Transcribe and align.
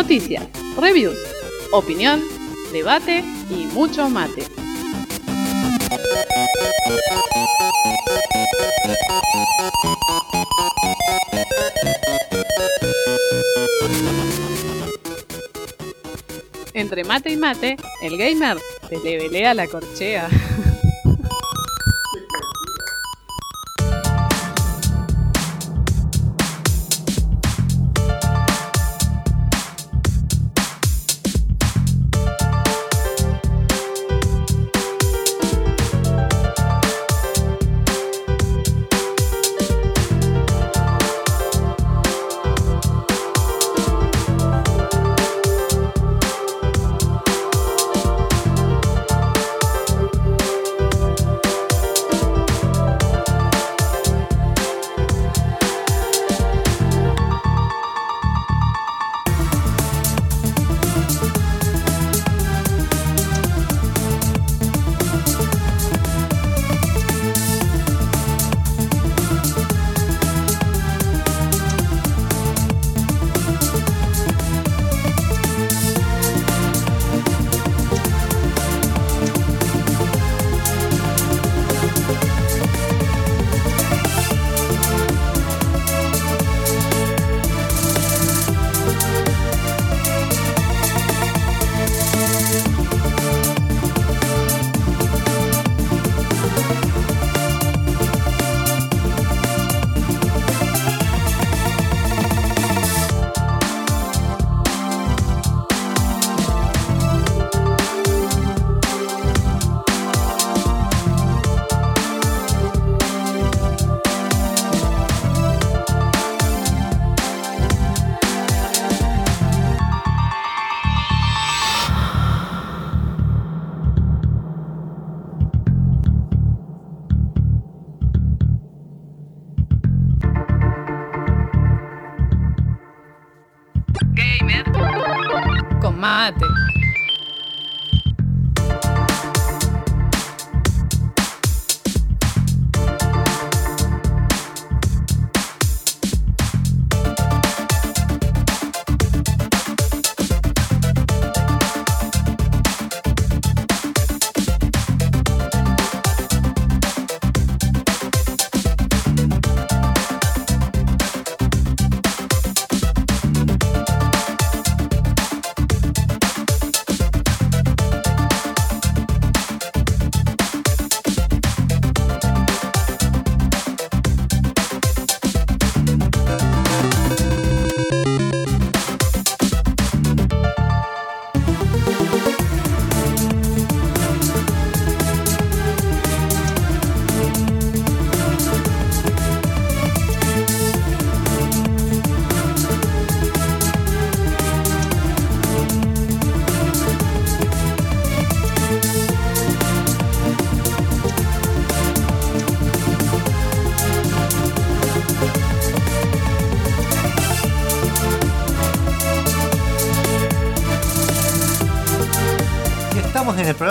Noticias, 0.00 0.48
reviews, 0.78 1.18
opinión, 1.72 2.22
debate 2.72 3.22
y 3.50 3.66
mucho 3.74 4.08
mate. 4.08 4.46
Entre 16.72 17.04
mate 17.04 17.32
y 17.32 17.36
mate, 17.36 17.76
el 18.02 18.16
gamer 18.16 18.56
se 18.88 18.98
le 19.00 19.18
velea 19.18 19.52
la 19.52 19.66
corchea. 19.66 20.30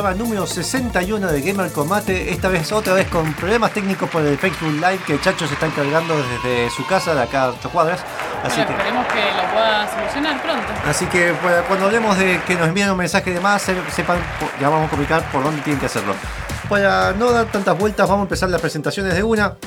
programa 0.09 0.13
número 0.13 0.47
61 0.47 1.27
de 1.31 1.41
Gamer 1.41 1.71
Combate, 1.71 2.31
esta 2.31 2.47
vez 2.47 2.71
otra 2.71 2.93
vez 2.93 3.07
con 3.07 3.31
problemas 3.33 3.71
técnicos 3.73 4.09
por 4.09 4.23
el 4.25 4.37
Facebook 4.37 4.71
Live 4.73 4.99
que 5.05 5.19
Chacho 5.19 5.47
se 5.47 5.53
está 5.53 5.67
encargando 5.67 6.15
desde 6.17 6.69
su 6.71 6.85
casa 6.87 7.13
de 7.13 7.21
acá 7.21 7.43
a 7.43 7.49
8 7.49 7.69
cuadras. 7.69 7.99
Así 8.43 8.55
Bueno, 8.61 8.67
que, 8.67 8.73
esperemos 8.73 9.07
que 9.07 9.19
lo 9.19 9.51
pueda 9.53 9.89
solucionar 9.93 10.41
pronto. 10.41 10.67
así 10.87 11.05
que 11.07 11.33
pues, 11.41 11.55
cuando 11.67 11.85
hablemos 11.85 12.17
de 12.17 12.39
que 12.47 12.55
nos 12.55 12.67
envíen 12.69 12.89
un 12.91 12.97
mensaje 12.97 13.31
de 13.31 13.39
más, 13.39 13.61
se- 13.61 13.75
sepan, 13.91 14.17
ya 14.59 14.69
vamos 14.69 14.87
a 14.87 14.89
comunicar 14.89 15.21
por 15.31 15.43
dónde 15.43 15.61
tienen 15.61 15.79
que 15.79 15.85
hacerlo. 15.85 16.15
Para 16.67 17.11
no 17.13 17.31
dar 17.31 17.45
tantas 17.51 17.77
vueltas, 17.77 18.07
vamos 18.07 18.21
a 18.23 18.25
empezar 18.25 18.49
las 18.49 18.61
presentaciones 18.61 19.13
de 19.13 19.23
una. 19.23 19.57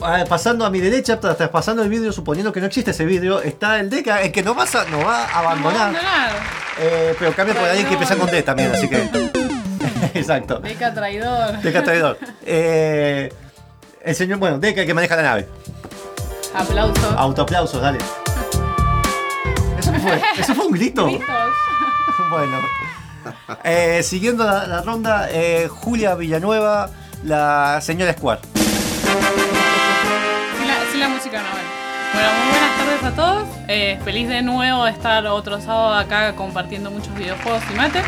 Ah, 0.00 0.24
Pasando 0.28 0.64
a 0.64 0.70
mi 0.70 0.78
derecha, 0.80 1.18
tras- 1.20 1.36
tras 1.36 1.48
pasando 1.50 1.82
el 1.82 1.88
vídeo, 1.88 2.12
suponiendo 2.12 2.52
que 2.52 2.60
no 2.60 2.66
existe 2.66 2.92
ese 2.92 3.04
vídeo, 3.04 3.42
está 3.42 3.80
el 3.80 3.90
Deca, 3.90 4.22
el 4.22 4.30
que 4.32 4.42
no 4.42 4.54
va 4.54 4.62
a, 4.64 4.84
no 4.90 5.04
va 5.04 5.24
a 5.24 5.38
abandonar. 5.40 5.76
Abandonar. 5.88 6.30
Eh, 6.80 7.16
pero 7.18 7.32
cambia 7.34 7.56
por 7.56 7.64
alguien 7.68 7.86
que 7.88 7.94
empieza 7.94 8.14
con 8.14 8.30
D 8.30 8.40
también, 8.44 8.70
así 8.72 8.88
que. 8.88 9.37
Exacto. 10.14 10.60
Beca 10.60 10.92
traidor. 10.94 11.60
Deca 11.60 11.82
traidor. 11.82 12.18
Eh, 12.44 13.32
el 14.02 14.14
señor, 14.14 14.38
bueno, 14.38 14.58
Deca 14.58 14.84
que 14.86 14.94
maneja 14.94 15.16
la 15.16 15.22
nave. 15.22 15.48
Aplausos. 16.54 17.14
Autoaplausos, 17.16 17.80
dale. 17.80 17.98
¿Eso 19.78 19.92
fue? 19.92 20.22
¿Eso 20.38 20.54
fue 20.54 20.66
un 20.66 20.72
grito? 20.72 21.06
Gritos. 21.08 21.26
Bueno. 22.30 22.58
Eh, 23.64 24.02
siguiendo 24.02 24.44
la, 24.44 24.66
la 24.66 24.82
ronda, 24.82 25.28
eh, 25.30 25.66
Julia 25.68 26.14
Villanueva, 26.14 26.90
la 27.24 27.80
señora 27.80 28.12
Square. 28.12 28.40
Sin 30.90 31.00
la, 31.00 31.08
música 31.08 31.40
no, 31.42 31.50
bueno. 31.50 31.68
Bueno, 32.12 32.28
muy 32.38 32.50
buenas 32.50 32.78
tardes 32.78 33.00
tardes 33.00 33.04
a 33.04 33.16
todos. 33.16 33.48
Eh, 33.68 33.98
feliz 34.04 34.28
de 34.28 34.42
nuevo 34.42 34.84
de 34.84 34.90
estar 34.90 35.26
otro 35.26 35.60
sábado 35.60 35.94
acá 35.94 36.34
compartiendo 36.34 36.90
muchos 36.90 37.14
videojuegos 37.14 37.62
y 37.70 37.74
mate. 37.74 38.02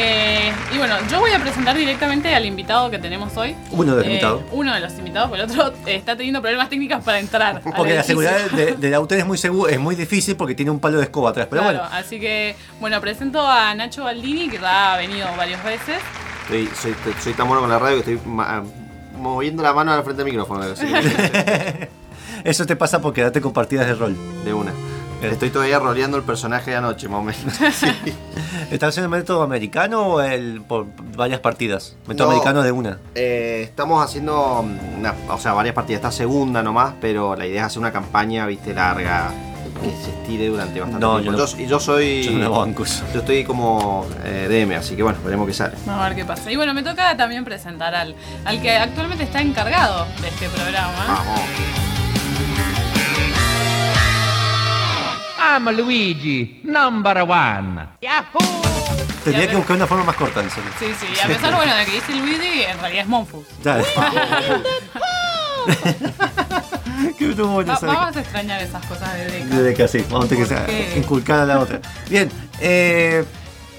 Eh, 0.00 0.52
y 0.72 0.78
bueno, 0.78 0.94
yo 1.10 1.18
voy 1.18 1.32
a 1.32 1.40
presentar 1.40 1.76
directamente 1.76 2.32
al 2.32 2.46
invitado 2.46 2.88
que 2.88 2.98
tenemos 2.98 3.36
hoy. 3.36 3.56
Uno 3.72 3.92
de 3.96 3.98
los 3.98 4.04
Eh, 4.06 4.08
invitados. 4.10 4.42
Uno 4.52 4.72
de 4.74 4.80
los 4.80 4.92
invitados, 4.96 5.28
porque 5.28 5.42
el 5.42 5.50
otro 5.50 5.72
eh, 5.86 5.96
está 5.96 6.16
teniendo 6.16 6.40
problemas 6.40 6.68
técnicos 6.68 7.02
para 7.02 7.18
entrar. 7.18 7.60
Porque 7.76 7.94
la 7.94 8.04
seguridad 8.04 8.48
de, 8.52 8.74
de 8.76 8.90
la 8.92 9.00
UTN 9.00 9.18
es 9.18 9.26
muy 9.26 9.38
seguro, 9.38 9.68
es 9.68 9.78
muy 9.80 9.96
difícil 9.96 10.36
porque 10.36 10.54
tiene 10.54 10.70
un 10.70 10.78
palo 10.78 10.98
de 10.98 11.04
escoba 11.04 11.30
atrás. 11.30 11.48
Pero 11.50 11.62
Claro, 11.62 11.78
bueno, 11.80 11.94
así 11.94 12.20
que, 12.20 12.54
bueno, 12.80 13.00
presento 13.00 13.44
a 13.44 13.74
Nacho 13.74 14.04
Baldini, 14.04 14.48
que 14.48 14.58
ya 14.58 14.94
ha 14.94 14.96
venido 14.98 15.26
varias 15.36 15.64
veces. 15.64 15.96
Soy, 16.48 16.68
soy, 16.80 16.94
soy 17.20 17.32
tan 17.34 17.48
bueno 17.48 17.60
con 17.62 17.70
la 17.70 17.78
radio 17.80 18.02
que 18.02 18.12
estoy 18.12 18.30
ma- 18.30 18.62
moviendo 19.16 19.62
la 19.64 19.72
mano 19.72 19.92
al 19.92 20.04
frente 20.04 20.22
del 20.22 20.30
micrófono. 20.32 20.62
así 20.62 20.86
que- 20.86 21.88
eso 22.44 22.64
te 22.66 22.76
pasa 22.76 23.00
por 23.00 23.12
quedarte 23.12 23.40
con 23.40 23.52
partidas 23.52 23.86
de 23.88 23.94
rol. 23.94 24.16
de 24.44 24.54
una. 24.54 24.72
Estoy 25.22 25.50
todavía 25.50 25.78
roleando 25.80 26.16
el 26.16 26.22
personaje 26.22 26.70
de 26.70 26.76
anoche, 26.76 27.08
más 27.08 27.20
o 27.20 27.22
menos. 27.24 27.60
¿Estás 28.70 28.90
haciendo 28.90 29.14
el 29.14 29.20
método 29.20 29.42
americano 29.42 30.02
o 30.06 30.20
el 30.20 30.60
por 30.62 30.86
varias 31.16 31.40
partidas? 31.40 31.96
Método 32.06 32.26
No. 32.28 32.32
americano 32.32 32.62
de 32.62 32.70
una. 32.72 32.98
Eh, 33.16 33.62
estamos 33.64 34.04
haciendo, 34.04 34.62
mm, 34.64 34.98
una- 35.00 35.14
o 35.28 35.38
sea, 35.38 35.54
varias 35.54 35.74
partidas. 35.74 35.98
Esta 36.00 36.12
segunda 36.12 36.62
nomás, 36.62 36.94
pero 37.00 37.34
la 37.34 37.46
idea 37.46 37.62
es 37.62 37.66
hacer 37.66 37.80
una 37.80 37.90
campaña, 37.92 38.46
viste, 38.46 38.72
larga, 38.74 39.30
que 39.82 39.90
se 40.04 40.10
estire 40.10 40.48
durante 40.48 40.78
bastante 40.80 41.04
No, 41.04 41.20
tiempo. 41.20 41.36
yo 41.38 41.44
no- 41.44 41.46
Yo, 41.50 41.58
y 41.58 41.66
yo 41.66 41.80
soy... 41.80 42.22
Yo 42.22 42.32
no 42.32 42.38
lo 42.44 42.50
banco 42.60 42.84
eso. 42.84 43.04
yo 43.12 43.20
estoy 43.20 43.42
como 43.44 44.06
eh, 44.24 44.46
DM, 44.48 44.76
así 44.76 44.94
que 44.94 45.02
bueno, 45.02 45.18
veremos 45.24 45.46
qué 45.48 45.54
sale. 45.54 45.74
Vamos 45.84 46.04
a 46.04 46.08
ver 46.08 46.16
qué 46.16 46.24
pasa. 46.24 46.50
Y 46.50 46.56
bueno, 46.56 46.74
me 46.74 46.82
toca 46.84 47.16
también 47.16 47.44
presentar 47.44 47.92
al, 47.94 48.14
al 48.44 48.62
que 48.62 48.70
actualmente 48.76 49.24
está 49.24 49.40
encargado 49.40 50.06
de 50.20 50.28
este 50.28 50.48
programa. 50.48 50.92
Vamos. 51.08 51.40
I'm 55.38 55.64
Luigi, 55.76 56.60
number 56.64 57.22
one. 57.22 57.88
Tendría 59.24 59.44
Ya 59.44 59.50
que 59.50 59.56
buscar 59.56 59.76
una 59.76 59.86
forma 59.86 60.04
más 60.04 60.16
corta 60.16 60.40
de 60.40 60.46
hacerlo. 60.48 60.70
Sí, 60.78 60.86
sí, 60.98 61.06
a 61.22 61.26
pesar 61.26 61.54
bueno, 61.54 61.74
de 61.76 61.84
que 61.84 61.92
dice 61.92 62.14
Luigi, 62.14 62.62
en 62.62 62.78
realidad 62.80 63.02
es 63.02 63.08
Monfus. 63.08 63.46
Ya. 63.62 63.80
Qué 67.18 67.30
estuvo 67.30 67.48
bueno 67.48 67.72
Va- 67.74 67.78
vamos 67.94 68.16
a 68.16 68.20
extrañar 68.20 68.62
esas 68.62 68.84
cosas 68.86 69.12
de 69.14 69.24
Deca. 69.26 69.56
Desde 69.56 69.74
que 69.74 69.82
así, 69.84 70.04
vamos 70.10 70.26
a 70.26 70.28
tener 70.28 70.46
que 70.48 70.54
¿Por 70.54 70.60
sa- 70.62 70.66
qué? 70.66 70.94
inculcar 70.96 71.40
a 71.40 71.46
la 71.46 71.58
otra. 71.60 71.80
Bien, 72.08 72.30
eh, 72.60 73.24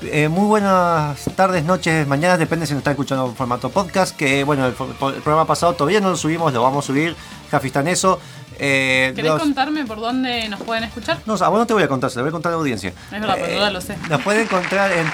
eh, 0.04 0.28
muy 0.30 0.46
buenas 0.46 1.20
tardes, 1.36 1.64
noches, 1.64 2.08
mañanas, 2.08 2.38
depende 2.40 2.66
si 2.66 2.74
nos 2.74 2.80
están 2.80 2.92
escuchando 2.92 3.26
en 3.28 3.36
formato 3.36 3.70
podcast. 3.70 4.16
Que 4.16 4.44
bueno, 4.44 4.66
el, 4.66 4.72
el 4.74 4.76
programa 5.22 5.46
pasado 5.46 5.74
todavía 5.74 6.00
no 6.00 6.10
lo 6.12 6.16
subimos, 6.18 6.54
lo 6.54 6.62
vamos 6.64 6.86
a 6.86 6.88
subir. 6.88 7.16
Jafi 7.52 7.68
está 7.68 7.80
en 7.82 7.88
eso. 7.90 8.20
Eh, 8.62 9.14
¿Querés 9.16 9.32
los- 9.32 9.42
contarme 9.42 9.86
por 9.86 10.00
dónde 10.02 10.50
nos 10.50 10.62
pueden 10.62 10.84
escuchar? 10.84 11.20
no, 11.26 11.34
a 11.36 11.48
vos 11.50 11.60
no 11.60 11.66
te 11.66 11.74
voy 11.74 11.84
a 11.84 11.88
contar, 11.88 12.10
se 12.12 12.18
lo 12.18 12.24
voy 12.24 12.30
a 12.30 12.32
contar 12.34 12.52
a 12.52 12.56
la 12.56 12.60
audiencia. 12.60 12.90
Es 12.90 13.12
verdad, 13.12 13.36
pero 13.40 13.48
Eh, 13.54 13.58
ya 13.60 13.70
lo 13.72 13.80
sé. 13.82 13.96
Nos 14.10 14.22
pueden 14.22 14.42
encontrar 14.44 14.92
en 14.92 15.08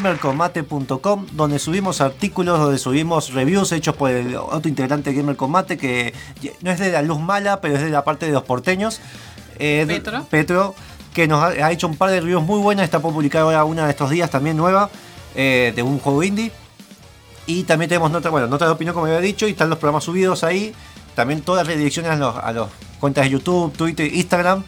www.gamercombate.com, 0.00 1.26
donde 1.32 1.58
subimos 1.58 2.00
artículos, 2.00 2.58
donde 2.58 2.78
subimos 2.78 3.32
reviews 3.32 3.72
hechos 3.72 3.94
por 3.96 4.10
el 4.10 4.34
otro 4.36 4.68
integrante 4.68 5.10
de 5.10 5.16
Gamer 5.16 5.36
Combate, 5.36 5.76
que 5.78 6.14
no 6.62 6.70
es 6.70 6.78
de 6.78 6.90
la 6.92 7.02
luz 7.02 7.20
mala, 7.20 7.60
pero 7.60 7.76
es 7.76 7.82
de 7.82 7.90
la 7.90 8.04
parte 8.04 8.26
de 8.26 8.32
los 8.32 8.42
porteños. 8.44 9.00
Eh, 9.58 9.84
Petro. 9.86 10.24
Petro, 10.30 10.74
que 11.14 11.26
nos 11.28 11.42
ha, 11.42 11.48
ha 11.66 11.72
hecho 11.72 11.86
un 11.88 11.96
par 11.96 12.10
de 12.10 12.20
reviews 12.20 12.42
muy 12.42 12.60
buenas, 12.60 12.84
está 12.84 13.00
por 13.00 13.12
publicar 13.12 13.42
ahora 13.42 13.64
una 13.64 13.84
de 13.84 13.90
estos 13.90 14.10
días 14.10 14.30
también 14.30 14.56
nueva, 14.56 14.90
eh, 15.34 15.72
de 15.74 15.82
un 15.82 15.98
juego 15.98 16.22
indie. 16.22 16.52
Y 17.46 17.62
también 17.64 17.88
tenemos 17.88 18.10
nota, 18.10 18.28
bueno, 18.28 18.46
nota 18.46 18.66
de 18.66 18.72
opinión 18.72 18.92
como 18.94 19.06
había 19.06 19.20
dicho, 19.20 19.48
y 19.48 19.52
están 19.52 19.70
los 19.70 19.78
programas 19.78 20.04
subidos 20.04 20.44
ahí. 20.44 20.74
También 21.18 21.40
todas 21.40 21.66
las 21.66 21.74
redirecciones 21.74 22.12
a 22.12 22.14
los, 22.14 22.36
a 22.36 22.52
los 22.52 22.68
cuentas 23.00 23.24
de 23.24 23.30
YouTube, 23.30 23.72
Twitter, 23.76 24.08
Instagram, 24.14 24.62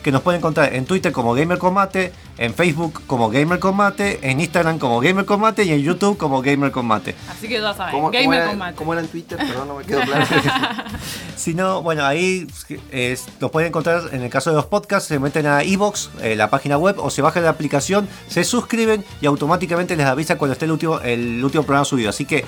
que 0.00 0.12
nos 0.12 0.22
pueden 0.22 0.38
encontrar 0.38 0.72
en 0.72 0.84
Twitter 0.84 1.10
como 1.10 1.34
Gamer 1.34 1.58
Combate, 1.58 2.12
en 2.36 2.54
Facebook 2.54 3.02
como 3.08 3.30
Gamer 3.30 3.58
Combate, 3.58 4.20
en 4.22 4.38
Instagram 4.38 4.78
como 4.78 5.00
Gamer 5.00 5.24
Combate 5.24 5.64
y 5.64 5.72
en 5.72 5.80
YouTube 5.80 6.16
como 6.16 6.40
Gamer 6.40 6.70
Combate. 6.70 7.16
Así 7.28 7.48
que 7.48 7.60
ya 7.60 7.74
saben, 7.74 7.90
¿Cómo, 7.90 8.12
cómo 8.12 8.12
Gamer 8.12 8.38
era, 8.38 8.48
Combate. 8.50 8.74
cómo 8.76 8.92
era 8.92 9.02
en 9.02 9.08
Twitter? 9.08 9.38
Perdón, 9.38 9.66
no 9.66 9.74
me 9.74 9.84
quedó 9.84 10.02
claro. 10.02 10.24
Si 11.36 11.54
no, 11.54 11.82
bueno, 11.82 12.04
ahí 12.04 12.46
es, 12.92 13.26
los 13.40 13.50
pueden 13.50 13.70
encontrar 13.70 14.02
en 14.12 14.22
el 14.22 14.30
caso 14.30 14.50
de 14.50 14.56
los 14.56 14.66
podcasts, 14.66 15.08
se 15.08 15.18
meten 15.18 15.46
a 15.46 15.62
Evox, 15.64 16.10
eh, 16.22 16.36
la 16.36 16.48
página 16.48 16.78
web, 16.78 16.94
o 16.98 17.10
se 17.10 17.22
bajan 17.22 17.42
la 17.42 17.50
aplicación, 17.50 18.08
se 18.28 18.44
suscriben 18.44 19.04
y 19.20 19.26
automáticamente 19.26 19.96
les 19.96 20.06
avisa 20.06 20.38
cuando 20.38 20.52
esté 20.52 20.66
el 20.66 20.70
último, 20.70 21.00
el 21.00 21.42
último 21.44 21.64
programa 21.64 21.84
subido. 21.84 22.10
Así 22.10 22.24
que 22.24 22.44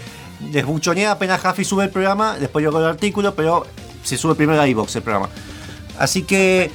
les 0.53 0.65
buchonea 0.65 1.13
apenas 1.13 1.41
Jafi 1.41 1.65
sube 1.65 1.85
el 1.85 1.91
programa, 1.91 2.37
después 2.39 2.63
yo 2.63 2.71
hago 2.71 2.79
el 2.81 2.87
artículo, 2.87 3.35
pero 3.35 3.67
se 4.03 4.17
sube 4.17 4.35
primero 4.35 4.61
a 4.61 4.67
Evox 4.67 4.97
el 4.97 5.03
programa. 5.03 5.29
Así 5.99 6.23
que 6.23 6.71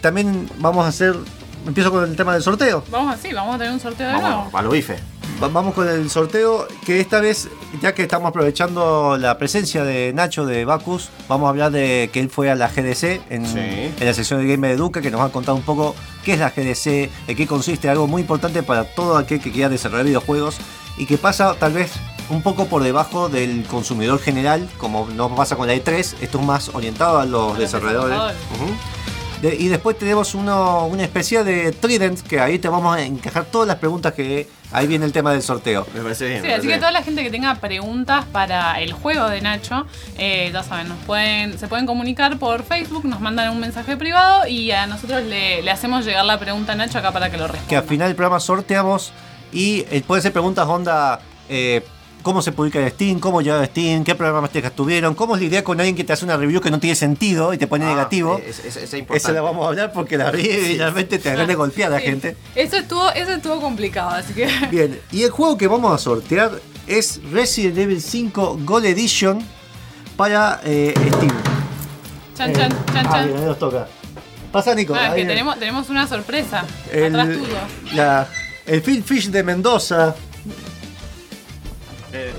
también 0.00 0.48
vamos 0.58 0.84
a 0.84 0.88
hacer. 0.88 1.14
Empiezo 1.66 1.92
con 1.92 2.02
el 2.02 2.16
tema 2.16 2.32
del 2.34 2.42
sorteo. 2.42 2.82
Vamos 2.90 3.14
así, 3.14 3.32
vamos 3.32 3.54
a 3.54 3.58
tener 3.58 3.72
un 3.72 3.78
sorteo 3.78 4.06
de 4.08 4.12
nuevo. 4.14 4.28
Vamos, 4.28 4.54
a 4.54 4.62
lo 4.62 4.70
bife. 4.70 4.96
Va- 5.40 5.48
Vamos 5.48 5.74
con 5.74 5.88
el 5.88 6.10
sorteo, 6.10 6.66
que 6.84 7.00
esta 7.00 7.20
vez, 7.20 7.48
ya 7.80 7.94
que 7.94 8.02
estamos 8.02 8.28
aprovechando 8.28 9.16
la 9.18 9.38
presencia 9.38 9.84
de 9.84 10.12
Nacho 10.12 10.44
de 10.44 10.64
Bacus, 10.64 11.08
vamos 11.28 11.46
a 11.46 11.50
hablar 11.50 11.70
de 11.72 12.10
que 12.12 12.18
él 12.20 12.30
fue 12.30 12.50
a 12.50 12.54
la 12.56 12.68
GDC 12.68 13.20
en, 13.30 13.46
Sí. 13.46 13.58
en 13.58 13.94
la 14.06 14.12
sección 14.14 14.40
de 14.40 14.46
Game 14.48 14.66
de 14.68 14.74
Educa, 14.74 15.00
que 15.00 15.10
nos 15.10 15.20
va 15.20 15.26
a 15.26 15.28
contar 15.30 15.54
un 15.54 15.62
poco 15.62 15.94
qué 16.24 16.32
es 16.34 16.38
la 16.40 16.50
GDC, 16.50 17.10
de 17.28 17.36
qué 17.36 17.46
consiste, 17.46 17.88
algo 17.88 18.06
muy 18.08 18.22
importante 18.22 18.62
para 18.64 18.84
todo 18.84 19.16
aquel 19.16 19.40
que 19.40 19.52
quiera 19.52 19.68
desarrollar 19.68 20.06
videojuegos 20.06 20.56
y 20.96 21.06
que 21.06 21.16
pasa 21.18 21.54
tal 21.58 21.72
vez 21.72 21.92
un 22.32 22.42
poco 22.42 22.66
por 22.66 22.82
debajo 22.82 23.28
del 23.28 23.64
consumidor 23.64 24.18
general, 24.18 24.68
como 24.78 25.06
no 25.14 25.34
pasa 25.34 25.54
con 25.56 25.66
la 25.68 25.74
E3, 25.74 26.14
esto 26.20 26.38
es 26.40 26.44
más 26.44 26.70
orientado 26.74 27.18
a 27.18 27.24
los 27.26 27.50
los 27.50 27.58
desarrolladores. 27.58 28.10
desarrolladores. 28.16 28.36
Ujú. 28.60 28.74
De- 29.42 29.56
y 29.56 29.66
después 29.68 29.98
tenemos 29.98 30.34
uno, 30.36 30.86
una 30.86 31.02
especie 31.02 31.42
de 31.42 31.72
Trident, 31.72 32.20
que 32.20 32.38
ahí 32.40 32.58
te 32.60 32.68
vamos 32.68 32.96
a 32.96 33.02
encajar 33.02 33.44
todas 33.44 33.66
las 33.66 33.76
preguntas 33.78 34.12
que 34.14 34.48
ahí 34.70 34.86
viene 34.86 35.04
el 35.04 35.10
tema 35.12 35.32
del 35.32 35.42
sorteo. 35.42 35.84
Me 35.94 36.00
parece 36.00 36.26
bien. 36.28 36.42
Sí, 36.42 36.46
así 36.46 36.50
parece 36.50 36.60
que 36.62 36.66
bien. 36.68 36.78
toda 36.80 36.92
la 36.92 37.02
gente 37.02 37.24
que 37.24 37.30
tenga 37.30 37.54
preguntas 37.56 38.24
para 38.30 38.80
el 38.80 38.92
juego 38.92 39.28
de 39.28 39.40
Nacho, 39.40 39.84
eh, 40.16 40.48
ya 40.52 40.62
saben, 40.62 40.88
nos 40.88 40.98
pueden, 41.00 41.58
se 41.58 41.66
pueden 41.66 41.86
comunicar 41.86 42.38
por 42.38 42.62
Facebook, 42.62 43.04
nos 43.04 43.20
mandan 43.20 43.50
un 43.50 43.58
mensaje 43.58 43.96
privado 43.96 44.46
y 44.46 44.70
a 44.70 44.86
nosotros 44.86 45.24
le, 45.24 45.60
le 45.60 45.70
hacemos 45.72 46.04
llegar 46.04 46.24
la 46.24 46.38
pregunta 46.38 46.72
a 46.72 46.76
Nacho 46.76 46.98
acá 46.98 47.10
para 47.10 47.28
que 47.28 47.36
lo 47.36 47.48
responda. 47.48 47.68
que 47.68 47.76
al 47.76 47.84
final 47.84 48.08
del 48.08 48.16
programa 48.16 48.38
sorteamos 48.38 49.12
y 49.52 49.84
eh, 49.90 50.02
puede 50.06 50.22
ser 50.22 50.32
preguntas 50.32 50.66
onda 50.68 51.20
eh, 51.48 51.84
cómo 52.22 52.40
se 52.42 52.52
publica 52.52 52.80
en 52.80 52.88
Steam, 52.90 53.18
cómo 53.20 53.42
llega 53.42 53.60
a 53.60 53.66
Steam, 53.66 54.04
qué 54.04 54.14
programas 54.14 54.50
técnicas 54.50 54.74
tuvieron, 54.76 55.14
cómo 55.14 55.34
es 55.34 55.40
la 55.42 55.46
idea 55.48 55.64
con 55.64 55.78
alguien 55.80 55.96
que 55.96 56.04
te 56.04 56.12
hace 56.12 56.24
una 56.24 56.36
review 56.36 56.60
que 56.60 56.70
no 56.70 56.78
tiene 56.78 56.94
sentido 56.96 57.52
y 57.52 57.58
te 57.58 57.66
pone 57.66 57.84
Ah, 57.84 57.88
negativo. 57.90 58.40
es- 58.46 58.58
es- 58.60 58.76
es 58.76 58.94
importante. 58.94 59.16
Esa 59.16 59.32
la 59.32 59.42
vamos 59.42 59.64
a 59.64 59.68
hablar 59.68 59.92
porque 59.92 60.16
la 60.16 60.30
vi 60.30 60.42
y 60.48 60.78
realmente 60.78 61.18
te 61.18 61.30
agarré 61.30 61.54
golpear 61.54 61.90
a 61.92 61.96
la 61.96 62.00
gente. 62.00 62.36
Eso 62.54 62.76
estuvo, 62.76 63.10
eso 63.10 63.32
estuvo 63.32 63.60
complicado, 63.60 64.10
así 64.10 64.32
que 64.34 64.48
Bien, 64.70 65.00
y 65.10 65.22
el 65.24 65.30
juego 65.30 65.56
que 65.58 65.66
vamos 65.66 65.92
a 65.92 65.98
sortear 65.98 66.52
es 66.86 67.20
Resident 67.32 67.78
Evil 67.78 68.00
5 68.00 68.58
Gold 68.64 68.86
Edition 68.86 69.44
para 70.16 70.60
eh, 70.64 70.94
Steam. 70.96 71.32
chan 72.36 72.52
chan, 72.54 72.70
chan 72.92 73.06
Ah, 73.06 73.10
chan. 73.12 73.26
bien, 73.26 73.38
ahí 73.38 73.44
nos 73.46 73.58
toca. 73.58 73.86
Pasa 74.52 74.74
Nico. 74.74 74.94
Ah, 74.94 75.14
que 75.14 75.24
tenemos, 75.24 75.58
tenemos 75.58 75.88
una 75.88 76.06
sorpresa. 76.06 76.64
el, 76.92 77.06
Atrás 77.18 77.38
tuyo. 77.38 77.94
la- 77.94 78.28
el 78.66 78.82
Phil 78.82 79.02
Fish 79.02 79.28
de 79.30 79.42
Mendoza. 79.42 80.14
Eh, 82.12 82.32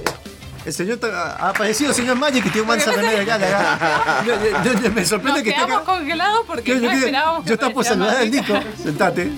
El 0.66 0.74
señor 0.74 1.00
ha 1.14 1.50
aparecido 1.50 1.90
el 1.90 1.96
señor 1.96 2.16
Magic 2.16 2.44
que 2.44 2.50
tiene 2.50 2.62
un 2.62 2.68
mansa 2.68 2.92
remera 2.92 3.22
acá, 3.22 4.24
no, 4.26 4.74
no, 4.82 4.90
Me 4.92 5.06
sorprende 5.06 5.40
Nos 5.40 5.44
que 5.44 5.50
esté 5.50 5.62
acá. 5.62 5.82
congelados 5.84 6.46
porque 6.48 6.70
Yo, 6.72 6.76
yo 6.76 6.82
no 6.84 6.92
esperábamos 6.92 7.44
que 7.44 7.50
yo 7.50 7.54
estaba 7.56 7.74
por 7.74 7.84
saludar 7.86 8.18
al. 8.18 8.32
Nico. 8.32 8.54
Sentate. 8.82 9.32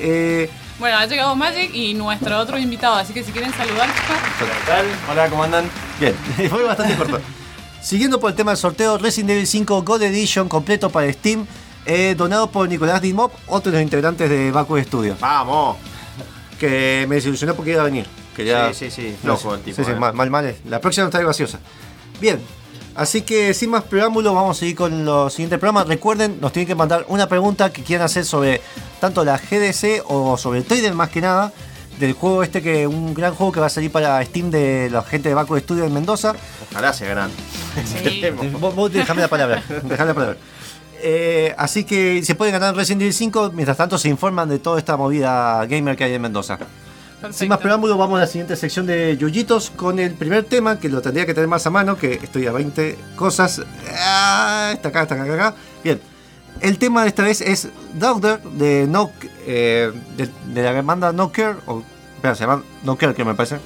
Eh, 0.00 0.50
Bueno, 0.80 0.98
ha 0.98 1.06
llegado 1.06 1.36
Magic 1.36 1.70
y 1.74 1.94
nuestro 1.94 2.36
otro 2.38 2.58
invitado, 2.58 2.96
así 2.96 3.12
que 3.12 3.22
si 3.22 3.30
quieren 3.30 3.52
saludar, 3.52 3.88
chicos. 3.94 4.16
¿Qué 4.38 4.66
tal? 4.66 4.86
Hola, 5.10 5.28
¿cómo 5.28 5.44
andan? 5.44 5.70
Bien, 6.00 6.14
fue 6.50 6.64
bastante 6.64 6.96
corto. 6.96 7.20
Siguiendo 7.80 8.18
por 8.18 8.30
el 8.30 8.36
tema 8.36 8.50
del 8.50 8.58
sorteo, 8.58 8.98
Resident 8.98 9.30
Evil 9.30 9.46
5 9.46 9.82
Gold 9.82 10.02
Edition 10.04 10.48
completo 10.48 10.90
para 10.90 11.12
Steam, 11.12 11.46
eh, 11.86 12.14
donado 12.16 12.50
por 12.50 12.68
Nicolás 12.68 13.00
Dimop, 13.02 13.32
otro 13.46 13.70
de 13.70 13.78
los 13.78 13.82
integrantes 13.84 14.28
de 14.28 14.50
Baku 14.50 14.78
Studio, 14.80 15.16
Vamos. 15.20 15.76
que 16.58 17.04
me 17.08 17.16
desilusionó 17.16 17.54
porque 17.54 17.72
iba 17.72 17.82
a 17.82 17.84
venir. 17.84 18.06
Quería- 18.34 18.72
Sí, 18.74 18.90
sí, 18.90 19.02
sí, 19.08 19.16
flojo 19.20 19.54
el 19.54 19.60
tipo, 19.62 19.76
Sí, 19.76 19.84
sí, 19.84 19.90
eh. 19.92 19.94
mal, 19.94 20.14
mal, 20.14 20.30
mal. 20.30 20.54
La 20.68 20.80
próxima 20.80 21.04
no 21.04 21.08
está 21.08 21.20
graciosa. 21.20 21.58
Bien, 22.20 22.40
así 22.94 23.22
que 23.22 23.54
sin 23.54 23.70
más 23.70 23.84
preámbulos, 23.84 24.34
vamos 24.34 24.56
a 24.56 24.60
seguir 24.60 24.76
con 24.76 25.04
los 25.04 25.32
siguientes 25.32 25.58
programas. 25.58 25.86
Recuerden, 25.88 26.38
nos 26.40 26.52
tienen 26.52 26.66
que 26.68 26.74
mandar 26.74 27.04
una 27.08 27.28
pregunta 27.28 27.72
que 27.72 27.82
quieran 27.82 28.04
hacer 28.06 28.24
sobre 28.24 28.60
tanto 29.00 29.24
la 29.24 29.38
GDC 29.38 30.02
o 30.06 30.36
sobre 30.36 30.58
el 30.60 30.64
Trader 30.64 30.94
más 30.94 31.10
que 31.10 31.20
nada. 31.20 31.52
Del 31.98 32.12
juego 32.12 32.42
este 32.42 32.60
que 32.60 32.88
un 32.88 33.14
gran 33.14 33.34
juego 33.36 33.52
que 33.52 33.60
va 33.60 33.66
a 33.66 33.70
salir 33.70 33.92
para 33.92 34.20
Steam 34.24 34.50
de 34.50 34.88
la 34.90 35.04
gente 35.04 35.28
de 35.28 35.34
Baku 35.36 35.56
Studio 35.60 35.84
en 35.84 35.94
Mendoza. 35.94 36.34
Ojalá 36.72 36.92
sea 36.92 37.08
grande. 37.08 37.36
Sí. 37.84 38.20
Vos, 38.60 38.74
vos 38.74 38.92
déjame 38.92 39.22
la 39.22 39.28
palabra. 39.28 39.62
Dejame 39.84 40.08
la 40.08 40.14
palabra. 40.14 40.36
Eh, 41.00 41.54
así 41.56 41.84
que 41.84 42.22
se 42.24 42.34
pueden 42.34 42.52
ganar 42.52 42.74
Resident 42.74 43.02
Evil 43.02 43.14
5. 43.14 43.52
Mientras 43.54 43.76
tanto, 43.76 43.96
se 43.96 44.08
informan 44.08 44.48
de 44.48 44.58
toda 44.58 44.80
esta 44.80 44.96
movida 44.96 45.64
gamer 45.66 45.96
que 45.96 46.02
hay 46.02 46.14
en 46.14 46.22
Mendoza. 46.22 46.58
Sin 47.20 47.22
más 47.22 47.36
Perfecto. 47.38 47.58
preámbulos, 47.60 47.96
vamos 47.98 48.18
a 48.18 48.20
la 48.20 48.26
siguiente 48.26 48.54
sección 48.56 48.86
de 48.86 49.16
Yuyitos 49.16 49.70
con 49.70 49.98
el 49.98 50.12
primer 50.12 50.44
tema 50.44 50.78
que 50.78 50.88
lo 50.90 51.00
tendría 51.00 51.24
que 51.24 51.32
tener 51.32 51.48
más 51.48 51.66
a 51.66 51.70
mano. 51.70 51.96
Que 51.96 52.14
estoy 52.14 52.46
a 52.46 52.52
20 52.52 52.98
cosas. 53.16 53.62
Ah, 53.98 54.70
está 54.74 54.90
acá, 54.90 55.02
está 55.02 55.14
acá, 55.14 55.24
acá, 55.24 55.34
acá. 55.34 55.54
Bien. 55.82 56.00
el 56.60 56.78
tema 56.78 57.02
de 57.02 57.08
esta 57.08 57.22
vez 57.22 57.40
es 57.40 57.68
Doctor 57.94 58.42
de 58.42 58.86
No 58.86 59.10
eh, 59.46 59.90
de, 60.16 60.28
de 60.52 60.62
la 60.62 60.82
banda 60.82 61.12
No 61.12 61.32
Care 61.32 61.56
o 61.66 61.82
espera, 62.16 62.34
se 62.34 62.42
llama 62.46 62.62
No 62.82 62.96
Care 62.96 63.14
que 63.14 63.24
me 63.24 63.34
parece. 63.34 63.58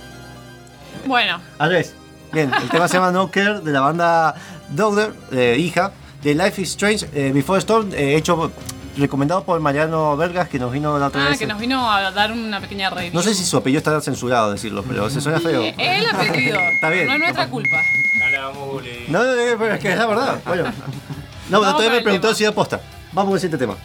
Bueno, 1.06 1.40
Al 1.58 1.70
revés. 1.70 1.94
Bien, 2.32 2.52
el 2.62 2.68
tema 2.68 2.86
se 2.88 2.94
llama 2.94 3.10
No 3.10 3.30
Care 3.30 3.60
de 3.60 3.72
la 3.72 3.80
banda 3.80 4.34
Doctor, 4.70 5.14
eh, 5.32 5.56
hija, 5.58 5.92
de 6.22 6.34
Life 6.34 6.60
is 6.62 6.70
Strange 6.70 7.08
eh, 7.14 7.32
Before 7.32 7.58
Storm, 7.58 7.90
eh, 7.92 8.16
hecho 8.16 8.52
recomendado 8.98 9.44
por 9.44 9.58
Mariano 9.60 10.16
Vergas 10.16 10.48
que 10.48 10.58
nos 10.58 10.72
vino 10.72 10.98
la 10.98 11.06
otra 11.06 11.26
ah, 11.26 11.28
vez. 11.30 11.38
que 11.38 11.46
nos 11.46 11.58
vino 11.58 11.90
a 11.90 12.10
dar 12.10 12.32
una 12.32 12.60
pequeña 12.60 12.90
review. 12.90 13.14
No 13.14 13.22
sé 13.22 13.34
si 13.34 13.44
su 13.44 13.56
apellido 13.56 13.78
está 13.78 14.00
censurado 14.00 14.52
decirlo, 14.52 14.84
pero 14.86 15.08
se 15.08 15.20
suena 15.20 15.40
feo. 15.40 15.62
El 15.62 16.06
apellido. 16.06 16.58
Está 16.74 16.90
bien. 16.90 17.06
No 17.06 17.14
es 17.14 17.18
nuestra 17.20 17.48
culpa. 17.48 17.82
No, 19.08 19.22
no, 19.22 19.34
no, 19.34 19.58
pero 19.58 19.74
es 19.74 19.80
que 19.80 19.92
es 19.92 19.98
la 19.98 20.06
verdad. 20.06 20.40
Bueno. 20.46 20.64
No, 21.48 21.60
pero 21.60 21.72
todavía 21.72 21.90
me 21.90 22.00
preguntó 22.02 22.28
tema. 22.28 22.36
si 22.36 22.44
era 22.44 22.52
posta. 22.52 22.80
Vamos 23.12 23.30
con 23.30 23.34
el 23.34 23.40
siguiente 23.40 23.58
tema. 23.58 23.76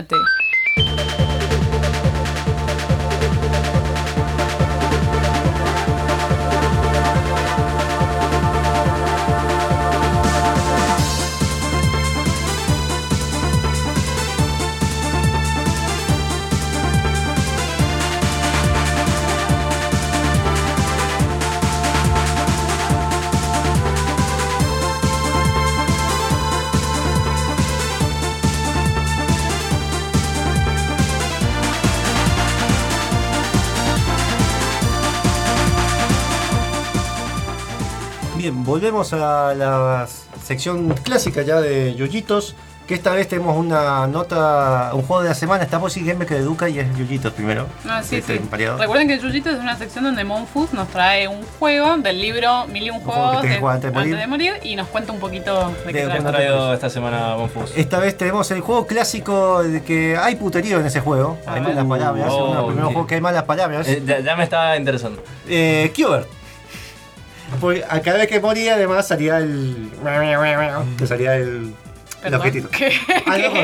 Mate. 0.00 0.37
Volvemos 38.68 39.12
a 39.14 39.54
la 39.54 40.06
sección 40.44 40.90
clásica 41.02 41.42
ya 41.42 41.60
de 41.60 41.94
Yoyitos. 41.94 42.54
Que 42.86 42.94
esta 42.94 43.12
vez 43.12 43.28
tenemos 43.28 43.54
una 43.54 44.06
nota, 44.06 44.92
un 44.94 45.02
juego 45.02 45.22
de 45.22 45.28
la 45.28 45.34
semana. 45.34 45.62
Estamos 45.62 45.94
y 45.98 46.06
Gamer 46.06 46.26
que 46.26 46.36
educa 46.36 46.70
y 46.70 46.78
es 46.78 46.86
Yoyitos 46.96 47.34
primero. 47.34 47.66
Ah, 47.86 48.02
sí, 48.02 48.16
Este, 48.16 48.38
sí. 48.38 48.42
Recuerden 48.50 49.08
que 49.08 49.20
Jujito 49.20 49.50
es 49.50 49.58
una 49.58 49.76
sección 49.76 50.04
donde 50.04 50.24
Monfus 50.24 50.72
nos 50.72 50.88
trae 50.88 51.28
un 51.28 51.42
juego 51.58 51.98
del 51.98 52.18
libro 52.18 52.66
Mil 52.68 52.84
y 52.84 52.88
un 52.88 53.00
juego 53.00 53.42
que 53.42 53.58
jugar 53.58 53.74
antes 53.74 53.92
de 53.92 54.26
morir. 54.26 54.54
y 54.62 54.74
nos 54.74 54.88
cuenta 54.88 55.12
un 55.12 55.18
poquito 55.20 55.70
de 55.84 55.92
qué 55.92 55.98
De- 55.98 56.04
trata. 56.06 56.22
cuando- 56.22 56.32
traído 56.32 56.72
esta 56.72 56.88
semana 56.88 57.34
Bonfus? 57.34 57.72
Esta 57.76 57.98
vez 57.98 58.16
tenemos 58.16 58.50
el 58.52 58.62
juego 58.62 58.86
clásico 58.86 59.62
de 59.62 59.82
que 59.82 60.16
hay 60.16 60.36
puterío 60.36 60.80
en 60.80 60.86
ese 60.86 61.00
juego. 61.00 61.36
Hay 61.46 61.60
malas 61.60 61.84
palabras. 61.84 62.28
oh, 62.30 62.36
uno 62.44 62.48
de 62.48 62.54
los 62.56 62.64
primeros 62.68 62.92
juegos 62.92 63.06
que 63.06 63.14
hay 63.16 63.20
malas 63.20 63.42
palabras. 63.42 63.86
Eh, 63.86 64.02
ya, 64.06 64.20
ya 64.20 64.34
me 64.34 64.44
está 64.44 64.78
interesando. 64.78 65.22
Eh, 65.46 65.92
Qbert. 65.94 66.37
Porque 67.60 67.84
a 67.88 68.00
cada 68.00 68.18
vez 68.18 68.28
que 68.28 68.40
moría, 68.40 68.74
además 68.74 69.08
salía 69.08 69.38
el. 69.38 69.90
Que 70.98 71.06
salía 71.06 71.36
el. 71.36 71.74
El 72.24 72.34
objetito. 72.34 72.68
¿qué? 72.70 72.92
Ah, 73.26 73.38
no. 73.38 73.60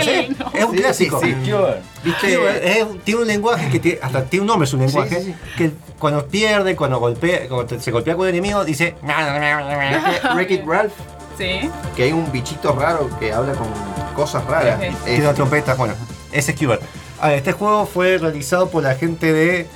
Es 0.56 0.64
un 0.64 0.76
Sí, 0.76 0.78
clásico. 0.80 1.20
sí, 1.20 1.34
sí. 1.44 1.50
Qbert 1.50 2.64
es- 2.64 2.86
tiene 3.04 3.20
un 3.22 3.26
lenguaje 3.26 3.68
que 3.68 3.80
tiene, 3.80 3.98
hasta 4.00 4.22
tiene 4.26 4.42
un 4.42 4.46
nombre, 4.46 4.64
es 4.66 4.72
un 4.72 4.80
lenguaje. 4.80 5.20
Sí, 5.22 5.24
sí, 5.32 5.34
Que 5.58 5.72
cuando 5.98 6.24
pierde, 6.28 6.76
cuando 6.76 7.00
golpea, 7.00 7.48
cuando 7.48 7.80
se 7.80 7.90
golpea 7.90 8.14
con 8.14 8.28
el 8.28 8.34
enemigo, 8.34 8.64
dice. 8.64 8.94
Wreck-It 10.34 10.64
Ralph, 10.66 10.92
Sí. 11.36 11.68
que 11.96 12.04
hay 12.04 12.12
un 12.12 12.30
bichito 12.30 12.72
raro 12.78 13.10
que 13.18 13.32
habla 13.32 13.54
con 13.54 13.66
cosas 14.14 14.44
raras. 14.44 14.78
Sí, 14.80 14.86
sí. 14.88 14.94
Es- 14.98 15.04
Tiene 15.04 15.20
una 15.24 15.34
trompeta, 15.34 15.74
bueno, 15.74 15.94
ese 16.32 16.52
es 16.52 16.58
Qbert. 16.58 16.82
Ah, 17.20 17.34
este 17.34 17.50
juego 17.52 17.86
fue 17.86 18.18
realizado 18.18 18.68
por 18.70 18.84
la 18.84 18.94
gente 18.94 19.32
de. 19.32 19.66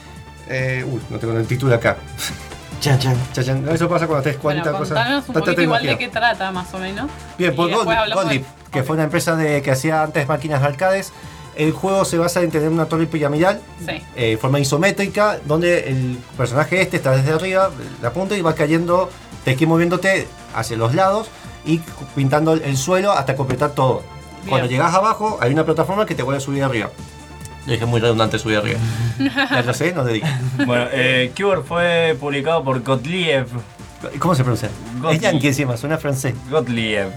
Eh, 0.48 0.84
uy, 0.88 1.00
no 1.10 1.18
tengo 1.18 1.36
el 1.36 1.46
título 1.48 1.74
acá. 1.74 1.96
Chan, 2.80 2.98
chan. 2.98 3.16
Chan, 3.32 3.44
chan. 3.44 3.64
No, 3.64 3.72
Eso 3.72 3.88
pasa 3.88 4.06
cuando 4.06 4.22
Bueno, 4.24 4.38
cuántas 4.40 4.72
cosas. 4.72 4.88
contanos 4.88 5.20
un 5.28 5.34
tanta 5.34 5.40
poquito 5.40 5.62
igual 5.62 5.82
de 5.82 5.98
qué 5.98 6.08
trata, 6.08 6.50
más 6.52 6.72
o 6.74 6.78
menos. 6.78 7.10
Bien, 7.36 7.54
por 7.56 7.66
después 7.68 7.86
Gold, 7.86 8.14
Goldleaf, 8.14 8.28
de- 8.30 8.44
que 8.70 8.80
Ok. 8.80 8.86
fue 8.86 8.94
una 8.94 9.04
empresa 9.04 9.34
de, 9.36 9.62
que 9.62 9.70
hacía 9.70 10.02
antes 10.02 10.28
máquinas 10.28 10.60
de 10.60 10.66
arcades. 10.68 11.12
El 11.56 11.72
juego 11.72 12.04
se 12.04 12.18
basa 12.18 12.40
en 12.42 12.50
tener 12.52 12.68
una 12.68 12.86
torre 12.86 13.06
piramidal 13.06 13.60
Sí. 13.84 14.00
eh, 14.14 14.36
forma 14.40 14.60
isométrica, 14.60 15.38
donde 15.44 15.88
el 15.88 16.18
personaje 16.36 16.80
este 16.80 16.98
está 16.98 17.10
desde 17.16 17.32
arriba, 17.32 17.70
la 18.00 18.12
punta, 18.12 18.36
y 18.36 18.42
va 18.42 18.54
cayendo, 18.54 19.10
te 19.44 19.56
que 19.56 19.66
moviéndote 19.66 20.28
hacia 20.54 20.76
los 20.76 20.94
lados 20.94 21.28
y 21.64 21.80
pintando 22.14 22.52
el 22.52 22.76
suelo 22.76 23.10
hasta 23.10 23.34
completar 23.34 23.70
todo. 23.70 24.04
Cuando 24.48 24.68
Bien. 24.68 24.78
llegas 24.80 24.94
abajo, 24.94 25.36
hay 25.40 25.52
una 25.52 25.64
plataforma 25.64 26.06
que 26.06 26.14
te 26.14 26.22
vuelve 26.22 26.38
a 26.38 26.40
subir 26.40 26.62
arriba. 26.62 26.90
Lo 27.68 27.74
dije 27.74 27.84
muy 27.84 28.00
redundante 28.00 28.38
subir 28.38 28.56
arriba. 28.56 28.80
ya 29.50 29.62
lo 29.62 29.74
sé, 29.74 29.92
no 29.92 30.02
te 30.02 30.14
dije. 30.14 30.26
Bueno, 30.64 30.86
eh, 30.90 31.30
Cure 31.36 31.60
fue 31.60 32.16
publicado 32.18 32.64
por 32.64 32.82
Gottlieb. 32.82 33.46
¿Cómo 34.18 34.34
se 34.34 34.42
pronuncia? 34.42 34.70
Gottlieb. 34.94 35.12
Es 35.16 35.20
yankee 35.20 35.48
encima, 35.48 35.76
suena 35.76 35.98
francés. 35.98 36.34
Gottlieb. 36.50 37.08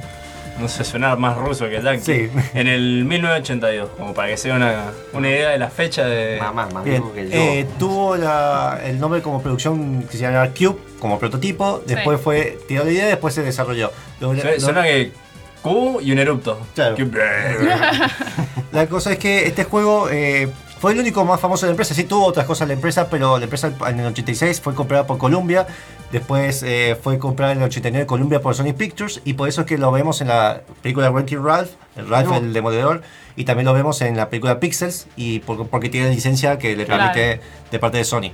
No 0.60 0.68
sé, 0.68 0.84
suena 0.84 1.16
más 1.16 1.38
ruso 1.38 1.70
que 1.70 1.82
yankee. 1.82 2.04
Sí. 2.04 2.30
En 2.54 2.68
el 2.68 3.06
1982, 3.06 3.92
como 3.98 4.14
para 4.14 4.28
que 4.28 4.36
sea 4.36 4.56
una, 4.56 4.92
una 5.14 5.30
idea 5.30 5.52
de 5.52 5.58
la 5.58 5.70
fecha 5.70 6.06
de. 6.06 6.38
Mamá, 6.42 6.68
más 6.74 6.84
Bien, 6.84 6.98
viejo 7.02 7.14
que 7.14 7.30
yo. 7.30 7.34
eh, 7.34 7.68
tuvo 7.80 8.18
la- 8.18 8.78
el 8.84 9.00
nombre 9.00 9.22
como 9.22 9.42
producción 9.42 10.04
que 10.04 10.18
se 10.18 10.24
llama 10.24 10.50
Cube, 10.50 10.76
como 11.00 11.18
prototipo. 11.18 11.82
Después 11.88 12.18
Sí. 12.20 12.24
fue 12.26 12.60
tiró 12.68 12.84
la 12.84 12.92
idea, 12.92 13.06
después 13.08 13.34
se 13.34 13.42
desarrolló. 13.42 13.90
Lo- 14.20 14.36
Suena, 14.36 14.52
lo- 14.52 14.60
suena 14.60 14.84
que 14.84 15.14
Q 15.62 16.00
y 16.02 16.12
un 16.12 16.20
erupto. 16.20 16.60
Claro. 16.76 16.96
Que- 16.96 17.06
La 18.72 18.88
cosa 18.88 19.12
es 19.12 19.18
que 19.20 19.48
este 19.48 19.64
juego 19.66 20.08
eh, 20.10 20.50
fue 20.80 20.94
el 20.94 21.00
único 21.00 21.26
más 21.26 21.40
famoso 21.40 21.66
de 21.66 21.70
la 21.70 21.74
empresa. 21.74 21.94
Sí 21.94 22.06
tuvo 22.06 22.26
otras 22.26 22.46
cosas 22.46 22.68
la 22.68 22.74
empresa, 22.74 23.10
pero 23.10 23.38
la 23.38 23.44
empresa 23.44 23.72
en 23.88 24.00
el 24.00 24.06
86 24.08 24.62
fue 24.62 24.74
comprada 24.74 25.06
por 25.06 25.18
Columbia. 25.18 25.68
Después 26.12 26.64
eh, 26.64 26.98
fue 27.02 27.18
comprada 27.20 27.52
en 27.52 27.60
el 27.60 27.66
89 27.66 28.06
Columbia 28.06 28.42
por 28.42 28.56
Sony 28.56 28.74
Pictures. 28.74 29.22
Y 29.26 29.34
por 29.34 29.50
eso 29.50 29.62
es 29.62 29.68
que 29.68 29.78
lo 29.78 29.92
vemos 29.92 30.22
en 30.22 30.30
la 30.30 30.62
película 30.82 31.10
Wreck-It 31.12 31.40
Ralph, 31.40 31.72
Ralph 32.08 32.30
No. 32.30 32.38
el 32.38 32.54
demoledor. 32.54 33.02
Y 33.36 33.44
también 33.46 33.66
lo 33.66 33.74
vemos 33.74 34.02
en 34.02 34.16
la 34.16 34.30
película 34.30 34.60
Pixels. 34.60 35.08
Y 35.18 35.40
por- 35.40 35.68
porque 35.68 35.90
tiene 35.90 36.10
licencia 36.10 36.58
que 36.58 36.76
le 36.78 36.86
Claro. 36.86 37.12
permite 37.14 37.42
de 37.72 37.80
parte 37.80 37.98
de 37.98 38.06
Sony. 38.06 38.32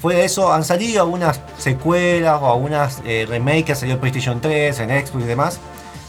Fuera 0.00 0.20
de 0.20 0.26
eso, 0.26 0.52
han 0.52 0.62
salido 0.64 1.02
algunas 1.02 1.40
secuelas 1.58 2.38
o 2.40 2.52
algunas 2.52 3.00
eh, 3.04 3.26
remakes 3.28 3.64
que 3.64 3.72
han 3.72 3.78
salido 3.78 3.94
en 3.96 4.00
PlayStation 4.00 4.40
3, 4.40 4.78
en 4.80 4.90
Xbox 5.06 5.24
y 5.24 5.26
demás. 5.26 5.58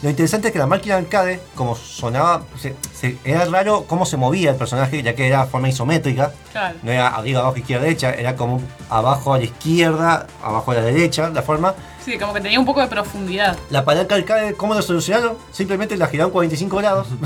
Lo 0.04 0.10
interesante 0.12 0.48
es 0.50 0.54
que 0.54 0.60
la 0.60 0.68
máquina 0.68 0.96
arcade, 0.96 1.39
como 1.56 1.75
sonaba, 1.75 2.44
se- 2.60 2.75
se- 2.94 3.18
era 3.25 3.46
raro 3.46 3.86
cómo 3.88 4.06
se 4.06 4.16
movía 4.16 4.51
el 4.51 4.56
personaje, 4.56 5.01
ya 5.01 5.16
que 5.16 5.27
era 5.27 5.46
de 5.46 5.50
forma 5.50 5.70
isométrica. 5.70 6.32
Claro. 6.51 6.77
No 6.84 6.92
era 6.92 7.08
arriba, 7.08 7.39
abajo, 7.42 7.58
izquierda, 7.58 7.84
derecha, 7.86 8.12
era 8.13 8.36
como 8.36 8.62
abajo 8.89 9.34
a 9.34 9.39
la 9.39 9.46
izquierda, 9.46 10.27
abajo 10.44 10.72
a 10.72 10.75
la 10.75 10.82
derecha, 10.82 11.30
la 11.30 11.42
forma. 11.42 11.74
Sí, 12.06 12.18
como 12.20 12.34
que 12.34 12.42
tenía 12.42 12.60
un 12.60 12.66
poco 12.66 12.80
de 12.82 12.88
profundidad. 12.88 13.58
La 13.72 13.84
palanca 13.84 14.16
arcade, 14.16 14.54
¿cómo 14.54 14.75
lo 14.75 14.82
solucionaron? 14.84 15.36
Simplemente 15.51 15.98
la 15.98 16.08
giraron 16.08 16.32
45 16.32 16.77
grados. 16.77 17.08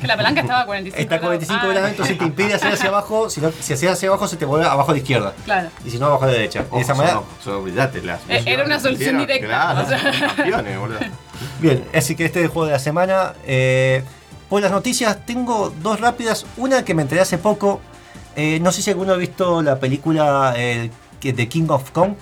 Que 0.00 0.06
la 0.06 0.16
palanca 0.16 0.42
estaba 0.42 0.60
a 0.60 0.66
45 0.66 1.02
Está 1.02 1.16
a 1.16 1.18
45 1.20 1.60
Ah, 1.60 1.68
grados, 1.72 1.90
entonces 1.90 2.16
te 2.18 2.24
impide 2.24 2.54
hacer 2.54 2.72
hacia 2.72 2.88
abajo. 2.88 3.28
Si, 3.28 3.40
no- 3.40 3.50
si 3.50 3.72
haces 3.72 3.90
hacia 3.90 4.08
abajo, 4.08 4.28
se 4.28 4.36
te 4.36 4.44
vuelve 4.44 4.64
abajo 4.64 4.92
a 4.92 4.94
la 4.94 4.98
izquierda. 4.98 5.34
Claro. 5.44 5.70
Y 5.84 5.90
si 5.90 5.98
no, 5.98 6.06
abajo 6.06 6.22
a 6.22 6.26
la 6.28 6.32
derecha. 6.34 6.64
De 6.72 6.80
esa 6.80 6.94
manera, 6.94 7.20
Son, 7.42 7.54
olvidate, 7.56 8.00
las 8.02 8.20
Eh, 8.28 8.44
era 8.46 8.62
una 8.64 8.78
solución 8.78 9.18
directa, 9.18 9.44
Claro, 9.48 9.80
o 9.82 9.88
sea. 9.88 10.28
campeones, 10.36 10.78
boludo. 10.78 10.98
Bien, 11.60 11.84
así 11.94 12.14
que 12.14 12.24
este 12.24 12.40
es 12.40 12.44
el 12.46 12.50
juego 12.50 12.66
de 12.66 12.72
la 12.72 12.78
semana. 12.78 13.34
Eh, 13.46 14.02
por 14.48 14.62
las 14.62 14.70
noticias 14.72 15.24
tengo 15.26 15.72
dos 15.82 16.00
rápidas. 16.00 16.46
Una 16.56 16.84
que 16.84 16.94
me 16.94 17.02
enteré 17.02 17.20
hace 17.20 17.38
poco. 17.38 17.80
Eh, 18.36 18.60
no 18.60 18.70
sé 18.72 18.82
si 18.82 18.90
alguno 18.90 19.12
ha 19.12 19.16
visto 19.16 19.62
la 19.62 19.78
película 19.80 20.54
eh, 20.56 20.90
que- 21.20 21.32
The 21.32 21.48
King 21.48 21.66
of 21.70 21.90
Kong, 21.90 22.12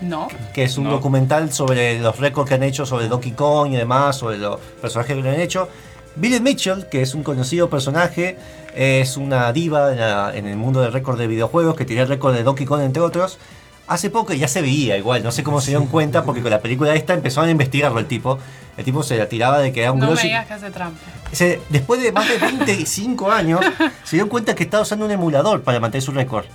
No. 0.00 0.28
que 0.54 0.64
es 0.64 0.76
un 0.78 0.84
No. 0.84 0.90
documental 0.92 1.52
sobre 1.52 1.98
los 2.00 2.18
récords 2.18 2.48
que 2.48 2.54
han 2.54 2.62
hecho 2.62 2.86
sobre 2.86 3.08
Donkey 3.08 3.32
Kong 3.32 3.72
y 3.72 3.76
demás, 3.76 4.16
sobre 4.16 4.38
los 4.38 4.58
personajes 4.80 5.14
que 5.16 5.22
lo 5.22 5.28
han 5.30 5.40
hecho. 5.40 5.68
Billy 6.16 6.40
Mitchell, 6.40 6.86
que 6.88 7.02
es 7.02 7.14
un 7.14 7.22
conocido 7.22 7.68
personaje, 7.68 8.38
es 8.74 9.16
una 9.16 9.52
diva 9.52 9.92
en, 9.92 9.98
la- 10.00 10.32
en 10.34 10.46
el 10.46 10.56
mundo 10.56 10.80
del 10.80 10.92
récord 10.92 11.18
de 11.18 11.26
videojuegos, 11.26 11.74
que 11.76 11.84
tiene 11.84 12.02
el 12.02 12.08
récord 12.08 12.34
de 12.34 12.42
Donkey 12.42 12.66
Kong 12.66 12.80
entre 12.82 13.02
otros. 13.02 13.38
Hace 13.86 14.08
poco 14.08 14.32
ya 14.32 14.48
se 14.48 14.62
veía 14.62 14.96
igual, 14.96 15.22
no 15.22 15.30
sé 15.30 15.42
cómo 15.42 15.60
se 15.60 15.70
dieron 15.72 15.86
cuenta, 15.88 16.24
porque 16.24 16.40
con 16.40 16.50
la 16.50 16.60
película 16.60 16.94
esta 16.94 17.12
empezaron 17.12 17.48
a 17.48 17.52
investigarlo 17.52 17.98
el 17.98 18.06
tipo. 18.06 18.38
El 18.78 18.84
tipo 18.84 19.02
se 19.02 19.16
la 19.18 19.28
tiraba 19.28 19.58
de 19.60 19.72
que 19.72 19.82
era 19.82 19.92
un 19.92 20.00
No 20.00 20.10
me 20.12 20.20
digas 20.22 20.46
que 20.46 20.54
hace 20.54 20.70
trampa. 20.70 20.98
se- 21.32 21.60
después 21.68 22.02
de 22.02 22.10
más 22.10 22.26
de 22.28 22.38
25 22.38 23.30
años, 23.30 23.60
se 24.04 24.16
dio 24.16 24.28
cuenta 24.28 24.54
que 24.54 24.64
estaba 24.64 24.82
usando 24.82 25.04
un 25.04 25.10
emulador 25.12 25.62
para 25.62 25.80
mantener 25.80 26.02
su 26.02 26.12
récord. 26.12 26.46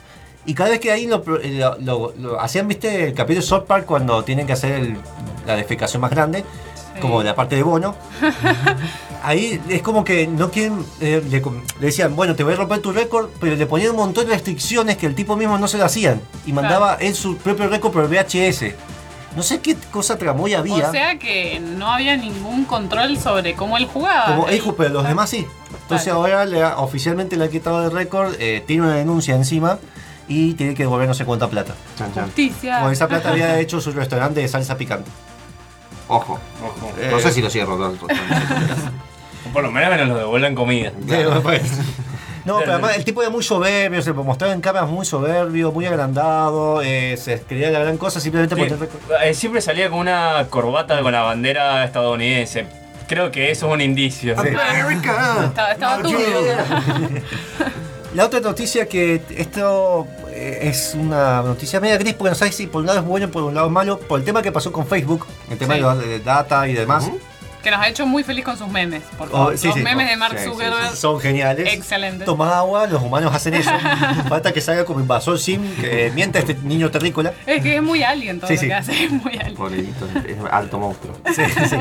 Y 0.45 0.53
cada 0.55 0.71
vez 0.71 0.79
que 0.79 0.91
ahí 0.91 1.05
lo, 1.05 1.23
lo- 1.25 1.77
lo- 1.79 2.13
lo- 2.17 2.39
hacían, 2.41 2.67
viste, 2.67 3.09
el 3.09 3.13
capítulo 3.13 3.41
de 3.41 3.47
South 3.47 3.65
Park 3.67 3.85
cuando 3.85 4.23
tienen 4.23 4.47
que 4.47 4.53
hacer 4.53 4.71
el- 4.73 4.97
la 5.45 5.55
defecación 5.55 6.01
más 6.01 6.09
grande. 6.11 6.43
Como 6.99 7.23
la 7.23 7.35
parte 7.35 7.55
de 7.55 7.63
bono. 7.63 7.95
Ahí 9.23 9.59
es 9.67 9.81
como 9.81 10.03
que 10.03 10.27
no 10.27 10.49
quieren, 10.49 10.85
eh, 11.01 11.21
le, 11.29 11.41
decían, 11.79 12.15
bueno, 12.15 12.35
te 12.35 12.43
voy 12.43 12.53
a 12.53 12.57
romper 12.57 12.79
tu 12.79 12.91
récord, 12.93 13.29
pero 13.39 13.55
le 13.55 13.65
ponían 13.65 13.91
un 13.91 13.97
montón 13.97 14.25
de 14.27 14.33
restricciones 14.33 14.95
que 14.97 15.05
el 15.07 15.15
tipo 15.15 15.35
mismo 15.35 15.57
no 15.57 15.67
se 15.67 15.77
lo 15.77 15.85
hacían. 15.85 16.21
Y 16.45 16.53
mandaba 16.53 16.95
él 16.95 17.13
su 17.15 17.35
propio 17.37 17.67
récord 17.67 17.91
por 17.91 18.07
VHS. 18.07 18.73
No 19.35 19.43
sé 19.43 19.59
qué 19.59 19.75
cosa 19.91 20.17
tramoya 20.17 20.59
había. 20.59 20.87
O 20.87 20.91
sea 20.91 21.19
que 21.19 21.59
no 21.59 21.91
había 21.91 22.17
ningún 22.17 22.65
control 22.65 23.17
sobre 23.19 23.53
cómo 23.55 23.77
él 23.77 23.85
jugaba. 23.85 24.25
Como 24.25 24.47
Él- 24.47 24.61
pero 24.75 24.89
los 24.89 25.07
demás 25.07 25.29
sí. 25.29 25.45
Entonces 25.83 26.05
Claro. 26.05 26.19
ahora 26.19 26.45
le 26.45 26.63
ha- 26.63 26.77
oficialmente 26.79 27.35
le 27.37 27.45
ha 27.45 27.49
quitado 27.49 27.85
el 27.85 27.91
récord, 27.91 28.33
eh, 28.39 28.63
tiene 28.65 28.83
una 28.83 28.95
denuncia 28.95 29.35
encima 29.35 29.77
y 30.27 30.53
tiene 30.55 30.73
que 30.73 30.83
devolver 30.83 31.07
no 31.07 31.13
sé 31.13 31.25
cuánta 31.25 31.47
plata. 31.47 31.75
Justicia. 32.23 32.79
Con 32.81 32.91
esa 32.91 33.07
plata 33.07 33.29
había 33.29 33.59
hecho 33.59 33.79
su 33.81 33.91
restaurante 33.91 34.39
de 34.39 34.47
salsa 34.47 34.77
picante. 34.77 35.11
Ojo. 36.09 36.39
Ojo. 36.63 36.91
Eh, 36.99 37.07
No 37.11 37.19
sé 37.19 37.31
si 37.31 37.41
lo 37.41 37.49
cierro 37.49 37.77
todo. 37.77 37.91
todo. 37.93 38.09
Por 39.53 39.63
lo 39.63 39.71
menos 39.71 39.97
nos 39.97 40.07
lo 40.09 40.17
devuelvan 40.17 40.53
comida. 40.55 40.91
Pero, 41.07 41.41
pues, 41.41 41.61
No, 42.45 42.59
pero 42.59 42.73
además 42.73 42.95
el 42.97 43.03
tipo 43.05 43.21
era 43.21 43.29
muy 43.29 43.43
soberbio, 43.43 44.01
se 44.01 44.11
mostraba 44.13 44.53
en 44.53 44.61
cámaras 44.61 44.89
muy 44.89 45.05
soberbio, 45.05 45.71
muy 45.71 45.85
agrandado, 45.85 46.81
eh, 46.81 47.15
se 47.17 47.39
creía 47.41 47.69
la 47.69 47.79
gran 47.79 47.97
cosa 47.97 48.19
simplemente 48.19 48.55
por 48.55 48.65
Sí, 48.67 48.73
tener 48.73 48.89
eh, 49.23 49.33
siempre 49.33 49.61
salía 49.61 49.89
con 49.89 49.99
una 49.99 50.47
corbata 50.49 51.01
con 51.01 51.11
la 51.11 51.21
bandera 51.21 51.83
estadounidense. 51.85 52.65
Creo 53.07 53.31
que 53.31 53.51
eso 53.51 53.67
es 53.67 53.73
un 53.73 53.81
indicio. 53.81 54.35
Sí. 54.41 54.47
Estaba, 54.49 55.71
estaba 55.71 56.01
turbio. 56.01 56.17
La 58.15 58.25
otra 58.25 58.39
noticia 58.39 58.87
que 58.87 59.21
esto 59.37 60.07
es 60.61 60.93
una 60.95 61.41
noticia 61.41 61.79
media 61.79 61.97
gris 61.97 62.13
porque 62.13 62.29
no 62.29 62.35
sabes 62.35 62.55
si 62.55 62.67
por 62.67 62.81
un 62.81 62.87
lado 62.87 62.99
es 62.99 63.05
bueno 63.05 63.29
por 63.29 63.43
un 63.43 63.53
lado 63.55 63.67
es 63.67 63.73
malo, 63.73 63.99
por 63.99 64.19
el 64.19 64.25
tema 64.25 64.41
que 64.41 64.51
pasó 64.51 64.71
con 64.71 64.87
Facebook, 64.87 65.25
el 65.49 65.57
tema 65.57 65.73
Sí. 65.75 65.79
de, 65.79 65.85
los- 65.85 65.99
de 65.99 66.19
data 66.19 66.67
y 66.67 66.73
demás. 66.73 67.09
Que 67.63 67.71
nos 67.71 67.81
ha 67.81 67.89
hecho 67.89 68.05
muy 68.05 68.23
feliz 68.23 68.45
con 68.45 68.57
sus 68.57 68.69
memes. 68.69 69.03
Por 69.17 69.27
Oh, 69.33 69.51
sí, 69.57 69.67
Los 69.67 69.75
sí. 69.75 69.83
memes 69.83 70.07
Oh, 70.07 70.09
de 70.11 70.15
Mark 70.15 70.33
sí, 70.37 70.45
sí, 70.45 70.49
Zuckerberg. 70.49 70.95
Son 70.95 71.19
geniales. 71.19 71.73
Excelente. 71.73 72.23
Toma 72.23 72.57
agua, 72.57 72.87
los 72.87 73.01
humanos 73.03 73.35
hacen 73.35 73.53
eso. 73.53 73.69
Falta 74.29 74.53
que 74.53 74.61
salga 74.61 74.85
como 74.85 75.01
invasor 75.01 75.37
sim, 75.37 75.61
que 75.75 76.09
mienta 76.15 76.39
este 76.39 76.53
niño 76.63 76.89
terrícola. 76.89 77.33
Es 77.45 77.61
que 77.61 77.75
es 77.75 77.81
muy 77.83 78.01
alien 78.01 78.39
todo 78.39 78.47
Sí, 78.47 78.53
lo 78.55 78.59
sí. 78.61 78.67
que 78.67 78.73
hace. 78.73 79.03
Es 79.03 79.11
muy 79.11 79.35
alien. 79.37 79.55
Pobrecito, 79.55 80.05
es 80.25 80.37
alto 80.49 80.79
monstruo. 80.79 81.17
Sí, 81.35 81.43
sí. 81.69 81.75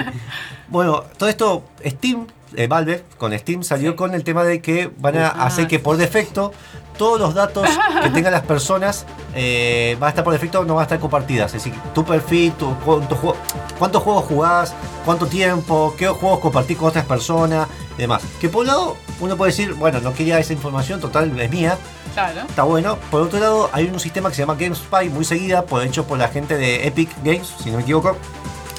Bueno, 0.67 1.05
todo 1.17 1.29
esto, 1.29 1.63
Steam, 1.87 2.27
eh, 2.57 2.67
Valve, 2.67 3.05
con 3.19 3.37
Steam 3.39 3.63
salió 3.63 3.91
Sí. 3.93 3.97
con 3.97 4.15
el 4.15 4.25
tema 4.25 4.45
de 4.45 4.61
que 4.61 4.91
van 4.99 5.17
a 5.19 5.29
Ah, 5.29 5.47
hacer 5.47 5.67
que 5.69 5.79
por 5.79 5.97
defecto 5.97 6.53
todos 6.97 7.21
los 7.21 7.35
datos 7.35 7.69
que 8.03 8.11
tengan 8.11 8.33
las 8.33 8.43
personas 8.43 9.07
eh, 9.35 9.97
van 10.01 10.09
a 10.09 10.11
estar 10.11 10.25
por 10.25 10.33
defecto, 10.33 10.65
no 10.65 10.75
van 10.75 10.83
a 10.83 10.85
estar 10.85 10.99
compartidas. 10.99 11.55
Es 11.55 11.63
decir, 11.65 11.79
tu 11.95 12.05
perfil, 12.05 12.53
tu, 12.53 12.75
cuánto 12.85 13.15
juego- 13.17 13.37
cuántos 13.79 14.03
juegos 14.03 14.25
jugás, 14.25 14.75
cuánto 15.05 15.27
tiempo, 15.27 15.95
qué 15.97 16.09
juegos 16.09 16.41
compartís 16.41 16.77
con 16.77 16.89
otras 16.89 17.05
personas 17.05 17.69
y 17.97 18.01
demás. 18.03 18.23
Que 18.41 18.49
por 18.49 18.63
un 18.63 18.67
lado 18.69 18.97
uno 19.21 19.37
puede 19.37 19.51
decir, 19.53 19.75
bueno, 19.75 20.01
no 20.01 20.13
quería 20.15 20.39
esa 20.39 20.53
información, 20.53 21.01
total, 21.01 21.39
es 21.39 21.51
mía, 21.51 21.77
Claro. 22.15 22.41
está 22.49 22.63
bueno. 22.65 22.99
Por 23.11 23.23
otro 23.23 23.39
lado, 23.39 23.71
hay 23.73 23.85
un 23.87 24.01
sistema 24.01 24.29
que 24.31 24.35
se 24.37 24.43
llama 24.43 24.57
GameSpy, 24.59 25.09
muy 25.11 25.25
seguida, 25.25 25.63
por 25.67 25.83
hecho 25.85 26.05
por 26.05 26.19
la 26.19 26.29
gente 26.29 26.57
de 26.57 26.87
Epic 26.87 27.11
Games, 27.23 27.53
si 27.63 27.71
no 27.71 27.77
me 27.77 27.83
equivoco, 27.85 28.17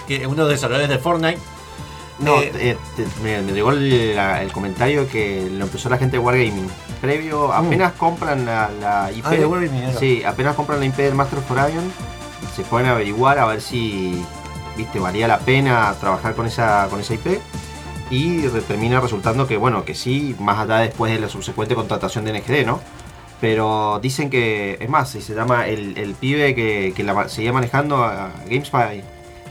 que 0.08 0.18
es 0.18 0.26
uno 0.28 0.36
de 0.36 0.42
los 0.42 0.50
desarrolladores 0.50 0.90
de 0.90 0.98
Fortnite. 1.02 1.40
No, 2.20 2.42
Eh, 2.42 2.52
eh, 2.56 2.78
te- 2.98 3.08
me, 3.24 3.42
me 3.42 3.54
llegó 3.54 3.72
el, 3.72 4.16
la- 4.16 4.42
el 4.42 4.52
comentario 4.52 5.08
que 5.08 5.50
lo 5.52 5.66
empezó 5.66 5.90
la 5.90 5.98
gente 5.98 6.18
de 6.18 6.24
Wargaming. 6.24 6.68
Previo, 7.02 7.54
apenas 7.54 7.94
compran 7.94 8.46
la, 8.46 8.70
la 8.82 9.12
IP. 9.12 9.26
Ah, 9.26 9.30
de 9.32 9.46
Wargaming, 9.46 9.84
era. 9.84 10.00
sí, 10.00 10.24
apenas 10.24 10.56
compran 10.56 10.80
la 10.80 10.86
IP 10.86 10.98
del 10.98 11.16
Master 11.16 11.40
of 11.40 11.50
Orion. 11.52 11.92
Se 12.56 12.64
pueden 12.64 12.88
averiguar 12.88 13.40
a 13.40 13.46
ver 13.46 13.62
si 13.62 14.22
viste 14.76 15.00
valía 15.00 15.28
la 15.28 15.40
pena 15.40 15.94
trabajar 16.00 16.36
con 16.36 16.46
esa, 16.46 16.88
con 16.90 17.00
esa 17.00 17.14
IP. 17.14 17.40
Y 18.12 18.42
termina 18.68 19.00
resultando 19.00 19.46
que, 19.48 19.56
bueno, 19.58 19.86
que 19.86 19.94
sí, 19.96 20.36
más 20.40 20.58
allá 20.60 20.78
después 20.80 21.14
de 21.14 21.20
la 21.20 21.30
subsecuente 21.30 21.76
contratación 21.76 22.26
de 22.26 22.34
NGD, 22.34 22.66
¿no? 22.66 22.80
Pero 23.40 24.00
dicen 24.02 24.30
que, 24.30 24.78
es 24.82 24.90
más, 24.90 25.10
si 25.12 25.22
se 25.22 25.34
llama 25.36 25.68
el, 25.68 25.98
el 25.98 26.14
pibe 26.16 26.54
que, 26.56 26.92
que 26.96 27.04
la 27.04 27.30
seguía 27.30 27.54
manejando 27.54 28.04
a 28.04 28.32
GameSpy, 28.50 29.04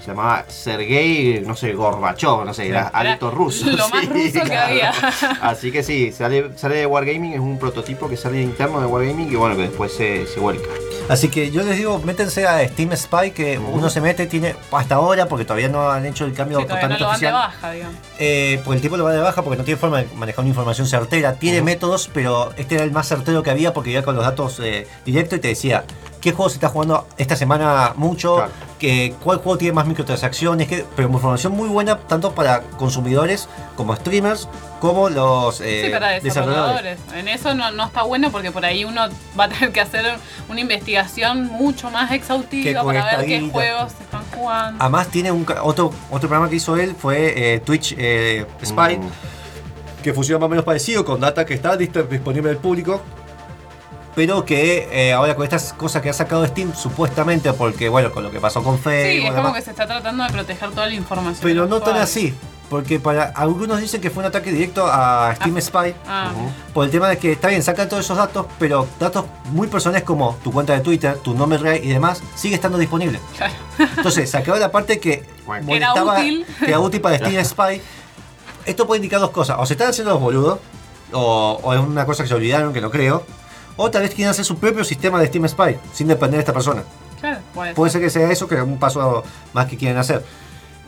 Se 0.08 0.14
llamaba 0.14 0.44
Sergei, 0.48 1.42
no 1.46 1.54
sé, 1.54 1.74
Gorbachov, 1.74 2.46
no 2.46 2.54
sé, 2.54 2.68
era 2.68 2.88
Era 2.98 3.12
alto 3.12 3.30
ruso. 3.30 3.66
lo 3.66 3.88
más 3.90 4.08
ruso 4.08 4.40
que 4.42 4.56
había. 4.56 4.90
Así 5.42 5.70
que 5.70 5.82
sí, 5.82 6.12
sale, 6.12 6.50
sale 6.56 6.76
de 6.76 6.86
Wargaming, 6.86 7.34
es 7.34 7.40
un 7.40 7.58
prototipo 7.58 8.08
que 8.08 8.16
sale 8.16 8.40
interno 8.40 8.80
de 8.80 8.86
Wargaming 8.86 9.30
y 9.30 9.34
bueno, 9.36 9.54
que 9.54 9.62
después 9.62 9.92
se, 9.92 10.26
se 10.26 10.40
vuelca. 10.40 10.70
Así 11.10 11.28
que 11.28 11.50
yo 11.50 11.62
les 11.62 11.76
digo, 11.76 11.98
métense 11.98 12.46
a 12.46 12.66
Steam 12.66 12.96
Spy, 12.96 13.32
que 13.32 13.58
uno 13.58 13.90
se 13.90 14.00
mete, 14.00 14.26
tiene 14.26 14.54
hasta 14.72 14.94
ahora, 14.94 15.26
porque 15.26 15.44
todavía 15.44 15.68
no 15.68 15.90
han 15.90 16.06
hecho 16.06 16.24
el 16.24 16.32
cambio 16.32 16.58
Sí, 16.60 16.64
no 16.64 16.68
totalmente 16.74 17.04
de 17.04 17.10
oficial. 17.10 17.32
baja, 17.34 17.70
digamos. 17.72 17.96
Eh, 18.18 18.60
porque 18.64 18.76
el 18.76 18.82
tipo 18.82 18.96
lo 18.96 19.04
va 19.04 19.12
de 19.12 19.20
baja 19.20 19.42
porque 19.42 19.58
no 19.58 19.64
tiene 19.64 19.78
forma 19.78 19.98
de 19.98 20.08
manejar 20.16 20.40
una 20.40 20.48
información 20.50 20.86
certera. 20.86 21.34
Tiene 21.34 21.60
métodos, 21.60 22.10
pero 22.14 22.52
este 22.56 22.76
era 22.76 22.84
el 22.84 22.92
más 22.92 23.06
certero 23.08 23.42
que 23.42 23.50
había 23.50 23.74
porque 23.74 23.90
iba 23.90 24.00
con 24.02 24.16
los 24.16 24.24
datos 24.24 24.58
eh, 24.62 24.86
directos 25.04 25.38
y 25.38 25.42
te 25.42 25.48
decía 25.48 25.84
qué 26.20 26.32
juego 26.32 26.48
se 26.48 26.56
está 26.56 26.68
jugando 26.68 27.06
esta 27.16 27.36
semana 27.36 27.92
mucho, 27.96 28.36
Claro. 28.36 28.52
que, 28.78 29.14
cuál 29.22 29.38
juego 29.38 29.58
tiene 29.58 29.72
más 29.72 29.86
microtransacciones, 29.86 30.68
que, 30.68 30.84
pero 30.96 31.08
información 31.08 31.52
muy 31.52 31.68
buena 31.68 31.98
tanto 31.98 32.32
para 32.34 32.60
consumidores 32.78 33.48
como 33.76 33.94
streamers, 33.96 34.48
como 34.80 35.08
los 35.08 35.60
eh, 35.60 35.82
Sí, 35.86 35.90
para 35.92 36.20
desarrolladores. 36.20 36.98
desarrolladores. 36.98 36.98
En 37.14 37.28
eso 37.28 37.54
no, 37.54 37.70
no 37.72 37.86
está 37.86 38.02
bueno 38.02 38.30
porque 38.30 38.50
por 38.52 38.64
ahí 38.64 38.84
uno 38.84 39.02
va 39.38 39.44
a 39.44 39.48
tener 39.48 39.72
que 39.72 39.80
hacer 39.80 40.04
una 40.48 40.60
investigación 40.60 41.46
mucho 41.46 41.90
más 41.90 42.10
exhaustiva 42.12 42.84
para 42.84 43.16
ver 43.16 43.26
qué 43.26 43.48
juegos 43.50 43.92
se 43.92 44.02
están 44.04 44.22
jugando. 44.34 44.82
Además 44.82 45.08
tiene 45.08 45.32
un 45.32 45.44
otro, 45.62 45.92
otro 46.10 46.28
programa 46.28 46.48
que 46.48 46.56
hizo 46.56 46.76
él, 46.76 46.94
fue 46.98 47.54
eh, 47.54 47.60
Twitch 47.60 47.94
eh, 47.98 48.46
Spy. 48.64 48.98
Mm. 48.98 49.10
que 50.02 50.14
funciona 50.14 50.38
más 50.38 50.46
o 50.46 50.50
menos 50.50 50.64
parecido 50.64 51.04
con 51.04 51.20
data 51.20 51.44
que 51.44 51.54
está 51.54 51.76
disponible 51.76 52.50
al 52.50 52.58
público. 52.58 53.02
Pero 54.18 54.44
que 54.44 54.88
eh, 54.90 55.12
ahora 55.12 55.36
con 55.36 55.44
estas 55.44 55.72
cosas 55.74 56.02
que 56.02 56.10
ha 56.10 56.12
sacado 56.12 56.44
Steam, 56.44 56.74
supuestamente, 56.74 57.52
porque 57.52 57.88
bueno, 57.88 58.10
con 58.10 58.24
lo 58.24 58.32
que 58.32 58.40
pasó 58.40 58.64
con 58.64 58.76
Sí, 58.78 58.82
Facebook. 58.82 59.24
es 59.26 59.30
como 59.30 59.36
demás, 59.36 59.54
que 59.54 59.62
se 59.62 59.70
está 59.70 59.86
tratando 59.86 60.24
de 60.24 60.30
proteger 60.32 60.70
toda 60.70 60.86
la 60.88 60.94
información. 60.94 61.38
pero 61.40 61.66
no 61.66 61.78
tan 61.80 61.96
así. 61.98 62.34
Porque 62.68 62.98
para 62.98 63.26
algunos 63.36 63.80
dicen 63.80 64.00
que 64.00 64.10
fue 64.10 64.22
un 64.24 64.26
ataque 64.26 64.50
directo 64.50 64.84
a 64.86 65.32
Steam 65.36 65.60
Spy. 65.60 65.94
Ah, 66.08 66.32
Por 66.74 66.84
el 66.86 66.90
tema 66.90 67.08
de 67.08 67.16
que 67.16 67.30
está 67.30 67.46
bien, 67.46 67.62
sacan 67.62 67.88
todos 67.88 68.04
esos 68.04 68.16
datos, 68.16 68.46
pero 68.58 68.88
datos 68.98 69.24
muy 69.52 69.68
personales 69.68 70.02
como 70.02 70.36
tu 70.42 70.50
cuenta 70.50 70.72
de 70.72 70.80
Twitter, 70.80 71.16
tu 71.18 71.32
nombre 71.34 71.56
real 71.58 71.78
y 71.80 71.88
demás, 71.88 72.20
sigue 72.34 72.56
estando 72.56 72.76
disponible. 72.76 73.20
claro. 73.36 73.54
Entonces, 73.98 74.28
sacaron 74.28 74.58
la 74.58 74.72
parte 74.72 74.98
que 74.98 75.24
Bueno. 75.46 75.64
molestaba, 75.66 76.14
Era 76.14 76.20
útil. 76.26 76.46
que 76.58 76.68
era 76.68 76.80
útil 76.80 77.00
para 77.00 77.16
Steam 77.18 77.44
Spy. 77.44 77.80
Esto 78.66 78.84
puede 78.84 78.98
indicar 78.98 79.20
dos 79.20 79.30
cosas. 79.30 79.56
O 79.60 79.64
se 79.64 79.74
están 79.74 79.90
haciendo 79.90 80.10
los 80.12 80.20
boludos, 80.20 80.58
o, 81.12 81.60
o 81.62 81.72
es 81.72 81.78
una 81.80 82.04
cosa 82.04 82.24
que 82.24 82.28
se 82.28 82.34
olvidaron, 82.34 82.72
que 82.72 82.80
no 82.80 82.90
creo. 82.90 83.22
O 83.78 83.90
tal 83.90 84.02
vez 84.02 84.12
quieren 84.14 84.30
hacer 84.30 84.44
su 84.44 84.58
propio 84.58 84.84
sistema 84.84 85.18
de 85.20 85.28
Steam 85.28 85.48
Spy, 85.48 85.78
sin 85.94 86.08
depender 86.08 86.36
de 86.36 86.40
esta 86.40 86.52
persona. 86.52 86.82
Claro, 87.20 87.38
puede 87.54 87.72
Puede 87.74 87.90
ser. 87.90 88.00
ser 88.02 88.06
que 88.06 88.10
sea 88.10 88.30
eso, 88.30 88.46
que 88.46 88.56
es 88.56 88.60
un 88.60 88.78
paso 88.78 89.22
más 89.54 89.66
que 89.66 89.76
quieren 89.78 89.96
hacer. 89.96 90.22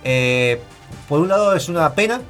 Eh, 0.05 0.61
por 1.09 1.21
un 1.21 1.29
lado 1.29 1.55
es 1.55 1.69
una 1.69 1.93
pena. 1.95 2.21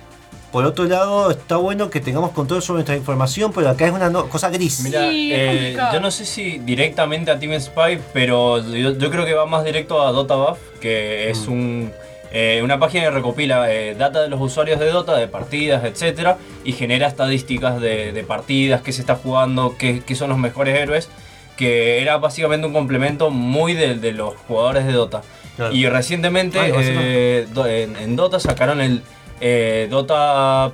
Por 0.53 0.65
otro 0.65 0.85
lado, 0.85 1.31
está 1.31 1.57
bueno 1.57 1.91
que 1.91 2.01
tengamos 2.01 2.33
control 2.33 2.61
sobre 2.61 2.79
nuestra 2.79 2.97
información, 2.97 3.53
pero 3.55 3.69
acá 3.71 3.87
es 3.87 3.93
una 3.93 4.11
no- 4.11 4.29
cosa 4.29 4.51
gris. 4.51 4.81
Mira, 4.81 5.09
Sí, 5.09 5.31
eh, 5.33 5.77
yo 5.93 6.01
no 6.01 6.11
sé 6.11 6.27
si 6.27 6.59
directamente 6.59 7.31
a 7.31 7.39
Team 7.39 7.59
Spy, 7.61 8.01
pero 8.13 8.59
yo, 8.59 8.91
yo 8.99 9.11
creo 9.11 9.25
que 9.25 9.33
va 9.35 9.47
más 9.47 9.65
directo 9.65 10.03
a 10.05 10.11
Dota 10.11 10.35
Buff, 10.35 10.59
que 10.81 11.31
es 11.31 11.47
un, 11.47 11.93
eh, 12.33 12.61
una 12.63 12.79
página 12.79 13.05
que 13.05 13.11
recopila 13.11 13.73
eh, 13.73 13.95
data 13.95 14.23
de 14.23 14.29
los 14.29 14.41
usuarios 14.41 14.79
de 14.79 14.87
Dota, 14.87 15.17
de 15.17 15.29
partidas, 15.29 15.85
etcétera, 15.85 16.39
y 16.65 16.73
genera 16.73 17.07
estadísticas 17.09 17.81
de, 17.81 18.13
de 18.13 18.23
partidas, 18.25 18.83
qué 18.83 18.93
se 18.93 19.01
está 19.01 19.17
jugando, 19.17 19.77
qué, 19.79 20.03
qué 20.07 20.15
son 20.15 20.29
los 20.31 20.39
mejores 20.39 20.79
héroes, 20.79 21.09
que 21.57 22.01
era 22.01 22.19
básicamente 22.19 22.67
un 22.67 22.73
complemento 22.73 23.31
muy 23.31 23.75
de, 23.75 23.95
de 23.97 24.13
los 24.13 24.35
jugadores 24.49 24.87
de 24.87 24.93
Dota. 24.93 25.23
Claro. 25.57 25.75
Y 25.75 25.87
recientemente 25.89 26.59
Ay, 26.59 26.73
eh, 26.77 27.47
do- 27.53 27.67
en, 27.67 27.97
en 27.97 28.17
Dota 28.17 28.41
sacaron 28.41 28.81
el 28.81 29.03
eh, 29.41 29.89
Dota, 29.91 30.73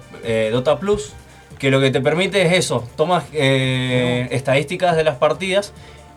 Dota 0.53 0.79
Plus, 0.79 1.13
que 1.59 1.71
lo 1.71 1.81
que 1.81 1.91
te 1.91 2.01
permite 2.03 2.43
es 2.43 2.53
eso, 2.53 2.87
tomas 2.97 3.25
eh, 3.33 4.29
estadísticas 4.31 4.95
de 4.95 5.05
las 5.05 5.17
partidas 5.17 5.73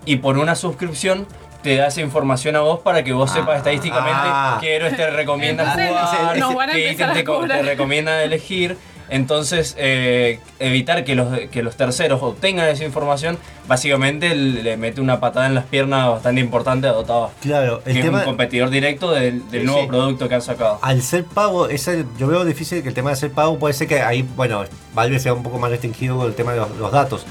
y 0.05 0.17
por 0.17 0.37
una 0.37 0.53
suscripción 0.55 1.25
te 1.61 1.75
da 1.75 1.87
esa 1.87 2.01
información 2.01 2.55
a 2.55 2.61
vos 2.61 2.79
para 2.79 3.03
que 3.03 3.11
vos 3.13 3.31
sepas 3.31 3.57
estadísticamente 3.57 4.11
Ah. 4.15 4.57
qué 4.61 4.75
héroes 4.75 4.95
te 4.95 5.09
recomienda 5.09 5.71
jugar, 5.71 6.37
nos 6.37 6.55
van 6.55 6.69
a 6.69 6.73
qué 6.73 6.91
ítem 6.91 7.13
te, 7.13 7.23
te 7.23 7.61
recomienda 7.63 8.23
elegir. 8.23 8.77
Entonces, 9.11 9.73
eh, 9.79 10.39
evitar 10.59 11.03
que 11.03 11.15
los, 11.15 11.27
que 11.49 11.63
los 11.63 11.75
terceros 11.75 12.21
obtengan 12.21 12.67
esa 12.69 12.83
información, 12.85 13.39
básicamente 13.67 14.35
le 14.35 14.77
mete 14.77 15.01
una 15.01 15.19
patada 15.19 15.47
en 15.47 15.55
las 15.55 15.65
piernas 15.65 16.07
bastante 16.09 16.41
importante 16.41 16.87
a 16.87 16.93
Claro, 17.41 17.81
que 17.83 17.89
el 17.89 17.97
es 17.97 18.03
tema. 18.05 18.19
un 18.19 18.23
competidor 18.25 18.69
directo 18.69 19.09
del, 19.11 19.49
del 19.49 19.61
Sí, 19.61 19.65
nuevo 19.65 19.81
sí. 19.81 19.87
producto 19.87 20.29
que 20.29 20.35
han 20.35 20.43
sacado. 20.43 20.77
Al 20.83 21.01
ser 21.01 21.25
pago, 21.25 21.67
ese, 21.69 22.05
yo 22.19 22.27
veo 22.27 22.45
difícil 22.45 22.83
que 22.83 22.89
el 22.89 22.93
tema 22.93 23.09
de 23.09 23.15
ser 23.15 23.31
pago 23.31 23.57
puede 23.57 23.73
ser 23.73 23.87
que 23.87 23.99
ahí, 24.03 24.21
bueno, 24.35 24.63
Valve 24.93 25.19
sea 25.19 25.33
un 25.33 25.41
poco 25.41 25.57
más 25.57 25.71
restringido 25.71 26.15
con 26.17 26.27
el 26.27 26.35
tema 26.35 26.51
de 26.53 26.59
los, 26.59 26.69
los 26.77 26.91
datos. 26.91 27.25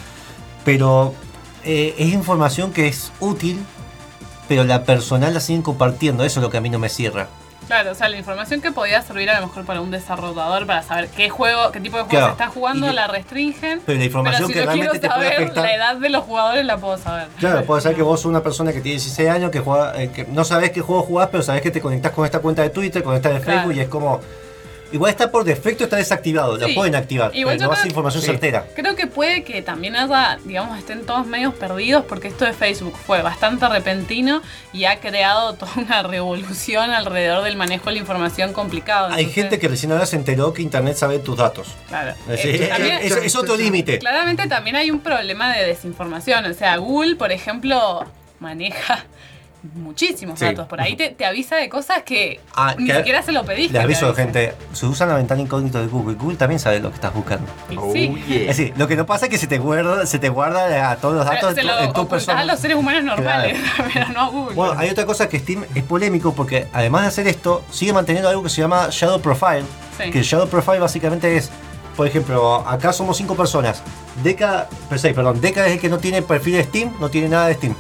Pero 0.65 1.15
eh, 1.65 1.95
es 1.97 2.13
información 2.13 2.73
que 2.73 2.89
es 2.89 3.13
útil, 3.21 3.59
pero 4.49 4.65
la 4.65 4.83
personal 4.85 5.35
la 5.35 5.41
siguen 5.41 5.63
compartiendo. 5.63 6.25
Eso 6.25 6.41
es 6.41 6.43
lo 6.45 6.51
que 6.51 6.57
a 6.57 6.61
mí 6.61 6.71
no 6.71 6.79
me 6.79 6.89
cierra. 6.89 7.29
Claro, 7.67 7.91
o 7.93 7.95
sea, 7.95 8.09
la 8.09 8.17
información 8.17 8.63
que 8.63 8.73
podía 8.73 9.03
servir 9.03 9.29
a 9.29 9.39
lo 9.41 9.47
mejor 9.49 9.67
para 9.67 9.83
un 9.83 9.91
desarrollador 9.91 10.65
para 10.67 10.83
saber 10.83 11.09
qué 11.09 11.29
juego, 11.29 11.71
qué 11.71 11.81
tipo 11.81 11.99
de 11.99 12.05
juego 12.05 12.09
Claro, 12.09 12.27
se 12.29 12.33
está 12.33 12.47
jugando, 12.47 12.87
que- 12.87 12.93
la 12.95 13.07
restringen. 13.09 13.83
Pero 13.85 13.99
la 13.99 14.05
información 14.07 14.47
si 14.47 14.53
que 14.55 14.59
yo 14.61 14.65
realmente 14.65 14.99
quiero 15.01 15.03
te 15.03 15.15
puede 15.15 15.29
saber 15.31 15.43
afectar. 15.43 15.65
la 15.65 15.75
edad 15.75 15.97
de 15.97 16.09
los 16.09 16.25
jugadores 16.25 16.65
la 16.65 16.79
puedo 16.79 16.97
saber. 16.97 17.29
Claro, 17.39 17.65
puede 17.65 17.83
ser 17.83 17.95
que 17.95 18.01
vos 18.01 18.21
sos 18.21 18.31
una 18.31 18.43
persona 18.43 18.73
que 18.73 18.81
tiene 18.81 18.95
16 18.95 19.29
años, 19.29 19.51
que, 19.51 19.61
juega, 19.61 20.01
eh, 20.03 20.11
que 20.11 20.25
no 20.25 20.45
sabés 20.45 20.71
qué 20.71 20.81
juego 20.81 21.03
jugás, 21.03 21.29
pero 21.31 21.43
sabés 21.43 21.61
que 21.61 21.71
te 21.71 21.83
conectás 21.83 22.13
con 22.13 22.25
esta 22.25 22.39
cuenta 22.39 22.63
de 22.63 22.71
Twitter, 22.71 23.03
con 23.03 23.15
esta 23.15 23.29
de 23.29 23.41
Claro. 23.41 23.59
Facebook, 23.61 23.77
y 23.77 23.81
es 23.81 23.89
como. 23.89 24.21
Igual 24.91 25.11
está 25.11 25.31
por 25.31 25.45
defecto, 25.45 25.85
está 25.85 25.97
desactivado, 25.97 26.57
la 26.57 26.67
Sí. 26.67 26.73
pueden 26.75 26.95
activar, 26.95 27.35
Igual 27.37 27.57
pero 27.57 27.63
yo 27.63 27.67
no 27.69 27.73
hace 27.73 27.83
creo- 27.83 27.91
información 27.91 28.23
Sí. 28.23 28.27
certera. 28.31 28.67
Creo 28.75 28.97
que 28.97 29.07
puede 29.07 29.45
que 29.45 29.61
también 29.63 29.97
haya, 29.97 30.39
digamos, 30.45 30.79
estén 30.79 31.05
todos 31.05 31.27
medios 31.27 31.53
perdidos 31.55 32.05
porque 32.07 32.29
esto 32.29 32.45
de 32.45 32.53
Facebook 32.55 32.97
fue 33.07 33.21
bastante 33.23 33.69
repentino 33.69 34.41
y 34.73 34.85
ha 34.87 34.99
creado 35.01 35.55
toda 35.59 35.73
una 35.77 36.03
revolución 36.03 36.91
alrededor 36.91 37.45
del 37.45 37.57
manejo 37.57 37.87
de 37.87 37.93
la 37.93 37.99
información 37.99 38.53
complicado. 38.53 39.09
Hay 39.13 39.27
gente 39.27 39.59
que 39.59 39.69
recién 39.69 39.93
ahora 39.93 40.07
se 40.07 40.17
enteró 40.17 40.53
que 40.53 40.63
Internet 40.63 40.97
sabe 40.97 41.19
tus 41.19 41.37
datos. 41.37 41.69
Claro. 41.89 42.15
Es, 42.29 42.45
Eh, 42.45 42.49
decir, 42.53 42.69
también- 42.69 42.99
es- 43.03 43.13
es 43.17 43.37
otro 43.37 43.57
límite. 43.57 43.99
Claramente 43.99 44.47
también 44.49 44.77
hay 44.77 44.91
un 44.91 45.01
problema 45.01 45.55
de 45.55 45.67
desinformación. 45.67 46.47
O 46.47 46.55
sea, 46.55 46.77
Google, 46.79 47.17
por 47.17 47.31
ejemplo, 47.33 48.07
maneja 48.41 49.05
muchísimos 49.75 50.39
Sí. 50.39 50.45
datos. 50.45 50.67
Por 50.69 50.81
ahí 50.81 50.97
te, 50.97 51.11
te 51.11 51.25
avisa 51.27 51.57
de 51.57 51.69
cosas 51.69 52.03
que 52.05 52.41
Ah, 52.55 52.75
ni 52.79 52.87
que- 52.87 52.97
siquiera 52.97 53.23
se 53.23 53.33
lo 53.33 53.45
pediste. 53.45 53.73
Les 53.75 53.83
aviso, 53.85 54.15
gente, 54.15 54.55
se 54.73 54.87
usa 54.87 55.07
la 55.07 55.15
ventana 55.15 55.41
incógnita 55.43 55.81
de 55.81 55.87
Google. 55.89 56.15
Google 56.15 56.37
también 56.37 56.59
sabe 56.61 56.81
lo 56.81 56.89
que 56.91 56.95
estás 56.97 57.13
buscando. 57.15 57.47
Y 57.71 57.77
Oh, 57.77 57.93
sí. 57.93 58.09
yeah. 58.29 58.41
Es 58.43 58.47
decir, 58.57 58.75
lo 58.77 58.87
que 58.89 58.97
no 58.97 59.07
pasa 59.07 59.27
es 59.27 59.31
que 59.31 59.39
se 59.39 59.47
te 59.47 59.59
guarda, 59.59 60.07
se 60.07 60.19
te 60.19 60.29
guarda 60.29 60.91
a 60.91 60.97
todos 60.97 61.17
los 61.17 61.25
datos 61.25 61.55
se 61.55 61.61
en 61.61 61.67
tu, 61.67 61.73
lo 61.73 61.79
en 61.81 61.93
tu 61.93 62.09
persona. 62.09 62.41
a 62.41 62.45
los 62.45 62.59
seres 62.61 62.77
humanos 62.77 63.05
normales, 63.05 63.59
pero 63.93 64.09
no 64.11 64.21
a 64.21 64.29
Google. 64.29 64.55
Bueno, 64.55 64.75
hay 64.79 64.91
otra 64.91 65.07
cosa 65.07 65.29
que 65.29 65.39
Steam 65.39 65.65
es 65.75 65.83
polémico 65.83 66.33
porque 66.35 66.69
además 66.73 67.03
de 67.03 67.09
hacer 67.09 67.27
esto, 67.29 67.65
sigue 67.71 67.93
manteniendo 67.93 68.29
algo 68.29 68.43
que 68.43 68.49
se 68.51 68.61
llama 68.61 68.89
Shadow 68.91 69.21
Profile. 69.21 69.65
Sí. 70.03 70.11
Que 70.11 70.19
el 70.21 70.25
Shadow 70.25 70.49
Profile 70.49 70.79
básicamente 70.79 71.37
es, 71.37 71.51
por 71.97 72.07
ejemplo, 72.07 72.57
acá 72.69 72.93
somos 72.93 73.17
cinco 73.17 73.35
personas. 73.35 73.83
Deca, 74.23 74.69
seis, 74.97 75.15
perdón, 75.15 75.41
Deca 75.41 75.67
es 75.67 75.73
el 75.75 75.81
que 75.81 75.89
no 75.89 75.99
tiene 75.99 76.23
perfil 76.23 76.55
de 76.55 76.65
Steam, 76.65 76.93
no 77.01 77.09
tiene 77.09 77.29
nada 77.29 77.49
de 77.49 77.55
Steam. 77.55 77.75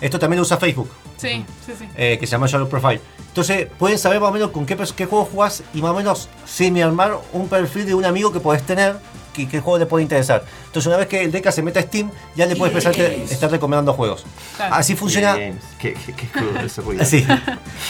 Esto 0.00 0.18
también 0.18 0.36
lo 0.38 0.42
usa 0.42 0.56
Facebook, 0.58 0.88
Sí, 1.28 1.44
sí, 1.66 1.72
sí. 1.78 1.88
eh, 1.96 2.16
que 2.18 2.26
se 2.26 2.32
llama 2.32 2.46
Shadow 2.46 2.68
Profile. 2.68 3.00
Entonces 3.28 3.66
pueden 3.78 3.98
saber 3.98 4.20
más 4.20 4.30
o 4.30 4.32
menos 4.32 4.50
con 4.50 4.64
qué, 4.64 4.76
qué 4.96 5.06
juego 5.06 5.24
jugás 5.24 5.62
y 5.74 5.82
más 5.82 5.90
o 5.90 5.94
menos 5.94 6.28
semi-armar 6.44 7.18
un 7.32 7.48
perfil 7.48 7.86
de 7.86 7.94
un 7.94 8.04
amigo 8.04 8.32
que 8.32 8.38
podés 8.38 8.62
tener, 8.62 8.96
que, 9.32 9.48
qué 9.48 9.60
juego 9.60 9.78
le 9.78 9.86
puede 9.86 10.02
interesar. 10.04 10.44
Entonces 10.66 10.86
una 10.86 10.96
vez 10.98 11.08
que 11.08 11.22
el 11.22 11.32
Deca 11.32 11.50
se 11.50 11.60
meta 11.62 11.80
a 11.80 11.82
Steam, 11.82 12.10
ya 12.36 12.46
le 12.46 12.54
puedes 12.54 12.72
empezar 12.72 12.94
a 12.94 13.06
estar 13.32 13.50
recomendando 13.50 13.92
juegos. 13.92 14.24
Claro. 14.56 14.74
Así 14.76 14.94
funciona 14.94 15.34
Qué, 15.34 15.94
qué, 15.94 16.12
qué 16.14 16.28
ese 16.64 16.80
ruido. 16.80 17.04
Sí. 17.04 17.26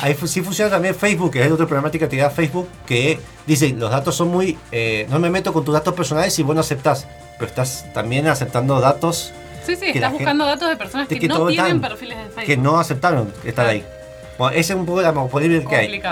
Ahí 0.00 0.16
sí 0.26 0.40
funciona 0.40 0.70
también 0.70 0.94
Facebook, 0.94 1.32
que 1.32 1.44
es 1.44 1.52
otra 1.52 1.66
problemática 1.66 2.06
que 2.08 2.16
te 2.16 2.22
da 2.22 2.30
Facebook, 2.30 2.66
que 2.86 3.20
dice, 3.46 3.68
los 3.70 3.90
datos 3.90 4.16
son 4.16 4.28
muy... 4.28 4.56
eh, 4.72 5.06
no 5.10 5.18
me 5.18 5.28
meto 5.28 5.52
con 5.52 5.62
tus 5.64 5.74
datos 5.74 5.92
personales 5.92 6.32
si 6.32 6.42
vos 6.42 6.54
no 6.54 6.62
aceptás, 6.62 7.06
pero 7.38 7.50
estás 7.50 7.92
también 7.92 8.26
aceptando 8.28 8.80
datos 8.80 9.32
Sí, 9.64 9.76
sí, 9.76 9.86
estás 9.86 10.12
buscando 10.12 10.44
datos 10.44 10.68
de 10.68 10.76
personas 10.76 11.08
que, 11.08 11.18
que 11.18 11.28
no 11.28 11.46
tienen 11.46 11.80
perfiles 11.80 12.18
de 12.18 12.24
Facebook. 12.24 12.44
que 12.44 12.56
no 12.56 12.78
aceptaron 12.78 13.32
estar 13.44 13.66
ahí. 13.66 13.84
Bueno, 14.38 14.56
ese 14.56 14.72
es 14.72 14.78
un 14.78 14.86
poco 14.86 15.02
la 15.02 15.12
polémica 15.12 15.68
que 15.68 15.76
hay. 15.76 16.02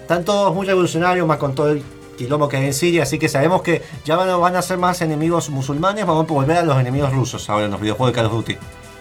Están 0.00 0.24
todos 0.24 0.54
muy 0.54 0.66
revolucionarios, 0.66 1.26
más 1.26 1.38
con 1.38 1.54
todo 1.54 1.70
el 1.70 1.82
quilombo 2.16 2.48
que 2.48 2.56
hay 2.56 2.66
en 2.66 2.74
Siria, 2.74 3.02
así 3.02 3.18
que 3.18 3.28
sabemos 3.28 3.62
que 3.62 3.82
ya 4.04 4.16
van 4.16 4.28
a, 4.30 4.36
van 4.36 4.56
a 4.56 4.62
ser 4.62 4.78
más 4.78 5.00
enemigos 5.02 5.50
musulmanes, 5.50 6.06
vamos 6.06 6.24
a 6.28 6.32
volver 6.32 6.56
a 6.58 6.62
los 6.62 6.78
enemigos 6.78 7.12
rusos 7.12 7.48
ahora 7.50 7.66
en 7.66 7.72
los 7.72 7.80
videojuegos 7.80 8.12
de 8.12 8.14
Call 8.14 8.26
of 8.26 8.32
Duty. 8.32 8.56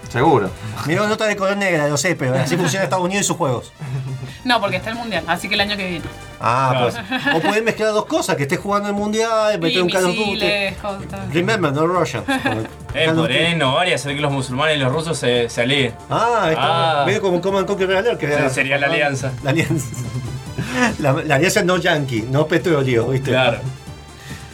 Seguro. 0.09 0.49
Mira 0.85 1.07
nota 1.07 1.25
de 1.25 1.35
color 1.35 1.57
negra, 1.57 1.87
lo 1.87 1.97
sé, 1.97 2.15
pero 2.15 2.35
así 2.35 2.55
funciona 2.55 2.83
Estados 2.83 3.03
Unidos 3.05 3.23
y 3.25 3.27
sus 3.27 3.37
juegos. 3.37 3.71
No, 4.45 4.61
porque 4.61 4.75
está 4.75 4.91
el 4.91 4.95
mundial, 4.97 5.23
así 5.25 5.49
que 5.49 5.55
el 5.55 5.61
año 5.61 5.75
que 5.75 5.87
viene. 5.87 6.05
Ah, 6.39 6.69
Claro. 6.91 7.03
pues. 7.09 7.35
O 7.35 7.41
pueden 7.41 7.63
mezclar 7.65 7.93
dos 7.93 8.05
cosas, 8.05 8.35
que 8.35 8.43
estés 8.43 8.59
jugando 8.59 8.87
el 8.89 8.93
mundial, 8.93 9.59
meter 9.59 9.77
Y 9.77 9.79
un 9.81 9.89
Call 9.89 10.05
of 10.05 10.15
Duty. 10.15 10.45
Remember, 11.33 11.73
no 11.73 11.87
Russians. 11.87 12.25
Eh, 12.93 13.09
podrían 13.11 13.53
innovar 13.53 13.87
y 13.87 13.93
hacer 13.93 14.13
que 14.13 14.21
los 14.21 14.31
musulmanes 14.31 14.77
y 14.77 14.79
los 14.81 14.93
rusos 14.93 15.17
se, 15.17 15.49
se 15.49 15.61
alíen. 15.63 15.95
Ah, 16.11 16.45
está. 16.51 17.01
Ah. 17.01 17.05
Medio 17.07 17.21
como 17.23 17.41
Command 17.41 17.65
Conquer 17.65 17.87
Realer, 17.87 18.19
que 18.19 18.27
Sí, 18.27 18.43
sería 18.53 18.77
la 18.77 18.85
alianza. 18.85 19.31
La 19.43 19.49
alianza. 19.49 19.87
La, 20.99 21.13
la 21.13 21.35
alianza 21.35 21.63
no 21.63 21.77
yankee, 21.77 22.27
no 22.29 22.45
petróleo, 22.47 23.07
¿viste? 23.07 23.31
Claro. 23.31 23.57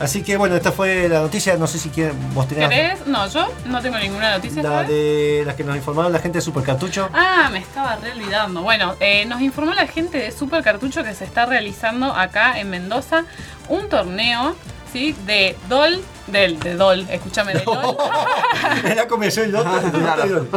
Así 0.01 0.23
que 0.23 0.37
bueno, 0.37 0.55
esta 0.55 0.71
fue 0.71 1.07
la 1.07 1.21
noticia. 1.21 1.55
No 1.57 1.67
sé 1.67 1.79
si 1.79 1.89
quieren, 1.89 2.15
vos 2.33 2.47
tenés 2.47 2.69
¿Querés? 2.69 3.07
No, 3.07 3.27
yo 3.27 3.47
no 3.65 3.81
tengo 3.81 3.97
ninguna 3.97 4.31
noticia. 4.31 4.63
la 4.63 4.69
¿sabes? 4.69 4.87
de 4.89 5.43
las 5.45 5.55
que 5.55 5.63
nos 5.63 5.75
informaron 5.75 6.11
la 6.11 6.19
gente 6.19 6.39
de 6.39 6.41
Super 6.41 6.63
Cartucho. 6.63 7.09
Ah, 7.13 7.49
me 7.51 7.59
estaba 7.59 7.95
re 7.97 8.11
olvidando. 8.11 8.61
Bueno, 8.61 8.95
eh, 8.99 9.25
nos 9.25 9.41
informó 9.41 9.73
la 9.73 9.87
gente 9.87 10.17
de 10.17 10.31
Super 10.31 10.63
Cartucho 10.63 11.03
que 11.03 11.13
se 11.13 11.25
está 11.25 11.45
realizando 11.45 12.13
acá 12.13 12.59
en 12.59 12.69
Mendoza 12.69 13.25
un 13.69 13.89
torneo, 13.89 14.55
¿sí? 14.91 15.15
De 15.25 15.55
DOL, 15.69 16.01
del, 16.27 16.59
de 16.59 16.75
DOL, 16.75 17.07
escúchame, 17.09 17.53
de 17.53 17.63
LOL. 17.63 17.97
Era 18.83 19.03
el 19.03 19.55
otro. 19.55 19.91
Claro. 19.91 20.47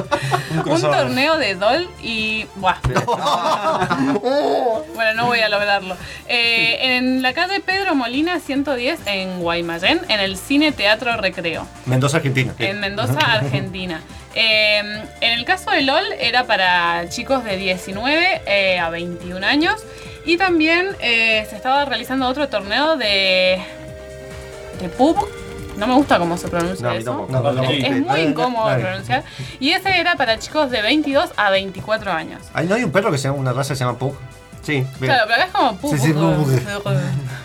un 0.66 0.80
torneo 0.80 1.38
de 1.38 1.54
DOL 1.54 1.88
y. 2.02 2.46
Buah. 2.57 2.76
no 5.25 5.31
voy 5.31 5.41
a 5.41 5.49
lograrlo. 5.49 5.97
Eh, 6.29 6.97
en 6.97 7.23
la 7.23 7.33
calle 7.33 7.61
Pedro 7.61 7.95
Molina 7.95 8.41
110 8.41 9.01
en 9.07 9.41
Guaymallén, 9.41 10.01
en 10.09 10.21
el 10.21 10.37
Cine 10.37 10.73
Teatro 10.73 11.17
Recreo. 11.17 11.67
Mendoza, 11.87 12.19
Argentina. 12.19 12.55
En 12.59 12.81
Mendoza, 12.81 13.19
Argentina. 13.21 14.01
Eh, 14.35 14.79
en 15.21 15.33
el 15.33 15.45
caso 15.45 15.71
de 15.71 15.83
LOL 15.83 16.05
era 16.19 16.45
para 16.45 17.09
chicos 17.09 17.45
de 17.45 17.57
19 17.57 18.43
eh, 18.47 18.79
a 18.79 18.91
21 18.91 19.47
años. 19.47 19.77
Y 20.27 20.37
también 20.37 20.89
eh, 21.01 21.47
se 21.49 21.57
estaba 21.57 21.85
realizando 21.85 22.27
otro 22.27 22.49
torneo 22.49 22.97
de. 22.97 23.63
de 24.81 24.89
pub. 24.89 25.17
No 25.77 25.89
me 25.89 25.95
gusta 25.95 26.19
cómo 26.19 26.39
se 26.39 26.47
pronuncia 26.49 26.87
No, 26.87 26.93
eso. 26.95 27.27
No, 27.29 27.41
no, 27.41 27.53
no. 27.53 27.63
Es, 27.65 27.85
es 27.85 28.01
muy 28.01 28.21
incómodo 28.21 28.77
pronunciar. 28.79 29.25
Y 29.59 29.71
ese 29.71 29.99
era 29.99 30.15
para 30.17 30.39
chicos 30.39 30.71
de 30.71 30.83
22 30.83 31.31
a 31.37 31.51
24 31.51 32.13
años. 32.13 32.43
Ahí 32.55 32.67
no 32.67 32.77
hay 32.77 32.85
un 32.85 32.93
perro 32.93 33.11
que 33.11 33.19
se 33.19 33.29
llama 33.29 33.41
una 33.41 33.53
raza 33.53 33.75
que 33.75 33.79
se 33.79 33.85
llama 33.85 33.99
Pug. 33.99 34.15
Sí, 34.64 34.72
bien. 34.72 34.87
Claro, 34.98 35.24
pero 35.27 35.35
acá 35.35 35.44
es 35.44 35.53
como. 35.53 35.90
Sí, 35.90 35.98
sí, 35.98 36.12
pub. 36.12 36.96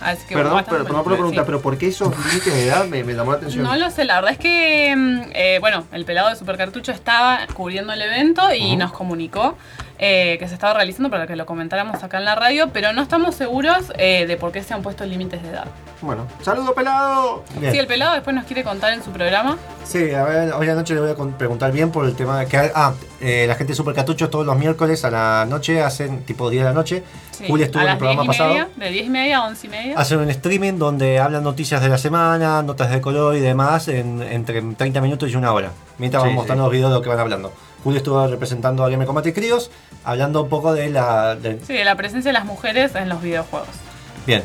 Así 0.02 0.26
que 0.28 0.36
Perdón, 0.36 0.64
pero, 0.70 0.84
pero 0.84 0.98
no 0.98 1.04
puedo 1.04 1.18
preguntar, 1.18 1.44
sí. 1.44 1.46
pero 1.46 1.62
¿por 1.62 1.78
qué 1.78 1.88
esos 1.88 2.18
límites 2.26 2.54
de 2.54 2.68
edad 2.68 2.86
me, 2.86 3.04
me 3.04 3.14
llamó 3.14 3.32
la 3.32 3.38
atención? 3.38 3.64
No 3.64 3.76
lo 3.76 3.90
sé, 3.92 4.06
la 4.06 4.16
verdad 4.16 4.32
es 4.32 4.38
que, 4.38 4.96
mm, 4.96 5.22
eh, 5.34 5.58
bueno, 5.60 5.86
el 5.92 6.06
pelado 6.06 6.30
de 6.30 6.36
Supercartucho 6.38 6.92
estaba 6.92 7.40
cubriendo 7.54 7.92
el 7.92 8.02
evento 8.02 8.54
y 8.54 8.78
nos 8.78 8.94
comunicó 8.94 9.58
eh, 10.00 10.38
que 10.40 10.48
se 10.48 10.54
estaba 10.54 10.74
realizando 10.74 11.10
para 11.10 11.28
que 11.28 11.36
lo 11.36 11.46
comentáramos 11.46 12.02
acá 12.04 12.18
en 12.20 12.26
la 12.26 12.36
radio, 12.36 12.70
pero 12.72 12.94
no 12.94 13.02
estamos 13.02 13.36
seguros 13.36 13.92
eh, 13.98 14.26
de 14.28 14.38
por 14.38 14.52
qué 14.52 14.64
se 14.64 14.74
han 14.74 14.82
puesto 14.82 15.06
límites 15.06 15.44
de 15.44 15.50
edad. 15.50 15.66
Bueno, 16.02 16.26
saludo 16.42 16.74
pelado. 16.74 17.44
Bien. 17.60 17.74
Si 17.74 17.78
el 17.78 17.86
pelado 17.86 18.14
después 18.14 18.34
nos 18.34 18.46
quiere 18.46 18.64
contar 18.64 18.94
en 18.94 19.04
su 19.04 19.12
programa, 19.12 19.58
Sí, 19.84 20.12
a 20.14 20.24
ver, 20.24 20.54
hoy 20.54 20.70
anoche 20.70 20.94
le 20.94 21.02
voy 21.02 21.10
a 21.12 21.16
preguntar 21.38 21.72
bien 21.72 21.92
por 21.92 22.06
el 22.06 22.16
tema 22.16 22.40
de 22.40 22.46
que. 22.46 22.72
Ah, 22.76 22.94
eh, 23.20 23.46
la 23.48 23.56
gente 23.56 23.72
de 23.74 23.76
Super 23.76 23.94
Cartucho 23.96 24.30
todos 24.30 24.46
los 24.46 24.56
miércoles 24.58 25.04
a 25.04 25.10
la 25.12 25.46
noche 25.50 25.82
hacen 25.82 26.24
tipo 26.24 26.50
10 26.50 26.64
de 26.64 26.70
la 26.70 26.74
noche. 26.74 27.04
sí, 27.32 27.46
Julia 27.48 27.66
estuvo 27.66 27.82
a 27.82 27.86
en 27.86 27.92
el 27.92 27.98
programa 27.98 28.22
10 28.22 28.26
y 28.26 28.28
pasado. 28.38 28.50
media, 28.54 28.70
de 28.76 28.90
10 28.92 29.06
y 29.06 29.10
media 29.10 29.38
a 29.40 29.48
11 29.48 29.68
y 29.68 29.70
media. 29.70 29.96
Hacen 30.00 30.20
un 30.20 30.30
streaming 30.30 30.74
donde 30.78 31.20
hablan 31.20 31.44
noticias 31.44 31.82
de 31.82 31.90
la 31.90 31.98
semana, 31.98 32.62
notas 32.62 32.92
de 32.92 33.02
color 33.02 33.36
y 33.36 33.40
demás 33.40 33.88
en, 33.88 34.22
entre 34.22 34.62
30 34.62 35.02
minutos 35.02 35.30
y 35.32 35.36
una 35.36 35.52
hora. 35.52 35.72
Mientras 35.98 36.22
van 36.24 36.32
Sí, 36.32 36.36
mostrando 36.36 36.64
sí. 36.64 36.66
los 36.68 36.72
videos 36.72 36.92
de 36.92 36.96
lo 36.98 37.02
que 37.02 37.10
van 37.10 37.20
hablando. 37.20 37.52
Julio 37.84 37.98
estuvo 37.98 38.26
representando 38.28 38.84
a 38.84 38.90
Game 38.90 39.06
Combate 39.06 39.34
Críos, 39.34 39.72
hablando 40.04 40.44
un 40.44 40.50
poco 40.50 40.74
de 40.74 40.90
la. 40.90 41.36
de- 41.36 41.60
Sí, 41.66 41.74
de 41.74 41.86
la 41.86 41.96
presencia 41.96 42.30
de 42.30 42.34
las 42.34 42.46
mujeres 42.46 42.96
en 42.96 43.10
los 43.10 43.22
videojuegos. 43.22 43.70
bien. 44.26 44.44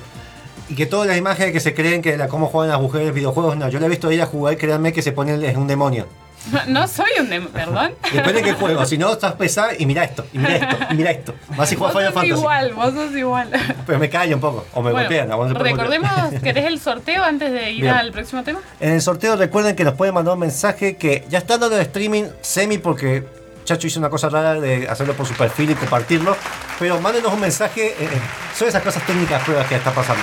Y 0.68 0.76
que 0.76 0.86
todas 0.86 1.06
las 1.06 1.18
imágenes 1.18 1.52
que 1.52 1.60
se 1.60 1.74
creen 1.74 2.00
que 2.00 2.16
la 2.16 2.28
cómo 2.28 2.46
juegan 2.46 2.70
las 2.70 2.80
mujeres 2.80 3.12
videojuegos, 3.12 3.56
no, 3.56 3.68
yo 3.68 3.78
la 3.80 3.86
he 3.86 3.88
visto 3.90 4.08
a 4.08 4.12
ella 4.14 4.24
jugar 4.24 4.54
y 4.54 4.56
créanme 4.56 4.92
que 4.94 5.02
se 5.02 5.12
pone 5.12 5.34
es 5.46 5.56
un 5.58 5.66
demonio. 5.66 6.06
No 6.66 6.86
soy 6.88 7.10
un... 7.20 7.28
dem- 7.30 7.48
¿Perdón? 7.48 7.92
Depende 8.12 8.34
de 8.34 8.42
qué 8.42 8.52
juego, 8.54 8.84
si 8.86 8.98
no 8.98 9.12
estás 9.12 9.32
pesada 9.34 9.72
y 9.78 9.86
mira 9.86 10.04
esto, 10.04 10.26
y 10.32 10.38
mira 10.38 10.56
esto, 10.56 10.76
y 10.90 10.94
mira 10.94 11.10
esto. 11.10 11.34
Más 11.56 11.68
si 11.68 11.76
Vos 11.76 11.92
juegas 11.92 12.12
Final 12.12 12.28
sos 12.28 12.40
Fantasy. 12.44 12.68
igual, 12.68 12.72
vos 12.74 12.94
sos 12.94 13.16
igual. 13.16 13.50
Pero 13.86 13.98
me 13.98 14.08
callo 14.10 14.34
un 14.36 14.40
poco, 14.40 14.66
o 14.74 14.82
me 14.82 14.90
Bueno, 14.92 15.08
golpean. 15.08 15.28
no 15.28 15.58
recordemos, 15.58 16.10
¿querés 16.42 16.66
el 16.66 16.80
sorteo 16.80 17.22
antes 17.24 17.52
de 17.52 17.70
ir 17.70 17.82
Bien. 17.82 17.94
al 17.94 18.12
próximo 18.12 18.42
tema? 18.42 18.60
En 18.80 18.92
el 18.92 19.00
sorteo 19.02 19.36
recuerden 19.36 19.74
que 19.76 19.84
nos 19.84 19.94
pueden 19.94 20.14
mandar 20.14 20.34
un 20.34 20.40
mensaje 20.40 20.96
que 20.96 21.24
ya 21.28 21.38
está 21.38 21.58
dando 21.58 21.76
el 21.76 21.82
streaming 21.82 22.24
semi 22.40 22.78
porque 22.78 23.24
Chacho 23.64 23.86
hizo 23.86 23.98
una 23.98 24.10
cosa 24.10 24.28
rara 24.28 24.60
de 24.60 24.86
hacerlo 24.88 25.14
por 25.14 25.26
su 25.26 25.32
perfil 25.34 25.70
y 25.70 25.74
compartirlo. 25.74 26.36
Pero 26.78 27.00
mándenos 27.00 27.32
un 27.32 27.40
mensaje. 27.40 27.94
eh, 27.98 28.08
son 28.54 28.68
esas 28.68 28.82
cosas 28.82 29.02
técnicas 29.06 29.42
pruebas 29.42 29.66
que 29.66 29.76
está 29.76 29.90
pasando. 29.90 30.22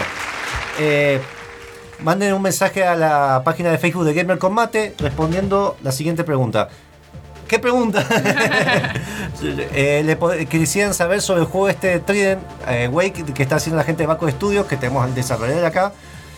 Eh, 0.80 1.20
manden 2.04 2.34
un 2.34 2.42
mensaje 2.42 2.84
a 2.84 2.96
la 2.96 3.42
página 3.44 3.72
de 3.72 3.78
Facebook 3.78 4.06
de 4.06 4.14
Gamer 4.14 4.38
Combate 4.38 4.96
respondiendo 5.00 5.78
la 5.84 5.92
siguiente 5.92 6.24
pregunta. 6.24 6.70
¿Qué 7.48 7.60
pregunta? 7.60 8.06
Eh, 9.74 10.04
le 10.06 10.46
quisieran 10.46 10.94
saber 10.94 11.20
sobre 11.20 11.42
el 11.42 11.48
juego 11.48 11.68
este 11.68 12.00
Trident 12.00 12.44
eh, 12.68 12.88
Wake 12.92 13.34
que 13.34 13.42
está 13.42 13.56
haciendo 13.56 13.78
la 13.78 13.84
gente 13.84 14.04
de 14.04 14.08
Baco 14.08 14.30
Studios, 14.30 14.68
que 14.68 14.78
tenemos 14.78 15.04
al 15.04 15.16
desarrollador 15.16 15.66
acá. 15.66 15.94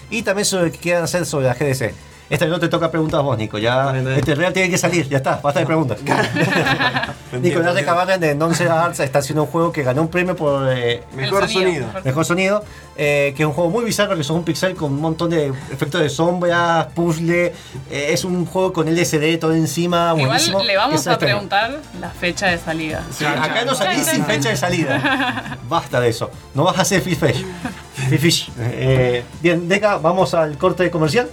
Y 0.09 0.21
también 0.21 0.45
sobre 0.45 0.71
que 0.71 0.77
quieran 0.77 1.03
hacer 1.03 1.25
sobre 1.25 1.47
la 1.47 1.53
GDC. 1.53 1.93
Esta 2.33 2.47
no 2.47 2.59
te 2.59 2.67
toca 2.67 2.89
preguntas 2.89 3.19
a 3.19 3.21
vos, 3.21 3.37
Nico. 3.37 3.59
Ya, 3.59 3.95
este 4.17 4.33
real 4.33 4.51
tiene 4.51 4.67
que 4.67 4.77
salir, 4.79 5.07
ya 5.07 5.17
está, 5.17 5.39
basta 5.39 5.59
de 5.59 5.67
preguntas. 5.67 5.99
Nicolás 7.39 7.75
de 7.75 7.85
Cabarren 7.85 8.19
de 8.19 8.33
Nonce 8.33 8.67
Arts 8.67 9.01
está 9.01 9.19
haciendo 9.19 9.43
un 9.43 9.49
juego 9.49 9.71
que 9.71 9.83
ganó 9.83 10.01
un 10.01 10.07
premio 10.07 10.35
por 10.35 10.67
eh, 10.71 11.03
Mejor 11.15 11.43
El 11.43 11.49
sonido. 11.49 11.87
mejor 12.03 12.25
sonido, 12.25 12.63
eh, 12.97 13.35
que 13.37 13.43
es 13.43 13.47
un 13.47 13.53
juego 13.53 13.69
muy 13.69 13.85
bizarro, 13.85 14.15
que 14.15 14.21
es 14.21 14.29
un 14.31 14.43
pixel 14.43 14.73
con 14.73 14.93
un 14.93 14.99
montón 15.01 15.29
de 15.29 15.49
efectos 15.71 16.01
de 16.01 16.09
sombras, 16.09 16.87
puzzle. 16.95 17.53
eh, 17.91 18.07
es 18.09 18.25
un 18.25 18.47
juego 18.47 18.73
con 18.73 18.87
LSD 18.87 19.37
todo 19.39 19.53
encima, 19.53 20.13
buenísimo. 20.13 20.63
Igual 20.63 20.65
le 20.65 20.73
que 20.73 20.77
vamos 20.77 21.05
a 21.05 21.19
preguntar 21.19 21.81
la 22.01 22.09
fecha 22.09 22.47
de 22.47 22.57
salida. 22.57 23.03
Sí, 23.11 23.25
acá 23.25 23.63
no 23.63 23.75
salís 23.75 24.07
sin 24.07 24.25
fecha 24.25 24.49
de 24.49 24.57
salida. 24.57 25.59
Basta 25.69 25.99
de 25.99 26.09
eso. 26.09 26.31
No 26.55 26.63
vas 26.63 26.79
a 26.79 26.81
hacer 26.81 26.99
fish 27.01 27.19
fish. 27.19 27.45
Fish 28.09 28.19
fish. 28.19 28.51
Eh, 28.59 29.23
bien, 29.39 29.69
Deca, 29.69 29.97
vamos 29.97 30.33
al 30.33 30.57
corte 30.57 30.89
comercial. 30.89 31.29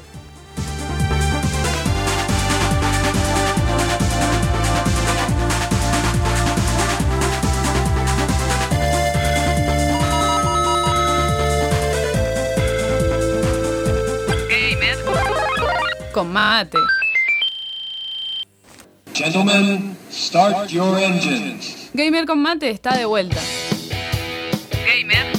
Con 16.12 16.32
mate. 16.32 16.78
Gentlemen, 19.12 19.96
start 20.10 20.70
your 20.70 20.98
engines. 20.98 21.90
Gamer 21.94 22.26
con 22.26 22.42
mate 22.42 22.70
está 22.70 22.96
de 22.96 23.04
vuelta. 23.04 23.40
Gamer 24.86 25.29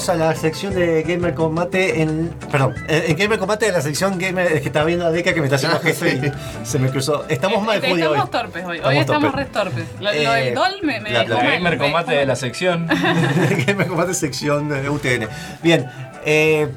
Volvemos 0.00 0.08
a 0.08 0.28
la 0.30 0.34
sección 0.34 0.74
de 0.74 1.02
Gamer 1.02 1.34
Combate 1.34 2.00
en. 2.00 2.30
Perdón, 2.50 2.74
eh, 2.88 3.04
en 3.08 3.16
Gamer 3.18 3.38
Combate 3.38 3.66
de 3.66 3.72
la 3.72 3.82
sección 3.82 4.18
Gamer. 4.18 4.50
Es 4.50 4.60
que 4.62 4.68
está 4.68 4.82
viendo 4.84 5.04
a 5.04 5.10
Deca 5.10 5.34
que 5.34 5.40
me 5.40 5.46
está 5.46 5.56
haciendo 5.56 5.78
gesto 5.82 6.06
y 6.06 6.32
se 6.64 6.78
me 6.78 6.88
cruzó. 6.88 7.26
Estamos 7.28 7.62
mal, 7.62 7.80
Julio. 7.80 8.14
Estamos 8.14 8.24
hoy. 8.24 8.30
torpes 8.30 8.64
hoy. 8.64 8.76
Estamos 8.76 8.94
hoy 8.94 8.98
estamos 9.00 9.22
torpes. 9.32 9.46
re 9.46 9.52
torpes. 9.52 9.84
Lo, 10.00 10.04
lo 10.04 10.10
Eh, 10.34 10.44
del 10.46 10.54
DOL 10.54 10.72
me, 10.82 11.00
me 11.00 11.10
la- 11.10 11.18
dejó 11.20 11.34
la 11.34 11.42
mal, 11.44 11.52
gamer 11.52 11.72
me 11.72 11.78
combate 11.78 12.14
de 12.14 12.24
la 12.26 12.36
sección. 12.36 12.86
Gamer 13.66 13.88
Combate 13.88 14.14
sección 14.14 14.68
de 14.70 14.88
UTN. 14.88 15.28
Bien, 15.62 15.86
eh, 16.24 16.68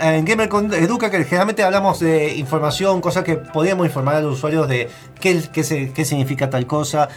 en 0.00 0.24
Gamer 0.24 0.48
con 0.48 0.72
Educa, 0.72 1.10
que 1.10 1.24
generalmente 1.24 1.62
hablamos 1.62 2.00
de 2.00 2.34
información, 2.36 3.00
cosas 3.00 3.24
que 3.24 3.36
podríamos 3.36 3.86
informar 3.86 4.16
a 4.16 4.20
los 4.20 4.34
usuarios 4.34 4.68
de 4.68 4.88
qué, 5.20 5.40
qué, 5.52 5.92
qué 5.94 6.04
significa 6.04 6.50
tal 6.50 6.66
cosa, 6.66 7.08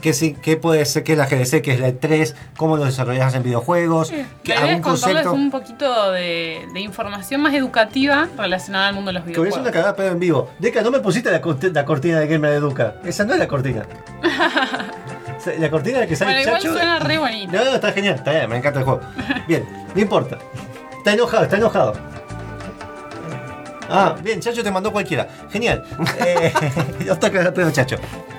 qué, 0.00 0.36
qué 0.42 0.56
puede 0.56 0.84
ser, 0.84 1.04
qué 1.04 1.12
es 1.12 1.18
la 1.18 1.26
GDC, 1.26 1.62
qué 1.62 1.72
es 1.74 1.80
la 1.80 1.88
E3, 1.88 2.34
cómo 2.56 2.76
lo 2.76 2.84
desarrollas 2.84 3.34
en 3.34 3.42
videojuegos, 3.42 4.12
que 4.42 4.54
algún 4.54 4.80
concepto. 4.82 5.32
un 5.32 5.50
poquito 5.50 6.12
de, 6.12 6.66
de 6.72 6.80
información 6.80 7.40
más 7.40 7.54
educativa 7.54 8.28
relacionada 8.36 8.88
al 8.88 8.94
mundo 8.94 9.08
de 9.10 9.14
los 9.20 9.24
Que 9.24 9.38
voy 9.38 9.46
a 9.46 9.50
hacer 9.50 9.60
videojuegos. 9.62 9.66
una 9.68 9.72
cagada 9.72 9.96
pero 9.96 10.12
en 10.12 10.20
vivo. 10.20 10.50
Deca, 10.58 10.82
no 10.82 10.90
me 10.90 11.00
pusiste 11.00 11.30
la, 11.30 11.40
la 11.72 11.84
cortina 11.84 12.20
de 12.20 12.26
Gamer 12.26 12.52
Educa. 12.52 12.94
Esa 13.04 13.24
no 13.24 13.32
es 13.34 13.38
la 13.38 13.48
cortina. 13.48 13.84
La 15.60 15.70
cortina 15.70 16.00
de 16.00 16.08
que 16.08 16.16
sale 16.16 16.32
Bueno, 16.32 16.48
igual 16.48 16.60
Chacho- 16.62 16.72
suena 16.72 16.98
re 16.98 17.18
bonito. 17.18 17.52
No, 17.52 17.64
no, 17.64 17.74
está 17.76 17.92
genial, 17.92 18.16
está 18.16 18.32
bien, 18.32 18.50
me 18.50 18.56
encanta 18.56 18.80
el 18.80 18.84
juego. 18.84 19.00
Bien, 19.46 19.64
no 19.94 20.00
importa. 20.00 20.38
Está 20.98 21.12
enojado, 21.12 21.44
está 21.44 21.56
enojado. 21.56 21.92
Ah, 23.90 24.14
bien, 24.22 24.40
Chacho 24.40 24.62
te 24.62 24.70
mandó 24.70 24.92
cualquiera. 24.92 25.28
Genial. 25.50 25.84
Eh, 26.26 26.52
ya 27.04 27.12
está 27.12 27.30
pedo, 27.30 27.70
Chacho. 27.70 27.96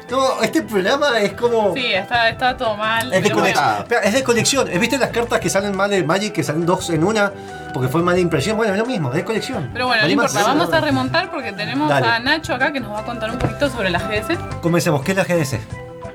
No, 0.10 0.42
este 0.42 0.62
programa 0.62 1.20
es 1.20 1.34
como. 1.34 1.74
Sí, 1.74 1.94
está, 1.94 2.30
está 2.30 2.56
todo 2.56 2.76
mal. 2.78 3.12
Es 3.14 3.24
de, 3.24 3.30
pero 3.30 3.42
bueno. 3.42 3.62
es 4.04 4.14
de 4.14 4.24
colección. 4.24 4.68
¿Viste 4.80 4.98
las 4.98 5.10
cartas 5.10 5.40
que 5.40 5.50
salen 5.50 5.76
mal 5.76 5.90
de 5.90 6.04
Magic, 6.04 6.34
que 6.34 6.44
salen 6.44 6.66
dos 6.66 6.90
en 6.90 7.04
una? 7.04 7.32
Porque 7.74 7.90
fue 7.90 8.02
mala 8.02 8.20
impresión. 8.20 8.56
Bueno, 8.58 8.74
es 8.74 8.80
lo 8.80 8.86
mismo, 8.86 9.10
es 9.10 9.16
de 9.16 9.26
colección. 9.26 9.70
Pero 9.74 9.88
bueno, 9.88 10.04
no 10.04 10.10
importa, 10.10 10.44
vamos 10.44 10.72
a 10.72 10.80
remontar 10.80 11.30
porque 11.30 11.52
tenemos 11.52 11.90
Dale. 11.90 12.08
a 12.08 12.20
Nacho 12.20 12.54
acá 12.56 12.72
que 12.72 12.80
nos 12.80 12.92
va 12.92 13.00
a 13.00 13.06
contar 13.06 13.32
un 13.32 13.38
poquito 13.38 13.70
sobre 13.70 13.90
las 13.90 14.04
GS. 14.08 14.38
Comencemos. 14.62 15.04
¿Qué 15.04 15.12
es 15.12 15.18
la 15.18 15.24
GDC? 15.24 15.60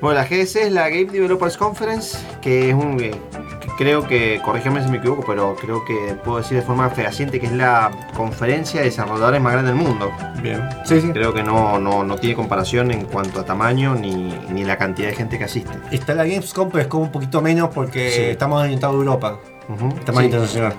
Bueno, 0.01 0.19
la 0.19 0.25
GS 0.25 0.55
es 0.57 0.71
la 0.71 0.89
Game 0.89 1.05
Developers 1.05 1.55
Conference, 1.55 2.17
que 2.41 2.69
es 2.69 2.75
un. 2.75 2.97
Que 3.83 3.89
creo 3.89 4.07
que, 4.07 4.41
corrígeme 4.43 4.83
si 4.83 4.89
me 4.89 4.97
equivoco, 4.97 5.23
pero 5.27 5.55
creo 5.59 5.83
que 5.85 6.15
puedo 6.23 6.37
decir 6.37 6.57
de 6.57 6.63
forma 6.63 6.89
fehaciente 6.89 7.39
que 7.39 7.47
es 7.47 7.51
la 7.51 7.91
conferencia 8.15 8.79
de 8.79 8.85
desarrolladores 8.87 9.41
más 9.41 9.53
grande 9.53 9.71
del 9.73 9.79
mundo. 9.81 10.11
Bien. 10.41 10.61
Sí, 10.85 11.01
sí. 11.01 11.09
Creo 11.11 11.33
que 11.33 11.43
no, 11.43 11.79
no, 11.79 12.03
no 12.03 12.15
tiene 12.15 12.35
comparación 12.35 12.91
en 12.91 13.05
cuanto 13.05 13.39
a 13.41 13.45
tamaño 13.45 13.95
ni, 13.95 14.13
ni 14.49 14.63
la 14.63 14.77
cantidad 14.77 15.09
de 15.09 15.15
gente 15.15 15.37
que 15.37 15.43
asiste. 15.45 15.71
Está 15.91 16.13
la 16.15 16.23
Gamescom, 16.25 16.69
pero 16.69 16.81
es 16.81 16.87
como 16.87 17.03
un 17.03 17.11
poquito 17.11 17.41
menos 17.41 17.69
porque 17.73 18.09
Sí. 18.11 18.21
estamos 18.21 18.61
orientados 18.61 18.95
a 18.95 18.97
Europa. 18.99 19.37
Está 19.99 20.11
más 20.11 20.19
sí. 20.21 20.25
internacional. 20.25 20.73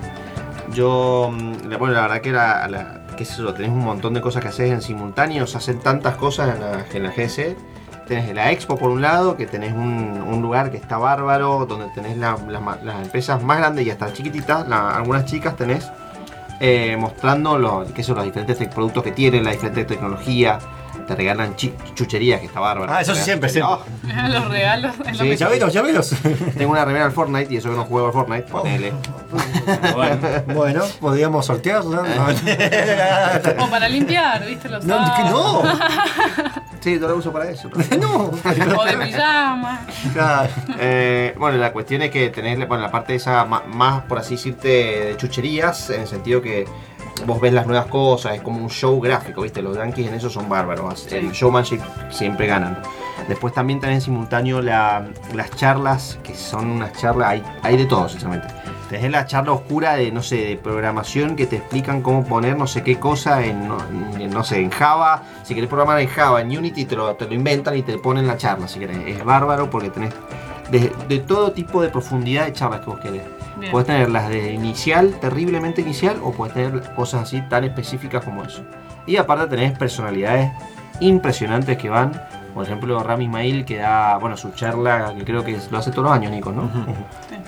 Yo, 0.73 1.31
mm, 1.33 1.69
la- 1.69 1.77
bueno, 1.77 1.95
la 1.95 2.03
verdad 2.03 2.21
que 2.21 2.33
la, 2.33 2.67
la- 2.69 3.01
qué 3.17 3.25
sé 3.25 3.43
yo, 3.43 3.53
tenés 3.55 3.71
un 3.71 3.79
montón 3.85 4.14
de 4.14 4.21
cosas 4.21 4.43
que 4.43 4.49
haces 4.49 4.71
en 4.71 4.83
simultáneo, 4.83 5.47
se 5.47 5.57
hacen 5.59 5.79
tantas 5.81 6.17
cosas 6.17 6.55
en 6.55 6.61
la, 6.61 6.85
en 6.93 7.03
la 7.03 7.11
GS. 7.11 7.55
Tenés 8.07 8.35
la 8.35 8.51
Expo 8.53 8.77
por 8.77 8.90
un 8.90 9.01
lado, 9.01 9.37
que 9.37 9.47
tenés 9.47 9.73
un, 9.73 10.40
lugar 10.43 10.71
que 10.71 10.77
está 10.77 10.99
bárbaro, 10.99 11.64
donde 11.67 11.87
tenés 11.95 12.19
las 12.19 12.38
empresas 13.03 13.43
más 13.43 13.59
grandes 13.59 13.87
y 13.87 13.90
hasta 13.90 14.12
chiquititas, 14.12 14.71
algunas 14.71 15.25
chicas 15.25 15.57
tenés 15.57 15.90
eh, 16.61 16.97
mostrando 16.99 17.59
los, 17.59 17.90
qué 17.93 18.03
son 18.03 18.17
los 18.17 18.25
diferentes 18.27 18.59
te- 18.59 18.69
productos 18.69 19.03
que 19.03 19.12
tienen, 19.12 19.45
la 19.45 19.53
diferente 19.53 19.85
tecnología, 19.85 20.59
te 21.07 21.14
regalan 21.17 21.55
chucherías, 21.57 22.40
que 22.40 22.47
está 22.47 22.61
bárbaro. 22.61 22.93
Ah, 22.93 23.01
eso 23.01 23.14
sí, 23.14 23.23
siempre, 23.23 23.49
siempre. 23.49 23.75
Oh, 23.75 24.29
Los 24.29 24.49
regalos. 24.49 24.93
Sí, 25.12 25.19
que- 25.19 25.37
Ya 25.37 25.49
veros, 25.49 25.73
ya 25.73 25.83
veros. 25.83 26.14
tengo 26.57 26.73
una 26.73 26.85
remera 26.85 27.05
al 27.05 27.12
Fortnite 27.12 27.53
y 27.53 27.57
eso 27.59 27.71
que 27.71 27.77
no 27.77 27.85
juego 27.85 28.07
al 28.09 28.12
Fortnite, 28.12 28.43
ponele. 28.51 28.93
Bueno, 29.95 30.19
bueno, 30.55 30.83
podríamos 31.01 31.47
sortearla. 31.47 32.03
O 33.59 33.69
para 33.71 33.88
limpiar, 33.88 34.45
¿viste? 34.47 34.69
Los 34.69 34.85
No, 34.85 34.99
no. 35.31 35.62
Sí, 36.81 36.99
yo 37.01 37.09
lo 37.09 37.17
uso 37.17 37.33
para 37.33 37.49
eso. 37.49 37.71
no. 38.01 38.31
O 38.79 38.85
de 38.85 38.97
pijama. 39.07 39.81
Claro. 40.12 40.51
Eh, 40.79 41.35
bueno, 41.38 41.57
la 41.57 41.73
cuestión 41.73 42.03
es 42.03 42.11
que 42.11 42.29
tenés 42.29 42.59
bueno, 42.69 42.83
la 42.83 42.90
parte 42.90 43.14
esa 43.14 43.45
ma- 43.47 43.62
más, 43.67 44.03
por 44.03 44.19
así 44.19 44.35
decirte, 44.37 44.69
de 44.69 45.17
chucherías, 45.17 45.88
en 45.90 46.03
el 46.03 46.09
sentido 46.09 46.43
que 46.43 46.67
vos 47.27 47.40
ves 47.40 47.53
las 47.53 47.66
nuevas 47.66 47.87
cosas, 47.87 48.35
es 48.37 48.42
como 48.42 48.59
un 48.62 48.68
show 48.70 49.00
gráfico, 49.00 49.42
¿viste? 49.42 49.62
Los 49.62 49.77
yankees 49.77 50.09
en 50.09 50.14
eso 50.14 50.29
son 50.31 50.48
bárbaros, 50.48 51.11
el 51.12 51.31
showmanship 51.33 51.81
siempre 52.11 52.46
ganan. 52.46 52.79
Después 53.29 53.55
también 53.55 53.81
tenés 53.81 53.96
en 53.96 54.00
simultáneo 54.03 54.61
la- 54.61 55.07
las 55.35 55.50
charlas, 55.53 56.18
que 56.22 56.35
son 56.35 56.70
unas 56.70 56.92
charlas, 56.92 57.29
hay, 57.31 57.42
hay 57.62 57.77
de 57.77 57.87
todo, 57.87 58.09
sinceramente. 58.09 58.48
Tenés 58.90 59.11
la 59.11 59.24
charla 59.27 59.53
oscura 59.53 59.94
de, 59.94 60.12
no 60.12 60.22
sé, 60.22 60.37
de 60.37 60.57
programación 60.57 61.35
que 61.37 61.46
te 61.46 61.57
explican 61.57 62.03
cómo 62.03 62.24
poner 62.24 62.57
no 62.57 62.66
sé 62.66 62.83
qué 62.83 62.98
cosa 62.98 63.42
en, 63.44 63.66
no 63.66 64.44
sé, 64.44 64.61
en 64.61 64.70
Java. 64.70 65.22
Si 65.42 65.55
querés 65.55 65.68
programar 65.68 65.98
en 66.00 66.09
Java, 66.09 66.42
en 66.42 66.48
Unity, 66.57 66.85
te 66.85 66.94
lo, 66.94 67.14
te 67.16 67.27
lo 67.27 67.35
inventan 67.35 67.77
y 67.77 67.83
te 67.83 67.96
ponen 67.98 68.27
la 68.27 68.37
charla, 68.37 68.68
si 68.68 68.79
querés. 68.79 68.98
Es 69.07 69.24
bárbaro 69.24 69.70
porque 69.70 69.88
tenés 69.88 70.12
de, 70.70 70.92
de 71.09 71.18
todo 71.20 71.53
tipo 71.53 71.81
de 71.81 71.88
profundidad 71.88 72.44
de 72.44 72.53
charlas 72.53 72.81
que 72.81 72.87
vos 72.87 73.00
querés. 73.00 73.22
Bien. 73.59 73.71
Puedes 73.71 73.87
tener 73.87 74.11
las 74.11 74.29
de 74.29 74.53
inicial, 74.53 75.14
terriblemente 75.21 75.81
inicial, 75.81 76.19
o 76.23 76.33
puedes 76.33 76.55
tener 76.55 76.95
cosas 76.95 77.23
así 77.23 77.40
tan 77.43 77.64
específicas 77.64 78.25
como 78.25 78.43
eso. 78.43 78.62
Y 79.07 79.17
aparte 79.17 79.47
tenés 79.47 79.79
personalidades 79.79 80.51
impresionantes 81.01 81.77
que 81.79 81.88
van. 81.88 82.12
Por 82.55 82.64
ejemplo, 82.64 83.03
Rami 83.03 83.25
Ismail 83.25 83.64
que 83.64 83.79
da, 83.79 84.17
bueno, 84.19 84.37
su 84.37 84.53
charla, 84.53 85.12
que 85.17 85.25
creo 85.25 85.45
que 85.45 85.59
lo 85.71 85.79
hace 85.79 85.90
todos 85.90 86.05
los 86.05 86.12
años, 86.12 86.31
Nico, 86.31 86.53
¿no? 86.53 86.71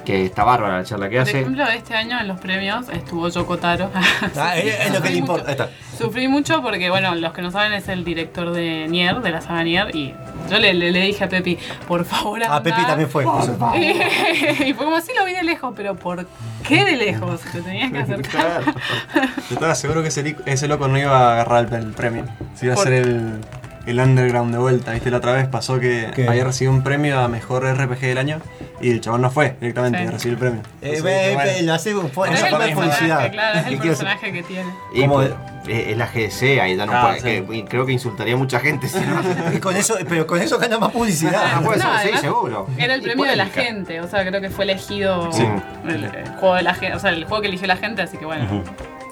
Que 0.07 0.25
está 0.27 0.45
bárbara 0.45 0.79
la 0.79 0.85
charla 0.85 1.09
que 1.09 1.17
Por 1.17 1.23
hace. 1.25 1.41
ejemplo, 1.41 1.65
este 1.67 1.95
año 1.95 2.21
en 2.21 2.29
los 2.29 2.39
premios 2.39 2.89
estuvo 2.91 3.29
Yoko 3.29 3.59
Taro. 3.59 3.91
Ah, 4.37 4.57
es, 4.57 4.87
es 4.87 4.93
lo 4.95 5.03
que 5.03 5.11
le 5.11 5.17
importa. 5.17 5.51
Está. 5.51 5.69
Sufrí 5.99 6.29
mucho 6.29 6.63
porque, 6.63 6.89
bueno, 6.91 7.13
los 7.17 7.33
que 7.33 7.43
no 7.43 7.51
saben 7.51 7.73
es 7.73 7.89
el 7.89 8.05
director 8.05 8.53
de 8.53 8.87
Nier, 8.89 9.21
de 9.21 9.31
la 9.31 9.41
saga 9.41 9.65
Nier, 9.65 9.95
y 9.97 10.15
yo 10.49 10.59
le, 10.59 10.75
le, 10.75 10.93
le 10.93 11.01
dije 11.01 11.25
a 11.25 11.29
Pepi, 11.29 11.59
por 11.89 12.05
favor, 12.05 12.41
Ah, 12.45 12.57
anda. 12.59 12.63
Pepi 12.63 12.87
también 12.87 13.11
fue. 13.11 13.25
y 14.67 14.73
fue 14.75 14.85
como, 14.85 15.01
sí, 15.01 15.11
lo 15.19 15.25
vi 15.25 15.33
de 15.33 15.43
lejos, 15.43 15.75
pero 15.77 15.97
¿por 15.97 16.25
qué 16.67 16.85
de 16.85 16.97
lejos? 16.97 17.41
Te 17.41 17.61
tenías 17.63 17.91
que 17.91 17.99
acercar. 17.99 18.63
Yo 18.65 19.55
estaba 19.55 19.75
seguro 19.75 20.03
que 20.03 20.09
ese, 20.09 20.37
ese 20.47 20.69
loco 20.69 20.87
no 20.87 20.99
iba 20.99 21.11
a 21.19 21.33
agarrar 21.33 21.73
el, 21.75 21.93
premio. 21.93 22.25
Se 22.55 22.67
iba 22.67 22.75
a 22.75 22.77
¿Por? 22.77 22.87
hacer 22.87 23.07
el, 23.07 23.41
el 23.87 24.01
underground 24.01 24.53
de 24.53 24.59
vuelta. 24.59 24.93
¿Viste? 24.93 25.11
La 25.11 25.19
otra 25.19 25.33
vez 25.33 25.47
pasó 25.49 25.79
que 25.81 26.11
¿Qué? 26.15 26.29
había 26.29 26.45
recibido 26.45 26.73
un 26.73 26.83
premio 26.83 27.19
a 27.21 27.29
mejor 27.29 27.65
RPG 27.65 28.01
del 28.01 28.19
año 28.19 28.41
y 28.81 28.91
el 28.91 29.01
chabón 29.01 29.23
no 29.23 29.31
fue 29.31 29.57
directamente 29.61 29.99
Sí. 30.01 30.07
a 30.07 30.11
recibir 30.11 30.33
el 30.35 30.39
premio. 30.39 30.63
Eh, 30.83 31.01
bueno, 31.01 31.53
lo 31.63 31.73
hace 31.75 31.91
es 31.91 31.97
el 31.97 32.75
publicidad. 32.75 33.31
claro, 33.31 33.59
es 33.61 33.67
el 33.67 33.79
personaje 33.79 34.33
que 34.33 34.43
tiene. 34.43 34.71
Y 34.93 35.01
Como 35.03 35.23
es 35.23 35.97
la 35.97 36.07
GDC, 36.07 36.61
ahí 36.61 36.77
ya 36.77 36.87
no 36.87 36.93
Ah, 36.95 37.15
puede- 37.19 37.21
sí. 37.41 37.47
que- 37.47 37.65
creo 37.65 37.87
que 37.87 37.93
insultaría 37.93 38.35
a 38.35 38.37
mucha 38.37 38.61
gente. 38.61 38.89
si 38.89 38.99
no- 39.01 39.21
Y 39.55 39.59
con 39.61 39.75
eso, 39.77 39.97
pero 40.09 40.27
con 40.27 40.41
eso 40.41 40.59
gana 40.59 40.79
más 40.79 40.91
publicidad. 40.93 41.43
Ah, 41.55 41.61
puede 41.65 41.81
ser, 41.81 42.13
sí, 42.13 42.19
seguro. 42.19 42.67
Era 42.79 42.95
el 42.95 43.03
premio 43.03 43.25
de 43.25 43.37
la 43.37 43.47
gente, 43.47 44.01
o 44.01 44.09
sea, 44.09 44.27
creo 44.27 44.41
que 44.41 44.51
fue 44.51 44.65
elegido 44.65 45.33
Sí. 45.33 45.45
el, 45.89 46.05
el 46.05 46.29
juego 46.39 46.55
de 46.55 46.63
la 46.63 46.75
gente, 46.75 46.95
o 46.97 46.99
sea, 47.01 47.11
el 47.11 47.25
juego 47.25 47.41
que 47.43 47.49
eligió 47.49 47.67
la 47.67 47.77
gente, 47.77 48.03
así 48.03 48.17
que 48.19 48.27
bueno. 48.27 48.63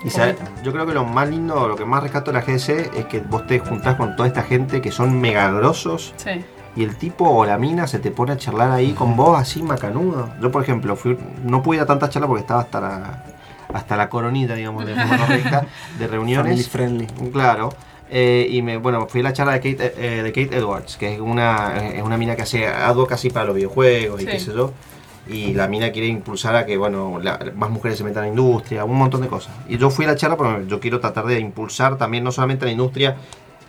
Y 0.05 0.11
sabe- 0.11 0.37
yo 0.63 0.73
creo 0.73 0.87
que 0.87 0.93
lo 0.95 1.05
más 1.05 1.29
lindo, 1.29 1.67
lo 1.67 1.77
que 1.77 1.85
más 1.85 2.03
rescato 2.03 2.31
de 2.31 2.39
la 2.39 2.45
GDC 2.45 2.91
es 2.99 3.07
que 3.07 3.21
vos 3.21 3.47
te 3.47 3.59
juntás 3.59 3.97
con 3.97 4.15
toda 4.17 4.29
esta 4.29 4.43
gente 4.43 4.81
que 4.83 4.93
son 4.93 5.19
mega 5.21 5.51
grosos 5.51 6.13
Sí. 6.17 6.45
y 6.77 6.85
el 6.85 6.97
tipo 6.97 7.29
o 7.29 7.45
la 7.47 7.57
mina 7.57 7.87
se 7.87 7.99
te 7.99 8.11
pone 8.11 8.33
a 8.33 8.37
charlar 8.37 8.71
ahí 8.71 8.93
con 8.93 9.17
vos 9.17 9.39
así 9.41 9.63
macanudo. 9.63 10.29
Yo, 10.43 10.51
por 10.51 10.63
ejemplo, 10.63 10.95
fui, 10.97 11.17
no 11.43 11.63
pude 11.63 11.77
ir 11.79 11.83
a 11.83 11.87
tantas 11.87 12.11
charlas 12.11 12.29
porque 12.29 12.43
estaba 12.43 12.61
hasta 12.61 12.81
la, 12.81 13.25
hasta 13.73 13.97
la 13.97 14.09
coronita, 14.11 14.55
digamos, 14.55 14.85
de 14.85 14.93
correcta, 14.95 15.61
de 15.99 16.07
family 16.07 16.07
reuniones. 16.07 16.69
friendly. 16.69 17.07
Claro. 17.33 17.71
Eh, 18.11 18.47
y 18.51 18.61
me, 18.63 18.77
bueno, 18.77 19.07
fui 19.09 19.21
a 19.23 19.25
la 19.25 19.33
charla 19.33 19.55
de 19.55 19.59
Kate, 19.61 19.95
eh, 19.97 20.23
de 20.23 20.31
Kate 20.33 20.57
Edwards, 20.59 20.97
que 20.99 21.15
es 21.15 21.21
una, 21.21 21.79
es 21.79 22.03
una 22.03 22.19
mina 22.19 22.37
que 22.37 22.43
hace 22.43 22.69
advocacy 22.69 23.31
para 23.31 23.47
los 23.47 23.55
videojuegos 23.57 24.21
y 24.21 24.27
qué 24.27 24.39
sé 24.39 24.53
yo. 24.55 24.73
Y 25.29 25.55
la 25.55 25.69
mina 25.69 25.91
quiere 25.91 26.09
impulsar 26.09 26.55
a 26.55 26.67
que 26.67 26.77
bueno 26.77 27.19
la- 27.23 27.39
más 27.57 27.71
mujeres 27.71 27.97
se 27.99 28.05
metan 28.05 28.25
a 28.25 28.27
la 28.27 28.29
industria, 28.31 28.85
un 28.85 28.97
montón 28.99 29.23
de 29.23 29.29
cosas. 29.29 29.55
Y 29.69 29.79
yo 29.79 29.89
fui 29.91 30.05
a 30.05 30.09
la 30.09 30.17
charla 30.17 30.37
porque 30.37 30.67
yo 30.67 30.81
quiero 30.81 31.01
tratar 31.01 31.25
de 31.27 31.39
impulsar 31.41 31.97
también 31.97 32.25
no 32.25 32.31
solamente 32.33 32.65
a 32.65 32.67
la 32.67 32.73
industria, 32.73 33.17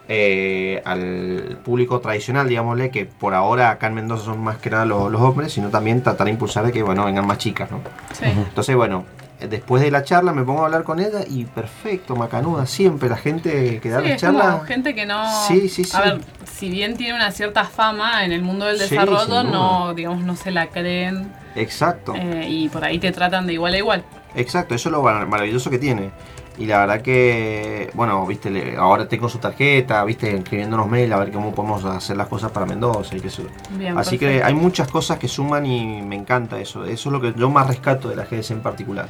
eh, 0.08 0.82
al 0.86 1.58
público 1.64 2.00
tradicional, 2.00 2.48
digámosle, 2.48 2.92
que 2.92 3.06
por 3.06 3.34
ahora 3.34 3.72
acá 3.72 3.88
en 3.88 3.96
Mendoza 3.96 4.26
son 4.26 4.40
más 4.44 4.58
que 4.58 4.70
nada 4.70 4.86
los, 4.86 5.12
los 5.12 5.20
hombres, 5.22 5.52
sino 5.54 5.70
también 5.70 6.04
tratar 6.04 6.26
de 6.26 6.32
impulsar 6.32 6.66
de 6.66 6.72
que 6.72 6.84
bueno 6.84 7.06
vengan 7.06 7.26
más 7.26 7.38
chicas, 7.40 7.72
¿no? 7.72 7.80
Sí. 8.14 8.26
Entonces, 8.26 8.76
bueno, 8.76 9.06
después 9.48 9.82
de 9.82 9.92
la 9.92 10.04
charla 10.04 10.32
me 10.34 10.44
pongo 10.44 10.62
a 10.62 10.66
hablar 10.66 10.84
con 10.84 11.00
ella 11.00 11.20
y 11.28 11.46
perfecto, 11.46 12.16
macanuda, 12.16 12.66
siempre 12.66 13.10
la 13.10 13.18
gente 13.18 13.80
que 13.80 13.90
da 13.90 14.02
Sí, 14.02 14.08
la 14.10 14.16
es 14.16 14.24
como 14.24 14.40
charla. 14.40 14.66
gente 14.66 14.96
que 14.96 15.06
no. 15.06 15.24
Sí, 15.48 15.70
sí, 15.70 15.84
sí. 15.84 15.96
A 15.96 16.02
ver, 16.02 16.22
si 16.46 16.70
bien 16.70 16.96
tiene 16.98 17.16
una 17.16 17.32
cierta 17.32 17.64
fama 17.66 18.26
en 18.26 18.32
el 18.32 18.42
mundo 18.42 18.66
del 18.66 18.78
desarrollo, 18.78 19.44
no, 19.44 19.94
digamos, 19.94 20.24
no 20.24 20.36
se 20.36 20.52
la 20.52 20.68
creen 20.68 21.32
Exacto, 21.56 22.14
eh, 22.16 22.46
y 22.50 22.70
por 22.70 22.84
ahí 22.84 23.00
te 23.00 23.12
tratan 23.12 23.48
de 23.48 23.54
igual 23.54 23.74
a 23.74 23.78
igual. 23.78 24.04
exacto, 24.36 24.76
eso 24.76 24.90
es 24.90 24.94
lo 24.94 25.02
mar- 25.02 25.26
maravilloso 25.28 25.70
que 25.70 25.80
tiene. 25.80 26.12
Y 26.58 26.68
la 26.68 26.80
verdad 26.80 27.02
que, 27.02 27.90
bueno, 27.96 28.26
viste, 28.26 28.76
ahora 28.78 29.10
tengo 29.10 29.28
su 29.28 29.40
tarjeta, 29.40 30.02
viste, 30.06 30.38
escribiéndonos 30.38 30.88
mail 30.88 31.12
a 31.12 31.18
ver 31.18 31.30
cómo 31.34 31.54
podemos 31.54 31.84
hacer 31.84 32.16
las 32.16 32.28
cosas 32.30 32.50
para 32.52 32.66
Mendoza 32.66 33.14
y 33.18 33.20
qué 33.20 33.30
sé 33.30 33.44
yo. 33.44 33.50
Bien, 33.78 33.98
Así 33.98 34.18
que 34.18 34.42
hay 34.42 34.54
muchas 34.54 34.88
cosas 34.88 35.20
que 35.20 35.28
suman 35.28 35.66
y 35.66 36.02
me 36.02 36.16
encanta 36.16 36.58
eso. 36.58 36.86
Eso 36.86 37.10
es 37.10 37.14
lo 37.14 37.20
que 37.20 37.34
yo 37.38 37.50
más 37.50 37.68
rescato 37.68 38.08
de 38.08 38.16
la 38.16 38.24
GDC 38.24 38.52
en 38.52 38.62
particular. 38.62 39.08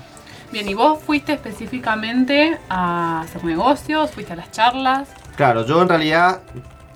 Bien, 0.55 0.69
¿y 0.69 0.73
vos 0.73 0.99
fuiste 1.03 1.33
específicamente 1.33 2.57
a 2.69 3.19
hacer 3.19 3.43
negocios? 3.43 4.09
¿Fuiste 4.11 4.31
a 4.31 4.35
las 4.37 4.51
charlas? 4.51 5.09
Claro, 5.35 5.65
yo 5.65 5.81
en 5.81 5.89
realidad, 5.89 6.39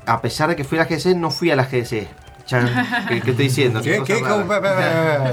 a 0.06 0.22
pesar 0.22 0.48
de 0.48 0.56
que 0.56 0.64
fui 0.64 0.78
a 0.78 0.84
la 0.84 0.88
GDC, 0.88 1.08
no 1.18 1.30
fui 1.30 1.52
a 1.52 1.58
la 1.58 1.66
GDC. 1.66 2.08
Chan, 2.46 2.70
¿qué, 3.10 3.20
qué 3.20 3.32
estoy 3.32 3.48
diciendo? 3.48 3.82
¿Qué? 3.82 4.02
¿Qué? 4.06 4.14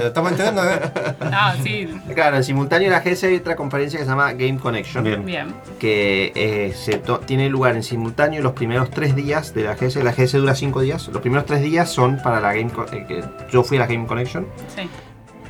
Estamos 0.07 0.31
entendiendo, 0.33 0.61
¿eh? 0.69 0.79
Ah, 1.21 1.55
sí, 1.63 1.87
Claro, 2.13 2.35
en 2.35 2.43
simultáneo 2.43 2.87
en 2.87 2.91
la 2.91 2.99
GDC 2.99 3.23
hay 3.23 3.35
otra 3.37 3.55
conferencia 3.55 3.97
que 3.97 4.03
se 4.03 4.11
llama 4.11 4.33
Game 4.33 4.57
Connection. 4.59 5.05
Bien. 5.05 5.25
bien. 5.25 5.55
que 5.79 6.33
eh, 6.35 6.73
se 6.75 7.01
tiene 7.25 7.47
lugar 7.49 7.77
en 7.77 7.83
simultáneo 7.83 8.43
los 8.43 8.51
primeros 8.51 8.89
tres 8.91 9.15
días 9.15 9.53
de 9.53 9.63
la 9.63 9.75
GS. 9.75 10.03
La 10.03 10.11
GS 10.11 10.33
dura 10.33 10.53
cinco 10.53 10.81
días. 10.81 11.07
Los 11.07 11.21
primeros 11.21 11.45
tres 11.45 11.61
días 11.61 11.89
son 11.89 12.21
para 12.21 12.41
la 12.41 12.53
Game. 12.53 12.71
Co- 12.71 12.85
eh, 12.91 13.05
que 13.07 13.23
yo 13.53 13.63
fui 13.63 13.77
a 13.77 13.79
la 13.79 13.87
Game 13.87 14.05
Connection, 14.05 14.45
Sí. 14.75 14.89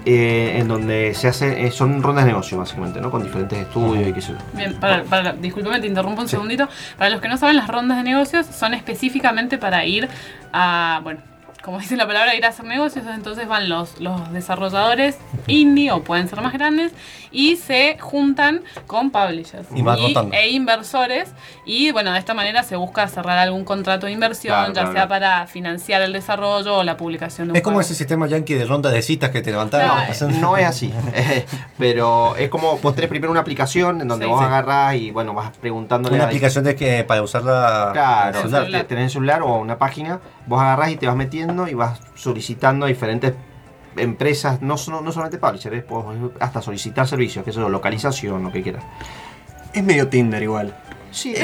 Eh, 0.09 0.59
en 0.59 0.69
donde 0.69 1.13
se 1.13 1.27
hace. 1.27 1.65
eh, 1.65 1.71
son 1.71 2.01
rondas 2.01 2.23
de 2.23 2.31
negocio, 2.31 2.57
básicamente, 2.57 3.01
¿no? 3.01 3.11
Con 3.11 3.23
diferentes 3.23 3.59
estudios 3.59 4.07
y 4.07 4.13
qué 4.13 4.21
sé 4.21 4.31
yo. 4.31 4.37
Bien, 4.53 4.73
para, 4.79 5.03
para, 5.03 5.33
discúlpeme, 5.33 5.81
te 5.81 5.87
interrumpo 5.87 6.21
un 6.21 6.29
segundito. 6.29 6.69
Para 6.97 7.09
los 7.09 7.19
que 7.19 7.27
no 7.27 7.35
saben, 7.35 7.57
las 7.57 7.67
rondas 7.67 7.97
de 7.97 8.03
negocios 8.03 8.45
son 8.45 8.73
específicamente 8.73 9.57
para 9.57 9.85
ir 9.85 10.07
a, 10.53 11.01
bueno, 11.03 11.19
como 11.67 11.79
dice 11.79 11.97
la 11.97 12.07
palabra, 12.07 12.33
ir 12.33 12.45
a 12.45 12.47
hacer 12.47 12.63
negocios, 12.63 13.03
entonces 13.13 13.45
van 13.45 13.67
los, 13.67 13.99
los 13.99 14.31
desarrolladores 14.31 15.17
indie 15.47 15.91
o 15.91 16.01
pueden 16.01 16.29
ser 16.29 16.39
más 16.39 16.53
grandes 16.53 16.93
y 17.29 17.57
se 17.57 17.97
juntan 17.99 18.61
con 18.85 19.11
publishers 19.11 19.67
Y 19.75 19.83
e 20.31 20.49
inversores 20.51 21.33
y 21.65 21.91
bueno, 21.91 22.13
de 22.13 22.19
esta 22.19 22.33
manera 22.33 22.63
se 22.63 22.77
busca 22.77 23.05
cerrar 23.09 23.37
algún 23.37 23.65
contrato 23.65 24.05
de 24.05 24.13
inversión, 24.13 24.53
Claro, 24.55 24.67
ya 24.69 24.73
claro, 24.73 24.87
sea 24.93 25.07
claro. 25.07 25.09
para 25.09 25.47
financiar 25.47 26.01
el 26.03 26.13
desarrollo 26.13 26.77
o 26.77 26.83
la 26.85 26.95
publicación 26.95 27.47
de 27.47 27.51
un 27.51 27.57
Es 27.57 27.63
como 27.63 27.75
juego. 27.75 27.81
ese 27.85 27.95
sistema 27.95 28.27
yankee 28.27 28.53
de 28.53 28.63
ronda 28.63 28.89
de 28.89 29.01
citas 29.01 29.31
que 29.31 29.41
te 29.41 29.51
levantaron. 29.51 29.89
Claro. 29.89 30.29
No 30.39 30.55
es 30.55 30.65
así, 30.65 30.93
Eh, 31.13 31.45
pero 31.77 32.37
es 32.37 32.47
como 32.49 32.77
vos 32.77 32.95
tenés 32.95 33.09
primero 33.09 33.29
una 33.29 33.41
aplicación 33.41 33.99
en 33.99 34.07
donde 34.07 34.25
Sí, 34.25 34.31
vos 34.31 34.39
sí. 34.39 34.45
agarrás 34.45 34.95
y 34.95 35.11
bueno, 35.11 35.33
vas 35.33 35.51
preguntándole 35.57 36.15
Una 36.15 36.23
a- 36.23 36.27
aplicación 36.27 36.63
de 36.63 36.75
que 36.77 37.03
para 37.03 37.21
usarla 37.21 37.89
Claro, 37.91 38.29
en 38.29 38.35
el 38.35 38.41
celular. 38.43 38.61
celular. 38.63 38.81
te- 38.83 38.87
tenés 38.87 39.03
el 39.05 39.11
celular 39.11 39.41
o 39.41 39.57
una 39.57 39.77
página, 39.77 40.21
vos 40.47 40.61
agarrás 40.61 40.91
y 40.91 40.97
te 40.97 41.07
vas 41.07 41.15
metiendo 41.15 41.67
y 41.67 41.73
vas 41.73 41.99
solicitando 42.15 42.85
a 42.85 42.89
diferentes 42.89 43.33
empresas, 43.95 44.61
no, 44.61 44.75
no 44.75 45.11
solamente 45.11 45.37
publishers, 45.37 45.83
podés 45.83 46.19
hasta 46.39 46.61
solicitar 46.61 47.07
servicios, 47.07 47.43
que 47.43 47.51
eso, 47.51 47.67
localización, 47.69 48.43
lo 48.43 48.51
que 48.51 48.61
quieras. 48.63 48.83
Es 49.73 49.83
medio 49.83 50.07
Tinder 50.07 50.41
igual. 50.41 50.75
Sí, 51.11 51.33
sí, 51.35 51.41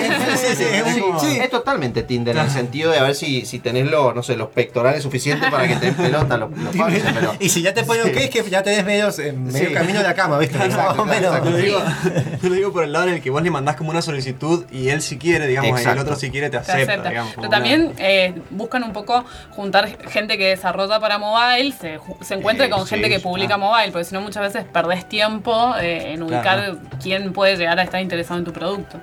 sí, 0.55 0.64
es 0.64 0.93
sí, 0.95 1.01
un- 1.01 1.20
sí. 1.20 1.39
es 1.39 1.49
totalmente 1.49 2.03
Tinder 2.03 2.36
en 2.36 2.43
el 2.43 2.49
sentido 2.49 2.91
de 2.91 2.99
a 2.99 3.03
ver 3.03 3.16
si, 3.16 3.45
si 3.45 3.59
tenés 3.59 3.89
los, 3.89 4.14
no 4.16 4.24
sé, 4.24 4.36
los 4.36 4.49
pectorales 4.49 5.03
suficientes 5.03 5.49
para 5.49 5.68
que 5.68 5.76
te 5.76 5.86
den 5.88 5.95
pelota 5.97 6.38
los, 6.38 6.51
los 6.57 6.76
pero 6.76 7.34
Y 7.39 7.49
si 7.49 7.61
ya 7.61 7.74
te 7.74 7.84
ponen 7.84 8.03
Sí. 8.05 8.09
ok, 8.11 8.18
es 8.18 8.30
que 8.30 8.49
ya 8.49 8.64
tenés 8.64 8.86
medio, 8.86 9.09
en 9.20 9.43
medio 9.45 9.68
Sí. 9.70 9.74
camino 9.74 9.99
de 9.99 10.03
la 10.05 10.14
cama, 10.14 10.38
¿viste? 10.39 10.57
Exacto, 10.57 11.05
Más 11.05 11.16
o 11.18 11.20
exacto, 11.20 11.45
menos. 11.45 11.45
Yo 11.45 11.51
lo, 11.51 11.57
digo, 11.57 11.80
lo 12.41 12.49
digo 12.55 12.72
por 12.74 12.84
el 12.84 12.91
lado 12.93 13.07
en 13.07 13.14
el 13.16 13.22
que 13.22 13.30
vos 13.30 13.41
le 13.41 13.51
mandás 13.51 13.76
como 13.76 13.89
una 13.91 14.01
solicitud 14.01 14.66
y 14.72 14.89
él 14.89 15.01
si 15.01 15.18
quiere, 15.18 15.47
digamos, 15.47 15.82
y 15.84 15.88
el 15.88 15.99
otro 15.99 16.16
si 16.16 16.30
quiere 16.32 16.49
te 16.49 16.57
acepta. 16.57 16.84
acepta. 16.93 17.09
digamos, 17.09 17.34
Pero 17.36 17.49
también 17.49 17.93
eh, 17.97 18.34
buscan 18.49 18.84
un 18.84 18.93
poco 18.93 19.24
juntar 19.51 19.97
gente 20.09 20.38
que 20.38 20.49
desarrolla 20.49 20.99
para 20.99 21.18
mobile, 21.18 21.72
se, 21.80 21.99
se 22.22 22.34
encuentre 22.36 22.68
Eh, 22.68 22.70
con 22.70 22.84
sí, 22.88 22.95
gente 22.95 23.09
que 23.09 23.20
publica 23.20 23.57
mobile, 23.57 23.91
porque 23.91 24.05
si 24.05 24.14
no 24.14 24.22
muchas 24.22 24.41
veces 24.43 24.66
perdés 24.72 25.07
tiempo 25.07 25.74
eh, 25.80 26.14
en 26.14 26.24
ubicar 26.24 26.43
Claro. 26.43 26.78
quién 27.01 27.34
puede 27.34 27.55
llegar 27.57 27.80
a 27.80 27.84
estar 27.84 28.01
interesado 28.01 28.39
en 28.39 28.45
tu 28.45 28.51
producto. 28.53 28.99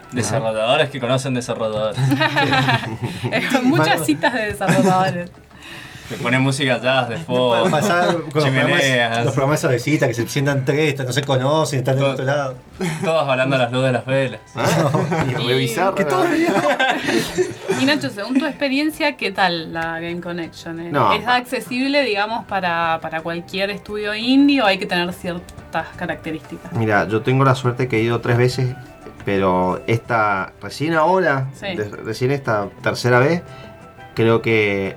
Desarrolladores 0.52 0.90
que 0.90 1.00
conocen 1.00 1.34
desarrolladores. 1.34 1.96
Muchas 3.62 4.04
citas 4.06 4.32
de 4.34 4.46
desarrolladores. 4.46 5.30
Te 6.08 6.16
ponen 6.16 6.42
música 6.42 6.80
jazz 6.82 7.08
de 7.08 7.18
fondo. 7.18 7.70
Pasar 7.70 8.06
con 8.06 8.14
los 8.24 8.30
programas, 8.32 8.80
chimeneas. 8.80 9.24
los 9.24 9.32
programas 9.32 9.62
de 9.62 9.78
cita 9.78 10.08
que 10.08 10.14
se 10.14 10.26
sientan 10.26 10.64
tres, 10.64 10.98
no 10.98 11.12
se 11.12 11.22
conocen, 11.22 11.78
están 11.78 11.94
del 11.96 12.04
otro 12.06 12.24
lado. 12.24 12.56
Todos 13.04 13.28
hablando 13.28 13.54
a 13.54 13.58
las 13.60 13.70
luces 13.70 13.86
de 13.86 13.92
las 13.92 14.06
velas. 14.06 14.40
y 15.30 15.34
revisar. 15.34 15.94
Que 15.94 16.04
todo 16.04 16.24
Y 17.80 17.84
Nacho, 17.84 18.10
según 18.10 18.40
tu 18.40 18.44
experiencia, 18.46 19.16
¿qué 19.16 19.30
tal 19.30 19.72
la 19.72 20.00
Game 20.00 20.20
Connection? 20.20 20.80
¿Es- 20.80 20.92
No. 20.92 21.12
¿Es 21.12 21.24
accesible, 21.28 22.02
digamos, 22.02 22.44
para, 22.46 22.98
para 23.00 23.20
cualquier 23.20 23.70
estudio 23.70 24.12
indie 24.12 24.60
o 24.62 24.66
hay 24.66 24.78
que 24.78 24.86
tener 24.86 25.12
ciertas 25.12 25.86
características? 25.96 26.72
Mira, 26.72 27.06
yo 27.06 27.22
tengo 27.22 27.44
la 27.44 27.54
suerte 27.54 27.86
que 27.86 27.98
he 27.98 28.02
ido 28.02 28.20
tres 28.20 28.36
veces, 28.36 28.74
pero 29.30 29.80
esta, 29.86 30.54
recién 30.60 30.94
ahora, 30.94 31.50
Sí. 31.54 31.76
de- 31.76 31.84
recién 32.04 32.32
esta 32.32 32.68
tercera 32.82 33.20
vez, 33.20 33.42
creo 34.16 34.42
que 34.42 34.96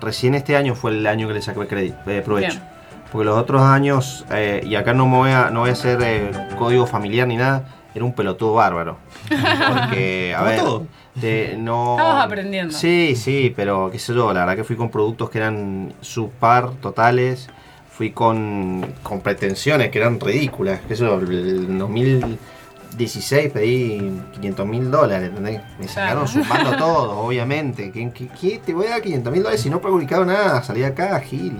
recién 0.00 0.34
este 0.34 0.56
año 0.56 0.74
fue 0.74 0.92
el 0.92 1.06
año 1.06 1.28
que 1.28 1.34
le 1.34 1.42
saqué 1.42 1.66
crédito, 1.66 1.98
eh, 2.06 2.22
provecho. 2.24 2.52
Bien. 2.58 2.70
Porque 3.12 3.26
los 3.26 3.36
otros 3.36 3.60
años, 3.60 4.24
eh, 4.30 4.62
y 4.64 4.76
acá 4.76 4.94
no 4.94 5.06
me 5.06 5.16
voy 5.18 5.30
a, 5.30 5.50
no 5.50 5.60
voy 5.60 5.68
a 5.68 5.72
hacer 5.74 5.98
eh, 6.02 6.30
código 6.58 6.86
familiar 6.86 7.28
ni 7.28 7.36
nada, 7.36 7.64
era 7.94 8.02
un 8.02 8.14
pelotudo 8.14 8.54
bárbaro. 8.54 8.96
Porque, 9.28 10.34
a 10.38 10.42
ver, 10.42 10.60
todo. 10.60 10.86
te- 11.20 11.54
no... 11.58 11.98
Estabas 11.98 12.24
aprendiendo. 12.24 12.72
Sí, 12.72 13.14
sí, 13.14 13.52
pero 13.54 13.90
qué 13.92 13.98
sé 13.98 14.14
yo, 14.14 14.32
la 14.32 14.40
verdad 14.40 14.56
que 14.56 14.64
fui 14.64 14.76
con 14.76 14.88
productos 14.90 15.28
que 15.28 15.36
eran 15.36 15.92
subpar 16.00 16.70
totales, 16.80 17.50
fui 17.90 18.10
con, 18.12 18.86
con 19.02 19.20
pretensiones 19.20 19.90
que 19.90 19.98
eran 19.98 20.18
ridículas, 20.18 20.80
qué 20.88 20.96
sé 20.96 21.04
yo, 21.04 21.16
el 21.18 21.76
2016 23.04 23.52
pedí 23.52 24.20
500 24.32 24.66
mil 24.66 24.90
dólares, 24.90 25.28
¿entendés? 25.30 25.60
Me 25.78 25.88
sacaron 25.88 26.28
sumando 26.28 26.76
todo, 26.76 27.18
obviamente. 27.20 27.90
¿Qué, 27.90 28.10
qué, 28.10 28.28
qué 28.40 28.58
te 28.64 28.74
voy 28.74 28.86
a 28.86 28.90
dar 28.90 29.02
500 29.02 29.32
mil 29.32 29.42
dólares 29.42 29.60
si 29.62 29.70
no 29.70 29.78
he 29.78 29.80
publicado 29.80 30.24
nada? 30.24 30.62
Salí 30.62 30.82
acá, 30.84 31.18
Gil. 31.20 31.56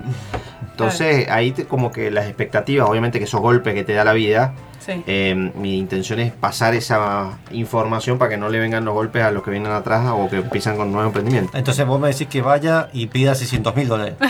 Entonces 0.70 1.28
ahí 1.28 1.52
te- 1.52 1.64
como 1.66 1.90
que 1.90 2.10
las 2.10 2.26
expectativas, 2.26 2.88
obviamente 2.88 3.18
que 3.18 3.24
esos 3.24 3.40
golpes 3.40 3.74
que 3.74 3.84
te 3.84 3.92
da 3.94 4.04
la 4.04 4.12
vida, 4.12 4.54
Sí. 4.80 5.02
eh, 5.06 5.34
mi 5.54 5.78
intención 5.78 6.18
es 6.20 6.32
pasar 6.32 6.74
esa 6.74 7.38
información 7.52 8.18
para 8.18 8.30
que 8.30 8.36
no 8.36 8.48
le 8.48 8.58
vengan 8.58 8.84
los 8.84 8.94
golpes 8.94 9.22
a 9.22 9.30
los 9.30 9.42
que 9.42 9.50
vienen 9.50 9.70
atrás 9.72 10.06
o 10.10 10.28
que 10.28 10.36
empiezan 10.36 10.76
con 10.76 10.90
nuevo 10.90 11.06
emprendimiento. 11.06 11.56
Entonces 11.56 11.86
vos 11.86 12.00
me 12.00 12.08
decís 12.08 12.26
que 12.28 12.42
vaya 12.42 12.88
y 12.92 13.06
pida 13.06 13.34
600 13.34 13.76
mil 13.76 13.88
dólares. 13.88 14.14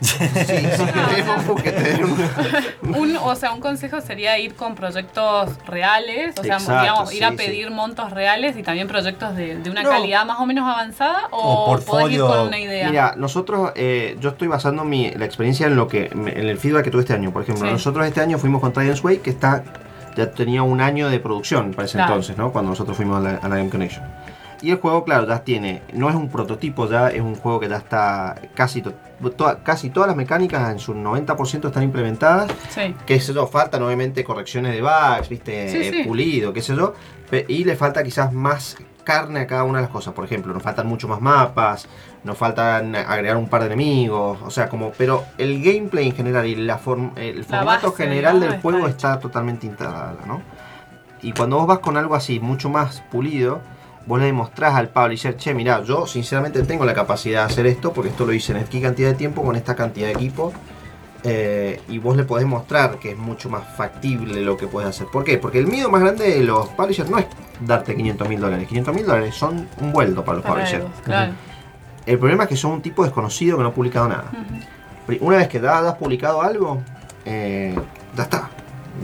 Sí, 0.00 0.18
sí, 0.18 0.84
queremos 1.08 1.62
que 1.62 1.72
te 1.72 1.82
den 1.82 2.04
un- 2.04 2.16
Un, 2.96 3.16
o 3.16 3.34
sea, 3.34 3.52
un 3.52 3.60
consejo 3.60 4.00
sería 4.00 4.38
ir 4.38 4.54
con 4.54 4.74
proyectos 4.74 5.50
reales, 5.66 6.34
o 6.38 6.42
sea, 6.44 6.54
Exacto, 6.58 6.80
digamos, 6.82 7.14
ir 7.14 7.24
a 7.24 7.30
sí, 7.30 7.36
pedir 7.36 7.70
montos 7.70 8.10
reales 8.12 8.56
y 8.56 8.62
también 8.62 8.86
proyectos 8.88 9.34
de, 9.36 9.56
de 9.58 9.70
una 9.70 9.82
No. 9.82 9.90
calidad 9.90 10.24
más 10.26 10.38
o 10.38 10.46
menos 10.46 10.68
avanzada 10.68 11.28
o, 11.30 11.72
O 11.74 11.80
podés 11.80 12.12
ir 12.12 12.20
con 12.20 12.40
una 12.40 12.58
idea. 12.58 12.88
Mira, 12.90 13.14
nosotros, 13.16 13.72
eh, 13.74 14.16
yo 14.20 14.30
estoy 14.30 14.48
basando 14.48 14.84
mi, 14.84 15.10
la 15.12 15.24
experiencia 15.24 15.66
en 15.66 15.76
lo 15.76 15.88
que, 15.88 16.06
en 16.12 16.28
el 16.28 16.58
feedback 16.58 16.84
que 16.84 16.90
tuve 16.90 17.02
este 17.02 17.14
año. 17.14 17.32
Por 17.32 17.42
ejemplo, 17.42 17.66
Sí. 17.66 17.72
nosotros 17.72 18.06
este 18.06 18.20
año 18.20 18.38
fuimos 18.38 18.60
con 18.60 18.72
Trident 18.72 19.02
Way, 19.02 19.18
que 19.18 19.30
está, 19.30 19.64
ya 20.16 20.30
tenía 20.30 20.62
un 20.62 20.80
año 20.80 21.08
de 21.08 21.20
producción 21.20 21.72
para 21.72 21.84
ese 21.86 21.98
Claro. 21.98 22.14
entonces, 22.14 22.36
¿no? 22.38 22.50
Cuando 22.52 22.70
nosotros 22.70 22.96
fuimos 22.96 23.18
a 23.18 23.20
la, 23.20 23.36
a 23.36 23.48
la 23.48 23.56
Game 23.56 23.70
Connection. 23.70 24.04
Y 24.62 24.70
el 24.70 24.78
juego, 24.78 25.04
claro, 25.04 25.26
ya 25.28 25.40
tiene, 25.44 25.82
no 25.92 26.08
es 26.08 26.14
un 26.16 26.30
prototipo, 26.30 26.88
ya 26.88 27.08
es 27.08 27.20
un 27.20 27.34
juego 27.34 27.60
que 27.60 27.68
ya 27.68 27.76
está 27.76 28.34
casi, 28.54 28.80
to- 28.80 28.94
toda- 29.36 29.62
casi 29.62 29.90
todas 29.90 30.06
las 30.06 30.16
mecánicas 30.16 30.70
en 30.72 30.78
su 30.78 30.94
90% 30.94 31.66
están 31.68 31.82
implementadas. 31.82 32.50
Sí. 32.70 32.94
qué 33.04 33.20
sé 33.20 33.34
yo, 33.34 33.46
faltan 33.46 33.82
obviamente 33.82 34.24
correcciones 34.24 34.72
de 34.72 34.80
bugs, 34.80 35.28
viste, 35.28 35.68
Sí, 35.68 35.76
Eh, 35.78 35.90
sí. 35.92 36.08
pulido, 36.08 36.52
qué 36.54 36.62
sé 36.62 36.74
yo, 36.74 36.94
y 37.48 37.64
le 37.64 37.76
falta 37.76 38.02
quizás 38.02 38.32
más 38.32 38.76
carne 39.04 39.40
a 39.40 39.46
cada 39.46 39.62
una 39.64 39.78
de 39.78 39.82
las 39.82 39.90
cosas. 39.92 40.14
Por 40.14 40.24
ejemplo, 40.24 40.52
nos 40.54 40.62
faltan 40.62 40.86
mucho 40.86 41.06
más 41.06 41.20
mapas, 41.20 41.86
nos 42.26 42.36
faltan 42.36 42.94
agregar 42.94 43.36
un 43.36 43.48
par 43.48 43.60
de 43.62 43.68
enemigos, 43.68 44.38
o 44.44 44.50
sea, 44.50 44.68
como, 44.68 44.90
pero 44.98 45.24
el 45.38 45.62
gameplay 45.62 46.08
en 46.08 46.14
general 46.16 46.44
y 46.46 46.56
la 46.56 46.78
form- 46.78 47.12
el 47.16 47.44
formato 47.44 47.92
base, 47.92 48.02
general 48.04 48.40
del 48.40 48.50
Está 48.50 48.60
juego 48.62 48.78
hecho. 48.80 48.88
está 48.88 49.18
totalmente 49.20 49.66
integrada, 49.66 50.16
¿no? 50.26 50.42
Y 51.22 51.32
cuando 51.32 51.56
vos 51.56 51.66
vas 51.66 51.78
con 51.78 51.96
algo 51.96 52.14
así, 52.14 52.40
mucho 52.40 52.68
más 52.68 53.00
pulido, 53.10 53.60
vos 54.06 54.18
le 54.18 54.26
demostrás 54.26 54.74
al 54.74 54.88
publisher, 54.88 55.36
che, 55.36 55.54
mirá, 55.54 55.82
yo 55.82 56.06
sinceramente 56.06 56.62
tengo 56.64 56.84
la 56.84 56.94
capacidad 56.94 57.46
de 57.46 57.52
hacer 57.52 57.66
esto, 57.66 57.92
porque 57.92 58.10
esto 58.10 58.26
lo 58.26 58.32
hice 58.32 58.52
en 58.52 58.58
aquí 58.58 58.80
cantidad 58.80 59.08
de 59.10 59.14
tiempo, 59.14 59.42
con 59.42 59.56
esta 59.56 59.74
cantidad 59.74 60.08
de 60.08 60.12
equipo, 60.14 60.52
eh, 61.24 61.80
y 61.88 61.98
vos 61.98 62.16
le 62.16 62.24
podés 62.24 62.46
mostrar 62.46 62.98
que 62.98 63.12
es 63.12 63.18
mucho 63.18 63.48
más 63.50 63.62
factible 63.76 64.42
lo 64.42 64.56
que 64.56 64.66
puedes 64.68 64.88
hacer. 64.90 65.06
¿Por 65.12 65.24
qué? 65.24 65.38
Porque 65.38 65.58
el 65.58 65.66
miedo 65.66 65.90
más 65.90 66.00
grande 66.00 66.28
de 66.28 66.42
los 66.44 66.68
publishers 66.68 67.10
no 67.10 67.18
es 67.18 67.26
darte 67.60 67.96
500 67.96 68.28
mil 68.28 68.40
dólares. 68.40 68.68
500 68.68 68.94
mil 68.94 69.06
dólares 69.06 69.34
son 69.34 69.66
un 69.80 69.92
vuelto 69.92 70.24
para 70.24 70.36
los 70.36 70.42
Para 70.46 70.56
publishers. 70.56 70.84
ellos, 70.84 70.96
claro. 71.02 71.32
El 72.06 72.18
problema 72.18 72.44
es 72.44 72.48
que 72.48 72.56
son 72.56 72.72
un 72.72 72.82
tipo 72.82 73.04
desconocido 73.04 73.56
que 73.56 73.62
no 73.64 73.70
ha 73.70 73.74
publicado 73.74 74.08
nada. 74.08 74.30
Pri- 75.06 75.18
Una 75.20 75.38
vez 75.38 75.48
que 75.48 75.58
has 75.58 75.94
publicado 75.96 76.40
algo, 76.42 76.80
eh, 77.24 77.76
ya 78.16 78.22
está. 78.22 78.50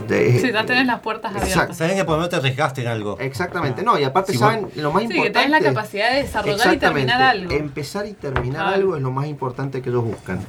De- 0.07 0.39
Sí, 0.39 0.51
ya 0.51 0.65
tenés 0.65 0.87
las 0.87 1.01
puertas 1.01 1.31
Exacto. 1.33 1.51
abiertas. 1.53 1.77
Saben 1.77 1.95
que 1.95 2.03
por 2.03 2.13
lo 2.13 2.17
menos 2.17 2.29
te 2.31 2.35
arriesgaste 2.37 2.81
en 2.81 2.87
algo. 2.87 3.15
Exactamente, 3.19 3.83
no, 3.83 3.99
y 3.99 4.03
aparte 4.03 4.31
Si 4.31 4.39
saben 4.39 4.67
lo 4.77 4.91
más 4.91 5.03
Sí, 5.03 5.09
que 5.09 5.17
importante. 5.17 5.47
tenés 5.49 5.61
la 5.63 5.69
capacidad 5.69 6.09
de 6.11 6.23
desarrollar 6.23 6.73
y 6.73 6.77
terminar 6.77 7.21
algo. 7.21 7.51
Empezar 7.53 8.07
y 8.07 8.13
terminar 8.13 8.61
Claro. 8.63 8.75
algo 8.75 8.95
es 8.95 9.03
lo 9.03 9.11
más 9.11 9.27
importante 9.27 9.83
que 9.83 9.89
ellos 9.89 10.03
buscan. 10.03 10.39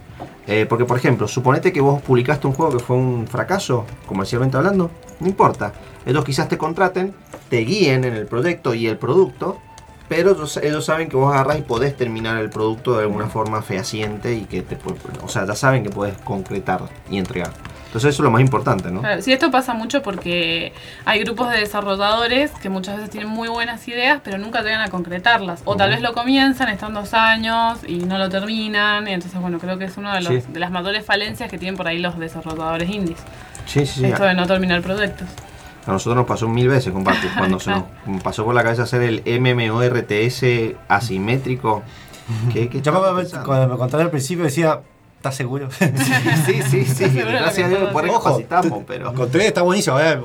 Eh, 0.46 0.64
porque, 0.66 0.86
por 0.86 0.96
ejemplo, 0.96 1.28
suponete 1.28 1.72
que 1.74 1.80
vos 1.82 2.00
publicaste 2.00 2.46
un 2.46 2.54
juego 2.54 2.72
que 2.72 2.82
fue 2.82 2.96
un 2.96 3.26
fracaso, 3.28 3.84
comercialmente 4.06 4.56
hablando, 4.56 4.90
no 5.20 5.26
importa. 5.26 5.72
Ellos 6.06 6.24
quizás 6.24 6.48
te 6.48 6.56
contraten, 6.56 7.14
te 7.50 7.58
guíen 7.58 8.04
en 8.04 8.14
el 8.14 8.26
proyecto 8.26 8.72
y 8.74 8.86
el 8.86 8.96
producto, 8.96 9.58
pero 10.08 10.32
ellos, 10.32 10.56
ellos 10.58 10.84
saben 10.84 11.08
que 11.08 11.16
vos 11.16 11.32
agarrás 11.32 11.58
y 11.58 11.62
podés 11.62 11.96
terminar 11.96 12.38
el 12.38 12.50
producto 12.50 12.96
de 12.96 13.02
alguna 13.04 13.26
forma 13.26 13.62
fehaciente 13.62 14.34
y 14.34 14.42
que 14.44 14.62
te, 14.62 14.76
o 15.22 15.28
sea, 15.28 15.46
ya 15.46 15.54
saben 15.54 15.82
que 15.82 15.90
podés 15.90 16.16
concretar 16.24 16.82
y 17.10 17.18
entregar. 17.18 17.50
Entonces 17.86 18.12
eso 18.12 18.22
es 18.22 18.24
lo 18.24 18.30
más 18.32 18.40
importante, 18.40 18.90
¿no? 18.90 19.02
Claro, 19.02 19.22
sí, 19.22 19.32
esto 19.32 19.52
pasa 19.52 19.72
mucho 19.72 20.02
porque 20.02 20.72
hay 21.04 21.20
grupos 21.20 21.48
de 21.52 21.58
desarrolladores 21.60 22.50
que 22.60 22.68
muchas 22.68 22.96
veces 22.96 23.08
tienen 23.10 23.28
muy 23.30 23.46
buenas 23.48 23.86
ideas, 23.86 24.20
pero 24.24 24.36
nunca 24.36 24.62
llegan 24.62 24.80
a 24.80 24.88
concretarlas. 24.90 25.62
O 25.64 25.76
tal 25.76 25.90
vez 25.90 26.00
lo 26.02 26.12
comienzan, 26.12 26.68
están 26.70 26.92
dos 26.92 27.14
años 27.14 27.78
y 27.86 27.98
no 27.98 28.18
lo 28.18 28.28
terminan. 28.28 29.06
Y 29.06 29.12
entonces, 29.12 29.40
bueno, 29.40 29.60
creo 29.60 29.78
que 29.78 29.84
es 29.84 29.96
una 29.96 30.12
de, 30.16 30.22
los- 30.22 30.42
Sí. 30.42 30.42
de 30.52 30.58
las 30.58 30.72
mayores 30.72 31.04
falencias 31.06 31.48
que 31.48 31.56
tienen 31.56 31.76
por 31.76 31.86
ahí 31.86 31.98
los 32.00 32.18
desarrolladores 32.18 32.90
indies. 32.90 33.18
Sí, 33.66 33.86
sí, 33.86 34.00
sí. 34.00 34.06
Esto 34.06 34.24
de 34.24 34.34
no 34.34 34.44
terminar 34.48 34.82
proyectos. 34.82 35.28
A 35.86 35.92
nosotros 35.92 36.16
nos 36.16 36.26
pasó 36.26 36.48
mil 36.48 36.68
veces 36.68 36.92
Bactus, 36.94 37.30
cuando 37.36 37.60
se 37.60 37.70
nos 37.70 37.84
pasó 38.22 38.44
por 38.44 38.54
la 38.54 38.62
cabeza 38.62 38.84
hacer 38.84 39.02
el 39.02 39.40
MMORTS 39.40 40.44
asimétrico. 40.88 41.82
¿Qué, 42.52 42.68
qué 42.68 42.80
Yo 42.80 42.92
cuando 42.92 43.68
me 43.68 43.76
contaron 43.76 44.06
al 44.06 44.10
principio 44.10 44.44
decía, 44.44 44.80
¿estás 45.16 45.36
seguro? 45.36 45.68
Sí, 46.46 46.62
sí, 46.62 46.84
sí. 46.84 47.08
Gracias 47.08 47.66
a 47.66 47.68
Dios 47.68 47.82
Ojo, 47.82 48.00
recapacitamos, 48.00 48.84
pero. 48.86 49.12
Con 49.14 49.30
tres 49.30 49.46
está 49.46 49.62
buenísimo, 49.62 50.00
eh. 50.00 50.20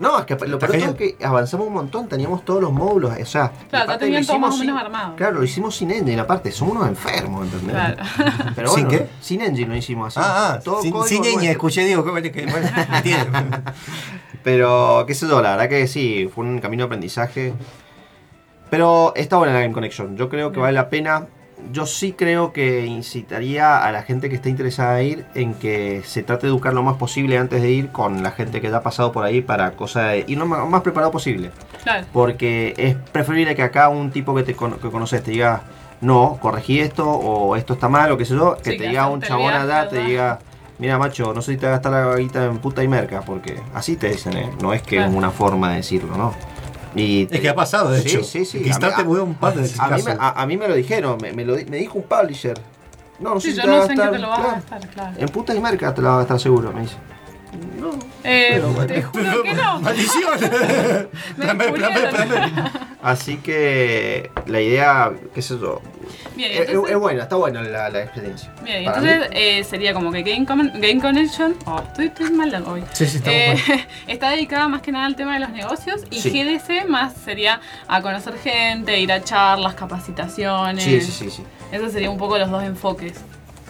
No, 0.00 0.16
es 0.20 0.26
que 0.26 0.36
lo 0.46 0.60
peor 0.60 0.76
es 0.76 0.94
que 0.94 1.16
avanzamos 1.24 1.66
un 1.66 1.72
montón, 1.72 2.08
teníamos 2.08 2.44
todos 2.44 2.62
los 2.62 2.72
módulos, 2.72 3.12
o 3.20 3.26
sea, 3.26 3.50
Claro, 3.50 3.66
ya 3.70 3.82
aparte 3.82 4.04
tenían 4.04 4.22
lo 4.22 4.26
todo 4.28 4.38
más 4.38 4.54
o 4.54 4.58
menos 4.58 4.80
armado. 4.80 5.16
Claro, 5.16 5.38
lo 5.38 5.44
hicimos 5.44 5.74
sin 5.74 5.90
engine, 5.90 6.20
aparte, 6.20 6.52
somos 6.52 6.76
unos 6.76 6.88
enfermos, 6.88 7.46
¿entendés? 7.46 7.72
Claro. 7.72 8.04
Pero 8.54 8.68
¿Sin 8.68 8.86
qué? 8.86 9.08
Sin 9.20 9.40
engine 9.40 9.66
lo 9.66 9.76
hicimos 9.76 10.16
así. 10.16 10.24
Ah, 10.24 10.54
ah, 10.54 10.60
todo 10.60 10.82
sin, 10.82 10.94
sin 11.04 11.22
nuestro. 11.22 11.50
escuché, 11.50 11.84
digo, 11.84 12.04
que, 12.04 12.10
bueno, 12.10 12.68
entiendo. 12.94 13.38
Pero, 14.42 15.04
qué 15.06 15.14
sé 15.14 15.26
yo, 15.28 15.42
la 15.42 15.52
verdad 15.52 15.68
que 15.68 15.86
sí, 15.86 16.30
fue 16.32 16.44
un 16.44 16.58
camino 16.60 16.82
de 16.82 16.86
aprendizaje. 16.86 17.52
Pero 18.70 19.12
está 19.16 19.36
buena 19.36 19.54
la 19.54 19.60
Game 19.60 19.74
Connection. 19.74 20.16
Yo 20.16 20.28
creo 20.28 20.52
que 20.52 20.60
vale 20.60 20.74
la 20.74 20.90
pena. 20.90 21.26
Yo 21.72 21.86
sí 21.86 22.12
creo 22.12 22.52
que 22.52 22.86
incitaría 22.86 23.78
a 23.78 23.90
la 23.90 24.02
gente 24.02 24.28
que 24.28 24.36
esté 24.36 24.48
interesada 24.48 25.00
en 25.00 25.06
ir 25.06 25.26
en 25.34 25.54
que 25.54 26.02
se 26.04 26.22
trate 26.22 26.46
de 26.46 26.52
educar 26.52 26.72
lo 26.72 26.84
más 26.84 26.96
posible 26.96 27.36
antes 27.36 27.60
de 27.62 27.70
ir 27.70 27.88
con 27.88 28.22
la 28.22 28.30
gente 28.30 28.60
que 28.60 28.70
ya 28.70 28.76
ha 28.76 28.82
pasado 28.82 29.10
por 29.10 29.24
ahí 29.24 29.40
para 29.40 29.72
cosa 29.72 30.08
de 30.08 30.24
ir 30.28 30.38
lo 30.38 30.46
más, 30.46 30.82
preparado 30.82 31.10
posible. 31.10 31.50
Claro. 31.82 32.06
Porque 32.12 32.74
es 32.76 32.94
preferible 32.94 33.56
que 33.56 33.62
acá 33.62 33.88
un 33.88 34.12
tipo 34.12 34.36
que 34.36 34.44
te 34.44 34.54
que 34.54 34.90
conoces 34.90 35.22
te 35.24 35.32
diga, 35.32 35.62
no, 36.00 36.38
corregí 36.40 36.78
esto, 36.78 37.10
o 37.10 37.56
esto 37.56 37.74
está 37.74 37.88
mal, 37.88 38.12
o 38.12 38.16
qué 38.16 38.24
sé 38.24 38.34
yo, 38.34 38.56
que 38.56 38.70
Sí, 38.70 38.76
te 38.76 38.84
que 38.84 38.88
diga 38.90 39.08
un 39.08 39.20
chabón 39.20 39.52
allá, 39.52 39.88
te 39.88 40.04
diga, 40.04 40.38
mira 40.78 40.98
macho, 40.98 41.32
no 41.34 41.42
sé 41.42 41.52
si 41.52 41.58
te 41.58 41.66
vas 41.66 41.72
a 41.74 41.76
gastar 41.90 41.92
la 41.92 42.16
guita 42.16 42.44
en 42.44 42.58
puta 42.58 42.82
y 42.82 42.88
merca, 42.88 43.22
porque 43.22 43.60
así 43.74 43.96
te 43.96 44.10
dicen, 44.10 44.36
¿eh? 44.36 44.50
no 44.60 44.72
es 44.72 44.82
que 44.82 44.96
Claro. 44.96 45.10
es 45.10 45.16
una 45.16 45.30
forma 45.30 45.70
de 45.70 45.76
decirlo, 45.76 46.16
¿no? 46.16 46.34
Y 46.94 47.28
Es 47.30 47.40
que 47.40 47.48
ha 47.48 47.54
pasado, 47.54 47.90
de 47.90 48.00
Sí, 48.02 48.08
hecho. 48.08 48.22
Sí, 48.24 48.44
sí. 48.44 48.58
A 48.70 48.78
mí- 48.78 49.04
hubo 49.06 49.22
un 49.22 49.34
par 49.34 49.54
de 49.54 49.70
a, 49.78 49.84
a 49.86 49.90
mí, 49.90 50.02
a, 50.18 50.42
a 50.42 50.46
mí 50.46 50.56
me 50.56 50.68
lo 50.68 50.74
dijeron, 50.74 51.18
me, 51.20 51.32
me 51.32 51.44
lo, 51.44 51.54
di- 51.54 51.66
me 51.66 51.76
dijo 51.76 51.98
un 51.98 52.04
publisher. 52.04 52.58
No, 53.20 53.34
no 53.34 53.40
sé 53.40 53.48
Sí, 53.48 53.54
si 53.54 53.56
yo 53.58 53.62
te 53.64 53.68
no 53.68 53.76
a 53.82 53.86
sé 53.86 53.92
en 53.92 53.98
qué 54.00 54.08
te 54.08 54.18
lo 54.18 54.28
vas 54.28 54.38
a 54.38 54.42
claro, 54.42 54.54
gastar, 54.56 54.88
claro. 54.88 55.16
En 55.18 55.28
puta 55.28 55.54
y 55.54 55.60
merca 55.60 55.94
te 55.94 56.00
lo 56.00 56.08
vas 56.08 56.14
a 56.14 56.18
gastar 56.20 56.40
seguro, 56.40 56.72
me 56.72 56.82
dice. 56.82 56.96
Eh, 58.24 58.60
te 58.86 59.02
juro 59.02 59.42
que 59.42 59.54
no. 59.54 59.80
¡Maldición! 59.80 60.38
Me 61.36 61.44
Plan 61.44 61.58
B, 61.58 61.72
plan 61.72 61.94
B, 61.94 62.00
plan 62.08 62.28
B. 62.28 62.70
Así 63.02 63.36
que 63.38 64.30
la 64.46 64.60
idea, 64.60 65.12
qué 65.34 65.40
sé 65.40 65.58
yo, 65.58 65.80
Bien, 66.36 66.50
es, 66.52 66.68
entonces- 66.68 66.92
es 66.94 66.98
buena, 66.98 67.22
está 67.22 67.36
buena 67.36 67.62
la, 67.62 67.88
la 67.90 68.02
experiencia. 68.02 68.52
Bien, 68.62 68.84
entonces 68.84 69.28
eh, 69.32 69.62
sería 69.64 69.94
como 69.94 70.10
que 70.10 70.22
Game, 70.22 70.44
Con- 70.44 70.72
Game 70.80 71.00
Connection, 71.00 71.54
oh, 71.66 71.80
estoy, 71.86 72.06
estoy 72.06 72.30
mal 72.32 72.52
hoy, 72.66 72.82
Sí, 72.92 73.06
sí, 73.06 73.18
estamos 73.18 73.38
Eh, 73.40 73.56
mal. 73.68 73.86
está 74.08 74.30
dedicada 74.30 74.68
más 74.68 74.82
que 74.82 74.90
nada 74.92 75.06
al 75.06 75.14
tema 75.16 75.34
de 75.34 75.40
los 75.40 75.50
negocios 75.50 76.02
y 76.10 76.20
Sí. 76.20 76.30
GDC 76.30 76.86
más 76.88 77.14
sería 77.14 77.60
a 77.86 78.02
conocer 78.02 78.34
gente, 78.38 78.98
ir 78.98 79.12
a 79.12 79.22
charlas, 79.22 79.74
capacitaciones. 79.74 80.82
Sí, 80.84 81.00
sí, 81.00 81.12
sí, 81.12 81.30
sí. 81.30 81.44
Esos 81.70 81.92
serían 81.92 82.12
un 82.12 82.18
poco 82.18 82.36
los 82.36 82.50
dos 82.50 82.62
enfoques. 82.64 83.14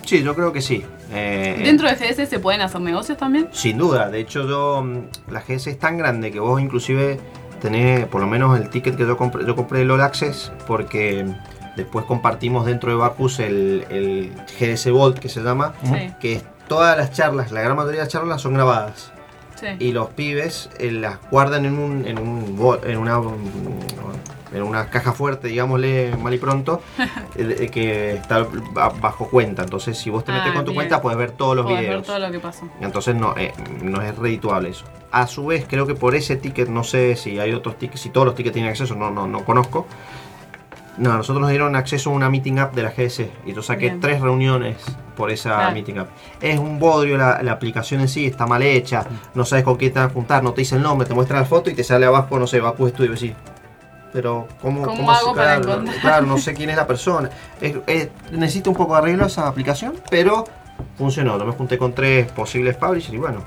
Sí, 0.07 0.23
yo 0.23 0.35
creo 0.35 0.53
que 0.53 0.63
sí. 0.63 0.85
Eh, 1.11 1.63
¿Dentro 1.65 1.89
de 1.89 1.95
GDC 1.95 2.27
se 2.29 2.39
pueden 2.39 2.61
hacer 2.61 2.81
negocios 2.81 3.17
también? 3.19 3.49
Sin 3.53 3.79
duda, 3.79 4.11
de 4.11 4.21
hecho 4.21 4.47
yo, 4.47 4.85
la 5.31 5.41
GS 5.41 5.69
es 5.71 5.79
tan 5.79 5.97
grande 5.99 6.31
que 6.31 6.41
vos 6.41 6.61
inclusive 6.61 7.19
tenés, 7.61 8.07
por 8.07 8.21
lo 8.21 8.27
menos 8.27 8.59
el 8.61 8.69
ticket 8.69 8.97
que 8.97 9.07
yo 9.07 9.17
compré, 9.17 9.45
yo 9.47 9.57
compré 9.57 9.83
el 9.83 9.91
All 9.91 10.01
Access 10.03 10.53
porque 10.67 11.27
después 11.77 12.05
compartimos 12.05 12.67
dentro 12.67 12.91
de 12.91 12.97
Bacus 12.97 13.39
el, 13.41 13.87
el 13.91 14.33
GS 14.61 14.91
Vault 14.91 15.19
que 15.19 15.29
se 15.29 15.41
llama, 15.43 15.73
Sí. 15.85 16.13
que 16.21 16.43
todas 16.69 16.97
las 16.99 17.13
charlas, 17.13 17.53
la 17.53 17.63
gran 17.63 17.77
mayoría 17.77 18.01
de 18.01 18.05
las 18.05 18.13
charlas 18.13 18.43
son 18.43 18.55
grabadas. 18.55 19.13
Sí. 19.59 19.67
Y 19.81 19.93
los 19.93 20.11
pibes 20.11 20.71
eh, 20.79 20.93
las 20.93 21.19
guardan 21.31 21.65
en 21.65 21.79
un, 21.79 22.07
en 22.07 22.19
un 22.19 22.79
en 22.85 22.97
una 22.99 23.19
en 24.53 24.63
una 24.63 24.89
caja 24.91 25.13
fuerte, 25.13 25.49
digámosle 25.49 26.17
mal 26.17 26.33
y 26.35 26.39
pronto, 26.39 26.81
eh, 27.37 27.69
que 27.73 28.15
está 28.15 28.47
ba- 28.73 28.89
bajo 29.01 29.29
cuenta. 29.29 29.63
Entonces, 29.63 29.99
si 29.99 30.11
vos 30.11 30.25
te 30.25 30.33
metes 30.33 30.51
Ah, 30.51 30.55
con 30.55 30.65
tu 30.65 30.71
bien. 30.73 30.77
cuenta, 30.81 31.03
puedes 31.03 31.19
ver 31.19 31.33
todos 31.33 31.55
los 31.57 31.65
Podés 31.67 31.81
videos. 31.81 31.97
ver 32.01 32.07
todo 32.07 32.19
lo 32.19 32.31
que 32.33 32.41
pasó. 32.41 32.69
Entonces 32.81 33.15
no, 33.15 33.35
eh, 33.37 33.53
no 33.83 34.01
es 34.03 34.17
redituable 34.17 34.71
eso. 34.71 34.85
A 35.11 35.27
su 35.27 35.47
vez, 35.47 35.65
creo 35.69 35.87
que 35.87 35.95
por 35.95 36.15
ese 36.15 36.37
ticket, 36.37 36.69
no 36.69 36.85
sé 36.85 37.17
si 37.17 37.39
hay 37.39 37.53
otros 37.53 37.79
tickets, 37.79 38.01
si 38.01 38.11
todos 38.11 38.27
los 38.27 38.35
tickets 38.35 38.53
tienen 38.55 38.71
acceso, 38.71 38.95
no, 38.95 39.11
no, 39.11 39.27
no 39.27 39.45
conozco. 39.45 39.87
No, 40.99 41.17
nosotros 41.17 41.41
nos 41.41 41.51
dieron 41.51 41.77
acceso 41.77 42.11
a 42.11 42.13
una 42.13 42.29
meeting 42.29 42.59
app 42.59 42.75
de 42.75 42.83
la 42.83 42.91
GS 42.91 43.31
y 43.47 43.53
yo 43.55 43.63
saqué 43.63 43.87
Bien. 43.87 44.01
tres 44.01 44.21
reuniones 44.21 44.79
por 45.17 45.31
esa 45.31 45.51
Claro. 45.55 45.73
meeting 45.73 45.99
app. 45.99 46.09
Es 46.41 46.59
un 46.59 46.81
bodrio 46.81 47.17
la, 47.17 47.41
la 47.43 47.53
aplicación 47.53 48.01
en 48.01 48.09
sí, 48.09 48.27
está 48.27 48.47
mal 48.49 48.63
hecha, 48.63 49.07
no 49.35 49.45
sabes 49.45 49.65
con 49.65 49.77
quién 49.77 49.93
te 49.93 50.01
vas 50.01 50.11
a 50.11 50.13
juntar, 50.13 50.43
no 50.43 50.53
te 50.55 50.63
dice 50.63 50.75
el 50.75 50.83
nombre, 50.83 51.07
te 51.07 51.15
muestra 51.15 51.39
la 51.39 51.45
foto 51.45 51.71
y 51.71 51.75
te 51.75 51.85
sale 51.85 52.05
abajo, 52.05 52.37
no 52.41 52.49
sé, 52.49 52.59
Baku 52.61 52.89
Studio, 52.89 53.17
sí. 53.17 53.33
Pero, 54.13 54.49
¿cómo, 54.63 54.83
¿Cómo 54.83 54.97
cómo 54.97 55.11
hago 55.13 55.31
se- 55.31 55.37
para 55.37 55.61
claro, 55.61 55.73
encontrar? 55.81 56.01
Claro, 56.01 56.27
no 56.27 56.39
sé 56.39 56.55
quién 56.55 56.71
es 56.71 56.77
la 56.77 56.87
persona. 56.87 57.29
Es- 57.61 57.77
es- 57.87 58.09
necesita 58.33 58.71
un 58.71 58.77
poco 58.77 58.95
de 58.95 58.99
arreglo 59.01 59.27
esa 59.27 59.47
aplicación, 59.47 59.95
pero 60.11 60.45
funcionó. 60.97 61.39
Yo 61.39 61.45
me 61.45 61.53
junté 61.53 61.77
con 61.79 61.93
tres 61.95 62.31
posibles 62.33 62.77
publishers 62.77 63.15
y 63.15 63.19
bueno, 63.19 63.41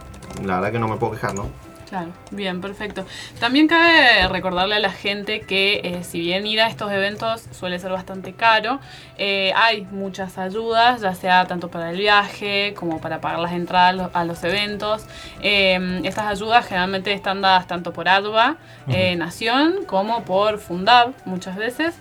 la 0.46 0.56
verdad 0.56 0.72
que 0.72 0.80
no 0.80 0.88
me 0.88 0.98
puedo 0.98 1.14
quejar, 1.14 1.34
¿no? 1.34 1.46
Claro, 1.92 2.14
bien, 2.32 2.62
perfecto. 2.62 3.06
También 3.42 3.68
cabe 3.68 4.26
recordarle 4.30 4.76
a 4.76 4.80
la 4.80 4.92
gente 4.94 5.42
que 5.42 5.82
eh, 5.84 6.06
si 6.06 6.22
bien 6.22 6.48
ir 6.48 6.62
a 6.62 6.68
estos 6.68 6.90
eventos 6.90 7.44
suele 7.52 7.80
ser 7.80 7.92
bastante 7.92 8.32
caro, 8.32 8.80
eh, 9.18 9.52
hay 9.58 9.86
muchas 9.92 10.38
ayudas, 10.38 11.02
ya 11.02 11.14
sea 11.16 11.48
tanto 11.48 11.70
para 11.70 11.90
el 11.90 11.98
viaje 11.98 12.74
como 12.78 13.02
para 13.02 13.20
pagar 13.20 13.40
las 13.40 13.52
entradas 13.52 14.10
a 14.14 14.24
los, 14.24 14.42
eventos. 14.46 15.06
Eh, 15.42 16.00
estas 16.06 16.28
ayudas 16.28 16.66
generalmente 16.66 17.12
están 17.12 17.42
dadas 17.42 17.68
tanto 17.68 17.92
por 17.92 18.08
ADVA, 18.08 18.56
eh, 18.88 19.18
Nación, 19.18 19.84
como 19.86 20.24
por 20.24 20.60
Fundab 20.60 21.12
muchas 21.26 21.58
veces. 21.58 22.00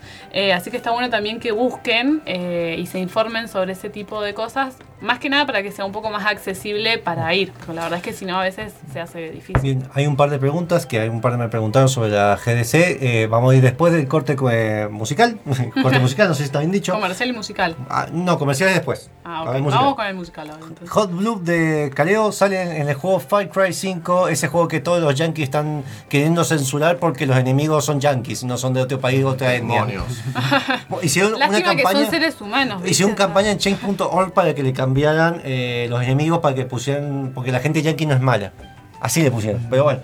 Así 0.54 0.70
que 0.70 0.76
está 0.76 0.92
bueno 0.92 1.10
también 1.10 1.40
que 1.40 1.50
busquen 1.50 2.22
y 2.24 2.86
se 2.86 3.00
informen 3.00 3.48
sobre 3.48 3.72
ese 3.72 3.90
tipo 3.90 4.22
de 4.22 4.34
cosas, 4.34 4.76
más 5.00 5.18
que 5.18 5.28
nada 5.28 5.46
para 5.46 5.62
que 5.62 5.72
sea 5.72 5.84
un 5.84 5.92
poco 5.92 6.10
más 6.10 6.26
accesible 6.26 6.98
para 6.98 7.34
ir, 7.34 7.52
porque 7.52 7.74
la 7.74 7.82
verdad 7.82 7.98
es 7.98 8.04
que 8.04 8.12
si 8.12 8.24
no 8.24 8.38
a 8.38 8.42
veces 8.42 8.72
se 8.92 9.00
hace 9.00 9.30
difícil. 9.30 9.62
Bien, 9.62 9.82
hay 9.94 10.06
un 10.06 10.16
par 10.16 10.30
de 10.30 10.38
preguntas 10.38 10.86
que 10.86 11.00
hay 11.00 11.08
un 11.08 11.20
par 11.20 11.32
de 11.32 11.38
me 11.38 11.48
preguntaron 11.48 11.88
sobre 11.88 12.10
la 12.10 12.36
GDC. 12.36 12.74
Eh, 12.74 13.28
vamos 13.30 13.52
a 13.52 13.56
ir 13.56 13.62
después 13.62 13.92
del 13.92 14.06
corte 14.08 14.36
eh, 14.50 14.88
musical. 14.90 15.38
corte 15.82 15.98
musical, 16.00 16.28
no 16.28 16.34
sé 16.34 16.42
si 16.42 16.46
está 16.46 16.60
bien 16.60 16.70
dicho. 16.70 16.92
Comercial 16.92 17.28
y 17.28 17.32
musical. 17.32 17.76
Ah, 17.88 18.06
no, 18.12 18.38
comerciales 18.38 18.74
después. 18.74 19.10
Ah, 19.32 19.42
ok. 19.44 19.60
Vamos 19.70 19.94
con 19.94 20.06
el 20.06 20.14
musical 20.14 20.50
ahora. 20.50 20.62
entonces. 20.66 20.90
Hot 20.90 21.10
Blue 21.12 21.40
de 21.40 21.92
Caleo 21.94 22.32
sale 22.32 22.60
en 22.80 22.88
el 22.88 22.94
juego 22.94 23.20
Far 23.20 23.48
Cry 23.48 23.72
5, 23.72 24.26
ese 24.28 24.48
juego 24.48 24.66
que 24.66 24.80
todos 24.80 25.00
los 25.00 25.14
yankees 25.14 25.44
están 25.44 25.84
queriendo 26.08 26.42
censurar 26.42 26.96
porque 26.98 27.26
los 27.26 27.36
enemigos 27.36 27.84
son 27.84 28.00
yankees, 28.00 28.42
no 28.42 28.58
son 28.58 28.74
de 28.74 28.80
otro 28.82 28.98
país, 28.98 29.24
otra 29.24 29.54
etnia. 29.54 29.84
Demonios. 29.86 30.20
Hicieron 31.02 31.34
una 31.34 31.46
Lástima 31.46 31.76
que 31.76 31.82
campaña, 31.82 32.00
son 32.02 32.10
seres 32.10 32.40
humanos. 32.40 32.82
hicieron 32.84 33.14
campaña 33.14 33.52
en 33.52 33.58
change.org 33.58 34.32
para 34.32 34.54
que 34.54 34.62
le 34.64 34.72
cambiaran 34.72 35.40
eh, 35.44 35.86
los 35.88 36.02
enemigos 36.02 36.40
para 36.40 36.54
que 36.56 36.64
pusieran, 36.64 37.30
porque 37.34 37.52
la 37.52 37.60
gente 37.60 37.82
yankee 37.82 38.06
no 38.06 38.14
es 38.14 38.20
mala. 38.20 38.52
Así 39.00 39.22
le 39.22 39.30
pusieron, 39.30 39.64
pero 39.70 39.84
bueno. 39.84 40.00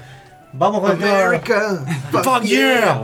Vamos 0.53 0.81
con 0.81 0.93
el 0.93 0.99
tema- 0.99 1.25
America, 1.25 1.85
Fuck 2.23 2.43
yeah! 2.45 3.03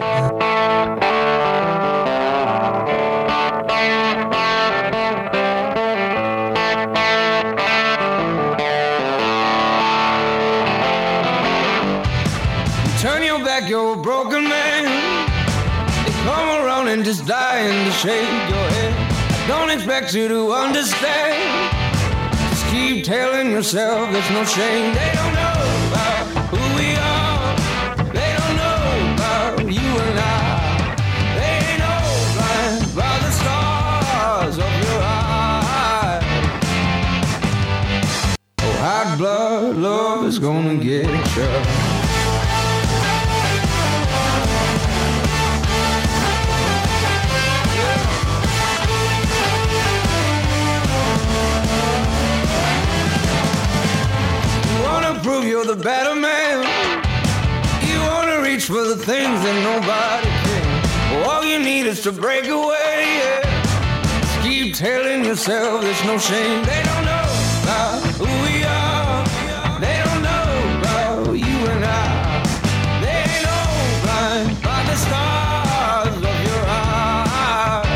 You're 13.72 13.94
a 13.94 13.96
broken 13.96 14.44
man. 14.44 14.84
Come 16.26 16.48
around 16.62 16.88
and 16.88 17.02
just 17.02 17.26
dying 17.26 17.86
to 17.86 17.90
shake 17.90 18.28
your 18.50 18.68
head. 18.76 19.48
Don't 19.48 19.70
expect 19.70 20.12
you 20.12 20.28
to 20.28 20.52
understand. 20.52 21.40
Just 22.50 22.66
keep 22.66 23.02
telling 23.02 23.50
yourself 23.50 24.12
there's 24.12 24.30
no 24.30 24.44
shame. 24.44 24.92
They 24.92 25.12
don't 25.14 25.34
know 25.42 25.60
about 25.88 26.24
who 26.52 26.62
we 26.80 26.88
are. 27.14 27.56
They 28.18 28.30
don't 28.38 28.56
know 28.62 28.84
about 29.14 29.60
you 29.76 29.88
and 30.06 30.18
I. 30.20 30.36
They 31.38 31.56
blind 32.36 32.80
by 32.94 33.14
the 33.24 33.30
stars 33.40 34.56
of 34.66 34.72
your 34.84 35.00
eyes. 35.00 36.24
Oh, 38.60 38.76
hot 38.84 39.16
blood 39.16 39.76
love 39.76 40.26
is 40.26 40.38
gonna 40.38 40.76
get. 40.76 41.08
You 41.08 41.91
prove 55.43 55.51
you're 55.51 55.64
the 55.64 55.82
better 55.82 56.14
man. 56.14 56.64
You 57.88 58.01
wanna 58.01 58.40
reach 58.43 58.66
for 58.66 58.84
the 58.84 58.97
things 58.97 59.40
that 59.43 59.57
nobody 59.62 60.28
can. 60.45 61.24
All 61.26 61.45
you 61.45 61.59
need 61.59 61.86
is 61.86 62.03
to 62.03 62.12
break 62.12 62.47
away. 62.47 63.18
Yeah. 63.18 64.43
Keep 64.43 64.74
telling 64.74 65.24
yourself 65.24 65.82
there's 65.82 66.05
no 66.05 66.18
shame. 66.18 66.64
They 66.64 66.82
don't 66.82 67.05
know 67.05 67.28
about 67.62 68.03
who 68.18 68.30
we 68.47 68.64
are. 68.64 69.24
They 69.80 69.99
don't 70.05 70.22
know 70.28 70.47
about 70.78 71.32
you 71.32 71.59
and 71.72 71.84
I. 71.84 72.43
They 73.05 73.24
no 73.49 73.61
blind 74.05 74.49
by 74.62 74.80
the 74.90 74.97
stars 74.97 76.16
of 76.16 76.36
your 76.49 76.64
eyes. 76.66 77.86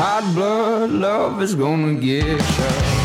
Hot 0.00 0.24
blood 0.34 0.90
love 0.90 1.42
is 1.42 1.54
gonna 1.54 1.94
get 1.94 2.40
you. 2.58 2.97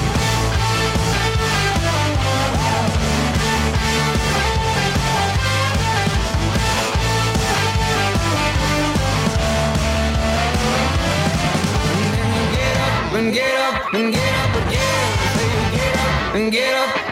and 13.23 13.33
get 13.33 13.55
up 13.55 13.93
and 13.93 14.13
get 14.13 14.35
up 14.35 14.67
again. 14.67 15.71
Get 15.71 15.95
up 15.95 16.35
and 16.35 16.51
get 16.51 16.73
up. 16.73 17.02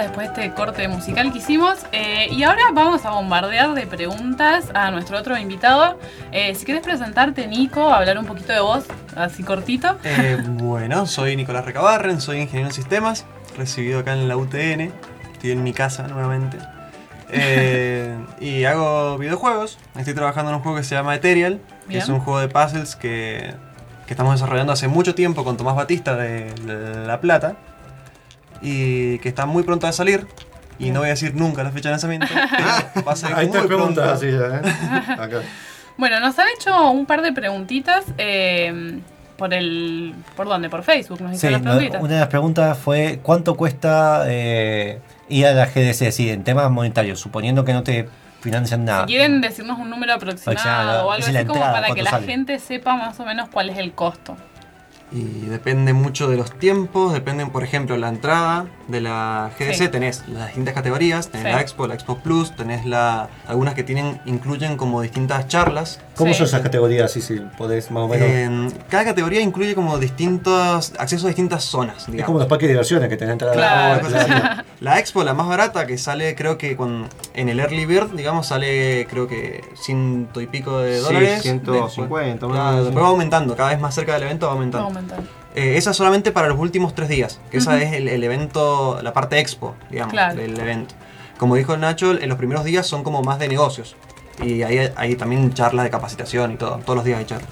Después 0.00 0.34
de 0.34 0.46
este 0.46 0.54
corte 0.54 0.88
musical 0.88 1.32
que 1.32 1.38
hicimos 1.38 1.78
eh, 1.92 2.28
y 2.30 2.42
ahora 2.42 2.62
vamos 2.72 3.04
a 3.04 3.10
bombardear 3.10 3.74
de 3.74 3.86
preguntas 3.86 4.70
a 4.74 4.90
nuestro 4.90 5.18
otro 5.18 5.36
invitado. 5.38 5.98
Eh, 6.32 6.54
si 6.54 6.64
quieres 6.64 6.82
presentarte, 6.82 7.46
Nico, 7.46 7.92
hablar 7.92 8.18
un 8.18 8.26
poquito 8.26 8.52
de 8.52 8.60
vos, 8.60 8.84
así 9.16 9.42
cortito. 9.42 9.96
Eh, 10.04 10.38
bueno, 10.46 11.06
soy 11.06 11.36
Nicolás 11.36 11.64
Recabarren, 11.64 12.20
soy 12.20 12.40
ingeniero 12.40 12.68
en 12.68 12.74
sistemas, 12.74 13.24
recibido 13.56 14.00
acá 14.00 14.12
en 14.12 14.28
la 14.28 14.36
UTN, 14.36 14.92
estoy 15.32 15.52
en 15.52 15.62
mi 15.62 15.72
casa 15.72 16.08
nuevamente. 16.08 16.58
Y 18.40 18.64
hago 18.64 19.18
videojuegos, 19.18 19.78
estoy 19.96 20.14
trabajando 20.14 20.50
en 20.50 20.56
un 20.56 20.62
juego 20.62 20.78
que 20.78 20.84
se 20.84 20.94
llama 20.94 21.14
Ethereal, 21.14 21.60
que 21.82 21.88
Bien. 21.88 22.02
es 22.02 22.08
un 22.08 22.20
juego 22.20 22.40
de 22.40 22.48
puzzles 22.48 22.96
que, 22.96 23.54
que 24.06 24.12
estamos 24.12 24.34
desarrollando 24.34 24.72
hace 24.72 24.88
mucho 24.88 25.14
tiempo 25.14 25.44
con 25.44 25.56
Tomás 25.56 25.76
Batista 25.76 26.16
de 26.16 26.52
La 27.06 27.20
Plata 27.20 27.56
y 28.64 29.18
que 29.20 29.28
está 29.28 29.46
muy 29.46 29.62
pronto 29.62 29.86
a 29.86 29.92
salir. 29.92 30.26
Y 30.78 30.90
no 30.90 31.00
voy 31.00 31.06
a 31.08 31.10
decir 31.10 31.34
nunca 31.36 31.62
la 31.62 31.70
fecha 31.70 31.88
de 31.90 31.92
lanzamiento, 31.92 32.26
pero 32.94 33.04
va 33.06 33.12
a 33.12 33.16
salir 33.16 33.36
Ahí 33.36 33.46
muy 33.48 33.60
te 33.60 33.66
preguntas 33.68 34.08
así 34.08 34.26
ya, 34.32 34.56
¿eh? 34.56 35.12
Acá. 35.20 35.42
Bueno, 35.96 36.18
nos 36.18 36.36
han 36.40 36.46
hecho 36.58 36.90
un 36.90 37.06
par 37.06 37.22
de 37.22 37.32
preguntitas 37.32 38.04
eh, 38.18 38.98
por 39.36 39.54
el... 39.54 40.12
¿Por 40.34 40.48
dónde? 40.48 40.68
Por 40.68 40.82
Facebook, 40.82 41.20
nos 41.20 41.30
Sí, 41.30 41.36
hicieron 41.36 41.62
las 41.62 41.62
no, 41.62 41.70
preguntitas. 41.78 42.02
una 42.02 42.14
de 42.14 42.20
las 42.20 42.28
preguntas 42.28 42.76
fue 42.78 43.20
¿cuánto 43.22 43.54
cuesta 43.56 44.24
eh, 44.26 44.98
ir 45.28 45.46
a 45.46 45.52
la 45.52 45.66
GDC? 45.66 46.10
Sí, 46.10 46.30
en 46.30 46.42
temas 46.42 46.68
monetarios, 46.72 47.20
suponiendo 47.20 47.64
que 47.64 47.72
no 47.72 47.84
te 47.84 48.08
financian 48.40 48.84
nada. 48.84 49.02
Si 49.02 49.06
quieren 49.12 49.40
decirnos 49.40 49.78
un 49.78 49.88
número 49.90 50.12
aproximado 50.14 50.58
Aproximado, 50.58 51.06
o 51.06 51.12
algo 51.12 51.26
así 51.26 51.44
como 51.46 51.60
para 51.60 51.80
que 51.80 51.86
¿cuánto 51.92 52.02
la 52.04 52.10
sale? 52.10 52.26
gente 52.26 52.58
sepa 52.58 52.96
más 52.96 53.20
o 53.20 53.24
menos 53.24 53.48
cuál 53.48 53.70
es 53.70 53.78
el 53.78 53.92
costo. 53.92 54.36
Y 55.14 55.46
depende 55.46 55.92
mucho 55.92 56.28
de 56.28 56.36
los 56.36 56.50
tiempos, 56.58 57.12
dependen, 57.12 57.50
por 57.50 57.62
ejemplo, 57.62 57.96
la 57.96 58.08
entrada 58.08 58.66
de 58.88 59.00
la 59.00 59.50
GDC, 59.56 59.74
Sí. 59.84 59.88
tenés 59.88 60.24
las 60.26 60.46
distintas 60.48 60.74
categorías, 60.74 61.28
tenés 61.30 61.46
Sí. 61.46 61.52
la 61.52 61.60
Expo, 61.60 61.86
la 61.86 61.94
Expo 61.94 62.18
Plus, 62.18 62.54
tenés 62.56 62.84
la, 62.84 63.28
algunas 63.46 63.74
que 63.74 63.84
tienen, 63.84 64.20
incluyen 64.26 64.76
como 64.76 65.00
distintas 65.02 65.46
charlas. 65.46 66.00
¿Cómo 66.16 66.32
Sí. 66.32 66.38
son 66.38 66.46
esas 66.48 66.62
categorías? 66.62 67.12
Si 67.12 67.20
sí, 67.22 67.40
podés 67.56 67.92
más 67.92 68.02
o 68.04 68.08
menos. 68.08 68.28
En 68.28 68.72
cada 68.88 69.04
categoría 69.04 69.40
incluye 69.40 69.76
como 69.76 69.98
distintos, 69.98 70.92
acceso 70.98 71.26
a 71.26 71.28
distintas 71.28 71.62
zonas, 71.62 71.98
es 71.98 72.06
digamos. 72.08 72.26
como 72.26 72.38
los 72.40 72.48
parques 72.48 72.66
de 72.66 72.72
diversiones 72.72 73.08
que 73.08 73.16
tenés 73.16 73.32
entrada 73.34 73.54
Claro. 73.54 74.00
Cosa 74.02 74.20
así. 74.20 74.32
La 74.80 74.98
Expo, 74.98 75.22
la 75.22 75.32
más 75.34 75.46
barata, 75.46 75.86
que 75.86 75.96
sale 75.96 76.34
creo 76.34 76.58
que 76.58 76.76
con, 76.76 77.06
en 77.34 77.48
el 77.48 77.60
Early 77.60 77.86
Bird, 77.86 78.10
digamos, 78.16 78.48
sale 78.48 79.06
creo 79.08 79.28
que 79.28 79.62
ciento 79.80 80.40
y 80.40 80.46
pico 80.48 80.78
de 80.80 80.98
Sí, 80.98 81.04
dólares. 81.04 81.42
150, 81.42 82.32
Después, 82.46 82.52
claro, 82.52 82.84
después 82.84 83.04
va 83.04 83.08
aumentando, 83.08 83.54
cada 83.56 83.68
vez 83.70 83.80
más 83.80 83.94
cerca 83.94 84.14
del 84.14 84.24
evento 84.24 84.46
va 84.46 84.54
Va 84.54 84.58
aumentando. 84.58 84.88
Aumentando. 85.04 85.30
Eh, 85.54 85.76
esa 85.76 85.92
solamente 85.94 86.32
para 86.32 86.48
los 86.48 86.58
últimos 86.58 86.94
tres 86.94 87.08
días, 87.08 87.40
que 87.50 87.58
esa 87.58 87.80
es 87.80 87.92
el, 87.92 88.08
el 88.08 88.24
evento, 88.24 88.98
la 89.02 89.12
parte 89.12 89.38
expo, 89.38 89.76
digamos, 89.90 90.12
Claro. 90.12 90.34
del 90.40 90.58
evento. 90.58 90.94
Como 91.38 91.54
dijo 91.56 91.76
Nacho, 91.76 92.12
en 92.20 92.28
los 92.28 92.38
primeros 92.38 92.64
días 92.64 92.86
son 92.86 93.04
como 93.04 93.22
más 93.22 93.38
de 93.38 93.48
negocios. 93.48 93.94
Y 94.42 94.62
ahí 94.64 94.90
hay 94.96 95.14
también 95.14 95.52
charlas 95.54 95.84
de 95.84 95.90
capacitación 95.90 96.52
y 96.52 96.56
todo, 96.56 96.78
todos 96.78 96.96
los 96.96 97.04
días 97.04 97.18
hay 97.20 97.24
charlas. 97.24 97.50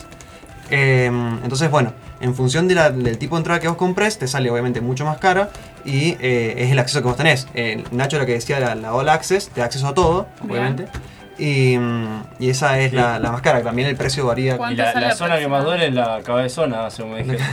Eh, 0.70 1.06
entonces, 1.44 1.70
bueno, 1.70 1.92
en 2.20 2.34
función 2.34 2.66
de 2.66 2.74
la- 2.74 2.90
del 2.90 3.18
tipo 3.18 3.36
de 3.36 3.40
entrada 3.40 3.60
que 3.60 3.68
vos 3.68 3.76
compres, 3.76 4.18
te 4.18 4.26
sale 4.26 4.50
obviamente 4.50 4.80
mucho 4.80 5.04
más 5.04 5.18
cara 5.18 5.50
y 5.84 6.16
eh, 6.20 6.54
es 6.58 6.70
el 6.72 6.78
acceso 6.78 7.02
que 7.02 7.08
vos 7.08 7.16
tenés. 7.16 7.46
Eh, 7.54 7.84
Nacho 7.92 8.18
lo 8.18 8.26
que 8.26 8.32
decía, 8.32 8.58
la, 8.58 8.74
la 8.74 8.94
All 8.94 9.08
Access, 9.08 9.48
te 9.50 9.60
da 9.60 9.66
acceso 9.66 9.86
a 9.86 9.94
todo, 9.94 10.26
Bien. 10.42 10.86
Y, 11.42 11.76
y 12.38 12.50
esa 12.50 12.78
es 12.78 12.92
la, 12.92 13.18
la 13.18 13.32
más 13.32 13.42
cara, 13.42 13.64
también 13.64 13.88
el 13.88 13.96
precio 13.96 14.24
varía. 14.24 14.54
Y 14.54 14.58
¿Cuánto 14.58 14.80
la, 14.80 15.12
zona 15.16 15.40
que 15.40 15.48
más 15.48 15.64
duele 15.64 15.88
es 15.88 15.94
la 15.94 16.20
cabezona, 16.22 16.88
según 16.88 17.14
me 17.14 17.24
dijeron. 17.24 17.42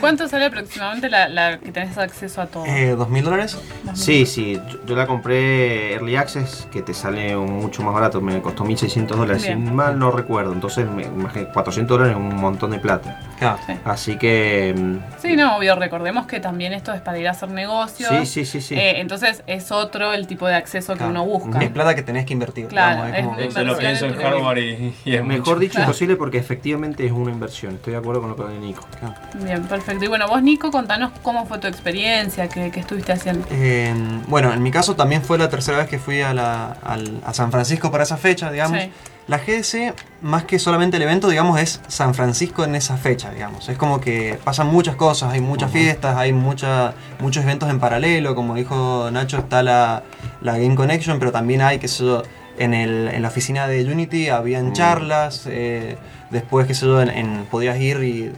¿Cuánto 0.00 0.28
sale 0.28 0.44
aproximadamente 0.44 1.08
la, 1.08 1.28
la 1.28 1.58
que 1.58 1.72
tenés 1.72 1.96
acceso 1.96 2.42
a 2.42 2.48
todo? 2.48 2.66
Eh, 2.66 2.96
¿Dos 2.98 3.08
mil 3.08 3.24
dólares? 3.24 3.56
Sí, 3.94 4.26
sí, 4.26 4.60
yo, 4.70 4.84
yo 4.84 4.94
la 4.94 5.06
compré 5.06 5.94
Early 5.94 6.16
Access, 6.16 6.68
que 6.70 6.82
te 6.82 6.92
sale 6.92 7.34
mucho 7.34 7.82
más 7.82 7.94
barato, 7.94 8.20
me 8.20 8.42
costó 8.42 8.64
1600 8.64 9.16
dólares, 9.16 9.42
si 9.42 9.56
mal 9.56 9.98
no 9.98 10.10
recuerdo, 10.10 10.52
entonces 10.52 10.86
me, 10.86 11.04
imagino, 11.04 11.48
400 11.54 11.96
dólares 11.96 12.14
es 12.14 12.22
un 12.22 12.36
montón 12.36 12.72
de 12.72 12.78
plata. 12.78 13.20
Claro. 13.38 13.58
Sí. 13.66 13.72
Así 13.84 14.16
que... 14.18 14.74
mm, 14.76 14.96
Sí, 15.20 15.36
no, 15.36 15.56
obvio, 15.56 15.76
recordemos 15.76 16.26
que 16.26 16.40
también 16.40 16.72
esto 16.72 16.92
es 16.92 17.00
para 17.00 17.18
ir 17.18 17.28
a 17.28 17.32
hacer 17.32 17.50
negocios. 17.50 18.10
Sí, 18.10 18.26
sí, 18.26 18.44
sí, 18.44 18.60
sí. 18.60 18.74
Eh, 18.74 19.00
entonces 19.00 19.42
es 19.46 19.70
otro 19.72 20.12
el 20.12 20.26
tipo 20.26 20.46
de 20.46 20.54
acceso 20.54 20.96
que 20.96 21.04
uno 21.04 21.24
busca. 21.24 21.58
Es 21.60 21.70
plata 21.70 21.94
que 21.94 22.02
tenés 22.02 22.26
que 22.26 22.32
invertir. 22.32 22.66
Claro, 22.68 23.06
digamos, 23.06 23.38
es 23.38 23.44
como- 23.46 23.50
Se 23.52 23.64
lo 23.64 23.78
pienso 23.78 24.06
en 24.06 24.14
hardware 24.16 24.58
y, 24.58 24.94
y 25.04 25.14
es 25.14 25.24
Mejor 25.24 25.46
mucho. 25.56 25.58
dicho 25.60 25.72
Claro. 25.74 25.84
imposible 25.86 26.16
porque 26.16 26.38
efectivamente 26.38 27.04
es 27.06 27.12
una 27.12 27.30
inversión, 27.30 27.74
estoy 27.74 27.92
de 27.94 27.98
acuerdo 27.98 28.20
con 28.20 28.30
lo 28.30 28.36
que 28.36 28.44
dice 28.44 28.58
Nico. 28.60 28.86
Bien. 29.34 29.62
perfecto. 29.64 30.04
Y 30.04 30.08
bueno, 30.08 30.28
vos, 30.28 30.42
Nico, 30.42 30.70
contanos 30.70 31.12
cómo 31.22 31.46
fue 31.46 31.58
tu 31.58 31.66
experiencia, 31.66 32.48
qué, 32.48 32.70
qué 32.70 32.80
estuviste 32.80 33.12
haciendo. 33.12 33.46
Eh, 33.50 33.94
bueno, 34.26 34.52
en 34.52 34.62
mi 34.62 34.70
caso 34.70 34.94
también 34.96 35.22
fue 35.22 35.38
la 35.38 35.48
tercera 35.48 35.78
vez 35.78 35.88
que 35.88 35.98
fui 35.98 36.20
a, 36.22 36.34
la- 36.34 36.76
a 37.24 37.34
San 37.34 37.50
Francisco 37.50 37.90
para 37.90 38.04
esa 38.04 38.16
fecha, 38.16 38.50
digamos. 38.50 38.80
Sí. 38.80 38.90
La 39.28 39.38
GS, 39.38 39.92
más 40.22 40.44
que 40.44 40.58
solamente 40.58 40.96
el 40.96 41.02
evento, 41.02 41.28
digamos, 41.28 41.60
es 41.60 41.80
San 41.86 42.14
Francisco 42.14 42.64
en 42.64 42.74
esa 42.74 42.96
fecha, 42.96 43.30
digamos. 43.30 43.68
Es 43.68 43.76
como 43.76 44.00
que 44.00 44.38
pasan 44.42 44.68
muchas 44.68 44.96
cosas, 44.96 45.32
hay 45.34 45.40
muchas 45.42 45.70
fiestas, 45.70 46.16
hay 46.16 46.32
mucha, 46.32 46.94
muchos 47.20 47.44
eventos 47.44 47.68
en 47.68 47.78
paralelo, 47.78 48.34
como 48.34 48.54
dijo 48.54 49.10
Nacho, 49.12 49.36
está 49.38 49.62
la, 49.62 50.02
la 50.40 50.56
Game 50.56 50.74
Connection, 50.74 51.18
pero 51.18 51.30
también 51.30 51.60
hay, 51.60 51.78
que 51.78 51.88
sé 51.88 52.04
yo, 52.04 52.22
en, 52.58 52.72
el, 52.72 53.08
en 53.08 53.20
la 53.20 53.28
oficina 53.28 53.68
de 53.68 53.84
Unity 53.84 54.30
habían 54.30 54.72
charlas, 54.72 55.44
eh, 55.46 55.98
después, 56.30 56.66
que 56.66 56.74
sé 56.74 56.86
yo, 56.86 57.02
en, 57.02 57.10
en- 57.10 57.44
podías 57.50 57.78
ir 57.78 58.02
y 58.02 58.32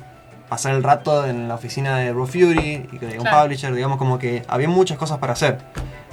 pasar 0.51 0.75
el 0.75 0.83
rato 0.83 1.27
en 1.27 1.49
la 1.49 1.55
oficina 1.55 1.97
de 1.97 2.13
Raw 2.13 2.27
Fury, 2.27 2.89
y 2.93 2.99
un 3.17 3.23
Claro. 3.23 3.43
publisher, 3.45 3.73
digamos, 3.73 3.97
como 3.97 4.19
que 4.19 4.43
había 4.49 4.69
muchas 4.69 4.99
cosas 4.99 5.17
para 5.19 5.33
hacer. 5.33 5.59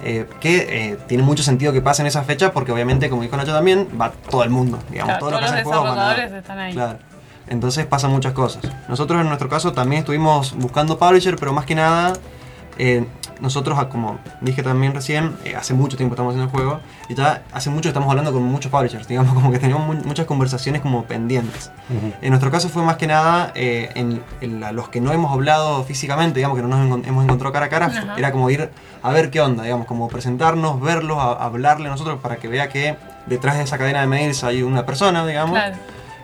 eh, 0.03 0.27
que 0.39 0.91
eh, 0.91 0.97
tiene 1.07 1.23
mucho 1.23 1.41
sentido 1.41 1.73
que 1.73 1.81
pase 1.81 2.03
en 2.03 2.07
esa 2.07 2.21
fecha 2.23 2.51
porque 2.53 2.71
obviamente, 2.71 3.09
como 3.09 3.23
dijo 3.23 3.35
Nacho 3.35 3.51
también, 3.51 3.87
va 3.99 4.11
todo 4.29 4.43
el 4.43 4.51
mundo, 4.51 4.77
digamos, 4.91 5.17
Claro, 5.17 5.19
todo 5.19 5.31
lo 5.31 5.37
todos 5.39 5.49
que 5.51 5.57
los 5.57 5.65
desarrolladores 5.65 6.31
están 6.33 6.59
ahí. 6.59 6.73
Claro. 6.73 6.99
Entonces 7.47 7.85
pasan 7.87 8.11
muchas 8.11 8.33
cosas. 8.33 8.61
Nosotros 8.87 9.19
en 9.21 9.27
nuestro 9.27 9.49
caso 9.49 9.71
también 9.73 10.01
estuvimos 10.01 10.53
buscando 10.53 10.99
publisher, 10.99 11.35
pero 11.37 11.51
más 11.51 11.65
que 11.65 11.73
nada, 11.73 12.13
eh, 12.77 13.07
nosotros, 13.41 13.83
como 13.85 14.17
dije 14.41 14.63
también 14.63 14.93
recién, 14.93 15.35
eh, 15.45 15.55
hace 15.55 15.73
mucho 15.73 15.97
tiempo 15.97 16.15
estamos 16.15 16.31
haciendo 16.33 16.51
el 16.51 16.55
juego 16.55 16.79
y 17.09 17.15
ya 17.15 17.43
hace 17.53 17.69
mucho 17.69 17.89
estamos 17.89 18.09
hablando 18.09 18.31
con 18.33 18.43
muchos 18.43 18.71
publishers, 18.71 19.07
digamos, 19.09 19.33
como 19.33 19.51
que 19.51 19.59
tenemos 19.59 19.85
mu- 19.85 20.03
muchas 20.05 20.25
conversaciones 20.25 20.81
como 20.81 21.03
pendientes. 21.03 21.71
En 22.21 22.29
nuestro 22.29 22.51
caso 22.51 22.69
fue 22.69 22.83
más 22.83 22.97
que 22.97 23.07
nada 23.07 23.51
eh, 23.55 23.89
en, 23.95 24.21
en 24.41 24.59
la- 24.59 24.71
los 24.71 24.89
que 24.89 25.01
no 25.01 25.11
hemos 25.11 25.31
hablado 25.31 25.83
físicamente, 25.83 26.39
digamos 26.39 26.57
que 26.57 26.63
no 26.63 26.69
nos 26.69 27.05
hemos 27.07 27.23
encontrado 27.23 27.53
cara 27.53 27.65
a 27.67 27.69
cara, 27.69 28.13
era 28.17 28.31
como 28.31 28.49
ir 28.49 28.69
a 29.03 29.11
ver 29.11 29.29
qué 29.29 29.39
onda, 29.41 29.63
digamos, 29.63 29.85
como 29.87 30.07
presentarnos, 30.07 30.81
verlos, 30.81 31.17
a- 31.19 31.33
hablarle 31.45 31.87
a 31.87 31.91
nosotros 31.91 32.19
para 32.21 32.37
que 32.37 32.47
vea 32.47 32.69
que 32.69 32.95
detrás 33.27 33.57
de 33.57 33.63
esa 33.63 33.77
cadena 33.77 34.01
de 34.01 34.07
mails 34.07 34.43
hay 34.43 34.63
una 34.63 34.85
persona, 34.85 35.25
digamos, 35.25 35.57
Claro. 35.57 35.75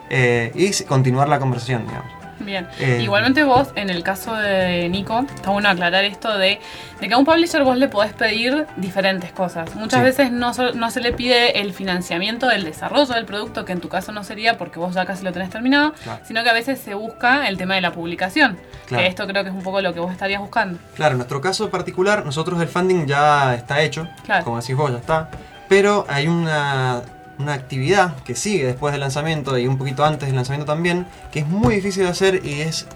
eh, 0.09 0.51
y 0.55 0.84
continuar 0.86 1.30
la 1.30 1.39
conversación, 1.39 1.86
digamos. 1.88 2.11
Bien. 2.39 2.67
Eh, 2.79 2.99
Igualmente 3.01 3.43
vos, 3.43 3.69
en 3.75 3.89
el 3.89 4.03
caso 4.03 4.36
de 4.36 4.88
Nico, 4.89 5.25
está 5.36 5.51
bueno 5.51 5.69
aclarar 5.69 6.03
esto 6.05 6.38
de, 6.38 6.59
de 6.99 7.07
que 7.07 7.13
a 7.13 7.17
un 7.17 7.25
publisher 7.25 7.63
vos 7.63 7.77
le 7.77 7.88
podés 7.88 8.13
pedir 8.13 8.65
diferentes 8.77 9.31
cosas. 9.31 9.73
Muchas 9.75 9.99
Sí. 9.99 10.05
veces 10.05 10.31
no, 10.31 10.51
no 10.73 10.91
se 10.91 11.01
le 11.01 11.13
pide 11.13 11.61
el 11.61 11.73
financiamiento 11.73 12.47
del 12.47 12.63
desarrollo 12.63 13.13
del 13.13 13.25
producto, 13.25 13.65
que 13.65 13.71
en 13.73 13.79
tu 13.81 13.89
caso 13.89 14.11
no 14.11 14.23
sería 14.23 14.57
porque 14.57 14.79
vos 14.79 14.93
ya 14.95 15.05
casi 15.05 15.23
lo 15.23 15.31
tenés 15.31 15.49
terminado, 15.49 15.93
Claro. 16.03 16.19
sino 16.25 16.43
que 16.43 16.49
a 16.49 16.53
veces 16.53 16.79
se 16.79 16.93
busca 16.93 17.47
el 17.47 17.57
tema 17.57 17.75
de 17.75 17.81
la 17.81 17.91
publicación. 17.91 18.57
Claro. 18.88 19.03
Que 19.03 19.09
esto 19.09 19.27
creo 19.27 19.43
que 19.43 19.49
es 19.49 19.55
un 19.55 19.63
poco 19.63 19.81
lo 19.81 19.93
que 19.93 19.99
vos 19.99 20.11
estarías 20.11 20.41
buscando. 20.41 20.79
Claro, 20.95 21.11
en 21.13 21.17
nuestro 21.19 21.39
caso 21.41 21.69
particular, 21.69 22.25
nosotros 22.25 22.59
el 22.61 22.67
funding 22.67 23.05
ya 23.05 23.55
está 23.55 23.81
hecho, 23.81 24.07
Claro. 24.25 24.43
como 24.43 24.59
decís 24.59 24.75
vos, 24.75 24.91
ya 24.91 24.97
está, 24.97 25.29
pero 25.69 26.05
hay 26.09 26.27
una, 26.27 27.01
una 27.43 27.53
actividad 27.53 28.15
que 28.23 28.35
sigue 28.35 28.65
después 28.65 28.91
del 28.91 29.01
lanzamiento 29.01 29.57
y 29.57 29.67
un 29.67 29.77
poquito 29.77 30.03
antes 30.03 30.27
del 30.27 30.35
lanzamiento 30.35 30.65
también, 30.65 31.05
que 31.31 31.39
es 31.39 31.47
muy 31.47 31.75
difícil 31.75 32.03
de 32.03 32.09
hacer 32.09 32.41
y 32.45 32.61
es, 32.61 32.87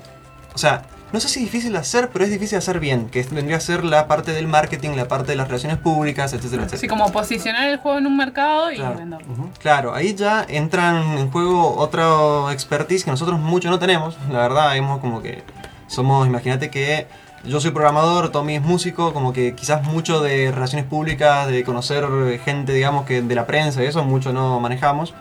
o 0.53 0.57
sea, 0.57 0.83
no 1.13 1.21
sé 1.21 1.29
si 1.29 1.39
difícil 1.39 1.71
de 1.71 1.77
hacer, 1.77 2.09
pero 2.11 2.25
es 2.25 2.31
difícil 2.31 2.51
de 2.51 2.57
hacer 2.57 2.81
bien, 2.81 3.07
que 3.07 3.21
es- 3.21 3.31
vendría 3.31 3.55
a 3.55 3.59
ser 3.61 3.85
la 3.85 4.07
parte 4.09 4.33
del 4.33 4.45
marketing, 4.47 4.89
la 4.97 5.07
parte 5.07 5.31
de 5.31 5.35
las 5.37 5.47
relaciones 5.47 5.77
públicas, 5.77 6.33
etcétera, 6.33 6.63
etcétera. 6.63 6.77
Así 6.77 6.87
como 6.89 7.09
posicionar 7.13 7.69
el 7.69 7.77
juego 7.77 7.97
en 7.99 8.07
un 8.07 8.17
mercado 8.17 8.71
y 8.71 8.75
Claro. 8.75 8.97
venderlo. 8.97 9.27
Claro, 9.59 9.93
ahí 9.95 10.15
ya 10.15 10.45
entran 10.49 11.17
en 11.17 11.31
juego 11.31 11.77
otra 11.77 12.51
expertise 12.51 13.05
que 13.05 13.11
nosotros 13.11 13.39
mucho 13.39 13.69
no 13.69 13.79
tenemos. 13.79 14.17
La 14.29 14.39
verdad, 14.39 14.75
hemos 14.75 14.99
como 14.99 15.21
que 15.21 15.43
somos, 15.87 16.27
imagínate 16.27 16.69
que 16.69 17.07
yo 17.43 17.59
soy 17.61 17.71
programador, 17.71 18.29
Tommy 18.31 18.55
es 18.55 18.61
músico, 18.61 19.13
como 19.13 19.33
que 19.33 19.53
quizás 19.55 19.83
mucho 19.83 20.21
de 20.21 20.51
relaciones 20.51 20.85
públicas, 20.85 21.47
de 21.47 21.63
conocer 21.63 22.05
gente, 22.43 22.73
digamos, 22.73 23.05
que 23.05 23.21
de 23.21 23.35
la 23.35 23.45
prensa 23.45 23.83
y 23.83 23.87
eso, 23.87 24.03
mucho 24.03 24.33
no 24.33 24.59
manejamos. 24.59 25.13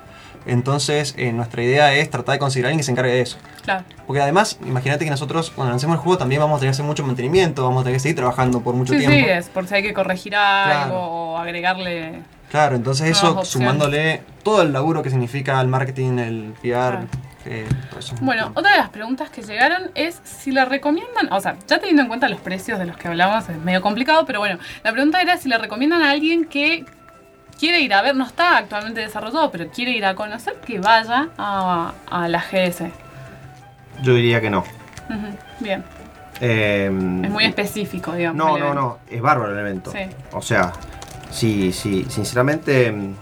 Entonces, 0.48 1.14
eh, 1.18 1.32
nuestra 1.32 1.62
idea 1.62 1.92
es 1.94 2.08
tratar 2.08 2.34
de 2.34 2.38
conseguir 2.38 2.66
a 2.66 2.68
alguien 2.68 2.78
que 2.78 2.84
se 2.84 2.92
encargue 2.92 3.10
de 3.12 3.20
eso. 3.20 3.36
Claro. 3.64 3.84
Porque 4.06 4.22
además, 4.22 4.58
imagínate 4.64 5.04
que 5.04 5.10
nosotros, 5.10 5.50
cuando 5.50 5.72
lancemos 5.72 5.94
el 5.96 6.00
juego, 6.02 6.18
también 6.18 6.40
vamos 6.40 6.56
a 6.56 6.60
tener 6.60 6.70
que 6.70 6.76
hacer 6.76 6.84
mucho 6.84 7.04
mantenimiento, 7.04 7.64
vamos 7.64 7.80
a 7.80 7.84
tener 7.84 7.96
que 7.96 8.00
seguir 8.00 8.16
trabajando 8.16 8.60
por 8.60 8.74
mucho 8.76 8.92
Sí, 8.92 9.00
tiempo. 9.00 9.16
sí, 9.16 9.24
es 9.28 9.48
por 9.48 9.66
si 9.66 9.74
hay 9.74 9.82
que 9.82 9.92
corregir 9.92 10.36
algo 10.36 10.86
Claro. 10.86 11.00
o 11.00 11.36
agregarle. 11.38 12.22
Claro, 12.48 12.76
entonces 12.76 13.08
eso 13.10 13.26
opciones. 13.30 13.48
sumándole 13.48 14.22
todo 14.44 14.62
el 14.62 14.72
laburo 14.72 15.02
que 15.02 15.10
significa 15.10 15.60
el 15.60 15.66
marketing, 15.66 16.18
el 16.18 16.54
PR, 16.62 17.00
eh, 17.46 17.66
eso. 17.98 18.14
Bueno, 18.20 18.50
otra 18.54 18.72
de 18.72 18.76
las 18.78 18.88
preguntas 18.90 19.30
que 19.30 19.42
llegaron 19.42 19.90
es 19.94 20.20
si 20.24 20.50
le 20.52 20.64
recomiendan, 20.64 21.32
o 21.32 21.40
sea, 21.40 21.56
ya 21.66 21.78
teniendo 21.78 22.02
en 22.02 22.08
cuenta 22.08 22.28
los 22.28 22.40
precios 22.40 22.78
de 22.78 22.86
los 22.86 22.96
que 22.96 23.08
hablamos, 23.08 23.48
es 23.48 23.56
medio 23.58 23.80
complicado, 23.82 24.26
pero 24.26 24.40
bueno, 24.40 24.58
la 24.84 24.92
pregunta 24.92 25.20
era 25.22 25.36
si 25.38 25.48
le 25.48 25.56
recomiendan 25.58 26.02
a 26.02 26.10
alguien 26.10 26.44
que 26.46 26.84
quiere 27.58 27.80
ir 27.80 27.94
a 27.94 28.02
ver, 28.02 28.14
no 28.16 28.26
está 28.26 28.58
actualmente 28.58 29.00
desarrollado, 29.00 29.50
pero 29.50 29.68
quiere 29.70 29.92
ir 29.92 30.04
a 30.04 30.14
conocer, 30.14 30.54
que 30.66 30.78
vaya 30.78 31.28
a, 31.38 31.94
a 32.10 32.28
la 32.28 32.40
GS. 32.40 32.84
Yo 34.02 34.14
diría 34.14 34.40
que 34.40 34.50
no. 34.50 34.64
Bien, 35.60 35.82
Eh, 36.40 36.86
es 37.24 37.30
muy 37.30 37.44
específico, 37.44 38.12
digamos. 38.12 38.36
No, 38.36 38.50
no, 38.50 38.56
evento. 38.58 38.74
no, 38.74 38.98
es 39.10 39.22
bárbaro 39.22 39.52
el 39.54 39.58
evento. 39.58 39.90
Sí. 39.90 40.00
O 40.32 40.42
sea, 40.42 40.72
sí, 41.30 41.72
sí, 41.72 42.04
sinceramente, 42.10 42.92
mm, 42.92 43.14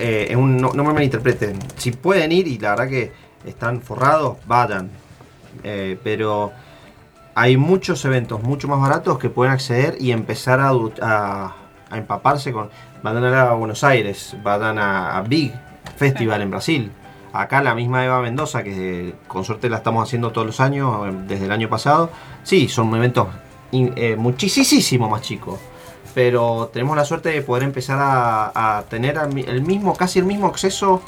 eh, 0.00 0.36
un- 0.36 0.56
no, 0.56 0.72
no 0.72 0.84
me 0.84 0.92
malinterpreten. 0.92 1.58
Si 1.76 1.92
pueden 1.92 2.32
ir 2.32 2.46
y 2.48 2.58
la 2.58 2.70
verdad 2.70 2.88
que 2.88 3.12
están 3.44 3.80
forrados, 3.82 4.38
vayan. 4.46 4.90
Eh, 5.62 5.98
pero 6.02 6.52
hay 7.34 7.56
muchos 7.56 8.04
eventos 8.04 8.42
mucho 8.42 8.68
más 8.68 8.80
baratos 8.80 9.18
que 9.18 9.28
pueden 9.30 9.52
acceder 9.52 9.96
y 10.00 10.12
empezar 10.12 10.60
a, 10.60 10.68
du- 10.70 10.92
a- 11.02 11.54
a 11.90 11.98
empaparse 11.98 12.52
con. 12.52 12.70
Van 13.02 13.16
a 13.24 13.52
Buenos 13.54 13.82
Aires, 13.82 14.36
van 14.42 14.78
a, 14.78 15.16
a 15.16 15.22
Big 15.22 15.52
Festival 15.96 16.42
en 16.42 16.50
Brasil. 16.50 16.90
Acá 17.32 17.62
la 17.62 17.74
misma 17.74 18.04
Eva 18.04 18.20
Mendoza, 18.20 18.62
que 18.62 19.14
con 19.28 19.44
suerte 19.44 19.70
la 19.70 19.78
estamos 19.78 20.06
haciendo 20.06 20.32
todos 20.32 20.46
los 20.46 20.60
años, 20.60 21.06
desde 21.28 21.46
el 21.46 21.52
año 21.52 21.68
pasado. 21.68 22.10
Sí, 22.42 22.68
son 22.68 22.94
eventos 22.94 23.28
in- 23.70 23.92
eh, 23.96 24.16
muchísimo 24.16 25.08
más 25.08 25.22
chicos. 25.22 25.58
Pero 26.14 26.70
tenemos 26.72 26.96
la 26.96 27.04
suerte 27.04 27.28
de 27.30 27.42
poder 27.42 27.62
empezar 27.64 27.98
a, 28.00 28.78
a 28.78 28.82
tener 28.82 29.16
el 29.18 29.62
mismo, 29.62 29.94
casi 29.94 30.18
el 30.18 30.24
mismo 30.24 30.46
acceso 30.46 31.00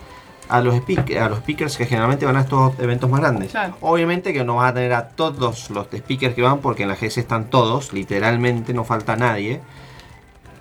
a 0.49 0.61
los, 0.61 0.75
speak- 0.75 1.17
a 1.19 1.29
los 1.29 1.39
speakers 1.39 1.77
que 1.77 1.87
generalmente 1.87 2.27
van 2.27 2.37
a 2.37 2.41
estos 2.43 2.79
eventos 2.79 3.09
más 3.11 3.21
grandes. 3.21 3.51
Claro. 3.53 3.75
Obviamente 3.81 4.33
que 4.33 4.45
no 4.45 4.57
vas 4.57 4.71
a 4.71 4.75
tener 4.75 4.93
a 4.93 5.09
todos 5.09 5.71
los 5.71 5.87
speakers 5.97 6.35
que 6.35 6.43
van, 6.43 6.59
porque 6.59 6.83
en 6.83 6.89
la 6.91 6.95
GS 6.97 7.19
están 7.19 7.47
todos, 7.51 7.93
literalmente 7.93 8.75
no 8.75 8.85
falta 8.85 9.17
nadie. 9.17 9.61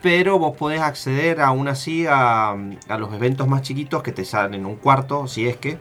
Pero 0.01 0.39
vos 0.39 0.55
podés 0.57 0.81
acceder 0.81 1.41
aún 1.41 1.67
así 1.67 2.07
a, 2.07 2.51
a 2.51 2.97
los 2.97 3.13
eventos 3.13 3.47
más 3.47 3.61
chiquitos 3.61 4.01
que 4.01 4.11
te 4.11 4.25
salen 4.25 4.65
un 4.65 4.75
cuarto, 4.75 5.27
si 5.27 5.47
es 5.47 5.57
que, 5.57 5.77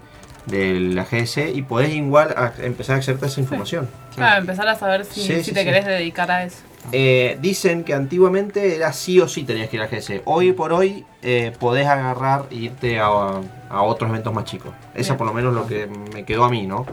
de 0.46 0.78
la 0.80 1.04
GS 1.04 1.38
y 1.54 1.62
podés 1.62 1.90
igual 1.94 2.34
a- 2.36 2.52
empezar 2.62 2.96
a 2.96 2.98
acceder 2.98 3.22
a 3.22 3.26
esa 3.26 3.40
información. 3.40 3.88
Claro, 4.20 4.40
empezar 4.40 4.68
a 4.68 4.74
saber 4.76 5.04
si, 5.04 5.20
Sí, 5.20 5.34
si 5.36 5.44
sí, 5.44 5.52
te 5.52 5.60
sí. 5.60 5.66
querés 5.66 5.84
dedicar 5.86 6.30
a 6.30 6.44
eso. 6.44 6.58
Eh, 6.92 7.36
dicen 7.42 7.84
que 7.84 7.92
antiguamente 7.94 8.74
era 8.76 8.92
sí 8.92 9.20
o 9.20 9.28
sí 9.28 9.44
tenías 9.44 9.68
que 9.68 9.76
ir 9.76 9.82
a 9.82 9.86
GS. 9.86 10.22
Hoy 10.24 10.52
por 10.52 10.72
hoy 10.72 11.04
eh, 11.22 11.52
podés 11.58 11.86
agarrar 11.86 12.46
e 12.50 12.54
irte 12.56 12.98
a, 12.98 13.06
a 13.06 13.82
otros 13.82 14.08
eventos 14.10 14.32
más 14.32 14.44
chicos. 14.44 14.72
Esa 14.94 15.12
Bien. 15.12 15.18
por 15.18 15.26
lo 15.26 15.34
menos 15.34 15.52
lo 15.54 15.66
que 15.66 15.86
me 16.14 16.24
quedó 16.24 16.44
a 16.44 16.50
mí, 16.50 16.66
¿no? 16.66 16.86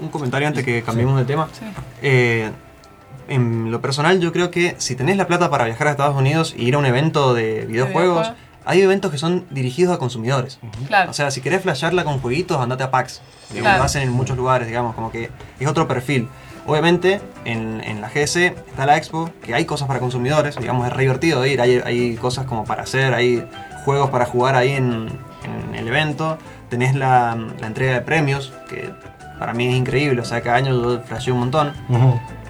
Un 0.00 0.08
comentario 0.08 0.48
antes 0.48 0.64
que 0.64 0.82
cambiemos 0.82 1.18
de 1.18 1.24
tema. 1.24 1.48
Sí. 1.52 1.64
Eh, 2.02 2.50
en 3.28 3.70
lo 3.70 3.80
personal, 3.80 4.20
yo 4.20 4.32
creo 4.32 4.50
que 4.50 4.74
si 4.78 4.94
tenés 4.96 5.16
la 5.16 5.26
plata 5.26 5.50
para 5.50 5.64
viajar 5.66 5.86
a 5.88 5.90
Estados 5.92 6.16
Unidos 6.16 6.54
y 6.56 6.64
ir 6.66 6.74
a 6.74 6.78
un 6.78 6.86
evento 6.86 7.34
de 7.34 7.66
videojuegos, 7.66 8.22
videojuegos. 8.28 8.32
hay 8.64 8.80
eventos 8.80 9.10
que 9.10 9.18
son 9.18 9.44
dirigidos 9.50 9.94
a 9.94 9.98
consumidores. 9.98 10.58
Claro. 10.86 11.10
O 11.10 11.14
sea, 11.14 11.30
si 11.30 11.40
querés 11.42 11.62
flashearla 11.62 12.04
con 12.04 12.20
jueguitos, 12.20 12.58
andate 12.60 12.84
a 12.84 12.90
PAX. 12.90 13.20
Claro. 13.52 13.78
lo 13.78 13.84
hacen 13.84 14.02
en 14.02 14.10
muchos 14.12 14.36
lugares, 14.36 14.66
digamos, 14.68 14.94
como 14.94 15.10
que 15.10 15.30
es 15.60 15.66
otro 15.68 15.86
perfil. 15.88 16.28
Obviamente, 16.68 17.22
en, 17.46 17.80
en 17.82 18.02
la 18.02 18.10
GS 18.10 18.36
está 18.36 18.84
la 18.84 18.98
Expo, 18.98 19.30
que 19.42 19.54
hay 19.54 19.64
cosas 19.64 19.88
para 19.88 20.00
consumidores, 20.00 20.54
digamos, 20.56 20.86
es 20.86 20.92
re 20.92 21.00
divertido 21.04 21.46
ir, 21.46 21.62
hay, 21.62 21.80
hay 21.82 22.14
cosas 22.16 22.44
como 22.44 22.66
para 22.66 22.82
hacer, 22.82 23.14
hay 23.14 23.42
juegos 23.86 24.10
para 24.10 24.26
jugar 24.26 24.54
ahí 24.54 24.72
en, 24.72 25.08
el 25.74 25.88
evento. 25.88 26.36
Tenés 26.68 26.94
la, 26.94 27.38
la 27.58 27.66
entrega 27.66 27.94
de 27.94 28.00
premios, 28.02 28.52
que 28.68 28.90
para 29.38 29.54
mí 29.54 29.66
es 29.68 29.76
increíble, 29.76 30.20
o 30.20 30.24
sea, 30.26 30.42
cada 30.42 30.56
año 30.56 30.72
yo 30.72 31.00
flasheo 31.00 31.32
un 31.32 31.40
montón. 31.40 31.72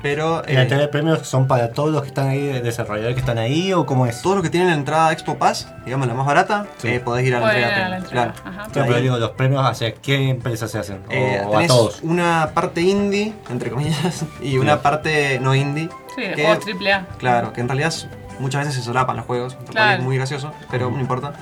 Pero 0.03 0.43
¿Y 0.47 0.53
la 0.53 0.61
eh, 0.61 0.63
entrega 0.63 0.83
de 0.83 0.89
premios 0.89 1.27
son 1.27 1.47
para 1.49 1.71
todos 1.73 1.91
los 1.91 2.03
que 2.03 2.09
están 2.09 2.29
ahí, 2.29 2.61
desarrolladores 2.61 3.15
que 3.15 3.21
están 3.21 3.39
ahí 3.39 3.73
o 3.73 3.85
cómo 3.87 4.07
es? 4.07 4.23
todos 4.23 4.37
los 4.37 4.45
que 4.45 4.51
tienen 4.51 4.69
la 4.71 4.75
entrada 4.77 5.13
Expo 5.13 5.39
Pass, 5.39 5.69
digamos 5.85 6.07
la 6.07 6.15
más 6.15 6.27
barata, 6.27 6.67
Sí. 6.79 6.89
eh, 6.89 7.01
podés 7.01 7.27
ir 7.27 7.35
a 7.35 7.41
la 7.41 7.47
Pueden 7.47 7.63
entrega 7.65 7.87
a 7.87 7.89
la 7.89 7.97
entrega, 7.99 8.33
Claro. 8.35 8.59
ajá. 8.59 8.69
Pero 8.73 9.01
digo, 9.01 9.17
los 9.19 9.31
premios 9.33 9.65
hacia 9.69 9.93
qué 9.95 10.29
empresas 10.31 10.71
se 10.71 10.79
hacen? 10.79 11.03
O, 11.09 11.13
Eh, 11.13 11.43
o 11.47 11.59
a 11.59 11.67
todos. 11.67 12.01
una 12.03 12.51
parte 12.55 12.81
indie, 12.81 13.33
entre 13.51 13.71
comillas, 13.71 14.25
y 14.41 14.59
una 14.59 14.83
parte 14.83 15.41
no 15.41 15.55
indie. 15.55 15.89
Sí, 16.15 16.23
de 16.23 16.35
que- 16.35 16.45
juegos 16.45 16.65
triple 16.65 16.93
A. 16.93 17.07
Claro, 17.19 17.53
que 17.53 17.61
en 17.61 17.69
realidad 17.69 17.93
muchas 18.39 18.61
veces 18.61 18.75
se 18.77 18.83
solapan 18.83 19.17
los 19.17 19.27
juegos, 19.27 19.57
Claro. 19.71 19.99
es 19.99 20.05
muy 20.05 20.17
gracioso, 20.17 20.53
pero 20.71 20.91
no 20.91 21.01
importa, 21.01 21.33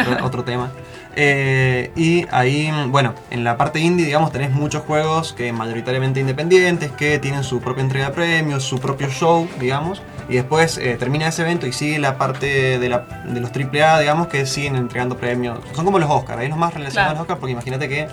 otro, 0.00 0.24
otro 0.26 0.44
tema. 0.44 0.70
Eh, 1.18 1.90
y 1.96 2.26
ahí, 2.30 2.70
bueno, 2.88 3.14
en 3.30 3.42
la 3.42 3.56
parte 3.56 3.80
indie, 3.80 4.04
digamos, 4.04 4.32
tenés 4.32 4.50
muchos 4.50 4.82
juegos 4.82 5.32
que 5.32 5.50
mayoritariamente 5.52 6.20
independientes, 6.20 6.90
que 6.92 7.18
tienen 7.18 7.42
su 7.42 7.60
propia 7.60 7.82
entrega 7.82 8.06
de 8.06 8.12
premios, 8.12 8.64
su 8.64 8.78
propio 8.78 9.08
show, 9.08 9.48
digamos, 9.58 10.02
y 10.28 10.34
después 10.34 10.76
eh, 10.76 10.96
termina 10.98 11.28
ese 11.28 11.40
evento 11.42 11.66
y 11.66 11.72
sigue 11.72 11.98
la 11.98 12.18
parte 12.18 12.78
de, 12.78 12.88
la, 12.90 13.06
de 13.26 13.40
los 13.40 13.50
AAA, 13.50 14.00
digamos, 14.00 14.26
que 14.28 14.44
siguen 14.44 14.76
entregando 14.76 15.16
premios. 15.16 15.58
Son 15.74 15.86
como 15.86 15.98
los 15.98 16.10
Oscars, 16.10 16.38
ahí 16.40 16.48
los 16.48 16.58
más 16.58 16.74
relacionados 16.74 16.92
Claro. 16.94 17.10
a 17.10 17.12
los 17.14 17.20
Oscars, 17.22 17.40
porque 17.40 17.52
imagínate 17.52 17.88
que 17.88 18.08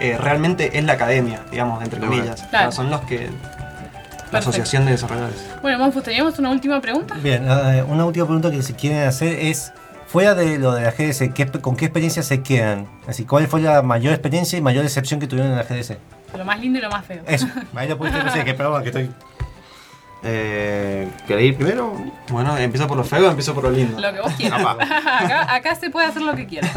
eh, 0.00 0.16
realmente 0.20 0.78
es 0.78 0.84
la 0.84 0.92
academia, 0.92 1.40
digamos, 1.50 1.82
entre 1.82 1.98
Claro. 1.98 2.12
comillas. 2.14 2.34
O 2.34 2.38
sea, 2.38 2.48
Claro. 2.50 2.72
son 2.72 2.90
los 2.90 3.00
que... 3.02 3.30
La 4.32 4.40
asociación 4.40 4.84
de 4.84 4.92
desarrolladores. 4.92 5.46
Bueno, 5.62 5.78
Monfus, 5.78 6.02
teníamos 6.02 6.36
una 6.40 6.50
última 6.50 6.80
pregunta. 6.80 7.14
Bien, 7.22 7.44
eh, 7.48 7.84
una 7.86 8.04
última 8.04 8.24
pregunta 8.26 8.50
que 8.50 8.62
se 8.62 8.74
quieren 8.74 9.06
hacer 9.06 9.38
es, 9.38 9.72
fuera 10.14 10.34
de 10.36 10.60
lo 10.60 10.72
de 10.72 10.82
la 10.82 10.92
GDC, 10.92 11.34
¿qué, 11.34 11.50
¿con 11.60 11.74
qué 11.74 11.86
experiencia 11.86 12.22
se 12.22 12.40
quedan? 12.40 12.86
Así, 13.08 13.24
¿cuál 13.24 13.48
fue 13.48 13.60
la 13.60 13.82
mayor 13.82 14.12
experiencia 14.12 14.56
y 14.56 14.62
mayor 14.62 14.84
decepción 14.84 15.18
que 15.18 15.26
tuvieron 15.26 15.50
en 15.50 15.58
la 15.58 15.64
GDC? 15.64 15.98
Lo 16.38 16.44
más 16.44 16.60
lindo 16.60 16.78
y 16.78 16.82
lo 16.82 16.88
más 16.88 17.04
feo. 17.04 17.20
Eso, 17.26 17.48
ahí 17.74 17.88
lo 17.88 17.98
pudiste, 17.98 18.44
que 18.44 18.54
perdón, 18.54 18.84
que 18.84 18.90
estoy... 18.90 19.10
Eh, 20.22 21.10
¿Querés 21.26 21.46
ir 21.46 21.56
primero? 21.56 21.92
Bueno, 22.28 22.56
empiezo 22.56 22.86
por 22.86 22.96
lo 22.96 23.02
feo, 23.02 23.28
empiezo 23.28 23.54
por 23.54 23.64
lo 23.64 23.72
lindo. 23.72 24.00
Lo 24.00 24.12
que 24.12 24.20
vos 24.20 24.32
quieras. 24.34 24.60
acá, 24.64 25.52
acá 25.52 25.74
se 25.74 25.90
puede 25.90 26.06
hacer 26.06 26.22
lo 26.22 26.36
que 26.36 26.46
quieras. 26.46 26.70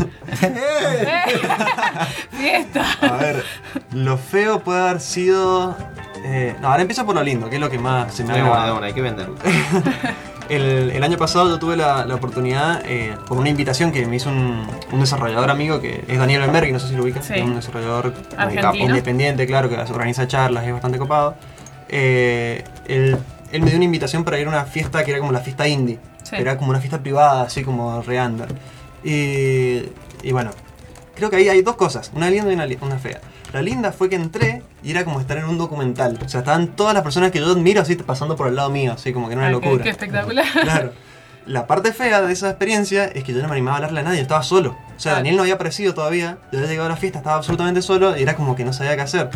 Fiesta. 2.31 2.85
A 3.01 3.17
ver, 3.17 3.43
lo 3.91 4.17
feo 4.17 4.63
puede 4.63 4.81
haber 4.81 4.99
sido. 4.99 5.77
eh, 6.25 6.55
no, 6.59 6.69
ahora 6.69 6.81
empiezo 6.81 7.05
por 7.05 7.13
lo 7.13 7.21
lindo, 7.21 7.51
que 7.51 7.57
es 7.57 7.61
lo 7.61 7.69
que 7.69 7.77
más 7.77 8.15
se 8.15 8.23
me 8.23 8.33
ha 8.33 8.37
de 8.37 8.71
una, 8.71 8.87
hay 8.87 8.93
que 8.93 9.01
venderlo. 9.01 9.35
El, 10.49 10.91
el 10.91 11.03
año 11.03 11.17
pasado 11.17 11.49
yo 11.49 11.59
tuve 11.59 11.75
la, 11.75 12.05
la 12.05 12.15
oportunidad, 12.15 12.81
eh, 12.85 13.15
por 13.27 13.37
una 13.37 13.49
invitación 13.49 13.91
que 13.91 14.05
me 14.05 14.15
hizo 14.15 14.29
un, 14.29 14.65
un 14.91 14.99
desarrollador 14.99 15.49
amigo 15.49 15.81
que 15.81 16.03
es 16.07 16.17
Daniel 16.19 16.41
Benberg, 16.41 16.71
no 16.71 16.79
sé 16.79 16.87
si 16.89 16.95
lo 16.95 17.03
ubican, 17.03 17.21
Sí. 17.23 17.33
es 17.35 17.41
un 17.43 17.55
desarrollador 17.55 18.13
Argentino. 18.37 18.85
independiente, 18.85 19.45
claro, 19.45 19.69
que 19.69 19.75
organiza 19.75 20.27
charlas, 20.27 20.65
es 20.65 20.71
bastante 20.71 20.97
copado. 20.97 21.35
Eh, 21.89 22.63
él, 22.87 23.17
él 23.51 23.61
me 23.61 23.67
dio 23.69 23.75
una 23.77 23.85
invitación 23.85 24.23
para 24.23 24.39
ir 24.39 24.47
a 24.47 24.49
una 24.49 24.63
fiesta 24.65 25.03
que 25.03 25.11
era 25.11 25.19
como 25.19 25.31
la 25.31 25.39
fiesta 25.41 25.67
indie, 25.67 25.99
Sí. 26.23 26.35
era 26.37 26.57
como 26.57 26.69
una 26.71 26.79
fiesta 26.79 26.99
privada, 26.99 27.43
así 27.43 27.63
como 27.63 28.01
re 28.01 28.21
under. 28.21 28.47
Y, 29.03 29.83
y 30.23 30.31
bueno, 30.31 30.51
creo 31.15 31.29
que 31.29 31.37
ahí 31.37 31.49
hay 31.49 31.61
dos 31.61 31.75
cosas, 31.75 32.11
una 32.13 32.29
linda 32.29 32.51
y 32.51 32.55
una, 32.55 32.67
una 32.81 32.97
fea. 32.99 33.19
La 33.53 33.61
linda 33.61 33.91
fue 33.91 34.09
que 34.09 34.15
entré 34.17 34.61
y 34.83 34.91
era 34.91 35.05
como 35.05 35.19
estar 35.21 35.37
en 35.37 35.45
un 35.45 35.57
documental. 35.57 36.19
O 36.25 36.29
sea, 36.29 36.41
estaban 36.41 36.67
todas 36.75 36.93
las 36.93 37.03
personas 37.03 37.31
que 37.31 37.39
yo 37.39 37.47
admiro 37.51 37.81
así 37.81 37.95
pasando 37.95 38.35
por 38.35 38.47
el 38.47 38.55
lado 38.55 38.69
mío, 38.69 38.93
así 38.93 39.13
como 39.13 39.27
que 39.27 39.33
era 39.33 39.41
una 39.47 39.47
Ah, 39.57 39.59
qué- 39.61 39.65
locura. 39.67 39.83
Qué, 39.83 39.89
espectacular. 39.89 40.45
Claro. 40.61 40.93
La 41.45 41.65
parte 41.65 41.93
fea 41.93 42.21
de 42.21 42.33
esa 42.33 42.49
experiencia 42.49 43.05
es 43.05 43.23
que 43.23 43.31
yo 43.33 43.41
no 43.41 43.47
me 43.47 43.53
animaba 43.53 43.75
a 43.75 43.77
hablarle 43.77 44.01
a 44.01 44.03
nadie, 44.03 44.19
estaba 44.19 44.43
solo. 44.43 44.75
O 44.97 44.99
sea, 44.99 45.13
Ah. 45.13 45.15
Daniel 45.15 45.37
no 45.37 45.43
había 45.43 45.53
aparecido 45.53 45.93
todavía, 45.93 46.39
yo 46.51 46.57
había 46.59 46.69
llegado 46.69 46.87
a 46.87 46.89
la 46.89 46.97
fiesta, 46.97 47.19
estaba 47.19 47.37
absolutamente 47.37 47.81
solo 47.81 48.17
y 48.17 48.21
era 48.21 48.35
como 48.35 48.53
que 48.57 48.65
no 48.65 48.73
sabía 48.73 48.97
qué 48.97 49.03
hacer. 49.03 49.29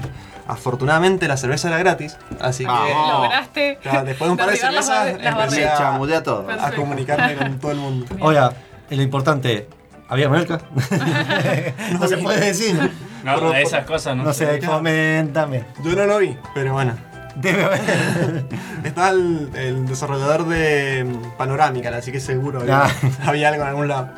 Afortunadamente 0.45 1.29
la 1.29 1.37
cerveza 1.37 1.69
era 1.69 1.77
gratis, 1.77 2.17
así 2.41 2.65
que 2.65 2.69
Vamos. 2.69 3.23
Lograste. 3.23 3.79
claro, 3.81 4.03
después 4.03 4.27
de 4.27 4.31
un 4.33 4.37
par 4.37 4.49
de 4.49 4.57
cervezas 4.57 5.07
empecé 5.07 5.67
a, 5.69 5.77
Chamudea 5.77 6.21
todo. 6.23 6.45
a 6.49 6.71
comunicarme 6.71 7.35
con 7.37 7.59
todo 7.59 7.71
el 7.71 7.77
mundo. 7.77 8.05
Oiga, 8.19 8.51
lo 8.89 9.01
importante, 9.01 9.69
¿había 10.11 10.29
merca? 10.29 10.59
no 11.99 12.07
se 12.07 12.17
puede 12.17 12.39
decir. 12.45 12.91
No, 13.23 13.39
Por- 13.39 13.51
de 13.53 13.61
esas 13.63 13.85
cosas 13.85 14.15
no, 14.15 14.23
No 14.25 14.33
sé. 14.33 14.59
sé, 14.61 14.67
coméntame. 14.67 15.63
Yo 15.83 15.95
no 15.95 16.05
lo 16.05 16.19
vi, 16.19 16.37
pero 16.53 16.73
bueno. 16.73 16.93
Debe 17.35 17.63
haber. 17.63 17.79
Estaba 18.83 19.09
el, 19.11 19.49
el 19.55 19.85
desarrollador 19.87 20.45
de 20.47 21.05
mm, 21.05 21.37
Panorámica, 21.37 21.89
así 21.95 22.11
que 22.11 22.19
seguro 22.19 22.59
había, 22.59 22.83
Ah. 22.85 22.91
había 23.25 23.49
algo 23.49 23.61
en 23.63 23.67
algún 23.69 23.87
lado. 23.87 24.09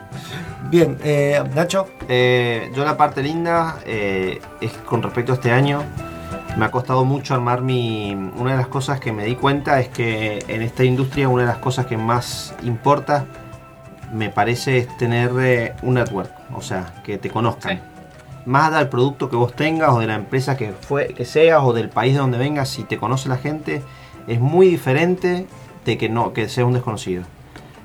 Bien, 0.69 0.97
eh, 1.03 1.41
Nacho, 1.53 1.87
Eh, 2.09 2.71
yo 2.75 2.83
la 2.83 2.97
parte 2.97 3.21
linda 3.21 3.77
eh, 3.85 4.41
es 4.61 4.71
con 4.85 5.03
respecto 5.03 5.31
a 5.33 5.35
este 5.35 5.51
año. 5.51 5.83
Me 6.57 6.65
ha 6.65 6.71
costado 6.71 7.03
mucho 7.05 7.33
armar 7.35 7.61
mi... 7.61 8.13
Una 8.35 8.51
de 8.51 8.57
las 8.57 8.67
cosas 8.67 8.99
que 8.99 9.11
me 9.11 9.25
di 9.25 9.35
cuenta 9.35 9.79
es 9.79 9.89
que 9.89 10.43
en 10.47 10.61
esta 10.61 10.83
industria 10.83 11.27
una 11.27 11.43
de 11.43 11.47
las 11.49 11.57
cosas 11.57 11.85
que 11.87 11.97
más 11.97 12.53
importa 12.63 13.25
me 14.13 14.29
parece 14.29 14.77
es 14.77 14.97
tener 14.97 15.31
eh, 15.39 15.73
un 15.81 15.95
network, 15.95 16.31
o 16.55 16.61
sea, 16.61 16.93
que 17.03 17.17
te 17.17 17.29
conozcan. 17.29 17.77
Sí. 17.77 17.83
Más 18.45 18.73
del 18.73 18.89
producto 18.89 19.29
que 19.29 19.35
vos 19.35 19.53
tengas 19.53 19.91
o 19.91 19.99
de 19.99 20.07
la 20.07 20.15
empresa 20.15 20.57
que, 20.57 20.71
fue, 20.71 21.07
que 21.07 21.25
seas 21.25 21.61
o 21.63 21.73
del 21.73 21.89
país 21.89 22.13
de 22.13 22.19
donde 22.19 22.37
vengas, 22.37 22.69
si 22.69 22.83
te 22.83 22.97
conoce 22.97 23.29
la 23.29 23.37
gente, 23.37 23.81
es 24.27 24.39
muy 24.39 24.67
diferente 24.67 25.47
de 25.85 25.97
que 25.97 26.09
no 26.09 26.33
que 26.33 26.49
sea 26.49 26.65
un 26.65 26.73
desconocido. 26.73 27.23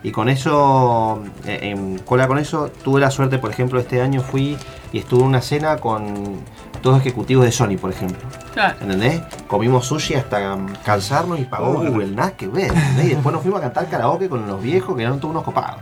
Y 0.02 0.12
con 0.12 0.28
eso, 0.28 1.22
eh, 1.46 1.58
en 1.62 1.98
cola 1.98 2.28
con 2.28 2.38
eso, 2.38 2.70
tuve 2.84 3.00
la 3.00 3.10
suerte, 3.10 3.38
por 3.38 3.50
ejemplo, 3.50 3.80
este 3.80 4.00
año 4.00 4.20
fui 4.20 4.56
y 4.92 4.98
estuve 4.98 5.20
en 5.20 5.26
una 5.26 5.42
cena 5.42 5.76
con 5.78 6.40
dos 6.82 6.98
ejecutivos 7.00 7.44
de 7.44 7.52
Sony, 7.52 7.76
por 7.80 7.90
ejemplo. 7.90 8.18
Claro. 8.52 8.76
¿Entendés? 8.80 9.22
Comimos 9.46 9.86
sushi 9.86 10.14
hasta 10.14 10.56
cansarnos 10.84 11.38
y 11.40 11.44
pagó 11.44 11.74
Google, 11.74 12.08
nada 12.08 12.32
que 12.32 12.48
ver. 12.48 12.66
¿entendés? 12.72 13.04
Y 13.06 13.08
después 13.14 13.32
nos 13.32 13.42
fuimos 13.42 13.58
a 13.60 13.62
cantar 13.64 13.88
karaoke 13.88 14.28
con 14.28 14.46
los 14.46 14.62
viejos 14.62 14.96
que 14.96 15.02
eran 15.02 15.18
todos 15.20 15.30
unos 15.32 15.44
copados. 15.44 15.80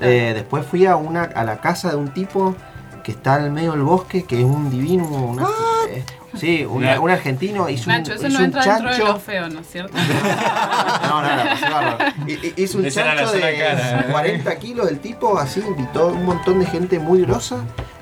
Eh, 0.00 0.32
después 0.34 0.64
fui 0.64 0.86
a 0.86 0.96
una 0.96 1.24
a 1.24 1.44
la 1.44 1.58
casa 1.60 1.90
de 1.90 1.96
un 1.96 2.08
tipo 2.14 2.54
que 3.02 3.12
está 3.12 3.38
en 3.38 3.44
el 3.46 3.50
medio 3.52 3.72
del 3.72 3.82
bosque, 3.82 4.24
que 4.24 4.38
es 4.38 4.44
un 4.44 4.70
divino. 4.70 5.04
una- 5.06 5.46
eh, 5.90 6.04
sí, 6.36 6.64
un, 6.64 6.82
Nah. 6.82 6.98
un 7.00 7.10
argentino 7.10 7.68
hizo 7.68 7.90
Nacho, 7.90 8.12
un, 8.12 8.18
eso 8.18 8.26
hizo 8.28 8.32
no 8.34 8.38
un 8.38 8.44
entra 8.44 8.64
dentro 8.64 8.90
de 8.92 8.98
lo 9.12 9.18
feo, 9.20 9.48
¿no 9.48 9.60
es 9.60 9.66
cierto? 9.70 9.92
No, 11.08 11.22
no, 11.22 11.28
no, 11.28 12.28
i- 12.28 12.54
Hizo 12.56 12.78
un 12.78 12.88
chancho 12.88 13.32
de 13.32 13.40
cara, 13.40 14.00
¿eh? 14.00 14.06
40 14.10 14.58
kilos 14.58 14.88
el 14.88 15.00
tipo, 15.00 15.38
así 15.38 15.60
invitó 15.66 16.02
a 16.10 16.12
un 16.12 16.24
montón 16.24 16.58
de 16.60 16.66
gente 16.66 16.98
muy 16.98 17.22
grosa 17.22 17.56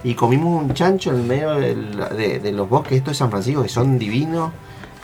y 0.05 0.15
comimos 0.15 0.63
un 0.63 0.73
chancho 0.75 1.11
en 1.11 1.17
el 1.17 1.23
medio 1.25 1.55
del- 1.55 1.97
de, 2.17 2.39
de 2.41 2.53
los 2.53 2.69
bosques 2.69 2.99
estos 2.99 3.13
de 3.13 3.19
San 3.19 3.31
Francisco 3.31 3.63
que 3.63 3.69
son 3.69 3.99
divinos 3.99 4.53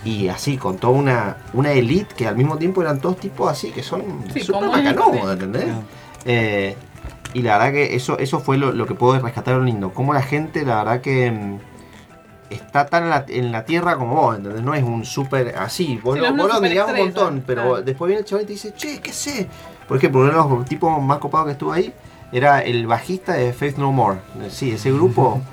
y 0.04 0.28
así 0.28 0.56
con 0.56 0.76
toda 0.76 0.92
una, 0.92 1.36
una 1.54 1.72
elite 1.72 2.14
que 2.14 2.26
al 2.28 2.36
mismo 2.36 2.56
tiempo 2.58 2.82
eran 2.82 3.00
todos 3.00 3.16
tipos 3.18 3.50
así 3.50 3.70
que 3.70 3.82
son 3.82 4.02
Sí, 4.32 4.40
súper 4.40 4.68
macanudos. 4.68 5.32
¿entendés? 5.32 5.66
Eh, 6.26 6.76
y 7.32 7.42
la 7.42 7.58
verdad 7.58 7.72
que 7.72 7.94
eso, 7.96 8.18
eso 8.18 8.38
fue 8.40 8.56
lo, 8.58 8.70
lo 8.72 8.86
que 8.86 8.94
puedo 8.94 9.18
rescatar 9.18 9.56
lo 9.56 9.64
lindo. 9.64 9.90
Como 9.92 10.12
la 10.14 10.22
gente, 10.22 10.64
la 10.64 10.76
verdad 10.84 11.00
que 11.00 11.30
mm, 11.32 11.58
está 12.50 12.86
tan 12.86 13.04
en 13.04 13.10
la, 13.10 13.24
en 13.28 13.50
la 13.52 13.64
tierra 13.64 13.96
como 13.96 14.14
vos, 14.14 14.36
¿entendés? 14.36 14.62
No 14.62 14.74
es 14.74 14.84
un 14.84 15.04
súper 15.04 15.56
así. 15.58 15.98
Vos 16.02 16.14
Sí, 16.14 16.20
lo, 16.20 16.26
vos 16.30 16.44
una 16.44 16.46
lo 16.46 16.54
admirás 16.54 16.90
un 16.92 16.98
montón, 16.98 17.42
pero 17.46 17.62
claro. 17.62 17.82
después 17.82 18.08
viene 18.08 18.20
el 18.20 18.24
chaval 18.26 18.44
y 18.44 18.46
te 18.46 18.52
dice, 18.52 18.72
che, 18.74 19.00
¿qué 19.00 19.12
sé? 19.12 19.48
Por 19.88 19.96
ejemplo, 19.96 20.20
uno 20.20 20.30
de 20.30 20.36
los 20.56 20.64
tipos 20.66 21.02
más 21.02 21.18
copados 21.18 21.46
que 21.46 21.52
estuvo 21.52 21.72
ahí 21.72 21.92
era 22.34 22.60
el 22.60 22.86
bajista 22.86 23.32
de 23.32 23.52
Faith 23.54 23.76
No 23.78 23.92
More. 23.92 24.18
Sí, 24.50 24.72
ese 24.72 24.92
grupo. 24.92 25.40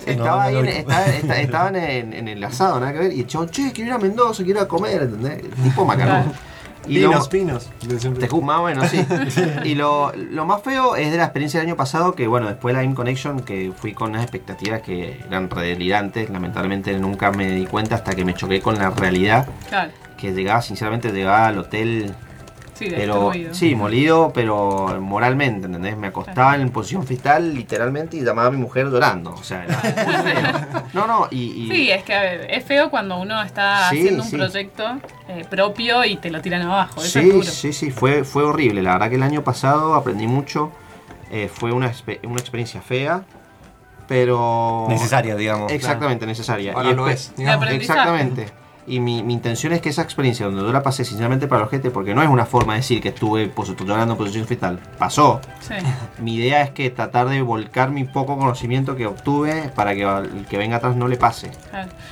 Sí, 0.00 0.06
no, 0.06 0.22
estaba 0.24 0.36
no 0.50 0.58
ahí, 0.60 0.64
lo 0.64 0.70
estaba- 0.70 1.36
estaban 1.36 1.76
en, 1.76 2.14
en 2.14 2.26
el 2.26 2.42
asado, 2.42 2.80
nada 2.80 2.94
que 2.94 2.98
ver. 3.00 3.12
Y 3.12 3.20
el 3.20 3.26
chabón, 3.26 3.50
che, 3.50 3.70
quiero 3.70 3.88
ir 3.90 3.92
a 3.92 3.98
Mendoza, 3.98 4.42
quiero 4.42 4.60
ir 4.60 4.64
a 4.64 4.66
comer, 4.66 5.02
¿entendés? 5.02 5.44
El 5.44 5.50
tipo 5.50 5.84
macanudo. 5.84 6.32
Y 6.88 7.00
lo- 7.00 7.10
Pinos, 7.10 7.28
pinos. 7.28 7.70
de 7.86 8.00
siempre. 8.00 8.26
te 8.26 8.40
más 8.40 8.60
bueno, 8.60 8.82
sí. 8.88 9.04
y 9.64 9.74
lo, 9.74 10.10
lo 10.14 10.46
más 10.46 10.62
feo 10.62 10.96
es 10.96 11.10
de 11.12 11.18
la 11.18 11.24
experiencia 11.24 11.60
del 11.60 11.68
año 11.68 11.76
pasado, 11.76 12.14
que 12.14 12.26
bueno, 12.26 12.46
después 12.48 12.74
de 12.74 12.80
la 12.80 12.84
In 12.84 12.94
Connection, 12.94 13.40
que 13.40 13.72
fui 13.76 13.92
con 13.92 14.08
unas 14.12 14.22
expectativas 14.22 14.80
que 14.80 15.20
eran 15.28 15.50
redelirantes, 15.50 16.30
lamentablemente 16.30 16.98
nunca 16.98 17.30
me 17.30 17.50
di 17.50 17.66
cuenta 17.66 17.96
hasta 17.96 18.14
que 18.14 18.24
me 18.24 18.32
choqué 18.32 18.62
con 18.62 18.78
la 18.78 18.88
realidad, 18.88 19.46
Claro. 19.68 19.92
que 20.16 20.32
llegaba, 20.32 20.62
sinceramente, 20.62 21.12
llegaba 21.12 21.48
al 21.48 21.58
hotel, 21.58 22.14
Sí, 22.80 22.92
pero 22.96 23.30
sí, 23.52 23.74
molido, 23.74 24.32
pero 24.34 24.98
moralmente, 25.02 25.66
¿entendés? 25.66 25.96
Me 25.98 26.06
acostaba 26.06 26.54
en 26.56 26.70
posición 26.70 27.06
fetal, 27.06 27.54
literalmente, 27.54 28.16
y 28.16 28.22
llamaba 28.22 28.48
a 28.48 28.50
mi 28.50 28.56
mujer 28.56 28.86
llorando, 28.88 29.32
o 29.34 29.42
sea, 29.42 29.64
era 29.64 29.80
muy 29.82 30.32
feo. 30.32 30.82
No, 30.94 31.06
no, 31.06 31.28
y... 31.30 31.42
y- 31.44 31.68
Sí, 31.68 31.90
es 31.90 32.02
que 32.04 32.14
a 32.14 32.22
ver, 32.22 32.46
es 32.50 32.64
feo 32.64 32.88
cuando 32.90 33.18
uno 33.18 33.42
está 33.42 33.90
Sí, 33.90 33.98
haciendo 33.98 34.22
un 34.22 34.30
sí. 34.30 34.36
proyecto 34.36 34.84
eh, 35.28 35.44
propio 35.50 36.04
y 36.06 36.16
te 36.16 36.30
lo 36.30 36.40
tiran 36.40 36.62
abajo. 36.62 37.02
Eso 37.02 37.18
es 37.18 37.24
Sí, 37.26 37.30
duro. 37.30 37.42
sí, 37.44 37.72
sí, 37.74 37.90
fue, 37.90 38.24
fue 38.24 38.44
horrible. 38.44 38.82
La 38.82 38.94
verdad 38.94 39.10
que 39.10 39.16
el 39.16 39.22
año 39.22 39.44
pasado 39.44 39.94
aprendí 39.94 40.26
mucho. 40.26 40.72
eh, 41.30 41.50
fue 41.52 41.72
una, 41.72 41.92
una 42.24 42.40
experiencia 42.40 42.80
fea, 42.80 43.22
pero... 44.08 44.86
necesaria, 44.88 45.36
digamos. 45.36 45.70
Exactamente, 45.70 46.26
necesaria. 46.26 46.72
Ahora 46.72 46.90
Y 46.90 46.94
lo 46.94 47.08
es, 47.08 47.32
digamos. 47.36 47.68
Exactamente. 47.70 48.48
Y 48.86 49.00
mi, 49.00 49.22
mi 49.22 49.34
intención 49.34 49.72
es 49.72 49.80
que 49.80 49.90
esa 49.90 50.02
experiencia, 50.02 50.46
donde 50.46 50.62
yo 50.62 50.72
la 50.72 50.82
pasé 50.82 51.04
sinceramente 51.04 51.46
para 51.46 51.62
los 51.62 51.70
gente, 51.70 51.90
porque 51.90 52.14
no 52.14 52.22
es 52.22 52.28
una 52.28 52.46
forma 52.46 52.74
de 52.74 52.80
decir 52.80 53.00
que 53.00 53.10
estuve 53.10 53.48
pues, 53.48 53.68
llorando 53.76 54.14
en 54.14 54.18
posición 54.18 54.46
fetal, 54.46 54.78
pasó. 54.98 55.40
Sí. 55.60 55.74
Mi 56.18 56.34
idea 56.34 56.62
es 56.62 56.70
que 56.70 56.90
tratar 56.90 57.28
de 57.28 57.42
volcar 57.42 57.90
mi 57.90 58.04
poco 58.04 58.36
conocimiento 58.38 58.96
que 58.96 59.06
obtuve 59.06 59.70
para 59.74 59.94
que 59.94 60.04
al 60.04 60.46
que 60.46 60.58
venga 60.58 60.76
atrás 60.76 60.96
no 60.96 61.08
le 61.08 61.16
pase. 61.16 61.50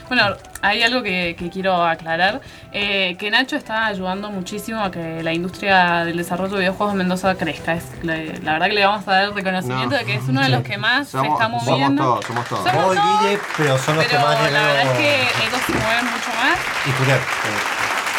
Bueno, 0.09 0.37
hay 0.63 0.83
algo 0.83 1.03
que, 1.03 1.37
que 1.39 1.51
quiero 1.51 1.85
aclarar, 1.85 2.41
eh, 2.73 3.17
que 3.19 3.31
Nacho 3.31 3.57
está 3.57 3.87
ayudando 3.87 4.31
muchísimo 4.31 4.83
a 4.83 4.91
que 4.91 5.23
la 5.23 5.33
industria 5.33 6.05
del 6.05 6.17
desarrollo 6.17 6.55
de 6.55 6.61
videojuegos 6.61 6.93
en 6.95 6.99
Mendoza 6.99 7.35
crezca. 7.37 7.75
Es, 7.75 7.85
la, 8.03 8.17
la 8.43 8.53
verdad 8.55 8.67
que 8.67 8.73
le 8.75 8.85
vamos 8.87 9.07
a 9.07 9.13
dar 9.13 9.25
el 9.25 9.35
reconocimiento 9.35 9.91
No. 9.93 9.99
de 9.99 10.05
que 10.05 10.15
es 10.15 10.23
uno 10.29 10.41
de 10.43 10.49
los 10.49 10.63
que 10.63 10.77
más 10.79 11.07
se 11.07 11.13
Somos, 11.13 11.33
está 11.35 11.45
somos 11.45 11.65
moviendo. 11.65 12.03
todos, 12.03 12.25
somos 12.25 12.49
todos. 12.49 12.65
Somos 12.71 12.85
Vos 12.85 12.95
y 12.95 12.99
todos, 12.99 13.21
Guille, 13.23 13.39
pero 13.57 13.79
son 13.79 13.97
los 13.97 14.05
pero 14.07 14.19
que 14.19 14.25
más 14.27 14.53
la 14.53 14.61
verdad 14.67 14.83
es 14.83 14.99
que 14.99 15.15
ellos 15.47 15.61
se 15.67 15.73
mueven 15.73 16.05
mucho 16.05 16.31
más. 16.41 16.59
Y 16.87 16.91
Julián. 16.93 17.19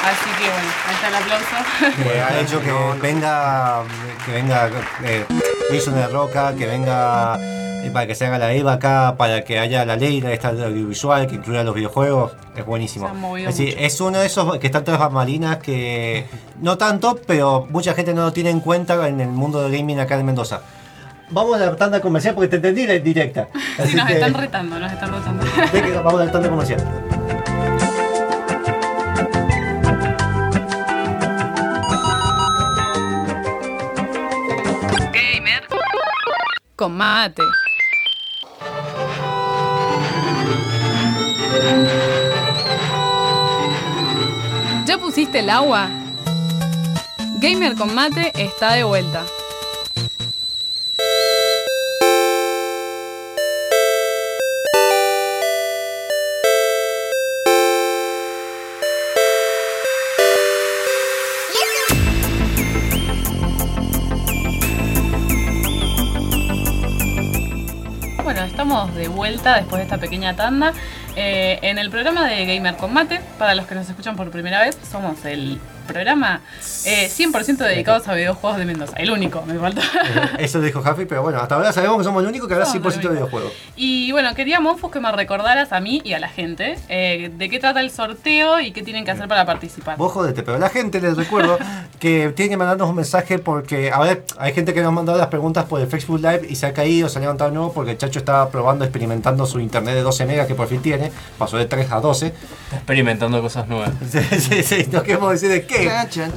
Así 0.02 0.30
que 0.40 0.50
bueno, 0.50 0.70
ahí 0.88 0.96
está 0.96 1.08
el 1.10 1.16
aplauso. 1.16 2.04
que 2.04 2.22
ha 2.22 2.40
hecho 2.40 2.62
que 2.62 3.02
venga 3.02 3.84
que 4.26 4.32
venga 4.32 4.70
eh, 5.04 5.26
Wilson 5.70 5.96
de 5.96 6.08
Roca, 6.08 6.54
que 6.58 6.66
venga 6.68 7.38
eh, 7.84 7.90
para 7.92 8.08
que 8.08 8.16
se 8.16 8.26
haga 8.26 8.38
la 8.38 8.52
EVA 8.54 8.74
acá, 8.74 9.16
para 9.18 9.44
que 9.44 9.60
haya 9.60 9.86
la 9.86 9.96
ley 9.96 10.22
de 10.22 10.34
esta 10.34 10.50
audiovisual 10.50 11.28
que 11.28 11.36
incluya 11.36 11.64
los 11.64 11.76
videojuegos, 11.76 12.34
es 12.56 12.66
buenísimo. 12.66 13.08
Es, 13.38 13.46
decir, 13.46 13.70
mucho. 13.76 13.80
es 13.86 14.02
uno 14.02 14.20
de 14.20 14.26
esos 14.26 14.58
que 14.58 14.68
están 14.68 14.84
todas 14.84 15.00
bambalinas 15.00 15.58
que 15.58 16.26
no 16.62 16.78
tanto, 16.78 17.20
pero 17.26 17.68
mucha 17.70 17.94
gente 17.94 18.14
no 18.14 18.24
lo 18.24 18.34
tiene 18.34 18.50
en 18.50 18.60
cuenta 18.60 19.08
en 19.08 19.22
el 19.22 19.30
mundo 19.30 19.62
del 19.62 19.72
gaming 19.78 20.00
acá 20.00 20.20
en 20.20 20.26
Mendoza. 20.26 20.62
Vamos 21.32 21.56
a 21.56 21.66
la 21.66 21.76
tanda 21.76 22.02
comercial 22.02 22.34
porque 22.34 22.48
te 22.48 22.56
entendí 22.56 22.88
la 22.88 22.94
directa. 22.94 23.48
Sí, 23.86 23.96
nos 23.96 24.08
que- 24.08 24.14
están 24.14 24.34
retando, 24.34 24.80
nos 24.80 24.92
están 24.92 25.12
retando. 25.12 25.46
vamos 26.04 26.22
a 26.22 26.26
la 26.26 26.32
tanda 26.32 26.50
comercial. 26.50 26.84
Gamer. 35.14 35.64
Con 36.76 36.92
mate. 36.94 37.44
¿Ya 44.86 44.97
pusiste 44.97 45.39
el 45.39 45.50
agua? 45.50 45.88
Gamer 47.39 47.76
con 47.76 47.95
mate 47.95 48.32
está 48.36 48.74
de 48.74 48.84
vuelta. 48.84 49.24
Bueno, 68.24 68.41
estamos 68.41 68.93
de 68.93 69.08
vuelta 69.08 69.56
después 69.56 69.80
de 69.80 69.84
esta 69.84 69.97
pequeña 69.97 70.36
tanda 70.36 70.74
eh, 71.22 71.60
en 71.64 71.78
el 71.78 71.90
programa 71.90 72.26
de 72.28 72.46
Gamer 72.46 72.76
con 72.78 72.94
Mate. 72.94 73.20
Para 73.38 73.54
los 73.54 73.68
que 73.68 73.76
nos 73.76 73.90
escuchan 73.90 74.16
por 74.16 74.32
primera 74.32 74.62
vez, 74.62 74.78
somos 74.90 75.26
el 75.26 75.60
programa 75.92 76.42
eh, 76.86 77.10
100% 77.10 77.58
dedicados 77.58 78.08
a 78.08 78.14
videojuegos 78.14 78.58
de 78.58 78.66
Mendoza. 78.66 78.96
El 78.98 79.12
único, 79.12 79.44
me 79.46 79.58
falta. 79.58 79.82
Eso 80.40 80.62
dijo 80.62 80.82
Jaffi, 80.82 81.06
pero 81.06 81.24
bueno, 81.24 81.40
hasta 81.40 81.56
ahora 81.56 81.74
sabemos 81.74 81.98
que 81.98 82.04
somos 82.04 82.24
el 82.24 82.30
único 82.30 82.48
que 82.48 82.54
habla 82.54 82.66
Somos 82.66 82.96
100% 82.96 82.98
el 82.98 83.02
de 83.02 83.10
videojuegos. 83.10 83.54
Y 83.76 84.12
bueno, 84.12 84.34
quería, 84.36 84.60
Monfus, 84.60 84.92
que 84.92 85.00
me 85.00 85.12
recordaras 85.12 85.72
a 85.74 85.80
mí 85.80 86.02
y 86.04 86.14
a 86.14 86.20
la 86.20 86.30
gente 86.30 86.78
eh, 86.88 87.32
de 87.36 87.50
qué 87.50 87.60
trata 87.60 87.82
el 87.82 87.92
sorteo 87.92 88.60
y 88.60 88.72
qué 88.72 88.82
tienen 88.84 89.06
que 89.06 89.12
hacer 89.12 89.28
para 89.28 89.46
participar. 89.46 89.98
Vos 89.98 90.12
jodete, 90.12 90.44
pero 90.44 90.58
la 90.58 90.70
gente 90.70 91.02
les 91.02 91.18
recuerdo 91.18 91.58
que 92.00 92.30
tienen 92.36 92.52
que 92.52 92.58
mandarnos 92.58 92.90
un 92.90 92.96
mensaje 92.96 93.40
porque, 93.40 93.92
a 93.92 94.00
ver, 94.00 94.26
hay 94.38 94.54
gente 94.54 94.74
que 94.74 94.82
nos 94.82 94.90
ha 94.90 94.92
mandado 94.92 95.18
las 95.18 95.28
preguntas 95.28 95.66
por 95.66 95.82
el 95.82 95.88
Facebook 95.88 96.20
Live 96.20 96.48
y 96.50 96.56
se 96.56 96.66
ha 96.66 96.74
caído, 96.74 97.10
se 97.10 97.18
ha 97.18 97.22
levantado 97.22 97.52
nuevo 97.52 97.74
porque 97.74 97.92
el 97.92 97.98
Chacho 97.98 98.20
estaba 98.20 98.50
probando, 98.50 98.86
experimentando 98.86 99.46
su 99.46 99.60
internet 99.60 99.96
de 99.96 100.02
12 100.02 100.26
megas 100.26 100.48
que 100.48 100.56
por 100.56 100.68
fin 100.68 100.82
tiene, 100.82 101.12
pasó 101.38 101.58
de 101.58 101.66
3 101.66 101.92
a 101.92 102.00
12. 102.00 102.28
Está 102.28 102.76
experimentando 102.78 103.42
cosas 103.42 103.68
nuevas. 103.68 103.92
Sí, 104.10 104.40
sí, 104.40 104.64
sí, 104.64 104.88
no 104.92 105.04
queremos 105.04 105.32
decir 105.32 105.50
de 105.50 105.66
qué. 105.66 105.79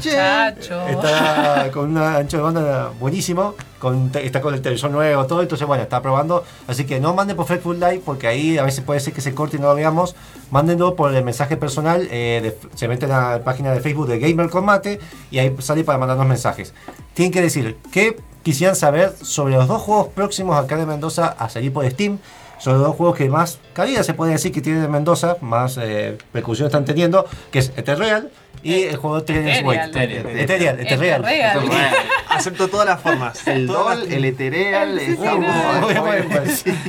Chacho. 0.01 0.89
Está 0.89 1.71
con 1.73 1.91
un 1.91 1.99
ancho 1.99 2.37
de 2.39 2.43
banda 2.43 2.93
buenísimo, 3.01 3.55
con, 3.79 4.11
está 4.15 4.41
con 4.41 4.55
el 4.55 4.63
televisor 4.63 4.91
nuevo, 4.91 5.27
todo, 5.27 5.43
entonces 5.43 5.67
bueno, 5.67 5.83
está 5.83 6.01
probando. 6.03 6.45
Así 6.69 6.85
que 6.85 7.01
no 7.01 7.15
manden 7.15 7.37
por 7.37 7.47
Facebook 7.47 7.75
Live 7.75 8.03
porque 8.05 8.27
ahí 8.27 8.59
a 8.59 8.63
veces 8.63 8.85
puede 8.85 9.01
ser 9.01 9.13
que 9.13 9.21
se 9.21 9.35
corte 9.35 9.57
y 9.57 9.61
no 9.61 9.69
lo 9.69 9.75
veamos. 9.75 10.15
Mándenlo 10.51 10.95
por 10.97 11.15
el 11.15 11.25
mensaje 11.25 11.57
personal, 11.57 12.07
eh, 12.11 12.41
de- 12.43 12.59
se 12.79 12.89
meten 12.89 13.11
a 13.11 13.33
la 13.39 13.45
página 13.45 13.73
de 13.73 13.81
Facebook 13.81 14.07
de 14.09 14.19
Gamer 14.19 14.51
Combate 14.51 15.01
y 15.31 15.39
ahí 15.39 15.55
sale 15.61 15.85
para 15.85 15.99
mandarnos 15.99 16.27
mensajes. 16.27 16.73
Tienen 17.15 17.33
que 17.33 17.41
decir 17.43 17.77
qué 17.91 18.17
quisieran 18.43 18.77
saber 18.77 19.13
sobre 19.23 19.55
los 19.55 19.69
dos 19.69 19.83
juegos 19.83 20.09
próximos 20.09 20.57
acá 20.63 20.77
de 20.77 20.87
Mendoza 20.87 21.27
a 21.39 21.49
salir 21.49 21.73
por 21.73 21.89
Steam. 21.91 22.19
Son 22.59 22.75
los 22.75 22.83
dos 22.83 22.95
juegos 22.97 23.17
que 23.17 23.29
más 23.29 23.59
cabida 23.73 24.05
se 24.05 24.15
puede 24.15 24.33
decir 24.33 24.53
que 24.53 24.61
tiene 24.61 24.81
de 24.81 24.87
Mendoza, 24.89 25.37
más 25.41 25.77
eh, 25.83 26.17
percusión 26.31 26.67
están 26.67 26.85
teniendo, 26.85 27.25
que 27.51 27.59
es 27.59 27.73
Eterreal 27.77 28.31
y 28.63 28.83
el 28.85 28.97
juego 28.97 29.23
Teenage 29.23 29.61
Ethereal. 29.61 30.25
Wake. 30.27 30.41
Ethereal, 30.43 30.81
Ethereal. 30.81 31.25
Ethereal. 31.25 31.95
Acepto 32.29 32.69
todas 32.69 32.87
las 32.87 33.01
formas. 33.01 33.47
El 33.47 33.67
DOL, 33.67 34.11
el 34.11 34.25
Ethereal, 34.25 34.99
el. 34.99 35.19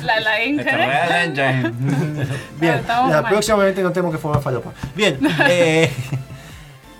La, 0.03 0.19
la 0.19 0.43
Inca, 0.43 1.21
¿eh? 1.21 1.25
Engine. 1.25 1.71
Bien, 2.59 2.81
la 2.87 3.21
mal. 3.21 3.25
próxima 3.29 3.57
obviamente 3.57 3.81
no 3.81 3.91
tenemos 3.91 4.13
que 4.13 4.21
formar 4.21 4.41
falopa. 4.41 4.71
Bien, 4.95 5.19
eh, 5.49 5.91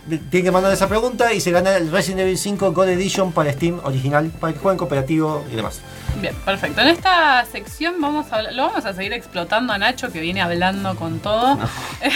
tienen 0.08 0.44
que 0.46 0.52
mandar 0.52 0.72
esa 0.74 0.88
pregunta 0.90 1.32
y 1.34 1.40
se 1.40 1.52
gana 1.52 1.76
el 1.78 1.92
Resident 1.92 2.22
Evil 2.22 2.38
5 2.38 2.72
Gold 2.74 2.90
Edition 2.90 3.32
para 3.32 3.52
Steam 3.54 3.80
original, 3.84 4.30
para 4.40 4.54
que 4.54 4.60
jueguen 4.60 4.78
cooperativo 4.78 5.46
y 5.52 5.56
demás. 5.56 5.80
Bien, 6.22 6.36
perfecto. 6.46 6.80
En 6.82 6.90
esta 6.90 7.44
sección 7.52 7.96
vamos 8.00 8.32
a 8.32 8.36
hablar- 8.38 8.54
lo 8.54 8.68
vamos 8.68 8.86
a 8.86 8.94
seguir 8.94 9.14
explotando 9.14 9.74
a 9.74 9.78
Nacho, 9.78 10.12
que 10.12 10.20
viene 10.20 10.42
hablando 10.42 10.96
con 10.96 11.20
todo. 11.20 11.58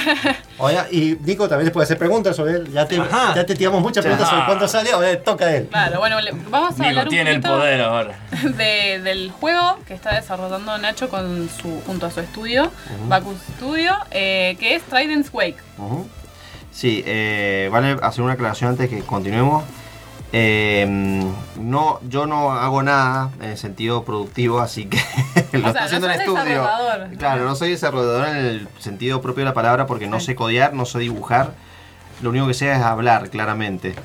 Ahora, 0.59 0.87
y 0.91 1.17
Nico 1.21 1.47
también 1.47 1.65
les 1.65 1.73
puede 1.73 1.85
hacer 1.85 1.97
preguntas 1.97 2.35
sobre 2.35 2.53
él. 2.53 2.71
Ya 2.71 2.85
te, 2.87 2.95
ya 2.97 3.45
te 3.45 3.55
tiramos 3.55 3.81
muchas 3.81 4.03
preguntas 4.03 4.29
sobre 4.29 4.45
cuánto 4.45 4.67
sale, 4.67 4.91
ahora 4.91 5.09
le 5.11 5.17
toca 5.17 5.45
a 5.45 5.55
él. 5.55 5.67
Claro, 5.67 5.99
bueno, 5.99 6.19
le- 6.21 6.31
vamos 6.49 6.71
a 6.71 6.73
Nico 6.77 6.85
hablar 6.89 7.05
un 7.05 7.09
tiene 7.09 7.31
el 7.31 7.41
poder 7.41 7.81
ahora. 7.81 8.19
de- 8.43 8.99
del 9.03 9.31
juego 9.31 9.79
que 9.87 9.93
está 9.93 10.15
desarrollando 10.15 10.77
Nacho 10.77 11.09
con 11.09 11.49
su, 11.49 11.81
junto 11.85 12.05
a 12.05 12.11
su 12.11 12.19
estudio, 12.19 12.71
Bacchus 13.07 13.37
Studio, 13.57 13.93
eh, 14.11 14.57
que 14.59 14.75
es 14.75 14.83
Trident's 14.83 15.29
Wake. 15.33 15.57
Sí, 16.77 17.01
eh, 17.07 17.69
vale 17.71 17.97
hacer 18.03 18.23
una 18.23 18.33
aclaración 18.33 18.69
antes 18.69 18.87
que 18.87 18.99
continuemos. 18.99 19.63
Eh, 20.31 20.85
no, 21.59 21.99
yo 22.07 22.27
no 22.27 22.51
hago 22.51 22.83
nada 22.83 23.31
en 23.41 23.49
el 23.49 23.57
sentido 23.57 24.03
productivo, 24.03 24.59
así 24.59 24.85
que 24.85 24.97
lo 25.57 25.65
O 25.65 25.67
está 25.69 25.73
sea, 25.73 25.85
haciendo 25.85 26.07
no 26.07 26.13
en 26.13 26.25
sos 26.25 26.37
estudio. 26.37 26.67
Claro, 27.17 27.45
no 27.45 27.55
soy 27.55 27.71
desarrollador 27.71 28.27
en 28.27 28.35
el 28.35 28.67
sentido 28.77 29.21
propio 29.23 29.41
de 29.43 29.45
la 29.49 29.53
palabra 29.55 29.87
porque 29.87 30.05
no 30.05 30.19
Sí. 30.19 30.27
sé 30.27 30.35
codear, 30.35 30.75
no 30.75 30.85
sé 30.85 30.99
dibujar. 30.99 31.53
Lo 32.21 32.29
único 32.29 32.45
que 32.45 32.53
sé 32.53 32.71
es 32.71 32.77
hablar, 32.79 33.31
claramente. 33.31 33.95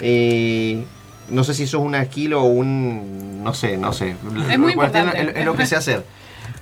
Eh, 0.00 0.84
no 1.28 1.44
sé 1.44 1.54
si 1.54 1.64
eso 1.64 1.78
es 1.78 1.84
una 1.84 2.04
skill 2.04 2.34
o 2.34 2.42
un. 2.42 3.44
No 3.44 3.54
sé, 3.54 3.76
no 3.76 3.92
sé. 3.92 4.16
Es 4.50 4.58
muy 4.58 4.72
importante. 4.72 5.20
Es, 5.20 5.36
es 5.36 5.44
lo 5.44 5.54
que 5.54 5.66
sé 5.66 5.76
hacer. 5.76 6.04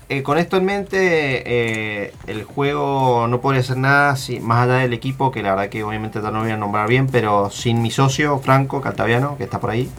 Eh, 0.08 0.22
con 0.22 0.38
esto 0.38 0.56
en 0.56 0.64
mente, 0.64 0.98
eh, 1.00 2.14
el 2.28 2.44
juego 2.44 3.26
no 3.26 3.40
podría 3.40 3.60
hacer 3.60 3.76
nada 3.76 4.14
si, 4.14 4.38
más 4.38 4.62
allá 4.62 4.76
del 4.76 4.92
equipo, 4.92 5.32
que 5.32 5.42
la 5.42 5.50
verdad 5.50 5.68
que 5.68 5.82
obviamente 5.82 6.20
no 6.20 6.30
lo 6.30 6.40
voy 6.40 6.52
a 6.52 6.56
nombrar 6.56 6.88
bien, 6.88 7.08
pero 7.08 7.50
sin 7.50 7.82
mi 7.82 7.90
socio, 7.90 8.38
Franco 8.38 8.80
Caltaviano, 8.80 9.36
que 9.36 9.42
está 9.44 9.58
por 9.58 9.70
ahí, 9.70 9.90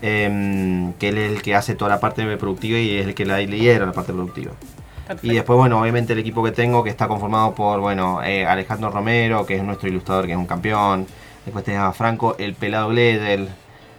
em, 0.00 0.92
que 0.94 1.08
él 1.08 1.18
es 1.18 1.32
el 1.32 1.42
que 1.42 1.56
hace 1.56 1.74
toda 1.74 1.90
la 1.90 1.98
parte 2.00 2.24
productiva 2.36 2.78
y 2.78 2.98
es 2.98 3.06
el 3.06 3.14
que 3.14 3.24
la 3.24 3.38
lidera 3.38 3.84
la 3.84 3.92
parte 3.92 4.12
productiva. 4.12 4.52
Perfecto. 5.08 5.26
Y 5.26 5.34
después, 5.34 5.56
bueno, 5.58 5.80
obviamente 5.80 6.12
el 6.12 6.20
equipo 6.20 6.44
que 6.44 6.52
tengo, 6.52 6.84
que 6.84 6.90
está 6.90 7.08
conformado 7.08 7.52
por, 7.52 7.80
bueno, 7.80 8.22
eh, 8.22 8.46
Alejandro 8.46 8.90
Romero, 8.90 9.44
que 9.44 9.56
es 9.56 9.64
nuestro 9.64 9.88
ilustrador, 9.88 10.26
que 10.26 10.32
es 10.32 10.38
un 10.38 10.46
campeón. 10.46 11.06
Después 11.44 11.64
tenés 11.64 11.80
a 11.80 11.92
Franco, 11.92 12.36
el 12.38 12.54
pelado 12.54 12.90
Gledel. 12.90 13.48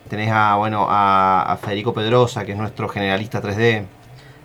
Tenés 0.10 0.32
a, 0.32 0.56
bueno, 0.56 0.88
a, 0.90 1.44
a 1.52 1.58
Federico 1.58 1.94
Pedrosa, 1.94 2.46
que 2.46 2.54
es 2.54 2.58
nuestro 2.58 2.88
generalista 2.88 3.42
3D. 3.42 3.84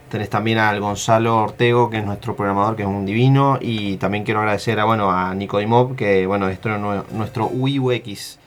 Tenés 0.08 0.30
también 0.30 0.58
al 0.58 0.80
Gonzalo 0.80 1.36
Ortego, 1.42 1.90
que 1.90 1.98
es 1.98 2.04
nuestro 2.04 2.34
programador, 2.34 2.76
que 2.76 2.82
es 2.82 2.88
un 2.88 3.04
divino. 3.06 3.58
Y 3.60 3.96
también 3.98 4.24
quiero 4.24 4.40
agradecer 4.40 4.78
a, 4.80 4.84
bueno, 4.84 5.10
a 5.10 5.34
Nico 5.34 5.58
Dimov, 5.58 5.96
que, 5.96 6.26
bueno, 6.26 6.48
esto 6.48 6.68
es 6.74 6.80
nue- 6.80 7.04
nuestro 7.10 7.46
UX. 7.46 8.38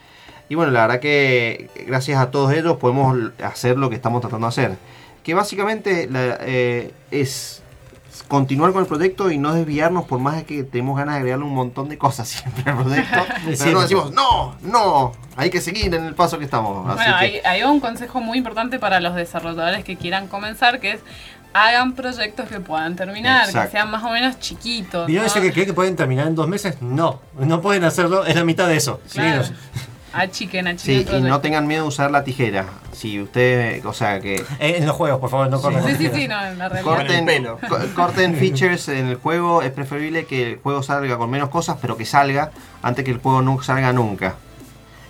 Y 0.48 0.54
bueno, 0.54 0.72
la 0.72 0.82
verdad 0.82 1.00
que 1.00 1.70
gracias 1.86 2.20
a 2.20 2.30
todos 2.30 2.52
ellos 2.52 2.76
podemos 2.78 3.16
hacer 3.42 3.78
lo 3.78 3.88
que 3.90 3.96
estamos 3.96 4.20
tratando 4.20 4.46
de 4.46 4.48
hacer. 4.48 4.76
Que 5.22 5.34
básicamente 5.34 6.08
la- 6.10 6.36
eh, 6.40 6.92
es 7.10 7.62
continuar 8.28 8.72
con 8.72 8.82
el 8.82 8.86
proyecto 8.88 9.30
y 9.30 9.38
no 9.38 9.54
desviarnos 9.54 10.04
por 10.04 10.18
más 10.18 10.36
de 10.36 10.44
que 10.44 10.64
tenemos 10.64 10.96
ganas 10.98 11.14
de 11.14 11.18
agregarle 11.20 11.44
un 11.44 11.54
montón 11.54 11.88
de 11.88 11.96
cosas 11.98 12.28
siempre 12.28 12.70
al 12.70 12.78
proyecto. 12.82 13.18
pero 13.44 13.56
Siempre. 13.56 13.72
no 13.72 13.80
decimos, 13.82 14.12
no, 14.12 14.56
no, 14.62 15.12
hay 15.36 15.48
que 15.50 15.60
seguir 15.60 15.94
en 15.94 16.04
el 16.04 16.14
paso 16.14 16.38
que 16.38 16.44
estamos. 16.44 16.86
Así 16.88 16.96
Bueno, 16.96 17.18
que, 17.18 17.24
hay, 17.24 17.40
hay 17.44 17.62
un 17.62 17.80
consejo 17.80 18.20
muy 18.20 18.38
importante 18.38 18.78
para 18.78 19.00
los 19.00 19.14
desarrolladores 19.14 19.84
que 19.84 19.96
quieran 19.96 20.28
comenzar, 20.28 20.80
que 20.80 20.92
es 20.92 21.00
hagan 21.54 21.92
proyectos 21.94 22.48
que 22.48 22.60
puedan 22.60 22.96
terminar, 22.96 23.46
que 23.52 23.66
sean 23.70 23.90
más 23.90 24.02
o 24.04 24.10
menos 24.10 24.38
chiquitos. 24.40 25.06
¿Vieron 25.06 25.26
¿no? 25.26 25.30
ese 25.30 25.40
que 25.40 25.52
cree 25.52 25.66
que 25.66 25.74
pueden 25.74 25.96
terminar 25.96 26.26
en 26.26 26.34
dos 26.34 26.48
meses? 26.48 26.80
No, 26.80 27.20
no 27.38 27.60
pueden 27.60 27.84
hacerlo, 27.84 28.24
es 28.24 28.34
la 28.34 28.44
mitad 28.44 28.68
de 28.68 28.76
eso. 28.76 29.00
Claro. 29.12 29.42
Achiquen, 30.14 30.66
achiquen 30.66 31.08
sí, 31.08 31.16
y 31.16 31.22
no 31.22 31.40
tengan 31.40 31.66
miedo 31.66 31.84
de 31.84 31.88
usar 31.88 32.10
la 32.10 32.22
tijera. 32.22 32.66
Si 32.92 33.18
usted, 33.18 33.82
o 33.86 33.94
sea, 33.94 34.20
que 34.20 34.34
Eh, 34.58 34.76
en 34.76 34.86
los 34.86 34.94
juegos, 34.94 35.18
por 35.20 35.30
favor, 35.30 35.48
no 35.48 35.58
corran. 35.58 35.82
Sí, 35.86 35.94
sí, 35.96 36.10
sí, 36.14 36.28
no, 36.28 36.44
en 36.44 36.58
la 36.58 36.68
realidad. 36.68 36.96
corten, 36.96 37.24
pelo. 37.24 37.58
co- 37.66 37.78
corten 37.94 38.36
features 38.38 38.88
en 38.88 39.06
el 39.06 39.14
juego. 39.16 39.62
Es 39.62 39.70
preferible 39.70 40.26
que 40.26 40.52
el 40.52 40.58
juego 40.58 40.82
salga 40.82 41.16
con 41.16 41.30
menos 41.30 41.48
cosas, 41.48 41.78
pero 41.80 41.96
que 41.96 42.04
salga 42.04 42.50
antes 42.82 43.06
que 43.06 43.10
el 43.12 43.18
juego 43.20 43.40
no 43.40 43.62
salga 43.62 43.90
nunca. 43.94 44.34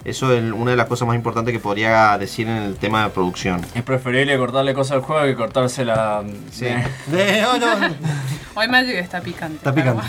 Eso 0.05 0.32
es 0.32 0.42
una 0.53 0.72
de 0.72 0.76
las 0.76 0.86
cosas 0.86 1.07
más 1.07 1.14
importantes 1.16 1.53
que 1.53 1.61
podría 1.61 2.16
decir 2.18 2.48
en 2.48 2.57
el 2.57 2.76
tema 2.76 3.05
de 3.05 3.11
producción. 3.11 3.61
Es 3.74 3.82
preferible 3.82 4.36
cortarle 4.36 4.74
cosas 4.74 4.92
al 4.96 5.00
juego 5.03 5.24
que 5.26 5.34
cortársela. 5.36 6.22
Sí. 6.50 6.66
eh, 6.66 6.84
Eh, 7.12 7.42
no, 7.42 7.59
no, 7.59 7.86
Hoy 8.55 8.68
Magic 8.68 8.96
está 8.96 9.20
picante. 9.20 9.57
Está 9.57 9.72
picante. 9.72 10.03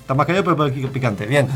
Está 0.00 0.14
más 0.14 0.26
caliente, 0.26 0.50
pero 0.56 0.90
picante. 0.92 1.26
Bien. 1.26 1.46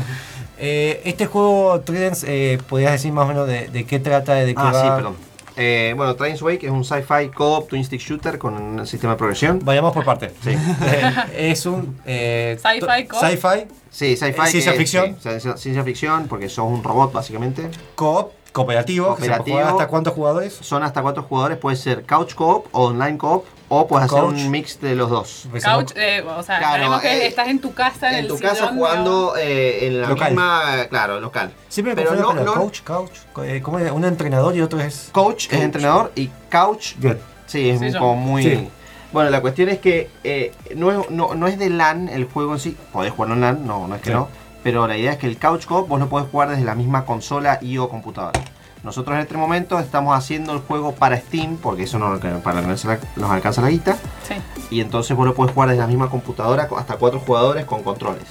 Eh, 0.57 1.01
este 1.05 1.25
juego, 1.25 1.81
Tridents, 1.81 2.23
eh, 2.27 2.59
¿podrías 2.69 2.93
decir 2.93 3.11
más 3.11 3.25
o 3.25 3.27
menos 3.27 3.47
de, 3.47 3.67
de 3.67 3.83
qué 3.85 3.99
trata, 3.99 4.33
de 4.35 4.53
qué 4.53 4.61
Ah, 4.61 4.71
va? 4.71 4.81
sí, 4.81 4.87
perdón. 4.95 5.15
Eh, 5.57 5.93
bueno, 5.95 6.15
Trains 6.15 6.41
Wake 6.41 6.65
es 6.65 6.71
un 6.71 6.83
sci-fi 6.83 7.29
co-op 7.33 7.69
twin 7.69 7.83
stick 7.85 8.01
shooter 8.01 8.37
con 8.37 8.53
un 8.55 8.85
sistema 8.87 9.13
de 9.13 9.17
progresión. 9.17 9.59
Vayamos 9.63 9.93
por 9.93 10.03
parte. 10.03 10.31
Sí. 10.43 10.49
Eh, 10.51 11.13
es 11.51 11.65
un... 11.65 11.99
eh, 12.05 12.57
Sci-fi 12.59 12.79
to- 12.79 12.87
co- 13.09 13.19
Sci-fi. 13.25 13.67
Sí, 13.89 14.17
sci-fi. 14.17 14.41
Eh, 14.41 14.47
ciencia 14.47 14.71
que- 14.73 14.77
ficción. 14.77 15.15
sí, 15.21 15.29
ciencia, 15.57 15.83
ficción, 15.83 16.27
porque 16.27 16.49
sos 16.49 16.65
un 16.69 16.83
robot 16.83 17.13
básicamente. 17.13 17.69
Co-op, 17.95 18.33
cooperativo. 18.51 19.15
que 19.15 19.21
se 19.23 19.27
puede 19.27 19.37
Cooperativo. 19.37 19.57
jugar 19.59 19.71
¿Hasta 19.73 19.87
cuántos 19.87 20.13
jugadores? 20.13 20.53
Son 20.59 20.83
hasta 20.83 21.01
cuatro 21.01 21.23
jugadores, 21.23 21.57
puede 21.57 21.77
ser 21.77 22.05
couch 22.05 22.33
co-op 22.35 22.67
o 22.73 22.87
online 22.87 23.17
co-op, 23.17 23.45
o 23.69 23.87
puedes 23.87 24.11
hacer 24.11 24.23
un 24.23 24.51
mix 24.51 24.79
de 24.79 24.95
los 24.95 25.09
dos. 25.09 25.47
Couch, 25.63 25.91
eh, 25.95 26.23
o 26.27 26.43
sea, 26.43 26.59
Claro, 26.59 26.99
que 27.01 27.07
eh, 27.07 27.27
estás 27.27 27.47
en 27.47 27.59
tu 27.59 27.73
casa, 27.73 28.09
en, 28.09 28.15
En 28.15 28.21
el 28.21 28.27
tu 28.27 28.37
casa 28.39 28.67
jugando 28.67 29.35
eh, 29.37 29.87
en 29.87 30.01
la 30.01 30.09
Local. 30.09 30.27
misma, 30.31 30.85
claro, 30.89 31.19
local. 31.19 31.51
Siempre 31.69 31.95
me 31.95 32.01
Pero 32.03 32.33
no- 32.33 32.53
coach, 32.53 32.81
couch. 32.83 33.11
eh, 33.43 33.61
¿Cómo 33.63 33.79
es? 33.79 33.91
Un 33.91 34.05
entrenador 34.05 34.55
y 34.55 34.61
otro 34.61 34.79
es... 34.79 35.09
Coach 35.11 35.47
es 35.51 35.61
entrenador 35.61 36.11
y 36.15 36.29
couch 36.51 36.93
Good. 37.01 37.15
Sí, 37.47 37.69
es 37.69 37.79
Sí, 37.79 37.91
yo. 37.91 37.99
como 37.99 38.15
muy. 38.15 38.43
Sí. 38.43 38.69
Bueno, 39.11 39.29
la 39.29 39.39
cuestión 39.41 39.69
es 39.69 39.79
que 39.79 40.09
eh, 40.23 40.51
no, 40.75 40.91
es, 40.91 41.09
no, 41.09 41.35
no 41.35 41.47
es 41.47 41.57
de 41.57 41.69
LAN 41.69 42.09
el 42.09 42.25
juego 42.25 42.53
en 42.53 42.59
sí. 42.59 42.75
Podés 42.91 43.11
jugarlo 43.13 43.35
en 43.35 43.41
LAN, 43.41 43.65
no, 43.67 43.87
no 43.87 43.95
es 43.95 44.01
que 44.01 44.09
Sí. 44.09 44.13
no. 44.15 44.27
Pero 44.63 44.87
la 44.87 44.97
idea 44.97 45.11
es 45.11 45.17
que 45.19 45.27
el 45.27 45.37
Couch 45.37 45.65
Co 45.65 45.85
vos 45.85 45.99
lo 45.99 46.09
podés 46.09 46.27
jugar 46.31 46.49
desde 46.49 46.63
la 46.65 46.73
misma 46.73 47.05
consola 47.05 47.59
y 47.61 47.77
o 47.77 47.87
computadora. 47.87 48.41
Nosotros 48.85 49.15
en 49.15 49.21
este 49.23 49.35
momento 49.35 49.79
estamos 49.79 50.15
haciendo 50.15 50.53
el 50.53 50.59
juego 50.59 50.93
para 50.93 51.17
Steam, 51.17 51.57
porque 51.57 51.83
eso 51.83 51.97
no, 51.99 52.17
para 52.43 52.59
alcanza 52.59 52.87
la- 52.87 52.99
nos 53.15 53.31
alcanza 53.31 53.61
la 53.61 53.69
guita. 53.69 53.97
Sí. 54.27 54.35
Y 54.69 54.79
entonces 54.79 55.17
vos 55.17 55.25
lo 55.25 55.33
podés 55.33 55.53
jugar 55.53 55.69
desde 55.69 55.81
la 55.81 55.87
misma 55.87 56.09
computadora 56.09 56.69
hasta 56.77 56.95
cuatro 56.97 57.19
jugadores 57.19 57.65
con 57.65 57.81
controles. 57.83 58.23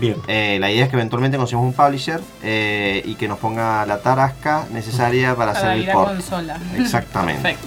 Bien. 0.00 0.16
Eh, 0.26 0.56
la 0.60 0.70
idea 0.70 0.84
es 0.84 0.90
que 0.90 0.96
eventualmente 0.96 1.36
consigamos 1.36 1.66
un 1.68 1.74
publisher 1.74 2.20
eh, 2.42 3.02
y 3.04 3.14
que 3.14 3.28
nos 3.28 3.38
ponga 3.38 3.84
la 3.86 4.00
tarasca 4.00 4.66
necesaria 4.72 5.34
para, 5.36 5.52
para 5.52 5.68
hacer 5.70 5.78
ir 5.78 5.84
el 5.84 5.90
a 5.90 5.92
port. 5.94 6.08
consola. 6.12 6.58
Exactamente. 6.78 7.42
Perfecto. 7.42 7.66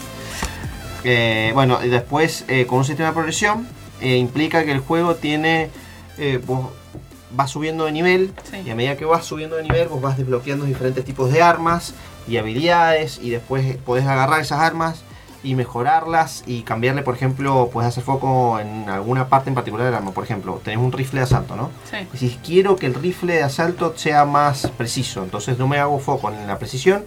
Eh, 1.03 1.51
bueno, 1.53 1.79
y 1.83 1.89
después 1.89 2.45
eh, 2.47 2.65
con 2.65 2.79
un 2.79 2.85
sistema 2.85 3.09
de 3.09 3.13
progresión 3.13 3.67
eh, 4.01 4.17
implica 4.17 4.63
que 4.63 4.71
el 4.71 4.79
juego 4.79 5.15
tiene. 5.15 5.69
eh, 6.17 6.39
vos 6.45 6.69
vas 7.35 7.49
subiendo 7.49 7.85
de 7.85 7.91
nivel 7.91 8.31
Sí. 8.43 8.57
y 8.63 8.69
a 8.69 8.75
medida 8.75 8.95
que 8.95 9.05
vas 9.05 9.25
subiendo 9.25 9.55
de 9.55 9.63
nivel 9.63 9.87
vos 9.87 9.99
vas 9.99 10.17
desbloqueando 10.17 10.65
diferentes 10.65 11.03
tipos 11.03 11.31
de 11.33 11.41
armas 11.41 11.95
y 12.27 12.37
habilidades 12.37 13.19
y 13.21 13.29
después 13.29 13.77
podés 13.77 14.05
agarrar 14.05 14.39
esas 14.41 14.59
armas 14.59 15.03
y 15.43 15.55
mejorarlas 15.55 16.43
y 16.47 16.61
cambiarle, 16.61 17.01
por 17.01 17.15
ejemplo, 17.15 17.69
puedes 17.73 17.89
hacer 17.89 18.01
foco 18.03 18.59
en 18.61 18.89
alguna 18.89 19.27
parte 19.27 19.49
en 19.49 19.55
particular 19.55 19.85
del 19.85 19.95
arma. 19.95 20.11
Por 20.11 20.23
ejemplo, 20.23 20.61
tenés 20.63 20.79
un 20.79 20.91
rifle 20.93 21.19
de 21.19 21.25
asalto, 21.25 21.55
¿no? 21.57 21.69
Sí. 21.91 22.07
Si 22.17 22.29
quiero 22.43 22.77
que 22.77 22.85
el 22.85 22.93
rifle 22.93 23.33
de 23.33 23.43
asalto 23.43 23.93
sea 23.97 24.23
más 24.23 24.67
preciso, 24.77 25.21
entonces 25.21 25.57
no 25.57 25.67
me 25.67 25.79
hago 25.79 25.99
foco 25.99 26.29
en 26.31 26.47
la 26.47 26.57
precisión 26.59 27.03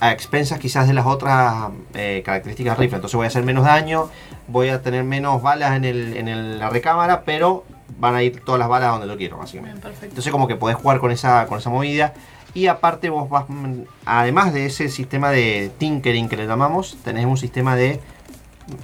a 0.00 0.10
expensas 0.12 0.58
quizás 0.58 0.88
de 0.88 0.94
las 0.94 1.06
otras 1.06 1.68
eh, 1.94 2.22
características 2.24 2.74
del 2.76 2.82
rifle. 2.84 2.96
Entonces 2.96 3.16
voy 3.16 3.24
a 3.24 3.28
hacer 3.28 3.44
menos 3.44 3.64
daño, 3.64 4.10
voy 4.48 4.70
a 4.70 4.82
tener 4.82 5.04
menos 5.04 5.40
balas 5.40 5.76
en, 5.76 5.84
el, 5.84 6.16
en 6.16 6.26
el- 6.28 6.58
la 6.58 6.70
recámara, 6.70 7.22
pero 7.24 7.64
van 7.98 8.14
a 8.16 8.22
ir 8.24 8.40
todas 8.44 8.58
las 8.58 8.68
balas 8.68 8.90
donde 8.90 9.06
lo 9.06 9.16
quiero, 9.16 9.38
básicamente. 9.38 9.88
Bien. 9.88 9.98
Entonces 10.02 10.30
como 10.32 10.48
que 10.48 10.56
podés 10.56 10.76
jugar 10.76 10.98
con 10.98 11.12
esa, 11.12 11.46
con 11.46 11.58
esa 11.58 11.70
movida. 11.70 12.12
Y 12.54 12.66
aparte 12.66 13.10
vos 13.10 13.28
vas, 13.28 13.44
mm, 13.48 13.82
además 14.04 14.52
de 14.52 14.66
ese 14.66 14.88
sistema 14.88 15.30
de 15.30 15.70
tinkering 15.78 16.28
que 16.28 16.36
le 16.36 16.46
llamamos, 16.46 16.96
tenés 17.04 17.26
un 17.26 17.36
sistema 17.36 17.76
de 17.76 18.00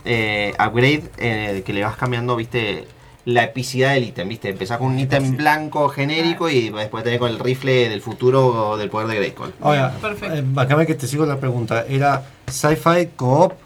eh, 0.05 0.53
upgrade 0.55 1.05
en 1.19 1.57
el 1.57 1.63
que 1.63 1.73
le 1.73 1.85
vas 1.85 1.97
cambiando, 1.97 2.37
viste, 2.37 2.87
la 3.25 3.45
epicidad 3.45 3.95
del 3.95 4.05
ítem, 4.05 4.29
viste. 4.29 4.51
Empezás 4.51 4.79
con 4.79 4.89
un 4.89 4.99
ítem 4.99 5.37
blanco 5.37 5.89
genérico 5.89 6.49
y 6.49 6.71
después 6.71 7.05
tenés 7.05 7.19
con 7.19 7.31
el 7.31 7.39
rifle 7.39 7.89
del 7.89 8.01
futuro 8.01 8.71
o 8.71 8.77
del 8.77 8.91
poder 8.91 9.09
de 9.09 9.17
Grayskull. 9.17 9.55
Ahora, 9.61 9.93
Perfecto. 10.01 10.35
eh, 10.35 10.45
acá 10.57 10.87
que 10.87 10.95
te 10.95 11.07
sigo 11.07 11.25
la 11.27 11.39
pregunta. 11.39 11.85
Era 11.89 12.23
sci-fi, 12.47 13.11
co-op. 13.17 13.64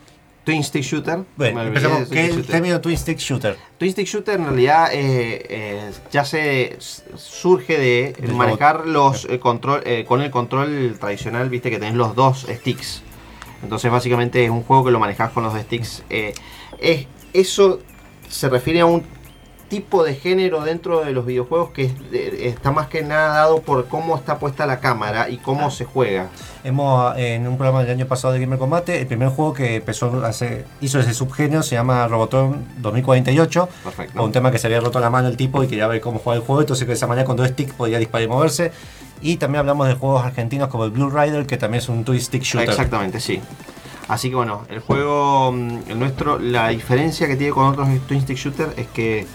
Twin 0.48 0.64
Stick 0.64 0.82
Shooter. 0.82 1.24
Bueno, 1.36 1.60
empezamos. 1.62 2.08
¿Qué 2.08 2.24
es 2.24 2.34
el 2.34 2.46
término 2.46 2.80
Twin 2.80 2.96
Stick 2.96 3.18
Shooter? 3.18 3.58
Twin 3.76 3.92
Stick 3.92 4.06
Shooter 4.06 4.36
en 4.36 4.46
realidad 4.46 4.88
eh, 4.94 5.44
eh, 5.46 5.90
ya 6.10 6.24
se 6.24 6.78
surge 7.16 7.78
de 7.78 8.14
Del 8.18 8.34
manejar 8.34 8.86
los 8.86 9.26
eh, 9.26 9.38
control 9.38 9.82
eh, 9.84 10.06
con 10.08 10.22
el 10.22 10.30
control 10.30 10.96
tradicional, 10.98 11.50
viste 11.50 11.68
que 11.68 11.78
tenés 11.78 11.96
los 11.96 12.14
dos 12.14 12.46
sticks. 12.48 13.02
Entonces 13.62 13.92
básicamente 13.92 14.42
es 14.42 14.48
un 14.48 14.62
juego 14.62 14.86
que 14.86 14.90
lo 14.90 14.98
manejas 14.98 15.32
con 15.32 15.42
los 15.42 15.52
dos 15.52 15.60
sticks. 15.60 16.02
Eh, 16.08 16.32
es, 16.80 17.06
eso 17.34 17.80
se 18.30 18.48
refiere 18.48 18.80
a 18.80 18.86
un 18.86 19.02
tipo 19.68 20.02
de 20.04 20.14
género 20.14 20.62
dentro 20.62 21.00
de 21.04 21.12
los 21.12 21.24
videojuegos 21.26 21.70
que 21.70 21.84
es- 21.84 21.92
está 22.40 22.70
más 22.70 22.88
que 22.88 23.02
nada 23.02 23.34
dado 23.38 23.60
por 23.60 23.86
cómo 23.88 24.16
está 24.16 24.38
puesta 24.38 24.66
la 24.66 24.80
cámara 24.80 25.28
y 25.28 25.36
cómo 25.38 25.70
se 25.70 25.84
juega. 25.84 26.28
Hemos, 26.64 27.16
eh, 27.16 27.34
en 27.34 27.46
un 27.46 27.56
programa 27.56 27.82
del 27.82 27.90
año 27.92 28.06
pasado 28.06 28.32
de 28.34 28.40
Gamer 28.40 28.58
Combate, 28.58 29.00
el 29.00 29.06
primer 29.06 29.28
juego 29.28 29.52
que 29.54 29.76
empezó 29.76 30.24
a 30.24 30.28
hacer, 30.28 30.66
hizo 30.80 30.98
ese 31.00 31.14
subgénero 31.14 31.62
se 31.62 31.74
llama 31.76 32.06
Robotron 32.08 32.64
2048. 32.78 33.68
Perfecto. 33.84 34.12
Con 34.16 34.24
un 34.26 34.32
tema 34.32 34.50
que 34.50 34.58
se 34.58 34.66
había 34.66 34.80
roto 34.80 34.98
la 35.00 35.10
mano 35.10 35.28
el 35.28 35.36
tipo 35.36 35.62
y 35.62 35.68
quería 35.68 35.86
ver 35.86 36.00
cómo 36.00 36.18
jugaba 36.18 36.36
el 36.40 36.42
juego, 36.46 36.60
entonces 36.62 36.86
de 36.86 36.94
esa 36.94 37.06
manera 37.06 37.24
con 37.26 37.36
dos 37.36 37.48
sticks 37.48 37.72
podía 37.74 37.98
disparar 37.98 38.24
y 38.26 38.28
moverse. 38.28 38.72
Y 39.20 39.36
también 39.36 39.60
hablamos 39.60 39.88
de 39.88 39.94
juegos 39.94 40.24
argentinos 40.24 40.68
como 40.68 40.84
el 40.84 40.90
Blue 40.90 41.10
Rider, 41.10 41.46
que 41.46 41.56
también 41.56 41.82
es 41.82 41.88
un 41.88 42.04
twin 42.04 42.20
stick 42.20 42.42
shooter. 42.42 42.68
Exactamente, 42.70 43.20
sí. 43.20 43.40
Así 44.06 44.30
que 44.30 44.36
bueno, 44.36 44.62
el 44.70 44.80
juego, 44.80 45.52
mm, 45.52 45.78
el 45.90 45.98
nuestro, 45.98 46.38
la 46.38 46.68
diferencia 46.68 47.26
que 47.26 47.36
tiene 47.36 47.52
con 47.52 47.66
otros 47.66 47.88
twin 48.06 48.22
stick 48.22 48.36
shooter 48.38 48.68
es 48.76 48.86
que 48.88 49.26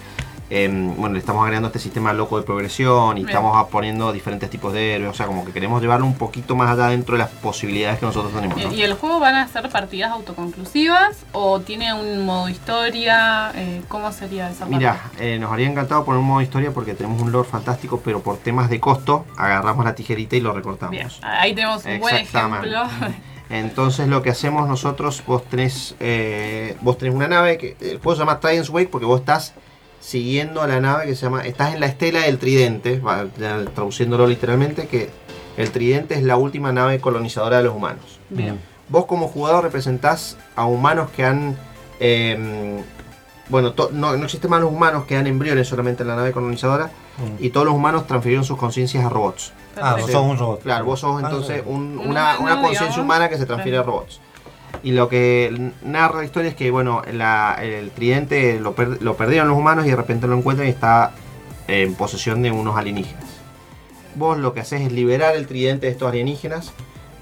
em, 0.55 0.95
bueno, 0.95 1.13
le 1.13 1.19
estamos 1.19 1.41
agregando 1.41 1.67
este 1.67 1.79
sistema 1.79 2.13
loco 2.13 2.37
de 2.37 2.43
progresión 2.43 3.17
y 3.17 3.21
Bien. 3.21 3.29
estamos 3.29 3.67
poniendo 3.69 4.13
diferentes 4.13 4.49
tipos 4.51 4.71
de 4.71 4.95
héroes, 4.95 5.11
o 5.11 5.13
sea, 5.15 5.25
como 5.25 5.43
que 5.45 5.51
queremos 5.51 5.81
llevarlo 5.81 6.05
un 6.05 6.15
poquito 6.15 6.55
más 6.55 6.69
allá 6.69 6.89
dentro 6.89 7.15
de 7.15 7.19
las 7.19 7.29
posibilidades 7.29 7.99
que 7.99 8.05
nosotros 8.05 8.31
tenemos. 8.33 8.63
¿no? 8.63 8.71
¿Y 8.71 8.83
el 8.83 8.93
juego 8.93 9.19
van 9.19 9.35
a 9.35 9.47
ser 9.47 9.67
partidas 9.69 10.11
autoconclusivas 10.11 11.25
o 11.31 11.59
tiene 11.59 11.93
un 11.93 12.23
modo 12.25 12.49
historia? 12.49 13.51
Eh, 13.55 13.81
¿Cómo 13.87 14.11
sería 14.11 14.51
esa 14.51 14.65
Mira, 14.67 15.01
parte? 15.01 15.35
eh, 15.35 15.39
nos 15.39 15.51
haría 15.51 15.67
encantado 15.67 16.05
poner 16.05 16.19
un 16.19 16.27
modo 16.27 16.41
historia 16.41 16.71
porque 16.71 16.93
tenemos 16.93 17.21
un 17.21 17.31
lore 17.31 17.49
fantástico, 17.49 18.01
pero 18.03 18.21
por 18.21 18.37
temas 18.37 18.69
de 18.69 18.79
costo 18.79 19.25
agarramos 19.37 19.83
la 19.85 19.95
tijerita 19.95 20.35
y 20.35 20.41
lo 20.41 20.53
recortamos. 20.53 20.91
Bien, 20.91 21.09
ahí 21.23 21.55
tenemos 21.55 21.83
un 21.85 21.99
buen 21.99 22.15
ejemplo. 22.15 22.83
Entonces 23.49 24.07
lo 24.07 24.21
que 24.21 24.29
hacemos 24.29 24.67
nosotros, 24.67 25.23
vos 25.27 25.43
tenés, 25.45 25.95
eh, 25.99 26.75
vos 26.81 26.97
tenés 26.97 27.13
una 27.13 27.27
nave 27.27 27.57
que 27.57 27.75
el 27.81 27.99
juego 27.99 28.15
se 28.15 28.19
llama 28.19 28.39
Trident's 28.39 28.69
Wake 28.69 28.89
porque 28.89 29.05
vos 29.05 29.19
estás 29.19 29.53
siguiendo 30.03 30.61
a 30.61 30.67
la 30.67 30.79
nave 30.81 31.05
que 31.05 31.15
se 31.15 31.23
llama, 31.23 31.45
estás 31.45 31.73
en 31.73 31.79
la 31.79 31.85
estela 31.85 32.21
del 32.21 32.37
tridente, 32.37 33.01
traduciéndolo 33.73 34.27
literalmente, 34.27 34.87
que 34.87 35.09
el 35.57 35.71
tridente 35.71 36.15
es 36.15 36.23
la 36.23 36.35
última 36.35 36.71
nave 36.73 36.99
colonizadora 36.99 37.57
de 37.57 37.63
los 37.63 37.73
humanos. 37.75 38.19
Bien. 38.29 38.59
Vos 38.89 39.05
como 39.05 39.27
jugador 39.29 39.63
representás 39.63 40.37
a 40.55 40.65
humanos 40.65 41.09
que 41.15 41.23
han, 41.25 41.55
eh, 41.99 42.83
bueno, 43.49 43.71
to- 43.73 43.89
no, 43.93 44.17
no 44.17 44.25
existen 44.25 44.49
más 44.49 44.59
los 44.61 44.71
humanos 44.71 45.05
que 45.05 45.15
dan 45.15 45.27
embriones 45.27 45.67
solamente 45.67 46.03
en 46.03 46.09
la 46.09 46.15
nave 46.15 46.31
colonizadora 46.31 46.91
Mm. 47.17 47.43
y 47.43 47.49
todos 47.51 47.65
los 47.65 47.75
humanos 47.75 48.07
transfirieron 48.07 48.43
sus 48.43 48.57
conciencias 48.57 49.05
a 49.05 49.09
robots. 49.09 49.53
Ah, 49.79 49.95
vos 49.99 50.11
sos 50.11 50.21
un 50.25 50.37
robot. 50.37 50.63
Claro, 50.63 50.85
vos 50.85 50.99
sos 50.99 51.21
Ah, 51.23 51.25
entonces 51.27 51.63
un- 51.65 51.97
Un 51.99 52.07
una, 52.09 52.35
conciencia 52.61 53.01
humana 53.01 53.29
que 53.29 53.37
se 53.37 53.45
transfiere 53.45 53.77
a 53.77 53.83
robots. 53.83 54.19
Y 54.81 54.91
lo 54.91 55.07
que 55.07 55.71
narra 55.83 56.19
la 56.19 56.25
historia 56.25 56.49
es 56.49 56.55
que, 56.55 56.71
bueno, 56.71 57.01
la- 57.11 57.57
el 57.61 57.91
tridente 57.91 58.59
lo, 58.59 58.73
per- 58.73 59.01
lo 59.01 59.15
perdieron 59.15 59.47
los 59.47 59.57
humanos 59.57 59.85
y 59.85 59.89
de 59.89 59.95
repente 59.95 60.27
lo 60.27 60.35
encuentran 60.37 60.67
y 60.67 60.71
está 60.71 61.11
en 61.67 61.93
posesión 61.95 62.41
de 62.41 62.51
unos 62.51 62.75
alienígenas. 62.75 63.23
Vos 64.15 64.37
lo 64.37 64.53
que 64.53 64.59
haces 64.59 64.81
es 64.81 64.91
liberar 64.91 65.35
el 65.35 65.47
tridente 65.47 65.85
de 65.85 65.91
estos 65.93 66.09
alienígenas 66.09 66.73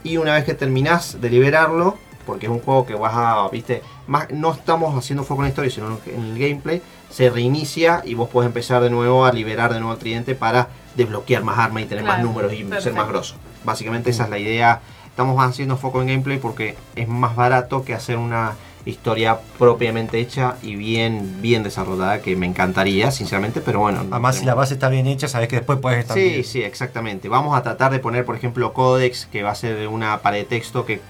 y 0.03 0.17
una 0.17 0.33
vez 0.33 0.43
que 0.45 0.53
terminás 0.55 1.21
de 1.21 1.29
liberarlo, 1.29 1.97
porque 2.25 2.47
es 2.47 2.51
un 2.51 2.59
juego 2.59 2.85
que 2.85 2.95
vas 2.95 3.13
a, 3.15 3.47
viste, 3.49 3.81
más, 4.07 4.29
no 4.31 4.51
estamos 4.51 4.97
haciendo 4.97 5.23
foco 5.23 5.41
en 5.41 5.45
la 5.45 5.49
historia, 5.49 5.71
sino 5.71 5.99
en 6.07 6.21
el 6.25 6.39
gameplay, 6.39 6.81
se 7.09 7.29
reinicia 7.29 8.01
y 8.03 8.13
vos 8.15 8.29
podés 8.29 8.47
empezar 8.47 8.81
de 8.81 8.89
nuevo 8.89 9.25
a 9.25 9.31
liberar 9.31 9.73
de 9.73 9.79
nuevo 9.79 9.93
el 9.93 9.99
tridente 9.99 10.33
para 10.35 10.69
desbloquear 10.95 11.43
más 11.43 11.57
armas 11.59 11.83
y 11.83 11.85
tener 11.85 12.03
más 12.03 12.21
números 12.23 12.51
y 12.53 12.63
ser 12.81 12.93
más 12.93 13.07
grosso. 13.07 13.35
Básicamente 13.63 14.09
esa 14.09 14.23
es 14.25 14.29
la 14.29 14.39
idea. 14.39 14.81
Estamos 15.21 15.45
haciendo 15.45 15.77
foco 15.77 16.01
en 16.01 16.07
gameplay 16.07 16.39
porque 16.39 16.75
es 16.95 17.07
más 17.07 17.35
barato 17.35 17.85
que 17.85 17.93
hacer 17.93 18.17
una 18.17 18.55
historia 18.85 19.39
propiamente 19.59 20.19
hecha 20.19 20.55
y 20.63 20.75
bien, 20.75 21.43
bien 21.43 21.61
desarrollada, 21.61 22.23
que 22.23 22.35
me 22.35 22.47
encantaría, 22.47 23.11
sinceramente, 23.11 23.61
pero 23.61 23.81
bueno. 23.81 24.01
no 24.03 24.09
Además, 24.15 24.37
si 24.37 24.45
la 24.45 24.55
base 24.55 24.73
está 24.73 24.89
bien 24.89 25.05
hecha, 25.05 25.27
sabes 25.27 25.47
que 25.47 25.57
después 25.57 25.77
puedes 25.77 25.99
estar 25.99 26.17
Sí, 26.17 26.43
sí, 26.43 26.63
exactamente. 26.63 27.29
Vamos 27.29 27.55
a 27.55 27.61
tratar 27.61 27.91
de 27.91 27.99
poner, 27.99 28.25
por 28.25 28.35
ejemplo, 28.35 28.73
Codex, 28.73 29.27
que 29.27 29.43
va 29.43 29.51
a 29.51 29.55
ser 29.55 29.87
una 29.89 30.17
pared 30.23 30.39
de 30.39 30.45
texto 30.45 30.87
que, 30.87 31.01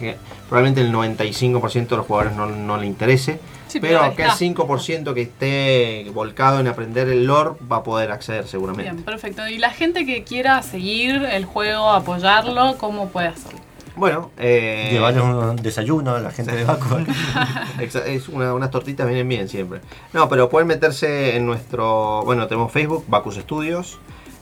que 0.00 0.16
probablemente 0.48 0.80
el 0.80 0.92
95% 0.92 1.86
de 1.86 1.96
los 1.96 2.06
jugadores 2.06 2.36
no, 2.36 2.46
no 2.46 2.76
le 2.76 2.86
interese. 2.86 3.38
Sí, 3.74 3.80
pero 3.80 4.00
aquel 4.02 4.26
está. 4.26 4.38
5% 4.38 5.14
que 5.14 5.22
esté 5.22 6.10
volcado 6.14 6.60
en 6.60 6.68
aprender 6.68 7.08
el 7.08 7.24
lore 7.26 7.50
va 7.70 7.76
a 7.78 7.82
poder 7.82 8.10
acceder 8.12 8.46
seguramente. 8.46 8.90
Bien, 8.92 9.04
perfecto. 9.04 9.46
Y 9.48 9.58
la 9.58 9.70
gente 9.70 10.06
que 10.06 10.22
quiera 10.24 10.62
seguir 10.62 11.24
el 11.24 11.44
juego, 11.44 11.90
apoyarlo, 11.90 12.76
¿cómo 12.78 13.08
puede 13.08 13.28
hacerlo? 13.28 13.58
Bueno, 13.96 14.30
eh, 14.38 14.88
Llevarles 14.90 15.22
un 15.22 15.56
desayuno 15.56 16.16
a 16.16 16.20
la 16.20 16.30
gente 16.32 16.54
de 16.56 16.64
Baco. 16.64 16.86
Es 18.06 18.28
una- 18.28 18.54
unas 18.54 18.70
tortitas 18.70 19.06
vienen 19.06 19.28
bien 19.28 19.48
siempre. 19.48 19.80
No, 20.12 20.28
pero 20.28 20.48
pueden 20.48 20.66
meterse 20.68 21.36
en 21.36 21.46
nuestro. 21.46 22.22
Bueno, 22.24 22.46
tenemos 22.46 22.72
Facebook, 22.72 23.04
Bacus 23.08 23.36
Studios. 23.36 23.98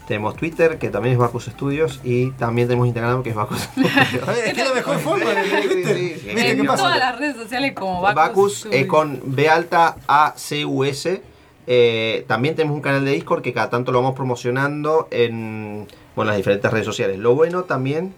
Tenemos 0.07 0.37
Twitter, 0.37 0.79
que 0.79 0.91
también 0.91 1.15
es 1.15 1.19
Bacus 1.19 1.45
Studios, 1.47 2.01
y 2.03 2.31
también 2.33 2.69
tenemos 2.69 2.87
Instagram, 2.87 3.23
que 3.23 3.31
es 3.31 3.37
Bacus 3.37 3.61
Studios. 3.61 3.93
Es 4.45 4.55
que 4.55 4.61
es 4.61 4.69
la 4.69 4.75
mejor 4.75 4.99
forma 4.99 5.31
de 5.31 5.43
¿viste? 5.43 5.95
¿Viste 5.95 6.35
qué 6.35 6.51
En 6.51 6.67
pasa? 6.67 6.83
todas 6.83 6.99
las 6.99 7.19
redes 7.19 7.37
sociales 7.37 7.73
como 7.73 8.03
Bacus. 8.03 8.15
Bacus 8.17 8.69
eh, 8.73 8.87
con 8.87 9.21
B 9.25 9.49
alta 9.49 9.97
A 10.09 10.35
C 10.37 10.65
U 10.65 10.85
S. 10.85 11.23
Eh, 11.69 12.25
también 12.27 12.57
tenemos 12.57 12.75
un 12.75 12.83
canal 12.83 13.05
de 13.05 13.13
Discord 13.13 13.43
que 13.43 13.53
cada 13.53 13.71
tanto 13.71 13.93
lo 13.93 14.01
vamos 14.03 14.17
promocionando 14.17 15.07
en 15.13 15.87
bueno, 16.17 16.31
las 16.31 16.37
diferentes 16.37 16.71
redes 16.71 16.85
sociales. 16.87 17.19
Lo 17.19 17.35
bueno 17.37 17.63
también 17.65 18.15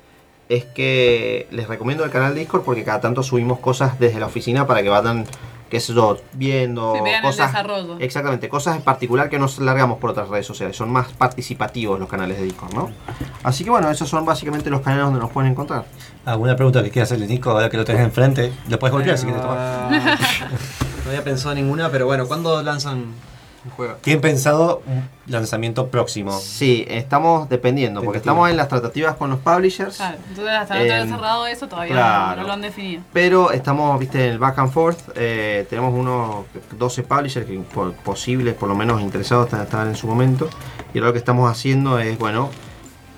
es 0.49 0.65
que 0.65 1.47
les 1.51 1.69
recomiendo 1.69 2.05
el 2.05 2.11
canal 2.11 2.35
de 2.35 2.41
Discord 2.41 2.63
porque 2.63 2.85
cada 2.85 3.01
tanto 3.01 3.23
subimos 3.23 3.59
cosas 3.61 3.99
desde 3.99 4.19
la 4.21 4.27
oficina 4.27 4.67
para 4.67 4.83
que 4.83 4.89
vayan, 4.89 5.27
qué 5.75 5.81
sé 5.81 5.93
yo, 5.93 6.17
viendo 6.35 6.95
Sí, 6.95 7.01
vean 7.03 7.17
el 7.25 7.31
cosas. 7.33 7.49
desarrollo. 7.51 7.97
Exactamente, 7.99 8.49
cosas 8.49 8.77
en 8.77 8.83
particular 8.83 9.29
que 9.29 9.39
no 9.41 9.47
nos 9.47 9.59
largamos 9.59 9.99
por 9.99 10.11
otras 10.11 10.29
redes 10.29 10.47
sociales. 10.47 10.77
Son 10.77 10.89
más 10.89 11.09
participativos 11.15 11.99
los 11.99 12.09
canales 12.09 12.39
de 12.39 12.45
Discord, 12.45 12.73
¿no? 12.75 12.91
Así 13.43 13.65
que 13.65 13.71
bueno, 13.71 13.91
esos 13.91 14.09
son 14.09 14.25
básicamente 14.25 14.71
los 14.71 14.83
canales 14.83 15.07
donde 15.07 15.19
nos 15.19 15.33
pueden 15.33 15.51
encontrar. 15.51 15.85
¿Alguna 16.27 16.55
pregunta 16.55 16.81
que 16.85 16.91
quieras 16.91 17.09
hacerle, 17.11 17.27
Nico? 17.27 17.51
Ahora 17.51 17.69
que 17.71 17.77
lo 17.77 17.85
tenés 17.85 18.03
enfrente, 18.03 18.53
lo 18.69 18.79
puedes 18.79 18.93
golpear 18.93 19.19
si 19.19 19.25
quieres 19.25 19.43
tomar. 19.43 19.59
Ah, 19.59 19.91
no 21.05 21.11
había 21.11 21.25
pensado 21.25 21.57
ninguna, 21.57 21.91
pero 21.91 22.07
bueno, 22.07 22.29
¿cuándo 22.29 22.63
lanzan 22.63 23.07
¿Tienen 24.03 24.21
pensado 24.21 24.83
un 24.87 25.09
lanzamiento 25.27 25.89
próximo? 25.89 26.33
Sí, 26.39 26.85
estamos 26.89 27.49
dependiendo, 27.49 28.03
porque 28.03 28.19
estamos 28.19 28.51
en 28.51 28.57
las 28.57 28.69
tratativas 28.69 29.15
con 29.17 29.31
los 29.31 29.39
publishers. 29.41 29.97
Claro, 29.97 30.19
entonces 30.29 30.55
hasta 30.55 30.75
no 30.75 30.81
tener 30.83 31.09
cerrado 31.09 31.47
eso 31.47 31.67
todavía 31.69 31.93
claro. 31.95 32.43
no 32.43 32.47
lo 32.49 32.53
han 32.53 32.61
definido. 32.61 33.03
Pero 33.13 33.51
estamos, 33.53 33.99
viste, 33.99 34.25
en 34.27 34.33
el 34.33 34.39
back 34.39 34.59
and 34.59 34.71
forth. 34.71 34.99
eh, 35.15 35.67
tenemos 35.71 35.95
unos 35.95 36.45
12 36.79 37.03
publishers 37.05 37.47
que 37.47 37.59
por, 37.61 37.93
posibles, 37.95 38.55
por 38.55 38.69
lo 38.69 38.75
menos 38.75 39.01
interesados, 39.01 39.47
están- 39.47 39.63
estaban 39.63 39.89
en 39.89 39.97
su 39.97 40.07
momento. 40.07 40.49
Y 40.93 40.99
ahora 40.99 41.09
lo 41.09 41.13
que 41.13 41.19
estamos 41.19 41.51
haciendo 41.51 41.99
es, 41.99 42.19
bueno, 42.19 42.51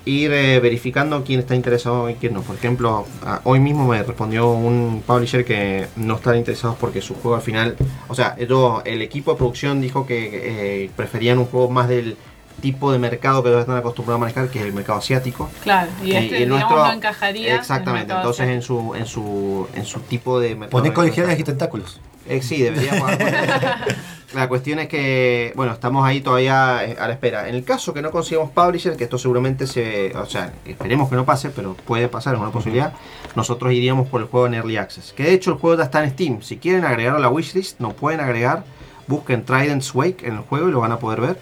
ir 0.07 0.33
eh, 0.33 0.61
verificando 0.61 1.23
quién 1.25 1.41
está 1.41 1.55
interesado 1.55 2.09
y 2.09 2.15
quién 2.15 2.33
no. 2.33 2.41
Por 2.43 2.57
ejemplo, 2.57 3.05
a- 3.25 3.41
hoy 3.45 3.59
mismo 3.61 3.87
me 3.87 4.03
respondió 4.03 4.49
un 4.51 5.03
publisher 5.07 5.45
que 5.45 5.89
no 5.97 6.15
están 6.15 6.37
interesados 6.37 6.77
porque 6.81 7.03
su 7.03 7.15
juego 7.17 7.35
al 7.37 7.43
final. 7.43 7.77
O 8.09 8.15
sea, 8.15 8.35
ellos, 8.39 8.81
el 8.85 9.03
equipo 9.03 9.33
de 9.33 9.37
producción 9.39 9.81
dijo 9.81 10.07
que 10.07 10.85
eh, 10.85 10.91
preferían 10.97 11.39
un 11.39 11.47
juego 11.47 11.69
más 11.71 11.89
del 11.89 12.17
tipo 12.63 12.91
de 12.91 12.99
mercado 12.99 13.43
que 13.43 13.51
ellos 13.51 13.61
están 13.61 13.77
acostumbrados 13.77 14.19
a 14.19 14.21
manejar, 14.23 14.49
que 14.49 14.61
es 14.61 14.65
el 14.65 14.73
mercado 14.73 14.99
asiático. 15.01 15.51
Claro, 15.63 15.91
y 16.03 16.13
este, 16.13 16.39
el 16.39 16.45
digamos, 16.45 16.49
nuestro- 16.71 16.87
no 16.87 16.93
encajaría. 16.93 17.49
en 17.49 17.53
el 17.55 17.59
Exactamente, 17.61 18.13
entonces 18.15 18.49
en 18.49 18.63
su, 18.63 18.95
en 18.95 19.05
su, 19.07 19.69
en 19.75 19.85
su 19.85 20.01
tipo 20.01 20.41
de 20.41 20.51
mercado. 20.55 20.71
Poner 20.71 20.93
colegiales 20.95 21.39
y 21.39 21.45
tentáculos. 21.45 22.01
Eh, 22.29 22.43
sí, 22.43 22.63
deberíamos. 22.63 23.11
la 24.35 24.49
cuestión 24.49 24.79
es 24.79 24.89
que, 24.89 25.53
bueno, 25.57 25.73
estamos 25.73 26.05
ahí 26.07 26.21
todavía 26.21 26.85
eh, 26.85 26.97
a 26.99 27.07
la 27.07 27.15
espera. 27.15 27.49
En 27.49 27.55
el 27.55 27.65
caso 27.65 27.95
que 27.95 28.03
no 28.03 28.11
consigamos 28.11 28.51
publisher, 28.51 28.97
que 28.97 29.05
esto 29.05 29.19
seguramente 29.19 29.67
se. 29.67 30.17
O 30.17 30.27
sea, 30.27 30.53
esperemos 30.65 31.09
que 31.09 31.17
no 31.17 31.25
pase, 31.25 31.51
pero 31.51 31.75
puede 31.75 32.09
pasar, 32.09 32.35
es 32.35 32.41
una 32.41 32.51
posibilidad. 32.51 32.93
Nosotros 33.35 33.73
iríamos 33.73 34.09
por 34.09 34.21
el 34.21 34.27
juego 34.27 34.47
en 34.47 34.55
Early 34.55 34.77
Access. 34.77 35.13
Que 35.13 35.25
de 35.25 35.35
hecho 35.35 35.53
el 35.53 35.59
juego 35.59 35.77
ya 35.77 35.85
está 35.85 36.03
en 36.03 36.11
Steam. 36.11 36.43
Si 36.43 36.59
quieren 36.59 36.85
agregarlo 36.85 37.19
a 37.19 37.23
la 37.23 37.29
wishlist, 37.29 37.81
nos 37.81 37.95
pueden 37.95 38.21
agregar. 38.21 38.65
Busquen 39.07 39.45
Trident's 39.45 39.95
Wake 39.95 40.27
en 40.27 40.35
el 40.35 40.41
juego 40.41 40.69
y 40.69 40.73
lo 40.73 40.81
van 40.81 40.93
a 40.93 40.99
poder 40.99 41.21
ver. 41.21 41.39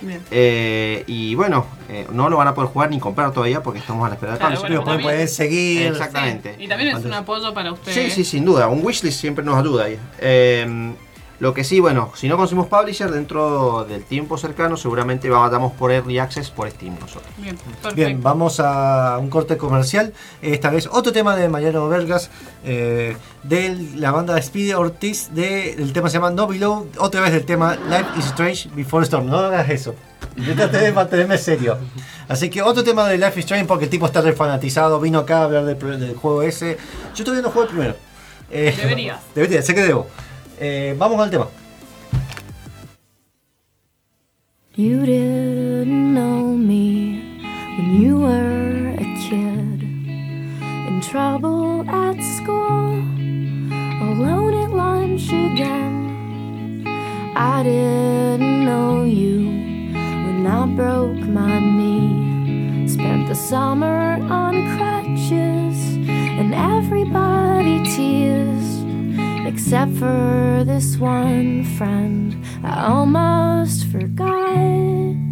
Bien. 0.00 0.22
Eh, 0.30 1.04
y 1.06 1.34
bueno, 1.34 1.66
eh, 1.88 2.06
no 2.12 2.28
lo 2.28 2.36
van 2.36 2.48
a 2.48 2.54
poder 2.54 2.70
jugar 2.70 2.90
ni 2.90 2.98
comprar 2.98 3.32
todavía 3.32 3.62
porque 3.62 3.80
estamos 3.80 4.04
a 4.04 4.08
la 4.08 4.14
espera 4.14 4.32
de 4.32 4.38
Claro, 4.38 4.60
bueno, 4.60 4.84
Pero 4.84 5.00
pueden, 5.00 5.28
seguir. 5.28 5.88
Exactamente. 5.88 6.56
Y 6.58 6.68
también 6.68 6.96
es 6.96 7.04
un 7.04 7.12
apoyo 7.12 7.52
para 7.52 7.72
ustedes. 7.72 7.94
Sí, 7.94 8.10
sí, 8.10 8.24
sin 8.24 8.44
duda. 8.44 8.68
Un 8.68 8.84
wishlist 8.84 9.20
siempre 9.20 9.44
nos 9.44 9.58
ayuda 9.58 9.84
ahí. 9.84 9.98
Eh, 10.18 10.94
lo 11.40 11.54
que 11.54 11.64
sí, 11.64 11.80
bueno, 11.80 12.12
si 12.14 12.28
no 12.28 12.36
conseguimos 12.36 12.68
publisher 12.68 13.10
dentro 13.10 13.86
del 13.88 14.04
tiempo 14.04 14.36
cercano, 14.36 14.76
seguramente 14.76 15.30
vamos 15.30 15.72
por 15.72 15.90
Early 15.90 16.18
Access 16.18 16.50
por 16.50 16.70
Steam 16.70 16.98
nosotros. 17.00 17.32
Bien, 17.38 17.56
perfecto. 17.56 17.94
Bien, 17.94 18.22
vamos 18.22 18.60
a 18.60 19.16
un 19.18 19.30
corte 19.30 19.56
comercial. 19.56 20.12
Esta 20.42 20.68
vez 20.68 20.86
otro 20.92 21.12
tema 21.12 21.34
de 21.36 21.48
Mariano 21.48 21.88
Vergas, 21.88 22.30
eh, 22.62 23.16
de 23.42 23.74
la 23.96 24.10
banda 24.10 24.40
Speedy 24.42 24.74
Ortiz. 24.74 25.30
De, 25.32 25.72
el 25.72 25.94
tema 25.94 26.10
se 26.10 26.18
llama 26.18 26.30
No 26.30 26.46
Below. 26.46 26.88
Otra 26.98 27.22
vez 27.22 27.32
del 27.32 27.46
tema 27.46 27.74
Life 27.74 28.18
is 28.18 28.26
Strange 28.26 28.68
Before 28.74 29.02
Storm. 29.04 29.26
No 29.26 29.38
hagas 29.38 29.70
eso. 29.70 29.94
Yo 30.36 30.54
traté 30.54 30.76
de 30.76 30.92
mantenerme 30.92 31.38
serio. 31.38 31.78
Así 32.28 32.50
que 32.50 32.60
otro 32.60 32.84
tema 32.84 33.08
de 33.08 33.16
Life 33.16 33.40
is 33.40 33.46
Strange 33.46 33.64
porque 33.64 33.84
el 33.84 33.90
tipo 33.90 34.04
está 34.04 34.20
refanatizado. 34.20 35.00
Vino 35.00 35.20
acá 35.20 35.38
a 35.38 35.44
hablar 35.44 35.64
del, 35.64 36.00
del 36.00 36.16
juego 36.16 36.42
ese. 36.42 36.76
Yo 37.14 37.24
todavía 37.24 37.42
no 37.42 37.50
juego 37.50 37.66
el 37.66 37.74
primero. 37.74 37.96
Eh, 38.50 38.74
Deberías. 38.76 39.20
Debería, 39.34 39.62
sé 39.62 39.74
que 39.74 39.82
debo. 39.82 40.06
Eh, 40.62 40.94
vamos 40.98 41.18
al 41.18 41.30
tema. 41.30 41.48
You 44.74 45.06
didn't 45.06 46.12
know 46.12 46.54
me 46.54 47.22
when 47.78 48.02
you 48.02 48.18
were 48.18 48.90
a 48.92 49.06
kid. 49.24 49.82
In 50.60 51.00
trouble 51.00 51.88
at 51.88 52.20
school, 52.36 53.00
alone 54.02 54.52
at 54.62 54.70
lunch 54.70 55.28
again. 55.28 56.84
I 57.34 57.62
didn't 57.62 58.66
know 58.66 59.04
you 59.04 59.46
when 60.26 60.46
I 60.46 60.66
broke 60.76 61.26
my 61.26 61.58
knee. 61.58 62.86
Spent 62.86 63.28
the 63.28 63.34
summer 63.34 64.20
on 64.28 64.76
crutches, 64.76 65.96
and 66.06 66.54
everybody 66.54 67.82
teased. 67.84 68.49
Except 69.52 69.90
for 69.96 70.62
this 70.64 70.96
one 70.96 71.64
friend 71.76 72.40
I 72.62 72.86
almost 72.86 73.84
forgot. 73.86 75.29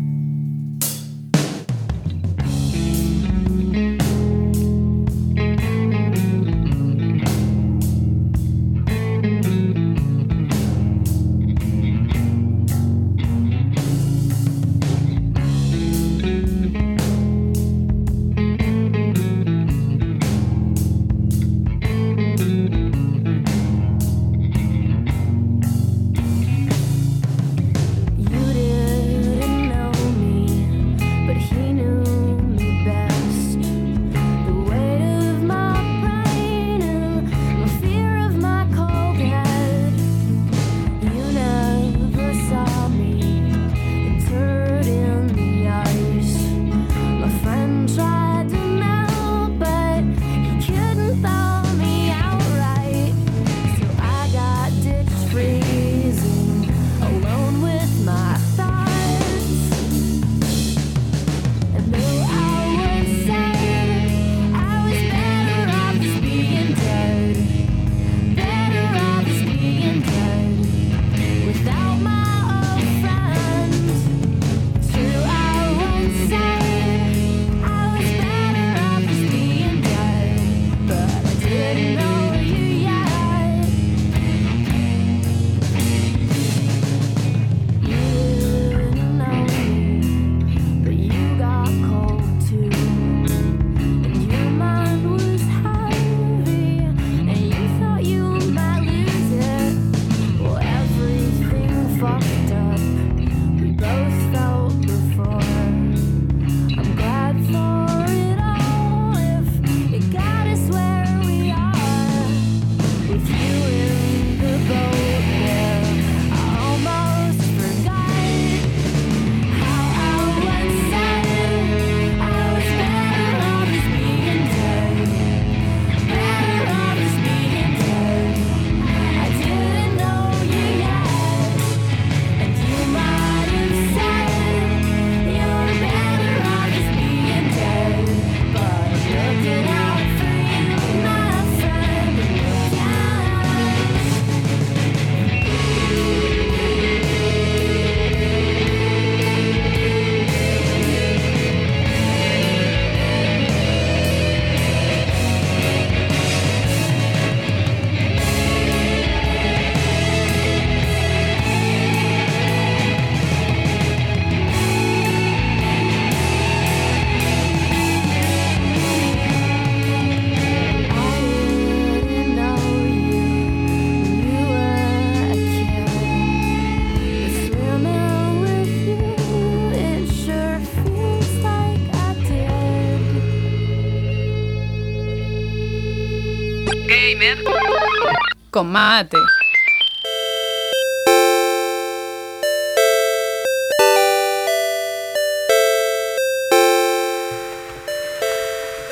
Con 188.50 188.70
mate. 188.70 189.16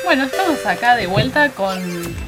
Bueno, 0.03 0.23
estamos 0.23 0.65
acá 0.65 0.97
de 0.97 1.07
vuelta 1.07 1.51
con 1.51 1.79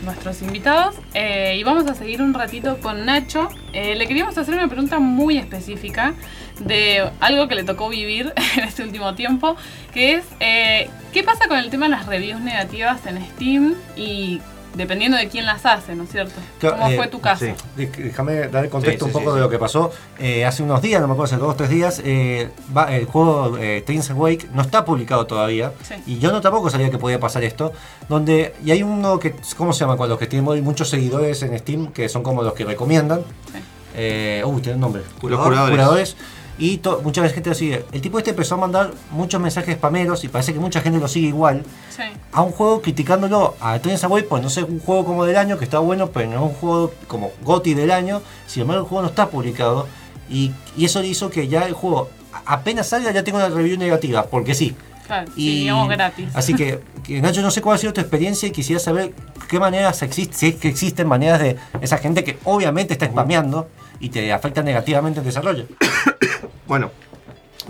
nuestros 0.06 0.42
invitados 0.42 0.96
eh, 1.14 1.58
y 1.60 1.64
vamos 1.64 1.86
a 1.88 1.96
seguir 1.96 2.22
un 2.22 2.34
ratito 2.34 2.80
con 2.80 3.06
Nacho. 3.06 3.50
Eh, 3.74 3.96
le 3.96 4.08
queríamos 4.08 4.38
hacer 4.38 4.54
una 4.54 4.70
pregunta 4.70 5.00
muy 5.00 5.38
específica 5.38 6.14
de 6.60 7.10
algo 7.20 7.50
que 7.50 7.56
le 7.56 7.66
tocó 7.66 7.90
vivir 7.90 8.34
en 8.58 8.64
este 8.64 8.84
último 8.84 9.16
tiempo, 9.16 9.58
que 9.94 10.14
es 10.14 10.26
eh, 10.40 10.90
¿qué 11.12 11.24
pasa 11.24 11.50
con 11.50 11.58
el 11.58 11.70
tema 11.70 11.88
de 11.88 11.92
las 11.92 12.06
reviews 12.06 12.40
negativas 12.40 13.06
en 13.06 13.22
Steam 13.32 13.76
y 13.98 14.42
dependiendo 14.76 15.18
de 15.18 15.28
quién 15.30 15.46
las 15.46 15.66
hace, 15.66 15.96
¿no 15.96 16.04
es 16.04 16.12
cierto? 16.12 16.34
Claro, 16.60 16.78
¿Cómo 16.78 16.90
eh, 16.90 16.96
fue 16.96 17.08
tu 17.08 17.20
caso? 17.20 17.46
sí. 17.46 17.54
Déjame 17.76 18.48
dar 18.48 18.64
el 18.66 18.70
contexto 18.70 19.06
Sí, 19.06 19.12
sí, 19.12 19.18
un 19.18 19.24
poco 19.24 19.32
sí, 19.32 19.36
de 19.36 19.42
sí. 19.42 19.44
lo 19.46 19.50
que 19.50 19.60
pasó. 19.60 19.92
Eh, 20.20 20.46
hace 20.46 20.64
unos 20.64 20.82
días, 20.82 21.02
no 21.02 21.08
me 21.08 21.14
acuerdo, 21.14 21.34
hace 21.36 21.42
dos 21.42 21.54
o 21.54 21.56
tres 21.56 21.70
días, 21.70 22.02
eh, 22.06 22.50
va- 22.76 22.94
el 22.96 23.06
juego 23.06 23.58
eh, 23.58 23.84
Trains 23.86 24.10
Awake 24.12 24.48
no 24.54 24.62
está 24.62 24.86
publicado 24.86 25.26
todavía. 25.28 25.74
Sí. 25.88 25.96
Y 26.06 26.20
yo 26.20 26.32
no 26.32 26.42
tampoco 26.42 26.70
sabía 26.70 26.90
que 26.90 26.98
podía 26.98 27.20
pasar 27.20 27.44
esto. 27.44 27.74
Donde, 28.08 28.54
y 28.64 28.72
hay 28.72 28.84
uno 28.84 29.20
que, 29.20 29.36
¿cómo 29.58 29.74
se 29.74 29.82
llama? 29.82 29.98
Cuando 29.98 30.14
los 30.14 30.20
que 30.20 30.28
tienen 30.28 30.64
muchos 30.64 30.90
seguidores 30.90 31.42
en 31.44 31.58
Steam, 31.60 31.88
que 31.92 32.10
son 32.10 32.24
como 32.24 32.44
los 32.44 32.54
que 32.54 32.66
recomiendan. 32.66 33.22
Sí. 33.52 33.60
Eh, 33.96 34.44
uy, 34.46 34.62
tiene 34.62 34.76
un 34.76 34.82
nombre. 34.82 35.02
Los 35.22 35.40
curadores. 35.48 36.16
Y 36.60 36.78
to- 36.80 37.02
mucha 37.04 37.28
gente 37.30 37.50
lo 37.50 37.56
sigue. 37.56 37.86
El 37.94 38.02
tipo 38.02 38.18
este 38.18 38.32
empezó 38.32 38.56
a 38.56 38.58
mandar 38.58 38.92
muchos 39.12 39.40
mensajes 39.42 39.76
spameros 39.78 40.24
y 40.26 40.28
parece 40.28 40.54
que 40.54 40.60
mucha 40.60 40.82
gente 40.82 41.00
lo 41.00 41.08
sigue 41.08 41.30
igual 41.30 41.64
Sí. 41.90 42.04
a 42.34 42.42
un 42.42 42.52
juego 42.52 42.82
criticándolo 42.82 43.56
a 43.62 43.80
Trains 43.80 44.04
Away, 44.04 44.24
pues 44.24 44.44
no 44.44 44.50
sé, 44.50 44.64
un 44.64 44.80
juego 44.80 45.06
como 45.06 45.24
del 45.26 45.38
año 45.38 45.58
que 45.58 45.64
está 45.64 45.80
bueno, 45.80 46.08
pero 46.12 46.30
no 46.30 46.36
es 46.36 46.42
un 46.42 46.54
juego 46.54 46.92
como 47.08 47.32
GOTY 47.44 47.74
del 47.76 47.92
año. 47.92 48.22
Sin 48.46 48.64
embargo, 48.64 48.84
el 48.84 48.90
juego 48.90 49.02
no 49.04 49.08
está 49.10 49.30
publicado. 49.30 49.88
Y, 50.30 50.52
y 50.78 50.86
eso 50.86 51.02
hizo 51.02 51.30
que 51.30 51.48
ya 51.48 51.64
el 51.66 51.74
juego, 51.74 52.10
apenas 52.46 52.88
salga, 52.90 53.12
ya 53.12 53.24
tenga 53.24 53.40
una 53.46 53.56
review 53.56 53.78
negativa, 53.78 54.24
porque 54.26 54.54
sí. 54.54 54.76
Claro, 55.08 55.32
Y- 55.36 55.42
sí, 55.42 55.60
digamos 55.62 55.90
gratis. 55.90 56.28
Así 56.36 56.54
que, 56.54 56.82
que, 57.04 57.22
Nacho, 57.22 57.42
no 57.42 57.50
sé 57.52 57.62
cuál 57.62 57.76
ha 57.76 57.80
sido 57.80 57.94
tu 57.94 58.02
experiencia 58.02 58.48
y 58.48 58.52
quisiera 58.52 58.80
saber 58.80 59.14
qué 59.48 59.60
maneras 59.60 60.02
existen, 60.04 60.38
si 60.38 60.48
es 60.50 60.56
que 60.56 60.68
existen 60.68 61.08
maneras 61.08 61.40
de 61.40 61.56
esa 61.82 61.98
gente 61.98 62.24
que 62.24 62.38
obviamente 62.44 62.94
está 62.94 63.08
spameando 63.08 63.70
y 64.00 64.10
te 64.10 64.32
afecta 64.32 64.62
negativamente 64.62 65.20
el 65.22 65.26
desarrollo. 65.26 65.66
Bueno, 66.70 66.92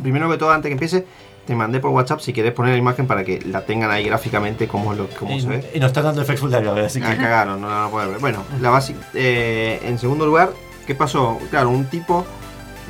primero 0.04 0.30
que 0.30 0.38
todo, 0.38 0.52
antes 0.52 0.70
que 0.70 0.74
empiece, 0.74 1.06
te 1.48 1.56
mandé 1.56 1.80
por 1.80 1.90
WhatsApp 1.92 2.20
si 2.20 2.34
querés 2.34 2.54
poner 2.54 2.74
la 2.74 2.78
imagen 2.78 3.08
para 3.08 3.24
que 3.24 3.40
la 3.42 3.66
tengan 3.66 3.90
ahí 3.90 4.04
gráficamente 4.04 4.68
como, 4.68 4.94
lo, 4.94 5.08
como 5.08 5.34
Y, 5.36 5.42
se 5.42 5.48
ve. 5.48 5.72
y 5.74 5.80
nos 5.80 5.88
están 5.88 6.04
dando 6.04 6.22
efectos 6.22 6.52
de 6.52 6.58
así 6.86 7.00
que. 7.00 7.08
Ah, 7.08 7.18
cagaron, 7.18 7.60
no 7.62 7.68
la 7.70 7.76
van 7.76 7.88
a 7.88 7.90
poder 7.90 8.10
ver. 8.10 8.20
Bueno, 8.20 8.44
la 8.62 8.70
básica. 8.70 9.00
eh, 9.16 9.80
en 9.84 9.98
segundo 9.98 10.26
lugar, 10.28 10.52
¿qué 10.86 10.94
pasó? 10.94 11.40
Claro, 11.50 11.70
un 11.70 11.86
tipo 11.86 12.26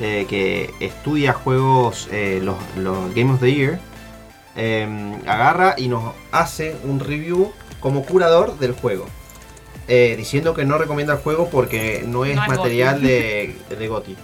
eh, 0.00 0.26
que 0.28 0.70
estudia 0.80 1.32
juegos, 1.32 2.08
eh, 2.10 2.40
los, 2.42 2.56
los 2.76 3.14
Game 3.14 3.32
of 3.32 3.40
the 3.40 3.54
Year, 3.54 3.78
eh, 4.56 5.16
agarra 5.26 5.74
y 5.78 5.88
nos 5.88 6.12
hace 6.32 6.76
un 6.84 7.00
review 7.00 7.52
como 7.78 8.04
curador 8.04 8.58
del 8.58 8.72
juego. 8.72 9.06
Eh, 9.88 10.14
diciendo 10.16 10.54
que 10.54 10.64
no 10.64 10.78
recomienda 10.78 11.14
el 11.14 11.18
juego 11.20 11.48
porque 11.50 12.04
no 12.06 12.24
es 12.24 12.36
No 12.36 12.46
material 12.46 13.02
de, 13.02 13.56
de 13.76 13.88
GOTY. 13.88 14.16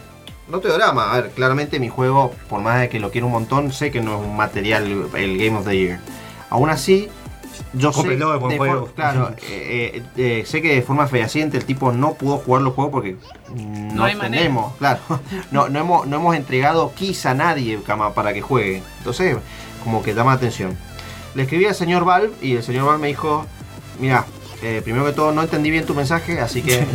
No 0.49 0.61
te 0.61 0.69
drama, 0.69 1.13
a 1.13 1.21
ver, 1.21 1.31
claramente 1.33 1.81
mi 1.81 1.89
juego, 1.89 2.33
por 2.49 2.61
más 2.61 2.81
de 2.81 2.89
que 2.89 3.01
lo 3.01 3.11
quiero 3.11 3.27
un 3.27 3.33
montón, 3.33 3.73
sé 3.73 3.91
que 3.91 4.01
no 4.01 4.21
es 4.21 4.25
un 4.25 4.37
material 4.37 5.09
el 5.15 5.39
Game 5.39 5.59
of 5.59 5.67
the 5.67 5.77
Year. 5.77 5.99
Aún 6.51 6.71
así, 6.71 7.09
yo 7.73 7.93
sé, 7.93 7.99
Cómprelo, 7.99 8.39
buen 8.39 8.53
de 8.53 8.59
juego. 8.59 8.87
claro, 8.95 9.35
eh, 9.49 9.91
eh, 9.95 10.03
eh, 10.17 10.45
sé 10.47 10.63
que 10.63 10.75
de 10.75 10.83
forma 10.83 11.09
fehaciente 11.09 11.57
el 11.57 11.65
tipo 11.65 11.91
no 11.91 12.15
pudo 12.15 12.39
jugar 12.39 12.63
los 12.63 12.75
juegos 12.75 12.93
porque 12.93 13.17
no, 13.57 14.09
No 14.09 14.21
tenemos, 14.21 14.75
claro, 14.77 15.01
no, 15.51 15.69
no, 15.69 15.81
hemos, 15.81 16.07
no 16.07 16.17
hemos 16.17 16.37
entregado 16.37 16.93
keys 16.95 17.27
a 17.27 17.35
nadie 17.35 17.81
cama, 17.85 18.15
para 18.15 18.33
que 18.33 18.41
juegue. 18.41 18.83
Entonces, 18.99 19.37
como 19.83 20.03
que 20.03 20.15
llama 20.15 20.31
la 20.33 20.37
atención. 20.37 20.77
Le 21.35 21.43
escribí 21.43 21.67
al 21.67 21.75
señor 21.75 22.05
Valve 22.05 22.33
y 22.41 22.57
el 22.57 22.63
señor 22.63 22.87
Valve 22.87 23.01
me 23.01 23.09
dijo, 23.09 23.45
mira, 24.01 24.25
eh, 24.63 24.81
primero 24.83 25.05
que 25.05 25.13
todo 25.13 25.33
no 25.33 25.43
entendí 25.43 25.71
bien 25.71 25.85
tu 25.85 25.95
mensaje, 25.95 26.41
así 26.41 26.63
que 26.63 26.87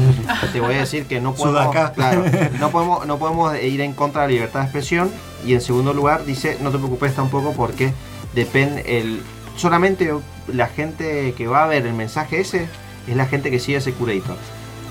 te 0.51 0.59
voy 0.59 0.75
a 0.75 0.79
decir 0.79 1.05
que 1.05 1.21
no 1.21 1.33
podemos, 1.35 1.75
claro, 1.91 2.23
no 2.59 2.71
podemos, 2.71 3.05
no 3.05 3.17
podemos 3.17 3.57
ir 3.61 3.81
en 3.81 3.93
contra 3.93 4.23
de 4.23 4.27
la 4.27 4.33
libertad 4.33 4.59
de 4.61 4.65
expresión. 4.65 5.11
Y 5.45 5.53
en 5.53 5.61
segundo 5.61 5.93
lugar 5.93 6.25
dice, 6.25 6.57
no 6.61 6.71
te 6.71 6.77
preocupes 6.77 7.15
tampoco 7.15 7.53
porque 7.53 7.93
depende 8.33 8.99
el 8.99 9.21
solamente 9.55 10.11
la 10.47 10.67
gente 10.67 11.33
que 11.37 11.47
va 11.47 11.63
a 11.63 11.67
ver 11.67 11.85
el 11.85 11.93
mensaje 11.93 12.39
ese 12.39 12.67
es 13.07 13.15
la 13.15 13.25
gente 13.25 13.51
que 13.51 13.59
sigue 13.59 13.77
ese 13.77 13.93
curator. 13.93 14.37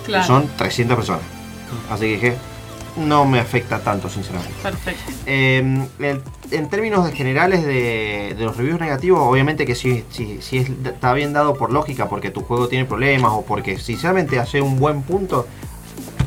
Claro. 0.05 0.25
Son 0.25 0.49
300 0.57 0.97
personas. 0.97 1.23
Así 1.91 2.03
que 2.03 2.13
dije, 2.13 2.37
no 2.97 3.25
me 3.25 3.39
afecta 3.41 3.79
tanto, 3.81 4.09
sinceramente. 4.09 4.55
Perfecto. 4.63 5.13
Eh, 5.27 5.87
el- 6.01 6.23
en 6.51 6.69
términos 6.69 7.05
de 7.07 7.13
generales 7.13 7.65
de, 7.65 8.35
de 8.37 8.45
los 8.45 8.57
reviews 8.57 8.81
negativos, 8.81 9.21
obviamente 9.23 9.65
que 9.67 9.75
si, 9.75 10.05
si, 10.11 10.41
si 10.43 10.59
es- 10.59 10.71
está 10.85 11.13
bien 11.13 11.33
dado 11.33 11.55
por 11.55 11.73
lógica, 11.73 12.09
porque 12.09 12.31
tu 12.31 12.43
juego 12.43 12.69
tiene 12.69 12.85
problemas 12.85 13.33
o 13.33 13.43
porque 13.45 13.79
sinceramente 13.79 14.39
hace 14.39 14.61
un 14.61 14.79
buen 14.79 15.03
punto, 15.03 15.47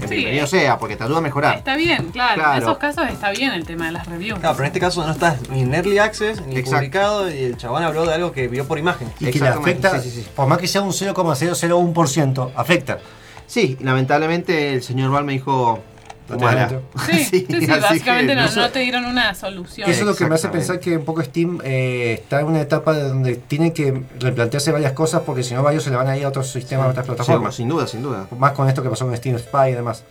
Sí, 0.08 0.16
bienvenido 0.16 0.48
sea, 0.48 0.78
porque 0.80 0.98
te 0.98 1.06
ayuda 1.06 1.20
a 1.20 1.22
mejorar. 1.22 1.56
Está 1.56 1.78
bien, 1.78 2.10
claro. 2.12 2.36
Claro. 2.36 2.58
En 2.58 2.64
esos 2.64 2.78
casos 2.78 3.08
está 3.10 3.32
bien 3.32 3.54
el 3.54 3.66
tema 3.66 3.86
de 3.86 3.94
las 3.94 4.06
reviews. 4.06 4.38
Claro, 4.38 4.54
pero 4.56 4.66
en 4.66 4.68
este 4.68 4.80
caso 4.82 5.06
no 5.06 5.14
estás 5.14 5.38
ni 5.50 5.62
en 5.62 5.74
Early 5.74 5.98
Access 5.98 6.46
ni 6.46 6.58
Exacto. 6.58 6.80
publicado 6.80 7.32
y 7.34 7.38
el 7.44 7.56
chabón 7.58 7.84
habló 7.84 8.06
de 8.06 8.14
algo 8.14 8.34
que 8.34 8.50
vio 8.50 8.68
por 8.68 8.78
imagen. 8.78 9.08
Y 9.22 9.32
que 9.32 9.40
le 9.40 9.48
afecta, 9.48 10.02
sí, 10.02 10.10
sí, 10.10 10.22
sí. 10.24 10.28
por 10.36 10.46
más 10.48 10.58
que 10.58 10.68
sea 10.68 10.82
un 10.82 10.92
0,001%, 10.92 12.52
afecta. 12.56 13.00
Sí, 13.48 13.78
lamentablemente 13.80 14.74
el 14.74 14.84
señor 14.84 15.10
Val 15.12 15.24
me 15.24 15.34
dijo... 15.34 15.80
Sí, 17.06 17.24
sí, 17.26 17.48
sí, 17.48 17.66
básicamente 17.68 18.36
no, 18.36 18.70
te 18.70 18.80
dieron 18.80 19.06
una 19.06 19.34
solución. 19.36 19.90
Eso 19.90 20.02
es 20.02 20.06
lo 20.08 20.16
que 20.16 20.26
me 20.26 20.36
hace 20.36 20.50
pensar 20.50 20.80
que 20.80 20.98
un 20.98 21.06
poco 21.06 21.22
Steam 21.22 21.60
eh, 21.64 22.20
está 22.22 22.40
en 22.40 22.48
una 22.48 22.62
etapa 22.62 22.94
donde 22.98 23.36
tiene 23.36 23.74
que 23.74 24.04
replantearse 24.20 24.72
varias 24.72 24.94
cosas 24.94 25.22
porque 25.26 25.44
si 25.44 25.54
no 25.54 25.64
varios 25.64 25.84
se 25.84 25.90
le 25.90 25.96
van 25.96 26.08
a 26.08 26.18
ir 26.18 26.26
a 26.26 26.30
otros 26.30 26.50
sistemas, 26.50 26.88
a 26.88 26.90
otras 26.92 27.06
Sí, 27.06 27.12
plataformas. 27.12 27.56
sin 27.56 27.68
duda, 27.68 27.88
sin 27.88 28.02
duda. 28.02 28.28
Más 28.38 28.54
con 28.54 28.68
esto 28.68 28.82
que 28.82 28.90
pasó 28.90 29.06
con 29.06 29.16
Steam 29.16 29.38
Spy 29.38 29.72
y 29.72 29.74
demás. 29.74 30.04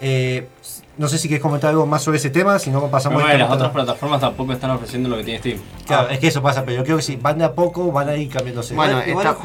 Eh, 0.00 0.48
no 0.98 1.08
sé 1.08 1.16
si 1.18 1.28
quieres 1.28 1.42
comentar 1.42 1.70
algo 1.70 1.86
más 1.86 2.02
sobre 2.02 2.18
ese 2.18 2.30
tema, 2.30 2.58
si 2.58 2.70
no 2.70 2.86
pasamos 2.88 3.22
No, 3.22 3.28
a 3.28 3.34
las 3.34 3.50
otras 3.50 3.70
plataformas 3.70 4.20
tampoco 4.20 4.52
están 4.52 4.70
ofreciendo 4.70 5.08
lo 5.08 5.16
que 5.16 5.24
tiene 5.24 5.38
Steam. 5.38 5.58
Claro, 5.86 6.08
es 6.10 6.18
que 6.18 6.28
eso 6.28 6.42
pasa, 6.42 6.64
pero 6.64 6.78
yo 6.78 6.84
creo 6.84 6.96
que 6.96 7.02
si 7.02 7.16
van 7.16 7.38
de 7.38 7.44
a 7.44 7.52
poco 7.52 7.90
van 7.92 8.08
a 8.08 8.16
ir 8.16 8.28
cambiándose. 8.28 8.74
Bueno, 8.74 9.00
está-. 9.00 9.36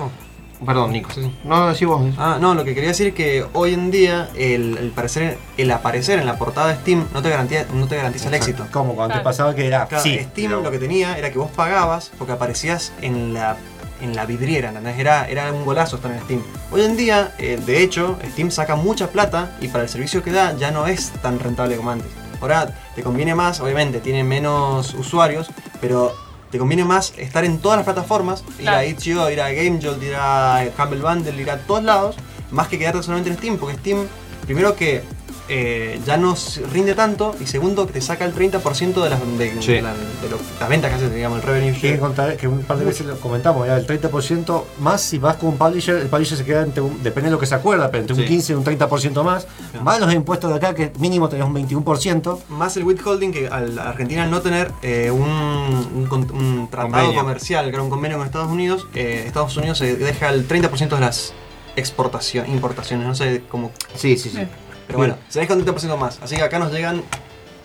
Perdón, 0.65 0.91
Nico. 0.91 1.09
No, 1.43 1.67
decí 1.67 1.85
vos. 1.85 2.01
Ah, 2.17 2.37
no, 2.41 2.55
lo 2.55 2.63
que 2.63 2.73
quería 2.73 2.89
decir 2.89 3.07
es 3.07 3.13
que 3.13 3.45
hoy 3.53 3.73
en 3.73 3.91
día 3.91 4.29
el, 4.35 4.77
el 4.77 4.89
parecer, 4.91 5.37
el 5.57 5.69
aparecer 5.71 6.17
en 6.19 6.25
la 6.25 6.37
portada 6.37 6.69
de 6.69 6.75
Steam 6.77 7.05
no 7.13 7.21
te 7.21 7.29
garantiza, 7.29 7.65
no 7.73 7.87
te 7.87 7.95
garantiza 7.95 8.27
el 8.29 8.33
éxito. 8.33 8.65
como 8.71 8.95
cuando 8.95 9.15
te 9.15 9.21
pasaba 9.21 9.53
que 9.53 9.67
era 9.67 9.85
Claro, 9.85 10.03
sí. 10.03 10.17
Steam 10.19 10.49
pero- 10.51 10.61
lo 10.63 10.71
que 10.71 10.79
tenía 10.79 11.17
era 11.17 11.31
que 11.31 11.37
vos 11.37 11.51
pagabas 11.51 12.11
porque 12.17 12.33
aparecías 12.33 12.91
en 13.01 13.35
la, 13.35 13.55
en 14.01 14.15
la 14.15 14.25
vidriera, 14.25 14.69
¿entendés? 14.69 14.97
Era, 14.97 15.27
era 15.29 15.51
un 15.53 15.63
golazo 15.63 15.97
estar 15.97 16.11
en 16.11 16.21
Steam. 16.21 16.41
Hoy 16.71 16.81
en 16.81 16.97
día, 16.97 17.33
eh, 17.37 17.59
de 17.63 17.83
hecho, 17.83 18.17
Steam 18.31 18.49
saca 18.49 18.75
mucha 18.75 19.07
plata 19.11 19.51
y 19.61 19.67
para 19.67 19.83
el 19.83 19.89
servicio 19.89 20.23
que 20.23 20.31
da 20.31 20.55
ya 20.57 20.71
no 20.71 20.87
es 20.87 21.11
tan 21.21 21.39
rentable 21.39 21.75
como 21.77 21.91
antes. 21.91 22.07
Ahora 22.41 22.73
te 22.95 23.03
conviene 23.03 23.33
más, 23.35 23.59
obviamente, 23.61 23.99
tiene 23.99 24.23
menos 24.23 24.93
usuarios, 24.95 25.47
pero 25.81 26.15
te 26.51 26.57
conviene 26.57 26.85
más 26.85 27.13
estar 27.17 27.43
en 27.43 27.59
todas 27.59 27.77
las 27.77 27.85
plataformas, 27.85 28.43
ir 28.59 28.69
a 28.69 28.85
itch.io, 28.85 29.29
ir 29.29 29.41
a 29.41 29.51
GameJolt, 29.51 30.01
ir 30.01 30.15
a 30.15 30.65
Humble 30.77 31.01
Bundle, 31.01 31.41
ir 31.41 31.51
a 31.51 31.57
todos 31.59 31.83
lados, 31.83 32.15
más 32.51 32.67
que 32.67 32.77
quedarte 32.79 33.03
solamente 33.03 33.29
en 33.29 33.37
Steam, 33.37 33.57
porque 33.57 33.75
Steam, 33.77 34.07
primero 34.45 34.75
que 34.75 35.03
eh, 35.49 35.99
ya 36.05 36.17
no 36.17 36.35
rinde 36.71 36.93
tanto, 36.93 37.35
y 37.39 37.45
segundo 37.45 37.87
que 37.87 37.93
te 37.93 38.01
saca 38.01 38.25
el 38.25 38.33
30% 38.33 39.01
de 39.03 39.09
las, 39.09 39.19
de, 39.37 39.61
Sí. 39.61 39.73
de 39.73 39.81
la- 39.81 39.93
de 39.93 40.29
lo- 40.29 40.39
las 40.59 40.69
ventas 40.69 40.89
que 40.89 40.95
hace, 40.97 41.09
digamos, 41.13 41.39
el 41.39 41.43
revenue 41.47 41.69
Hay 41.73 41.79
que 41.79 41.87
share. 41.89 41.99
contar 41.99 42.35
que 42.37 42.47
un 42.47 42.63
par 42.63 42.77
de 42.77 42.85
veces 42.85 43.05
lo 43.07 43.17
comentamos, 43.19 43.65
ya 43.67 43.77
el 43.77 43.85
30% 43.85 44.65
más 44.79 45.01
si 45.01 45.17
vas 45.19 45.37
con 45.37 45.49
un 45.49 45.57
publisher, 45.57 45.95
el 45.97 46.07
publisher 46.07 46.37
se 46.37 46.43
queda 46.45 46.63
entre 46.63 46.81
un, 46.81 47.01
depende 47.03 47.29
de 47.29 47.31
lo 47.35 47.39
que 47.39 47.45
se 47.45 47.55
acuerda, 47.55 47.89
pero 47.89 48.01
entre 48.01 48.15
un 48.15 48.21
Sí. 48.21 48.27
15 48.27 48.53
y 48.53 48.55
un 48.55 48.63
30% 48.63 49.23
más, 49.23 49.45
Claro. 49.71 49.83
más 49.85 49.99
los 49.99 50.13
impuestos 50.13 50.49
de 50.51 50.57
acá 50.57 50.73
que 50.75 50.91
mínimo 50.99 51.29
tenés 51.29 51.45
un 51.45 51.53
21%, 51.53 52.41
Más 52.49 52.75
el 52.77 52.83
withholding 52.83 53.31
que 53.31 53.47
Argentina 53.47 54.23
al 54.23 54.31
no 54.31 54.41
tener 54.41 54.71
eh, 54.81 55.09
un, 55.11 55.21
un 55.21 56.67
tratado 56.69 56.91
Convenio. 56.91 57.19
comercial, 57.21 57.65
que 57.65 57.71
era 57.75 57.81
un 57.83 57.89
convenio 57.89 58.17
con 58.17 58.25
Estados 58.25 58.51
Unidos, 58.51 58.87
eh, 58.95 59.23
Estados 59.27 59.55
Unidos 59.57 59.77
se 59.77 59.95
deja 59.95 60.29
el 60.29 60.47
30% 60.47 60.95
de 60.95 61.01
las 61.01 61.33
exportaciones, 61.75 62.51
importaciones, 62.51 63.07
no 63.07 63.15
sé 63.15 63.43
cómo. 63.49 63.71
Sí, 63.95 64.17
sí, 64.17 64.29
sí. 64.29 64.39
Pero 64.87 64.99
bueno, 64.99 65.15
se 65.29 65.39
deja 65.41 65.53
un 65.53 65.65
30% 65.65 65.97
más. 65.97 66.19
Así 66.21 66.35
que 66.37 66.43
acá 66.43 66.59
nos 66.59 66.71
llegan 66.71 67.03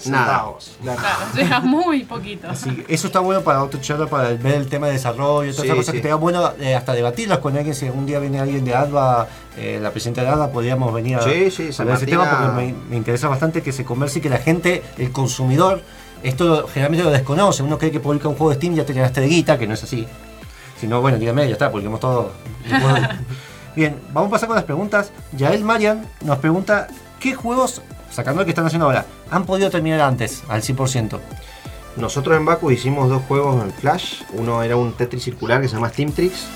Nada. 0.06 0.24
centavos. 0.26 0.76
Claro. 0.82 1.00
Claro, 1.00 1.18
llega 1.36 1.60
muy 1.60 2.02
poquito. 2.04 2.48
Así 2.50 2.70
que 2.70 2.92
eso 2.92 3.06
está 3.06 3.20
bueno 3.20 3.42
para 3.42 3.62
otro 3.62 3.80
charla, 3.80 4.06
para 4.06 4.30
ver 4.30 4.54
el 4.56 4.68
tema 4.68 4.88
de 4.88 4.94
desarrollo, 4.94 5.50
todas 5.52 5.56
Sí, 5.62 5.66
esas 5.68 5.76
cosas 5.76 5.92
sí. 5.92 5.98
que 5.98 6.02
te 6.02 6.08
da 6.08 6.16
bueno 6.16 6.52
eh, 6.58 6.74
hasta 6.74 6.92
debatirlas 6.92 7.38
con 7.38 7.56
alguien. 7.56 7.74
Si 7.76 7.86
algún 7.86 8.06
día 8.06 8.18
viene 8.18 8.40
alguien 8.40 8.64
de 8.64 8.74
ADVA, 8.74 9.28
eh, 9.56 9.78
la 9.80 9.90
presidenta 9.92 10.22
de 10.22 10.28
ADVA, 10.28 10.50
podríamos 10.50 10.92
venir 10.92 11.16
a 11.18 11.22
Sí, 11.22 11.50
sí, 11.52 11.70
a 11.80 11.84
de 11.84 11.92
ese 11.94 12.06
tema 12.06 12.28
porque 12.28 12.52
me, 12.66 12.74
me 12.90 12.96
interesa 12.96 13.28
bastante 13.28 13.62
que 13.62 13.70
se 13.72 13.84
converse 13.84 14.18
y 14.18 14.22
que 14.22 14.28
la 14.30 14.38
gente, 14.38 14.82
el 14.98 15.12
consumidor, 15.12 15.82
esto 16.24 16.44
lo- 16.44 16.66
generalmente 16.68 17.04
lo 17.04 17.10
desconoce. 17.12 17.62
Uno 17.62 17.78
cree 17.78 17.92
que 17.92 18.00
publica 18.00 18.26
un 18.28 18.34
juego 18.34 18.50
de 18.50 18.56
Steam 18.56 18.72
y 18.72 18.76
ya 18.78 18.84
te 18.84 18.92
ganaste 18.94 19.20
de 19.20 19.28
guita, 19.28 19.56
que 19.58 19.68
no 19.68 19.74
es 19.74 19.84
así. 19.84 20.06
Si 20.80 20.88
no, 20.88 21.00
bueno, 21.00 21.16
dígame, 21.18 21.46
ya 21.46 21.52
está, 21.52 21.70
publicamos 21.70 22.00
todo. 22.00 22.32
Bien, 23.76 23.98
vamos 24.12 24.28
a 24.28 24.30
pasar 24.32 24.48
con 24.48 24.56
las 24.56 24.64
preguntas. 24.64 25.12
Yael 25.36 25.64
Marian 25.64 26.04
nos 26.24 26.38
pregunta, 26.38 26.88
¿qué 27.22 27.34
juegos, 27.34 27.80
sacando 28.10 28.42
el 28.42 28.46
que 28.46 28.50
están 28.50 28.66
haciendo 28.66 28.86
ahora, 28.86 29.06
han 29.30 29.46
podido 29.46 29.70
terminar 29.70 30.00
antes, 30.00 30.42
al 30.48 30.62
100%? 30.62 31.20
Nosotros 31.96 32.36
en 32.36 32.44
Baku 32.44 32.70
hicimos 32.70 33.08
dos 33.08 33.22
juegos 33.28 33.62
en 33.62 33.72
Flash. 33.72 34.22
Uno 34.32 34.62
era 34.62 34.76
un 34.76 34.92
Tetris 34.94 35.22
circular 35.22 35.60
que 35.60 35.68
se 35.68 35.74
llama 35.74 35.90
Steam 35.90 36.10
Tricks. 36.10 36.46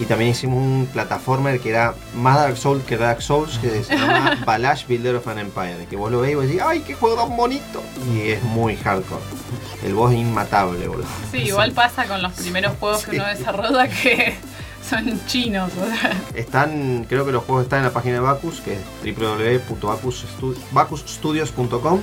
Y 0.00 0.06
también 0.06 0.30
hicimos 0.30 0.58
un 0.58 0.88
plataformer 0.92 1.60
que 1.60 1.70
era 1.70 1.94
más 2.16 2.36
Dark 2.36 2.56
Souls 2.56 2.84
que 2.84 2.96
Dark 2.96 3.22
Souls, 3.22 3.58
que 3.58 3.84
se 3.84 3.96
llama 3.96 4.42
Balash 4.46 4.86
Builder 4.86 5.16
of 5.16 5.28
an 5.28 5.38
Empire. 5.38 5.86
Que 5.88 5.96
vos 5.96 6.10
lo 6.10 6.20
veis 6.20 6.32
y 6.32 6.34
vos 6.36 6.46
decís, 6.46 6.62
¡ay, 6.64 6.80
qué 6.80 6.94
juego 6.94 7.16
tan 7.16 7.36
bonito! 7.36 7.82
Y 8.12 8.30
es 8.30 8.42
muy 8.42 8.76
hardcore. 8.76 9.22
El 9.84 9.94
boss 9.94 10.12
es 10.12 10.18
inmatable, 10.18 10.88
boludo. 10.88 11.06
Sí, 11.30 11.38
igual 11.38 11.72
pasa 11.72 12.06
con 12.06 12.22
los 12.22 12.32
primeros 12.32 12.76
juegos 12.78 13.04
que 13.04 13.16
uno 13.16 13.26
desarrolla 13.26 13.88
que 13.88 14.36
son 14.88 15.20
chinos. 15.26 15.72
o 15.80 15.86
sea. 15.86 16.12
Están, 16.34 17.06
creo 17.08 17.24
que 17.24 17.32
los 17.32 17.42
juegos 17.44 17.62
están 17.64 17.78
en 17.80 17.86
la 17.86 17.92
página 17.92 18.14
de 18.14 18.20
Bacus, 18.20 18.60
que 18.60 18.74
es 18.74 18.80
www.bacusstudios.com. 19.16 22.00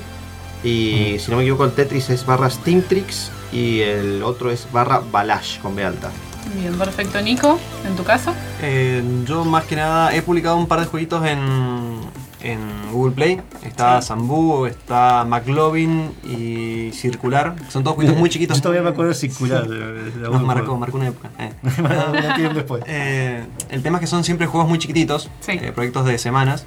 Y 0.64 1.18
si 1.20 1.32
no 1.32 1.38
me 1.38 1.44
equivoco, 1.44 1.66
el 1.66 1.72
Tetris 1.72 2.12
es 2.12 2.24
barra 2.26 2.50
Steam 2.50 2.82
Tricks 2.84 3.32
y 3.52 3.82
el 3.82 4.24
otro 4.24 4.52
es 4.52 4.68
barra 4.72 5.02
Balash 5.12 5.60
con 5.60 5.76
B 5.76 5.84
alta. 5.84 6.12
Bien, 6.56 6.78
perfecto. 6.78 7.20
Nico, 7.22 7.60
en 7.86 7.96
tu 7.96 8.04
caso. 8.04 8.34
Eh, 8.62 9.04
yo 9.26 9.44
más 9.46 9.66
que 9.66 9.76
nada 9.76 10.14
he 10.14 10.22
publicado 10.22 10.58
un 10.58 10.68
par 10.68 10.82
de 10.82 10.86
jueguitos 10.86 11.26
en, 11.26 12.02
en 12.44 12.60
Google 12.92 13.14
Play. 13.14 13.42
Está 13.64 14.02
Sambu, 14.02 14.66
está 14.66 15.26
McLovin 15.28 16.12
y 16.24 16.92
Circular. 16.94 17.56
Son 17.70 17.84
todos 17.84 17.96
jueguitos 17.96 18.20
muy 18.20 18.30
chiquitos. 18.32 18.58
Yo 18.58 18.64
todavía 18.64 18.82
me 18.84 18.90
acuerdo 18.90 19.10
de 19.10 19.16
Circular. 19.16 19.68
de- 19.68 20.12
de- 20.12 20.20
Nos 20.30 20.42
marcó, 20.44 20.78
marcó 20.78 20.98
una 20.98 21.08
época. 21.08 21.30
eh. 21.40 21.52
Después. 22.56 22.84
Eh, 22.88 23.44
el 23.70 23.82
tema 23.84 23.98
es 23.98 24.02
que 24.02 24.08
son 24.08 24.24
siempre 24.24 24.48
juegos 24.48 24.68
muy 24.70 24.80
chiquititos, 24.80 25.30
eh, 25.48 25.72
proyectos 25.74 26.06
de 26.06 26.18
semanas. 26.18 26.66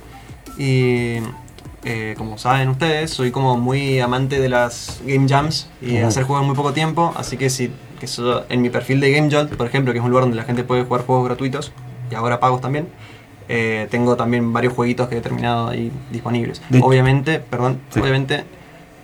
Y 0.59 1.17
eh, 1.85 2.15
como 2.17 2.39
saben 2.39 2.69
ustedes, 2.69 3.11
soy 3.11 3.31
como 3.31 3.57
muy 3.57 4.01
amante 4.01 4.41
de 4.41 4.49
las 4.49 5.01
game 5.05 5.29
jams 5.29 5.69
y 5.83 5.99
Ujú. 5.99 6.07
hacer 6.07 6.25
juegos 6.25 6.43
en 6.43 6.47
muy 6.49 6.57
poco 6.57 6.73
tiempo. 6.73 7.13
Así 7.17 7.37
que 7.37 7.51
si 7.51 7.71
que 7.99 8.07
eso, 8.07 8.45
en 8.49 8.61
mi 8.63 8.71
perfil 8.71 9.01
de 9.01 9.13
Game 9.13 9.31
Jolt, 9.31 9.55
por 9.55 9.67
ejemplo, 9.67 9.93
que 9.93 9.99
es 9.99 10.05
un 10.05 10.11
lugar 10.11 10.25
donde 10.25 10.37
la 10.37 10.43
gente 10.45 10.65
puede 10.65 10.85
jugar 10.85 11.05
juegos 11.07 11.27
gratuitos 11.27 11.73
y 12.11 12.15
ahora 12.15 12.41
pagos 12.41 12.61
también. 12.61 12.89
Eh, 13.49 13.87
tengo 13.91 14.17
también 14.17 14.53
varios 14.53 14.73
jueguitos 14.73 15.09
que 15.09 15.19
he 15.19 15.21
terminado 15.21 15.69
ahí 15.69 15.91
disponibles. 16.11 16.63
De- 16.71 16.81
obviamente, 16.83 17.39
perdón, 17.41 17.79
Sí. 17.91 18.01
obviamente 18.01 18.45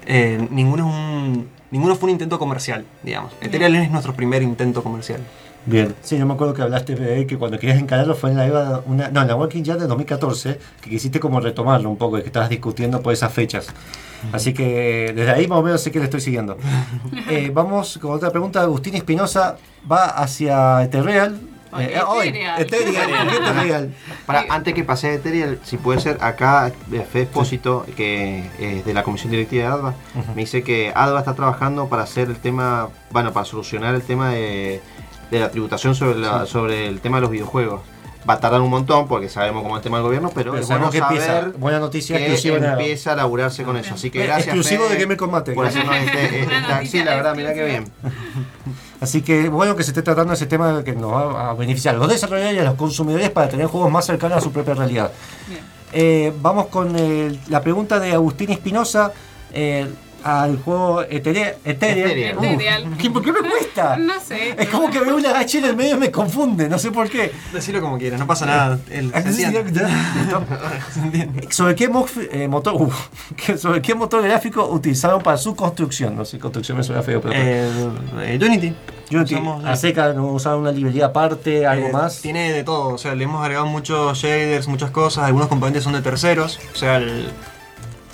eh, 0.06 0.46
ninguno 0.50 0.88
es 0.88 0.94
un 0.94 1.48
ninguno 1.70 1.94
fue 1.94 2.06
un 2.08 2.12
intento 2.12 2.38
comercial, 2.38 2.84
digamos. 3.02 3.32
Ethereal 3.40 3.74
es 3.76 3.90
nuestro 3.90 4.12
primer 4.14 4.42
intento 4.42 4.82
comercial. 4.82 5.20
Bien, 5.66 5.94
sí, 6.00 6.16
yo 6.16 6.24
me 6.24 6.32
acuerdo 6.32 6.54
que 6.54 6.62
hablaste 6.62 6.94
de 6.94 7.26
que 7.26 7.36
cuando 7.36 7.58
querías 7.58 7.78
encararlo 7.78 8.14
fue 8.14 8.30
en 8.30 8.38
la 8.38 8.46
EVA, 8.46 8.82
una, 8.86 9.08
no, 9.10 9.20
en 9.20 9.28
la 9.28 9.36
Walking 9.36 9.62
Jam 9.62 9.78
de 9.78 9.86
2014, 9.86 10.58
que 10.80 10.88
quisiste 10.90 11.20
como 11.20 11.38
retomarlo 11.38 11.90
un 11.90 11.98
poco, 11.98 12.16
y 12.18 12.22
que 12.22 12.28
estabas 12.28 12.48
discutiendo 12.48 13.02
por 13.02 13.12
esas 13.12 13.30
fechas. 13.32 13.66
Así 14.32 14.52
que 14.54 15.12
desde 15.14 15.30
ahí 15.30 15.46
más 15.46 15.58
o 15.58 15.62
menos 15.62 15.82
sé 15.82 15.90
que 15.92 15.98
le 15.98 16.06
estoy 16.06 16.20
siguiendo. 16.22 16.56
Eh, 17.30 17.50
vamos 17.54 17.98
con 17.98 18.12
otra 18.12 18.30
pregunta. 18.30 18.60
Agustín 18.62 18.94
Espinosa 18.94 19.56
va 19.90 20.06
hacia 20.06 20.82
Ethereal. 20.82 21.38
Eh, 21.78 22.00
hoy, 22.06 22.28
Ethereal. 22.58 23.94
Para, 24.26 24.44
antes 24.48 24.74
que 24.74 24.82
pase 24.84 25.08
a 25.08 25.12
Ethereal, 25.14 25.58
si 25.62 25.76
puede 25.76 26.00
ser, 26.00 26.18
acá 26.20 26.72
eh, 26.92 27.06
Fede 27.10 27.24
Espósito, 27.24 27.86
que 27.96 28.44
es 28.58 28.84
de 28.84 28.92
la 28.94 29.02
Comisión 29.02 29.30
Directiva 29.30 29.64
de 29.66 29.72
ADVA, 29.72 29.94
me 30.34 30.42
dice 30.42 30.62
que 30.62 30.92
ADVA 30.94 31.20
está 31.20 31.34
trabajando 31.34 31.88
para 31.88 32.02
hacer 32.02 32.28
el 32.28 32.36
tema, 32.36 32.88
bueno, 33.10 33.32
para 33.32 33.46
solucionar 33.46 33.94
el 33.94 34.02
tema 34.02 34.30
de, 34.30 34.80
de 35.30 35.40
la 35.40 35.50
tributación 35.50 35.94
sobre, 35.94 36.18
la- 36.18 36.46
sobre 36.46 36.86
el 36.86 37.00
tema 37.00 37.18
de 37.18 37.22
los 37.22 37.30
videojuegos. 37.30 37.80
Va 38.28 38.34
a 38.34 38.38
tardar 38.40 38.60
un 38.60 38.68
montón 38.68 39.08
porque 39.08 39.30
sabemos 39.30 39.62
cómo 39.62 39.76
es 39.76 39.80
el 39.80 39.82
tema 39.84 39.96
del 39.96 40.04
gobierno, 40.04 40.30
pero, 40.34 40.50
Pero 40.52 40.62
es 40.62 40.68
bueno 40.68 40.90
que 40.90 40.98
empieza. 40.98 41.26
saber 41.26 41.52
Buena 41.56 41.78
noticia, 41.78 42.18
que 42.18 42.24
exclusiva 42.32 42.72
empieza 42.72 43.12
a 43.12 43.16
laburarse 43.16 43.62
con 43.64 43.78
eso. 43.78 43.94
Así 43.94 44.10
que 44.10 44.20
Eh, 44.22 44.26
gracias. 44.26 44.48
exclusivo 44.48 44.84
Fede, 44.84 44.96
de 44.96 45.00
Gamer 45.02 45.16
Combate. 45.16 45.52
Por 45.52 45.64
hacernos 45.66 45.96
este, 45.96 46.40
esta- 46.42 46.84
sí, 46.84 47.02
la 47.02 47.14
verdad, 47.14 47.34
mira 47.34 47.54
qué 47.54 47.64
bien. 47.64 47.84
Así 49.00 49.22
que 49.22 49.48
bueno 49.48 49.74
que 49.76 49.82
se 49.82 49.90
esté 49.90 50.02
tratando 50.02 50.34
ese 50.34 50.46
tema 50.46 50.84
que 50.84 50.94
nos 50.94 51.12
va 51.12 51.50
a 51.50 51.54
beneficiar 51.54 51.94
a 51.94 51.98
los 51.98 52.08
desarrolladores 52.08 52.56
y 52.56 52.60
a 52.60 52.64
los 52.64 52.74
consumidores 52.74 53.30
para 53.30 53.48
tener 53.48 53.66
juegos 53.66 53.90
más 53.90 54.04
cercanos 54.04 54.38
a 54.38 54.40
su 54.40 54.52
propia 54.52 54.74
realidad. 54.74 55.10
Eh, 55.92 56.32
vamos 56.40 56.66
con 56.66 56.94
eh, 56.96 57.36
la 57.48 57.62
pregunta 57.62 57.98
de 57.98 58.12
Agustín 58.12 58.50
Espinosa 58.50 59.12
eh, 59.52 59.88
al 60.24 60.58
juego 60.62 61.02
Ethereal. 61.02 61.54
Uh, 61.64 61.68
Ethereal. 61.70 62.96
¿qué- 62.98 63.10
¿Por 63.10 63.22
qué 63.22 63.32
me 63.32 63.40
cuesta? 63.40 63.96
No 63.98 64.20
sé. 64.20 64.54
Es 64.58 64.68
como 64.68 64.90
que 64.90 65.00
veo 65.00 65.16
una 65.16 65.38
H 65.38 65.58
en 65.58 65.64
el 65.64 65.76
medio 65.76 65.96
y 65.96 65.98
me 65.98 66.10
confunde, 66.10 66.68
no 66.68 66.78
sé 66.78 66.90
por 66.90 67.08
qué. 67.08 67.32
Decirlo 67.52 67.80
como 67.80 67.98
quieras, 67.98 68.18
no 68.20 68.26
pasa 68.26 68.46
nada. 68.46 68.78
El- 68.90 69.10
se 69.12 69.18
entiende. 69.46 69.82
¿Sobre 71.50 71.74
qué 71.74 71.90
eh, 72.32 72.48
motor, 72.48 72.74
uh, 72.74 72.92
sobre 73.58 73.80
qué 73.82 73.94
motor 73.94 74.22
gráfico 74.22 74.66
utilizaron 74.66 75.22
para 75.22 75.36
su 75.38 75.54
construcción? 75.54 76.16
No 76.16 76.24
sé, 76.24 76.38
construcción 76.38 76.76
me 76.78 76.84
suena 76.84 77.02
feo, 77.02 77.20
pero. 77.20 77.34
El- 77.34 77.92
el 78.26 78.44
Unity. 78.44 78.74
Unity. 79.12 79.34
Usamos- 79.34 79.64
a 79.64 79.76
seca, 79.76 80.12
no 80.12 80.26
usaron 80.26 80.60
una 80.60 80.72
librería 80.72 81.06
aparte, 81.06 81.66
algo 81.66 81.88
Eh, 81.88 81.92
más. 81.92 82.20
Tiene 82.20 82.52
de 82.52 82.62
todo, 82.62 82.94
o 82.94 82.98
sea, 82.98 83.14
le 83.14 83.24
hemos 83.24 83.40
agregado 83.42 83.66
muchos 83.66 84.16
shaders, 84.18 84.68
muchas 84.68 84.90
cosas, 84.90 85.24
algunos 85.24 85.48
componentes 85.48 85.82
son 85.82 85.94
de 85.94 86.02
terceros, 86.02 86.60
o 86.72 86.76
sea, 86.76 86.98
el- 86.98 87.28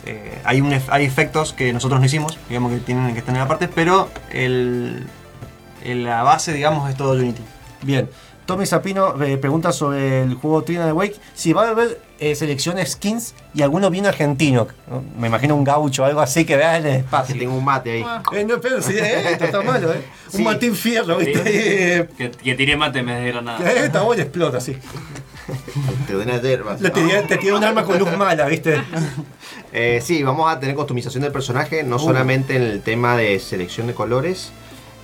eh, 0.07 0.39
hay, 0.45 0.61
un 0.61 0.73
hay 0.89 1.05
efectos 1.05 1.53
que 1.53 1.73
nosotros 1.73 2.01
no 2.01 2.07
hicimos, 2.07 2.39
digamos 2.49 2.73
que 2.73 2.79
tienen 2.79 3.13
que 3.13 3.19
estar 3.19 3.35
en 3.35 3.41
la 3.41 3.49
parte, 3.49 3.69
pero 3.69 4.11
el- 4.33 5.07
la 5.85 6.23
base, 6.23 6.53
digamos, 6.53 6.89
es 6.91 6.97
todo 6.97 7.13
Unity. 7.13 7.43
Bien. 7.83 8.09
Tommy 8.47 8.65
Zapino 8.67 9.21
eh, 9.23 9.37
pregunta 9.39 9.73
sobre 9.73 10.23
el 10.23 10.35
juego 10.35 10.63
Trina 10.63 10.87
de 10.87 10.93
Wake 10.93 11.17
si 11.35 11.53
va 11.53 11.67
a 11.67 11.71
haber 11.71 12.01
eh, 12.21 12.35
selecciones 12.37 12.93
skins 12.93 13.35
y 13.55 13.63
alguno 13.63 13.91
bien 13.91 14.07
argentino. 14.07 14.69
¿no? 14.89 15.03
Me 15.19 15.27
imagino 15.27 15.55
un 15.57 15.65
gaucho 15.65 16.03
o 16.03 16.07
algo 16.07 16.21
así 16.21 16.45
que 16.45 16.57
vea 16.57 16.79
en 16.79 16.87
el 16.87 16.97
espacio. 16.97 17.35
Que 17.35 17.41
tengo 17.41 17.55
un 17.57 17.65
mate 17.65 17.91
ahí. 17.93 18.07
Eh, 18.33 18.45
no, 18.45 18.61
pero 18.61 18.81
sí, 18.81 18.95
eh, 18.97 19.33
esto 19.33 19.45
está 19.47 19.63
malo, 19.63 19.93
¿eh? 19.93 20.03
Un 20.33 20.45
Martín 20.45 20.75
Fierro, 20.75 21.17
¿viste? 21.19 21.43
Eh, 21.45 22.09
Que, 22.17 22.31
que 22.31 22.55
tire 22.55 22.77
mate 22.77 23.01
en 23.01 23.07
vez 23.07 23.21
de 23.23 23.33
granada. 23.33 23.71
esta 23.73 24.03
bola 24.03 24.23
explota, 24.23 24.61
sí. 24.61 24.77
Te 26.07 26.13
doy 26.13 26.25
una 26.25 26.41
hierba. 26.41 26.77
Tiré- 26.77 27.23
te 27.27 27.37
tiene 27.39 27.57
un 27.57 27.65
arma 27.65 27.85
con 27.85 27.99
luz 27.99 28.17
mala, 28.17 28.47
¿viste? 28.47 28.81
Eh, 29.73 30.01
sí, 30.03 30.23
vamos 30.23 30.51
a 30.53 30.59
tener 30.59 30.75
customización 30.75 31.23
del 31.23 31.33
personaje, 31.33 31.83
no 31.85 31.97
Uh. 31.97 32.01
solamente 32.01 32.57
en 32.57 32.63
el 32.63 32.81
tema 32.83 33.17
de 33.17 33.39
selección 33.39 33.87
de 33.87 33.95
colores, 33.95 34.51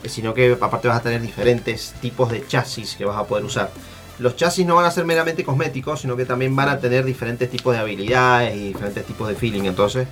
sino 0.04 0.34
que 0.34 0.56
aparte 0.60 0.88
vas 0.88 0.98
a 0.98 1.02
tener 1.02 1.20
diferentes 1.20 1.94
tipos 2.00 2.30
de 2.30 2.46
chasis 2.46 2.96
que 2.96 3.04
vas 3.04 3.16
a 3.16 3.24
poder 3.24 3.44
usar. 3.44 3.70
Los 4.18 4.36
chasis 4.36 4.66
no 4.66 4.76
van 4.76 4.84
a 4.84 4.90
ser 4.90 5.04
meramente 5.04 5.42
cosméticos, 5.44 6.00
sino 6.00 6.16
que 6.16 6.24
también 6.24 6.54
van 6.54 6.68
a 6.68 6.78
tener 6.78 7.04
diferentes 7.04 7.50
tipos 7.50 7.74
de 7.74 7.80
habilidades 7.80 8.54
y 8.56 8.68
diferentes 8.68 9.04
tipos 9.06 9.26
de 9.28 9.34
feeling. 9.34 9.64
Entonces, 9.64 10.06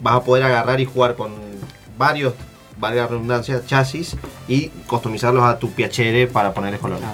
vas 0.00 0.14
a 0.16 0.22
poder 0.22 0.44
agarrar 0.44 0.80
y 0.80 0.84
jugar 0.84 1.14
con 1.14 1.32
varios, 1.96 2.34
valga 2.78 3.02
la 3.02 3.08
redundancia, 3.08 3.62
chasis 3.64 4.16
y 4.48 4.68
customizarlos 4.86 5.44
a 5.44 5.58
tu 5.58 5.70
piacere 5.70 6.26
para 6.26 6.52
ponerles 6.52 6.80
colores. 6.80 7.04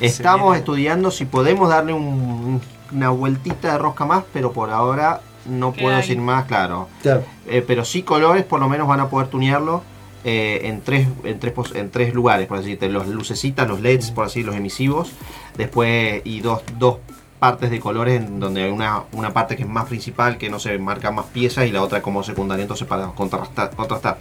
Estamos 0.00 0.56
estudiando 0.56 1.10
si 1.10 1.24
podemos 1.24 1.68
darle 1.68 1.92
un- 1.92 2.60
una 2.92 3.10
vueltita 3.10 3.72
de 3.72 3.78
rosca 3.78 4.04
más, 4.04 4.24
pero 4.32 4.52
por 4.52 4.70
ahora 4.70 5.20
no 5.46 5.72
¿Qué 5.72 5.82
puedo 5.82 5.94
hay? 5.96 6.02
decir 6.02 6.18
más, 6.18 6.44
claro. 6.46 6.88
Claro. 7.02 7.24
Eh, 7.46 7.64
pero 7.66 7.84
sí 7.84 8.02
colores 8.02 8.44
por 8.44 8.60
lo 8.60 8.68
menos 8.68 8.86
van 8.86 9.00
a 9.00 9.08
poder 9.08 9.28
tunearlo 9.28 9.82
eh, 10.24 10.60
en, 10.64 10.80
tres, 10.82 11.08
en, 11.24 11.38
tres, 11.38 11.52
en 11.74 11.90
tres 11.90 12.14
lugares, 12.14 12.46
por 12.46 12.58
así 12.58 12.66
decirte. 12.66 12.88
Los 12.88 13.06
lucecitas, 13.08 13.68
los 13.68 13.80
LEDs, 13.80 14.10
por 14.10 14.26
así 14.26 14.42
los 14.42 14.54
emisivos. 14.56 15.10
Después, 15.56 16.22
y 16.24 16.40
dos, 16.40 16.62
dos 16.78 16.98
partes 17.38 17.70
de 17.70 17.78
colores 17.78 18.20
en 18.20 18.40
donde 18.40 18.64
hay 18.64 18.70
una, 18.70 19.04
una 19.12 19.32
parte 19.32 19.54
que 19.56 19.62
es 19.62 19.68
más 19.68 19.86
principal, 19.86 20.38
que 20.38 20.50
no 20.50 20.58
se 20.58 20.76
marca 20.78 21.10
más 21.12 21.26
piezas, 21.26 21.66
y 21.66 21.70
la 21.72 21.82
otra 21.82 22.02
como 22.02 22.22
secundaria, 22.24 22.62
entonces 22.62 22.86
para 22.86 23.06
contrastar. 23.08 23.70
contrastar. 23.70 24.18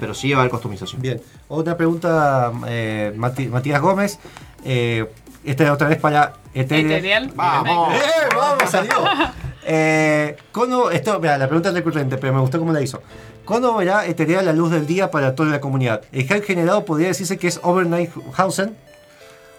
Pero 0.00 0.14
sí 0.14 0.30
va 0.32 0.38
a 0.38 0.40
haber 0.42 0.50
customización. 0.50 1.02
Bien. 1.02 1.20
Otra 1.48 1.76
pregunta, 1.76 2.52
eh, 2.66 3.12
Mati- 3.16 3.48
Matías 3.48 3.80
Gómez. 3.80 4.18
Eh, 4.64 5.06
esta 5.44 5.64
es 5.64 5.70
otra 5.70 5.88
vez 5.88 5.98
para 5.98 6.34
Ethereal. 6.54 6.92
Ethereal. 6.92 7.32
¡Vamos! 7.34 7.94
¡Eh, 7.94 7.98
vamos, 8.36 8.70
salió! 8.70 8.92
Eh, 9.64 10.36
¿cuándo, 10.52 10.90
esto, 10.90 11.20
mira, 11.20 11.38
la 11.38 11.46
pregunta 11.46 11.68
es 11.68 11.74
recurrente, 11.76 12.16
pero 12.18 12.32
me 12.32 12.40
gustó 12.40 12.58
cómo 12.58 12.72
la 12.72 12.80
hizo. 12.80 13.00
¿Cuándo 13.44 13.74
verá 13.76 14.06
Ethereal 14.06 14.44
la 14.46 14.52
luz 14.52 14.70
del 14.70 14.86
día 14.86 15.10
para 15.10 15.34
toda 15.34 15.50
la 15.50 15.60
comunidad? 15.60 16.02
El 16.12 16.26
hack 16.28 16.44
generado 16.44 16.84
podría 16.84 17.08
decirse 17.08 17.38
que 17.38 17.48
es 17.48 17.58
Overnight 17.62 18.10
Hausen. 18.36 18.76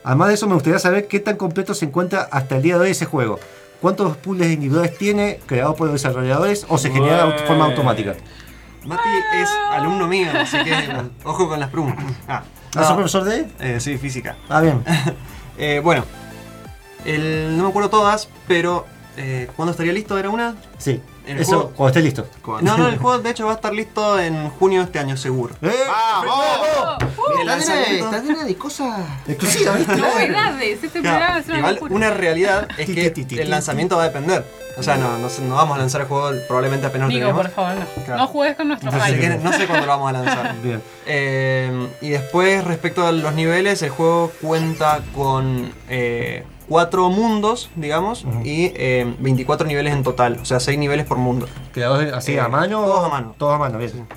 Además 0.04 0.30
de 0.30 0.34
eso, 0.36 0.48
me 0.48 0.54
gustaría 0.54 0.80
saber 0.80 1.08
qué 1.08 1.20
tan 1.20 1.36
completo 1.38 1.74
se 1.74 1.86
encuentra 1.86 2.28
hasta 2.32 2.58
el 2.58 2.62
día 2.62 2.76
de 2.76 2.82
hoy 2.82 2.92
ese 2.92 3.06
juego. 3.06 3.40
¿Cuántos 3.82 4.16
puzzles 4.18 4.52
individuales 4.54 4.98
tiene, 4.98 5.40
creados 5.46 5.76
por 5.76 5.88
los 5.88 6.02
desarrolladores, 6.02 6.66
o 6.70 6.78
se 6.78 6.90
genera 6.92 7.26
de 7.26 7.38
forma 7.46 7.66
automática? 7.66 8.16
Mati 8.86 9.10
es 9.42 9.50
alumno 9.72 10.08
mío, 10.08 10.28
así 10.38 10.58
que 10.64 10.74
ojo 11.26 11.48
con 11.50 11.60
las 11.60 11.70
preguntas. 11.70 12.04
Ah, 12.28 12.44
¿Ah, 12.76 12.84
sos 12.84 12.94
profesor 12.96 13.24
de? 13.24 13.48
Eh, 13.60 13.80
sí, 13.80 13.98
física. 13.98 14.38
Ah, 14.50 14.62
bien. 14.62 14.84
Eh, 15.56 15.82
bueno, 15.84 16.04
el- 17.06 17.56
no 17.56 17.62
me 17.66 17.70
acuerdo 17.70 17.92
todas, 17.92 18.28
pero 18.48 18.88
eh, 19.18 19.48
¿cuándo 19.56 19.70
estaría 19.70 19.94
listo? 19.94 20.18
¿Era 20.18 20.32
una? 20.32 20.56
Sí. 20.80 21.00
El 21.26 21.40
Eso, 21.40 21.52
juego- 21.52 21.72
cuando 21.76 21.88
esté 21.90 22.02
listo. 22.02 22.28
No, 22.62 22.78
no, 22.78 22.88
el 22.90 22.98
juego 22.98 23.20
de 23.20 23.30
hecho 23.30 23.46
va 23.46 23.54
a 23.54 23.56
estar 23.56 23.74
listo 23.74 24.20
en 24.20 24.50
junio 24.50 24.80
de 24.82 24.86
este 24.86 25.00
año 25.00 25.16
seguro. 25.16 25.56
¡Eh! 25.62 25.72
¡Vamos! 25.88 26.98
El 27.42 27.50
Está 27.50 27.58
llena, 27.76 28.06
está 28.06 28.22
llena 28.22 28.44
de 28.44 28.56
cosas. 28.56 29.00
Exclusiva, 29.28 29.74
¿viste? 29.74 29.96
Novedades, 29.96 30.84
este 30.84 30.90
programa 31.02 31.26
Claro, 31.26 31.40
es 31.40 31.48
una 31.48 31.58
igual 31.58 31.80
una 31.92 32.10
realidad 32.10 32.68
es 32.78 32.86
que 32.88 33.42
el 33.42 33.50
lanzamiento 33.50 33.96
va 33.98 34.04
a 34.04 34.08
depender. 34.08 34.46
O 34.76 34.82
sea, 34.82 34.98
no, 34.98 35.18
no, 35.20 35.28
no 35.48 35.56
vamos 35.56 35.76
a 35.76 35.80
lanzar 35.80 36.02
el 36.02 36.08
juego 36.08 36.32
probablemente 36.48 36.88
apenas 36.88 37.08
lo 37.08 37.14
Nico, 37.14 37.28
tenemos. 37.28 37.42
por 37.44 37.52
favor, 37.52 37.76
no. 37.76 38.04
Claro. 38.06 38.22
No 38.22 38.28
juegues 38.28 38.58
con 38.58 38.68
nuestro 38.70 38.90
Así 38.92 39.20
que 39.20 39.30
no 39.30 39.54
sé 39.54 39.68
cuándo 39.68 39.86
lo 39.86 39.92
vamos 39.92 40.10
a 40.10 40.14
lanzar. 40.14 40.56
Bien. 40.64 40.82
Eh, 41.06 41.90
y 42.02 42.10
después, 42.10 42.64
respecto 42.64 43.06
a 43.06 43.12
los 43.12 43.34
niveles, 43.36 43.82
el 43.84 43.92
juego 43.92 44.32
cuenta 44.42 45.02
con 45.14 45.72
eh, 45.90 46.44
cuatro 46.68 47.10
mundos, 47.10 47.70
digamos, 47.76 48.26
y 48.44 48.72
eh, 48.76 49.14
24 49.20 49.68
niveles 49.68 49.94
en 49.94 50.04
total. 50.04 50.40
O 50.42 50.46
sea, 50.46 50.60
6 50.60 50.78
niveles 50.80 51.06
por 51.06 51.18
mundo. 51.18 51.48
Creadores 51.74 52.14
así 52.14 52.34
Eh, 52.34 52.40
a 52.40 52.48
mano. 52.48 52.84
todos 52.84 53.06
a 53.06 53.10
mano. 53.10 53.36
Todos 53.38 53.56
a 53.56 53.58
mano, 53.58 53.78
bien. 53.78 54.08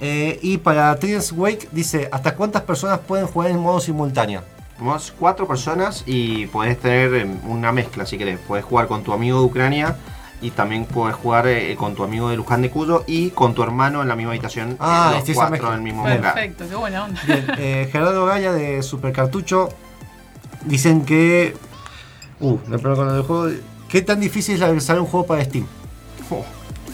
Eh, 0.00 0.38
y 0.42 0.58
para 0.58 0.94
Trials 0.96 1.32
Wake 1.32 1.68
dice, 1.70 2.08
¿hasta 2.10 2.34
cuántas 2.34 2.62
personas 2.62 2.98
pueden 3.00 3.26
jugar 3.26 3.50
en 3.50 3.58
modo 3.60 3.78
simultáneo? 3.80 4.42
Somos 4.76 5.14
cuatro 5.16 5.46
personas 5.46 6.02
y 6.06 6.46
podés 6.46 6.78
tener 6.80 7.14
eh, 7.14 7.26
una 7.46 7.70
mezcla 7.70 8.04
si 8.04 8.18
querés. 8.18 8.40
Puedes 8.48 8.64
jugar 8.64 8.88
con 8.88 9.04
tu 9.04 9.12
amigo 9.12 9.38
de 9.38 9.44
Ucrania 9.44 9.96
y 10.40 10.50
también 10.50 10.86
puedes 10.86 11.14
jugar 11.14 11.46
eh, 11.46 11.76
con 11.78 11.94
tu 11.94 12.02
amigo 12.02 12.28
de 12.30 12.36
Luján 12.36 12.62
de 12.62 12.70
Cuyo 12.70 13.04
y 13.06 13.30
con 13.30 13.54
tu 13.54 13.62
hermano 13.62 14.02
en 14.02 14.08
la 14.08 14.16
misma 14.16 14.32
habitación. 14.32 14.76
Ah, 14.80 15.12
eh, 15.14 15.20
los 15.20 15.28
esa 15.28 15.46
cuatro 15.48 15.68
en 15.68 15.74
el 15.74 15.82
mismo 15.82 16.02
lugar. 16.02 16.20
Perfecto, 16.34 16.64
qué 16.68 16.74
buena 16.74 17.04
onda. 17.04 17.20
Bien, 17.24 17.46
eh, 17.58 17.88
Gerardo 17.92 18.26
Gaya 18.26 18.52
de 18.52 18.82
Super 18.82 19.12
Cartucho 19.12 19.68
dicen 20.64 21.04
que... 21.04 21.54
Uh, 22.42 22.58
con 22.94 23.16
el 23.16 23.22
juego. 23.22 23.50
¿Qué 23.88 24.02
tan 24.02 24.20
difícil 24.20 24.54
es 24.54 24.60
lanzar 24.60 24.98
un 25.00 25.06
juego 25.06 25.26
para 25.26 25.44
Steam? 25.44 25.66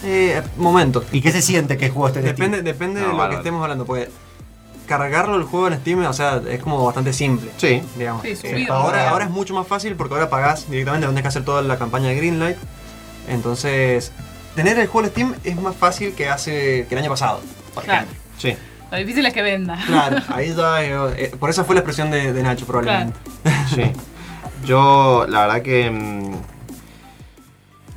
Eh, 0.03 0.41
momento. 0.57 1.03
¿Y 1.11 1.21
qué 1.21 1.31
se 1.31 1.41
siente 1.41 1.77
que 1.77 1.87
el 1.87 1.91
juego 1.91 2.07
esté 2.07 2.19
en 2.19 2.25
Depende, 2.25 2.57
Steam? 2.59 2.65
depende 2.65 3.01
No, 3.01 3.07
de 3.07 3.11
lo 3.11 3.17
bárbaro. 3.17 3.31
que 3.31 3.37
estemos 3.37 3.61
hablando. 3.63 3.85
Pues 3.85 4.09
cargarlo 4.87 5.35
el 5.35 5.43
juego 5.43 5.67
en 5.67 5.75
Steam, 5.79 6.05
o 6.05 6.13
sea, 6.13 6.41
es 6.49 6.61
como 6.61 6.83
bastante 6.85 7.13
simple. 7.13 7.51
Sí. 7.57 7.81
Digamos. 7.97 8.21
Sí, 8.23 8.35
subido, 8.35 8.73
ahora, 8.73 9.25
es 9.25 9.29
mucho 9.29 9.53
más 9.53 9.67
fácil 9.67 9.95
porque 9.95 10.13
ahora 10.15 10.29
pagás 10.29 10.69
directamente 10.69 11.05
donde 11.05 11.19
hay 11.19 11.23
que 11.23 11.27
hacer 11.27 11.43
toda 11.45 11.61
la 11.61 11.77
campaña 11.77 12.07
de 12.09 12.15
Greenlight. 12.15 12.57
Entonces, 13.27 14.11
tener 14.55 14.79
el 14.79 14.87
juego 14.87 15.05
en 15.07 15.11
Steam 15.11 15.35
es 15.43 15.61
más 15.61 15.75
fácil 15.75 16.13
que 16.13 16.29
hace 16.29 16.85
que 16.87 16.95
el 16.95 16.97
año 16.99 17.09
pasado. 17.09 17.41
por 17.73 17.83
Claro. 17.83 18.03
ejemplo. 18.07 18.19
Sí. 18.37 18.55
Lo 18.91 18.97
difícil 18.97 19.25
es 19.25 19.33
que 19.33 19.41
venda. 19.43 19.77
Claro, 19.85 20.17
ahí 20.29 20.55
ya. 20.55 20.83
eh, 20.83 21.13
eh, 21.17 21.35
por 21.39 21.49
esa 21.51 21.63
fue 21.63 21.75
la 21.75 21.81
expresión 21.81 22.09
de, 22.09 22.33
de 22.33 22.43
Nacho, 22.43 22.65
probablemente. 22.65 23.17
Sí. 23.75 23.83
Yo, 24.65 25.25
la 25.27 25.41
verdad 25.47 25.61
que. 25.61 25.89
mm, 25.89 26.31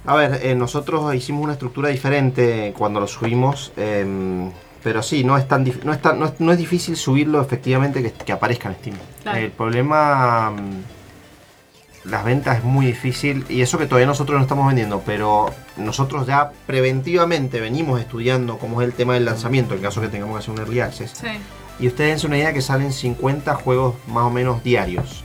A 0.05 0.15
ver, 0.17 0.41
eh, 0.43 0.55
nosotros 0.57 1.15
hicimos 1.15 1.45
una 1.45 1.53
estructura 1.53 1.89
diferente 1.89 2.75
cuando 2.77 2.99
lo 3.01 3.07
subimos. 3.07 3.73
em, 3.77 4.51
pero 4.83 5.01
sí, 5.01 5.23
no 5.23 5.39
es 5.39 5.47
tan 5.47 5.65
no 5.85 5.93
es, 5.93 6.03
tan- 6.03 6.19
no 6.19 6.27
es, 6.27 6.41
no 6.41 6.51
es 6.51 6.59
difícil 6.59 6.97
subirlo 6.97 7.41
efectivamente 7.41 8.03
que, 8.03 8.11
que 8.13 8.33
aparezca 8.33 8.69
en 8.69 8.75
Steam. 8.77 8.97
Claro. 9.23 9.39
El 9.39 9.51
problema. 9.53 10.51
mm, 10.51 10.83
Las 12.11 12.25
ventas 12.25 12.59
es 12.59 12.65
muy 12.65 12.87
difícil 12.87 13.45
y 13.49 13.63
eso 13.63 13.79
que 13.79 13.87
todavía 13.87 14.09
nosotros 14.09 14.37
no 14.37 14.43
estamos 14.43 14.67
vendiendo, 14.67 15.03
pero 15.07 15.51
nosotros 15.77 16.27
ya 16.27 16.51
preventivamente 16.67 17.61
venimos 17.61 18.01
estudiando 18.01 18.59
cómo 18.59 18.83
es 18.83 18.89
el 18.89 18.93
tema 18.95 19.15
del 19.15 19.25
lanzamiento, 19.25 19.75
en 19.75 19.83
caso 19.83 20.01
que 20.01 20.09
tengamos 20.09 20.35
que 20.35 20.39
hacer 20.41 20.51
un 20.51 20.59
early 20.59 20.81
access. 20.81 21.13
Sí. 21.13 21.29
Y 21.79 21.87
ustedes 21.87 22.11
dense 22.11 22.27
una 22.27 22.39
idea 22.39 22.53
que 22.53 22.61
salen 22.61 22.93
50 22.93 23.55
juegos 23.55 23.95
más 24.09 24.25
o 24.25 24.31
menos 24.31 24.65
diarios. 24.65 25.23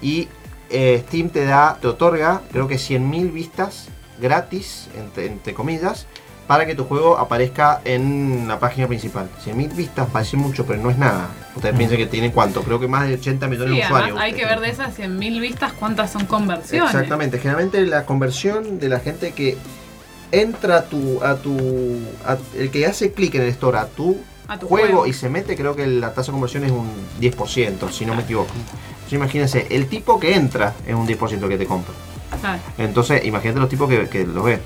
Y 0.00 0.28
eh, 0.70 1.02
Steam 1.06 1.30
te 1.30 1.44
da, 1.44 1.78
te 1.80 1.86
otorga, 1.88 2.42
creo 2.52 2.68
que 2.68 2.76
100.000 2.76 3.32
vistas 3.32 3.86
gratis, 4.20 4.88
entre, 4.98 5.26
entre 5.26 5.54
comillas, 5.54 6.06
para 6.46 6.64
que 6.66 6.74
tu 6.74 6.84
juego 6.84 7.18
aparezca 7.18 7.80
en 7.84 8.48
la 8.48 8.58
página 8.58 8.86
principal. 8.88 9.28
100.000 9.44 9.74
vistas 9.74 10.08
parece 10.10 10.36
mucho, 10.38 10.64
pero 10.64 10.80
no 10.82 10.90
es 10.90 10.96
nada. 10.98 11.28
Ustedes 11.54 11.76
piensan 11.76 11.98
que 11.98 12.06
tiene 12.06 12.32
cuánto, 12.32 12.62
creo 12.62 12.80
que 12.80 12.88
más 12.88 13.06
de 13.06 13.14
80 13.14 13.46
millones 13.48 13.74
Sí, 13.74 13.80
de 13.80 13.84
usuarios. 13.84 14.18
hay 14.18 14.32
que 14.32 14.44
ver 14.46 14.60
de 14.60 14.70
esas 14.70 14.98
100.000 14.98 15.40
vistas 15.40 15.72
cuántas 15.74 16.10
son 16.10 16.24
conversiones. 16.24 16.92
Exactamente, 16.92 17.38
generalmente 17.38 17.84
la 17.86 18.06
conversión 18.06 18.78
de 18.80 18.88
la 18.88 18.98
gente 19.00 19.32
que 19.32 19.58
entra 20.32 20.78
a 20.78 20.84
tu, 20.84 21.22
a 21.22 21.36
tu, 21.36 21.98
a- 22.26 22.36
el 22.56 22.70
que 22.70 22.86
hace 22.86 23.12
clic 23.12 23.34
en 23.34 23.42
el 23.42 23.48
store 23.48 23.78
a 23.78 23.86
tu, 23.86 24.16
A 24.46 24.58
tu 24.58 24.68
juego, 24.68 24.86
juego. 24.86 25.06
y 25.06 25.12
se 25.12 25.28
mete, 25.28 25.54
creo 25.56 25.76
que 25.76 25.86
la 25.86 26.14
tasa 26.14 26.32
de 26.32 26.32
conversión 26.32 26.64
es 26.64 26.70
un 26.70 26.90
10%, 27.20 27.90
si 27.90 28.04
no 28.06 28.14
me 28.14 28.22
equivoco. 28.22 28.50
Entonces, 29.08 29.24
imagínense, 29.24 29.66
el 29.70 29.88
tipo 29.88 30.20
que 30.20 30.34
entra 30.34 30.74
es 30.86 30.94
un 30.94 31.06
10% 31.08 31.48
que 31.48 31.56
te 31.56 31.64
compra. 31.64 31.94
Claro. 32.40 32.60
Entonces, 32.76 33.24
imagínate 33.24 33.58
los 33.58 33.68
tipos 33.70 33.88
que, 33.88 34.06
que 34.06 34.26
los 34.26 34.44
ven. 34.44 34.60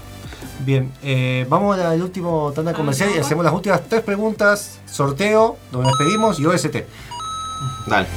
Bien, 0.65 0.91
eh, 1.03 1.47
vamos 1.49 1.79
al 1.79 2.03
último 2.03 2.53
tanda 2.53 2.73
comercial 2.73 3.11
y 3.15 3.19
hacemos 3.19 3.45
las 3.45 3.55
últimas 3.55 3.83
tres 3.89 4.03
preguntas, 4.03 4.81
sorteo, 4.85 5.59
donde 5.71 5.89
nos 5.89 5.99
despedimos 5.99 6.41
y 6.41 6.47
OST. 6.47 6.77
Dale. 7.87 8.09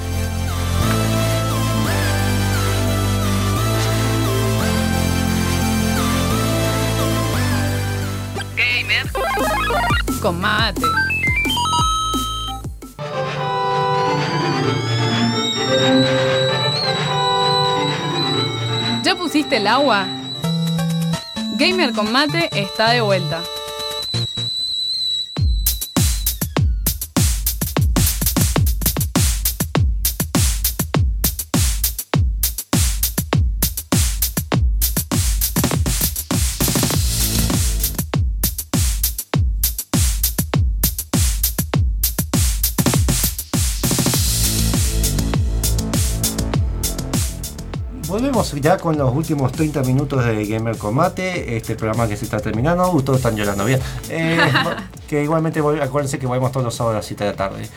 Con 10.21 10.41
mate. 10.41 10.81
¿Ya 19.15 19.21
pusiste 19.21 19.55
el 19.55 19.67
agua? 19.67 20.05
Gamer 21.57 21.93
con 21.93 22.11
mate 22.11 22.49
está 22.51 22.89
de 22.91 22.99
vuelta. 22.99 23.41
Volvemos 48.25 48.55
ya 48.55 48.77
con 48.77 48.97
los 48.97 49.13
últimos 49.13 49.51
30 49.51 49.83
minutos 49.83 50.25
de 50.25 50.47
Gamer 50.47 50.75
Combate, 50.79 51.57
este 51.57 51.75
programa 51.75 52.07
que 52.07 52.17
se 52.17 52.25
está 52.25 52.39
terminando. 52.39 52.89
Uh, 52.91 52.99
todos 53.03 53.19
están 53.19 53.35
llorando, 53.35 53.63
bien. 53.65 53.79
Eh, 54.09 54.39
que 55.07 55.21
igualmente, 55.21 55.59
acuérdense 55.59 56.17
que 56.17 56.25
volvemos 56.25 56.51
todos 56.51 56.63
los 56.63 56.73
sábados 56.73 56.95
a 56.95 56.97
las 56.97 57.05
7 57.05 57.23
de 57.23 57.29
la 57.29 57.37
tarde. 57.37 57.69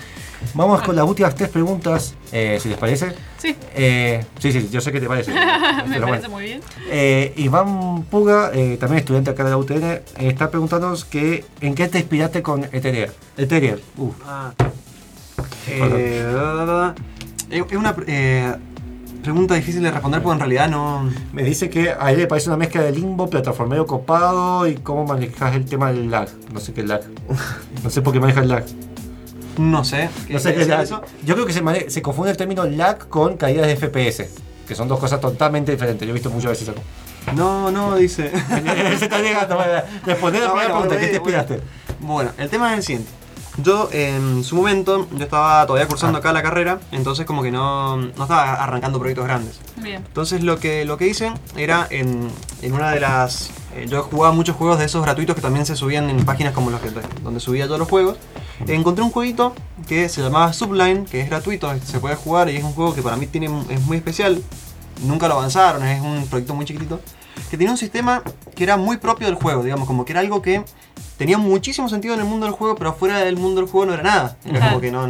Vamos 0.55 0.81
con 0.81 0.97
las 0.97 1.05
últimas 1.05 1.35
tres 1.35 1.51
preguntas, 1.51 2.15
eh, 2.33 2.59
si 2.63 2.71
les 2.71 2.79
parece. 2.79 3.15
Sí. 3.37 3.55
Eh, 3.75 4.25
sí, 4.39 4.51
sí, 4.53 4.71
yo 4.73 4.81
sé 4.81 4.91
que 4.91 5.03
te 5.03 5.07
parece. 5.07 5.33
Me 5.87 6.01
parece 6.01 6.01
bueno. 6.01 6.29
muy 6.31 6.45
bien. 6.45 6.61
Eh, 6.89 7.35
Iván 7.37 8.05
Puga, 8.05 8.51
eh, 8.55 8.79
también 8.81 9.01
estudiante 9.01 9.33
acá 9.33 9.45
de 9.45 9.51
la 9.51 9.59
UTN, 9.59 10.01
está 10.17 10.51
preguntándonos 10.51 11.05
que, 11.05 11.45
en 11.61 11.75
qué 11.75 11.89
te 11.89 11.99
inspiraste 11.99 12.43
con 12.43 12.65
Ethereum. 12.65 13.11
Ethereum, 13.37 13.81
uh. 13.99 14.13
Ah. 14.27 14.55
Eh, 17.51 17.65
es 17.71 17.77
una 17.77 17.97
eh, 18.07 18.55
pregunta 19.23 19.55
difícil 19.55 19.83
de 19.83 19.91
responder 19.91 20.23
porque 20.23 20.35
en 20.35 20.41
realidad 20.41 20.69
no. 20.69 21.09
Me 21.33 21.43
dice 21.43 21.69
que 21.71 21.91
a 21.99 22.11
él 22.13 22.19
le 22.19 22.27
parece 22.27 22.49
una 22.49 22.57
mezcla 22.57 22.83
de 22.83 22.93
limbo, 22.93 23.29
plataformero 23.29 23.87
copado 23.87 24.67
y 24.67 24.75
cómo 24.77 25.05
manejas 25.05 25.55
el 25.55 25.65
tema 25.65 25.93
del 25.93 26.11
lag. 26.11 26.29
No 26.53 26.61
sé 26.61 26.73
qué 26.73 26.83
es 26.83 26.87
lag. 26.89 27.01
No 27.83 27.91
sé 27.91 28.03
por 28.03 28.13
qué 28.13 28.21
maneja 28.21 28.41
el 28.41 28.49
lag. 28.49 28.65
No 29.59 29.85
sé. 29.85 30.09
No 30.29 30.39
sé 30.39 30.55
qué 30.55 30.61
es 30.61 30.67
¿Qué 30.67 30.71
lag. 30.71 30.81
es 30.83 30.91
eso? 30.91 31.03
Yo 31.25 31.35
creo 31.35 31.47
que 31.47 31.53
se, 31.53 31.63
mane- 31.63 31.91
se 31.91 32.01
confunde 32.03 32.31
el 32.31 32.37
término 32.37 32.65
lag 32.65 33.09
con 33.09 33.37
caídas 33.37 33.67
de 33.67 33.77
FPS, 33.77 34.25
que 34.67 34.75
son 34.75 34.87
dos 34.89 34.99
cosas 35.01 35.21
totalmente 35.21 35.73
diferentes. 35.73 36.07
Yo 36.07 36.11
he 36.13 36.15
visto 36.15 36.31
muchas 36.31 36.51
veces 36.53 36.69
eso. 36.69 36.79
No, 37.35 37.71
no, 37.71 37.97
dice. 37.97 38.31
se 38.99 39.05
está 39.05 39.19
llegando. 39.21 39.59
Responder 40.07 40.43
la 40.43 40.49
No, 40.49 40.55
primera 40.55 40.75
bueno, 40.75 40.89
pregunta, 40.89 40.99
¿qué 40.99 41.07
te 41.09 41.19
bueno, 41.19 41.39
inspiraste? 41.39 41.61
Bueno, 42.01 42.31
el 42.39 42.49
tema 42.49 42.73
es 42.73 42.79
el 42.79 42.85
siguiente. 42.85 43.11
Yo 43.63 43.89
en 43.91 44.45
su 44.45 44.55
momento, 44.55 45.09
yo 45.13 45.25
estaba 45.25 45.67
todavía 45.67 45.89
cursando 45.89 46.19
acá 46.19 46.33
la 46.33 46.43
carrera, 46.43 46.79
entonces 46.93 47.27
como 47.27 47.43
que 47.43 47.51
no, 47.51 47.97
no 47.97 48.09
estaba 48.09 48.55
arrancando 48.55 49.01
proyectos 49.01 49.27
grandes. 49.27 49.59
Bien. 49.77 49.97
Entonces 50.07 50.45
lo 50.45 50.59
que, 50.59 50.85
lo 50.85 50.97
que 50.97 51.09
hice 51.09 51.33
era 51.57 51.87
en, 51.91 52.29
en 52.63 52.73
una 52.73 52.93
de 52.93 53.01
las... 53.01 53.51
eh, 53.75 53.87
yo 53.89 54.05
jugaba 54.05 54.33
muchos 54.33 54.55
juegos 54.55 54.79
de 54.79 54.85
esos 54.85 55.03
gratuitos 55.03 55.35
que 55.35 55.43
también 55.43 55.67
se 55.67 55.75
subían 55.75 56.09
en 56.09 56.25
páginas 56.25 56.53
como 56.53 56.71
las 56.71 56.81
que 56.81 56.91
donde 57.23 57.41
subía 57.41 57.67
todos 57.67 57.81
los 57.81 57.89
juegos. 57.89 58.17
Encontré 58.67 59.05
un 59.05 59.11
jueguito 59.11 59.55
que 59.89 60.09
se 60.09 60.23
llamaba 60.23 60.53
Subline, 60.53 61.05
que 61.05 61.21
es 61.21 61.29
gratuito, 61.29 61.73
se 61.85 61.99
puede 61.99 62.15
jugar 62.15 62.49
y 62.51 62.57
es 62.57 62.65
un 62.65 62.73
juego 62.73 62.95
que 62.95 63.03
para 63.03 63.17
mí 63.17 63.27
tiene, 63.27 63.47
es 63.71 63.81
muy 63.83 63.97
especial. 63.97 64.41
Nunca 65.05 65.29
lo 65.29 65.35
avanzaron, 65.35 65.85
es 65.85 66.01
un 66.01 66.27
proyecto 66.29 66.55
muy 66.55 66.65
chiquitito. 66.65 67.01
Que 67.51 67.57
tenía 67.57 67.71
un 67.73 67.79
sistema 67.79 68.23
que 68.55 68.65
era 68.65 68.77
muy 68.77 68.97
propio 68.99 69.27
del 69.27 69.37
juego, 69.37 69.63
digamos, 69.63 69.87
como 69.87 70.05
que 70.05 70.13
era 70.13 70.21
algo 70.21 70.43
que 70.43 70.63
tenía 71.17 71.39
muchísimo 71.39 71.89
sentido 71.89 72.15
en 72.15 72.21
el 72.21 72.27
mundo 72.27 72.47
del 72.47 72.55
juego, 72.55 72.77
pero 72.77 72.93
fuera 72.95 73.19
del 73.19 73.37
mundo 73.37 73.61
del 73.61 73.71
juego 73.71 73.87
no 73.87 73.95
era 73.95 74.03
nada. 74.03 74.37
Era 74.45 74.69
como 74.69 74.81
que 74.81 74.91
no, 74.91 75.07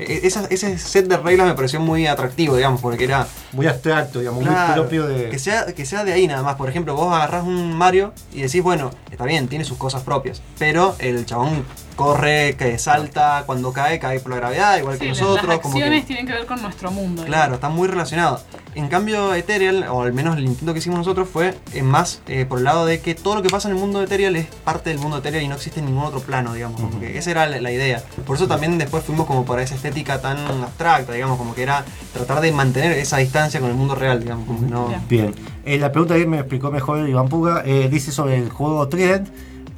E- 0.00 0.20
esa- 0.28 0.46
ese 0.48 0.78
set 0.78 1.06
de 1.08 1.16
reglas 1.16 1.48
me 1.48 1.54
pareció 1.54 1.80
muy 1.80 2.06
atractivo, 2.06 2.54
digamos, 2.54 2.80
porque 2.80 3.02
era. 3.02 3.26
Muy 3.52 3.66
abstracto, 3.66 4.20
digamos, 4.20 4.44
muy 4.44 4.48
Claro, 4.52 4.82
propio 4.82 5.08
de. 5.08 5.28
Que 5.28 5.40
sea, 5.40 5.66
que 5.66 5.84
sea 5.84 6.04
de 6.04 6.12
ahí 6.12 6.28
nada 6.28 6.42
más. 6.44 6.54
Por 6.54 6.68
ejemplo, 6.68 6.94
vos 6.94 7.12
agarrás 7.12 7.44
un 7.44 7.72
Mario 7.76 8.12
y 8.32 8.42
decís, 8.42 8.62
bueno, 8.62 8.90
está 9.10 9.24
bien, 9.24 9.48
tiene 9.48 9.64
sus 9.64 9.76
cosas 9.76 10.02
propias. 10.04 10.40
Pero 10.56 10.94
el 11.00 11.26
chabón 11.26 11.64
corre, 11.98 12.54
que 12.56 12.78
salta, 12.78 13.42
cuando 13.44 13.72
cae, 13.72 13.98
cae 13.98 14.20
por 14.20 14.30
la 14.30 14.36
gravedad, 14.36 14.78
igual 14.78 14.94
Sí, 14.98 15.00
que 15.02 15.08
nosotros. 15.08 15.48
las 15.48 15.58
como 15.58 15.74
que- 15.74 15.80
acciones 15.82 16.06
tienen 16.06 16.26
que 16.28 16.32
ver 16.32 16.46
con 16.46 16.62
nuestro 16.62 16.92
mundo. 16.92 17.24
Claro, 17.24 17.56
está 17.56 17.68
muy 17.70 17.88
relacionado. 17.88 18.40
En 18.76 18.86
cambio, 18.86 19.34
Ethereal, 19.34 19.84
o 19.90 20.02
al 20.02 20.12
menos 20.12 20.36
el 20.36 20.44
intento 20.44 20.72
que 20.72 20.78
hicimos 20.78 20.98
nosotros, 21.00 21.28
fue 21.28 21.56
eh, 21.74 21.82
más 21.82 22.22
eh, 22.28 22.46
por 22.48 22.58
el 22.58 22.64
lado 22.64 22.86
de 22.86 23.00
que 23.00 23.16
todo 23.16 23.34
lo 23.34 23.42
que 23.42 23.48
pasa 23.48 23.68
en 23.68 23.74
el 23.74 23.80
mundo 23.80 23.98
de 23.98 24.04
Ethereal 24.04 24.36
es 24.36 24.46
parte 24.46 24.90
del 24.90 25.00
mundo 25.00 25.16
de 25.16 25.20
Ethereal 25.22 25.42
y 25.42 25.48
no 25.48 25.56
existe 25.56 25.80
en 25.80 25.86
ningún 25.86 26.04
otro 26.04 26.20
plano, 26.20 26.54
digamos. 26.54 26.80
Como 26.80 27.00
que 27.00 27.18
esa 27.18 27.32
era 27.32 27.46
la, 27.48 27.60
la 27.60 27.72
idea. 27.72 28.00
Por 28.24 28.36
eso 28.36 28.46
también 28.46 28.78
después 28.78 29.02
fuimos 29.02 29.26
como 29.26 29.44
por 29.44 29.58
esa 29.58 29.74
estética 29.74 30.20
tan 30.20 30.38
abstracta, 30.62 31.12
digamos, 31.14 31.36
como 31.36 31.52
que 31.56 31.64
era 31.64 31.84
tratar 32.12 32.40
de 32.40 32.52
mantener 32.52 32.92
esa 32.92 33.16
distancia 33.16 33.58
con 33.58 33.70
el 33.70 33.74
mundo 33.74 33.96
real, 33.96 34.20
digamos. 34.20 34.46
Como 34.46 34.60
que 34.60 34.66
no... 34.66 34.94
Bien. 35.08 35.34
Eh, 35.64 35.78
la 35.78 35.90
pregunta 35.90 36.14
que 36.14 36.26
me 36.26 36.38
explicó 36.38 36.70
mejor 36.70 37.08
Iván 37.08 37.28
Puga 37.28 37.62
eh, 37.66 37.88
dice 37.90 38.12
sobre 38.12 38.36
el 38.38 38.48
juego 38.50 38.86
Trident. 38.88 39.28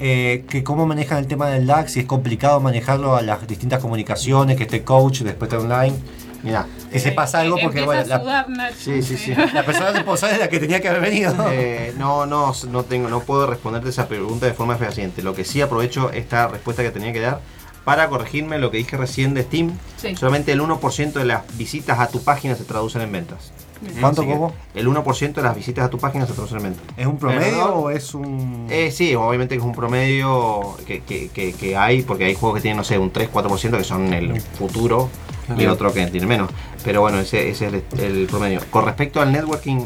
Eh, 0.01 0.45
que 0.49 0.65
cómo 0.65 0.87
manejan 0.87 1.19
el 1.19 1.27
tema 1.27 1.49
del 1.49 1.67
lag, 1.67 1.89
si 1.89 2.01
es 2.01 2.07
complicado 2.07 2.59
manejarlo 2.59 3.17
a 3.17 3.23
las 3.23 3.47
distintas 3.47 3.81
comunicaciones, 3.81 4.57
que 4.57 4.63
esté 4.63 4.83
coach, 4.83 5.21
después 5.21 5.53
esté 5.53 5.63
online. 5.63 5.95
Mira, 6.43 6.67
que 6.91 6.99
se 6.99 7.13
pasa 7.13 7.41
algo 7.41 7.59
porque 7.63 7.81
Empieza 7.81 7.87
bueno, 7.87 8.01
a 8.01 8.07
la, 8.07 8.45
sudar. 8.47 8.73
Sí, 8.75 9.03
sí, 9.03 9.19
sí. 9.19 9.35
la 9.35 9.63
persona 9.63 9.93
responsable 9.93 10.37
es 10.37 10.41
la 10.41 10.49
que 10.49 10.59
tenía 10.59 10.81
que 10.81 10.89
haber 10.89 11.03
venido. 11.03 11.35
Eh, 11.53 11.93
no, 11.99 12.25
no, 12.25 12.55
no 12.71 12.85
tengo, 12.85 13.11
no 13.11 13.21
puedo 13.21 13.47
responderte 13.47 13.91
esa 13.91 14.09
pregunta 14.09 14.47
de 14.47 14.55
forma 14.55 14.77
fehaciente. 14.77 15.23
Lo 15.23 15.35
que 15.35 15.45
sí 15.45 15.61
aprovecho 15.61 16.11
esta 16.13 16.49
respuesta 16.49 16.83
que 16.83 16.91
tenía 16.91 17.13
que 17.13 17.21
dar 17.21 17.41
para 17.85 18.09
corregirme 18.09 18.59
lo 18.59 18.71
que 18.71 18.79
dije 18.79 18.97
recién 18.97 19.35
de 19.35 19.43
Steam. 19.43 19.77
Sí. 19.99 20.17
Solamente 20.17 20.53
el 20.53 20.61
1% 20.61 21.13
de 21.13 21.25
las 21.25 21.57
visitas 21.59 21.99
a 21.99 22.09
tu 22.09 22.23
página 22.23 22.55
se 22.55 22.65
traducen 22.65 23.03
en 23.03 23.13
ventas. 23.13 23.53
¿Cuánto, 24.01 24.25
cómo? 24.27 24.53
El 24.75 24.87
1% 24.89 25.33
de 25.35 25.43
las 25.43 25.57
visitas 25.57 25.85
a 25.87 25.91
tu 25.91 25.99
página 25.99 26.27
se 26.27 26.33
traducen 26.35 26.59
en 26.59 26.63
ventas. 26.65 26.83
¿Es 26.97 27.07
un 27.07 27.19
promedio 27.19 27.41
Perdón. 27.59 27.71
o 27.75 27.91
es 27.91 28.15
un.? 28.15 28.67
Eh, 28.71 28.91
sí, 28.91 29.15
obviamente 29.15 29.55
que 29.55 29.61
es 29.61 29.65
un 29.65 29.75
promedio 29.75 30.77
que, 30.87 31.01
que- 31.03 31.29
que- 31.29 31.53
que 31.55 31.77
hay, 31.77 32.03
porque 32.03 32.25
hay 32.25 32.35
juegos 32.35 32.57
que 32.59 32.63
tienen, 32.63 32.77
no 32.77 32.85
sé, 32.85 32.99
un 32.99 33.13
3-4% 33.13 33.79
que 33.79 33.85
son 33.85 34.13
el 34.13 34.41
futuro 34.41 35.09
y 35.57 35.67
otro 35.67 35.93
que 35.93 36.07
tiene 36.09 36.27
menos. 36.27 36.51
Pero 36.85 37.01
bueno, 37.01 37.19
ese, 37.19 37.51
ese 37.51 37.67
es 37.69 37.73
el, 37.99 38.01
el 38.01 38.27
promedio. 38.27 38.61
Con 38.71 38.85
respecto 38.85 39.21
al 39.21 39.33
networking, 39.33 39.85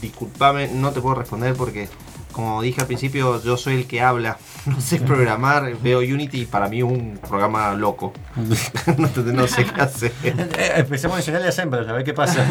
discúlpame, 0.00 0.68
no 0.68 0.90
te 0.92 1.00
puedo 1.00 1.14
responder 1.14 1.54
porque, 1.54 1.88
como 2.32 2.60
dije 2.60 2.80
al 2.82 2.86
principio, 2.86 3.42
yo 3.42 3.56
soy 3.56 3.76
el 3.76 3.86
que 3.86 4.00
habla, 4.02 4.36
no 4.66 4.80
sé 4.80 5.00
programar, 5.00 5.74
veo 5.82 6.00
Unity 6.00 6.42
y 6.42 6.46
para 6.46 6.68
mí 6.68 6.78
es 6.78 6.84
un 6.84 7.18
programa 7.26 7.72
loco. 7.74 8.12
no, 9.32 9.46
sé 9.48 9.64
qué 9.64 9.80
hacer. 9.80 10.12
Eh, 10.22 10.72
empecemos 10.76 11.16
a 11.16 11.20
enseñarle 11.20 11.48
a 11.48 11.52
Semper, 11.52 11.88
a 11.88 11.92
ver 11.94 12.04
qué 12.04 12.12
pasa. 12.12 12.44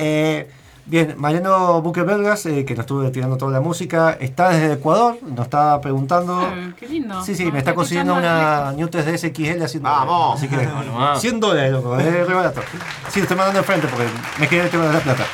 Eh, 0.00 0.48
bien, 0.86 1.14
Mariano 1.18 1.82
Buquebergas, 1.82 2.46
eh, 2.46 2.64
que 2.64 2.74
nos 2.74 2.84
estuvo 2.84 3.10
tirando 3.10 3.36
toda 3.36 3.52
la 3.52 3.60
música, 3.60 4.16
está 4.18 4.48
desde 4.48 4.72
Ecuador, 4.72 5.18
nos 5.22 5.44
está 5.44 5.80
preguntando. 5.80 6.40
Ah, 6.40 6.72
qué 6.78 6.88
lindo. 6.88 7.22
Sí, 7.22 7.34
sí, 7.34 7.44
Nos 7.44 7.52
me 7.52 7.58
está 7.58 7.74
consiguiendo 7.74 8.14
una 8.14 8.72
New 8.72 8.88
3DS 8.88 9.32
XL 9.32 9.62
haciendo. 9.62 9.88
¡Vamos! 9.90 10.38
Así 10.38 10.48
que, 10.48 10.56
nomás. 10.86 11.20
100 11.20 11.40
dólares, 11.40 11.72
loco, 11.72 11.98
es 11.98 12.26
re 12.26 12.34
barato. 12.34 12.62
Sí, 13.10 13.20
lo 13.20 13.24
estoy 13.24 13.36
mandando 13.36 13.60
enfrente 13.60 13.86
porque 13.88 14.06
me 14.38 14.48
quedé 14.48 14.62
el 14.62 14.70
tema 14.70 14.86
de 14.86 14.92
la 14.94 15.00
plata. 15.00 15.24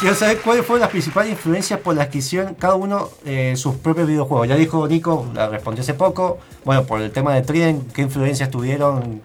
Quiero 0.00 0.16
saber 0.16 0.40
cuáles 0.40 0.66
fueron 0.66 0.80
las 0.80 0.90
principales 0.90 1.30
influencias 1.30 1.78
por 1.78 1.94
las 1.94 2.08
que 2.08 2.18
hicieron 2.18 2.54
cada 2.54 2.74
uno 2.74 3.10
eh, 3.24 3.54
sus 3.56 3.76
propios 3.76 4.08
videojuegos. 4.08 4.48
Ya 4.48 4.56
dijo 4.56 4.88
Nico, 4.88 5.26
la 5.34 5.48
respondió 5.48 5.82
hace 5.82 5.94
poco. 5.94 6.38
Bueno, 6.64 6.82
por 6.84 7.00
el 7.00 7.12
tema 7.12 7.32
de 7.34 7.42
Trident, 7.42 7.92
¿qué 7.92 8.02
influencias 8.02 8.50
tuvieron 8.50 9.22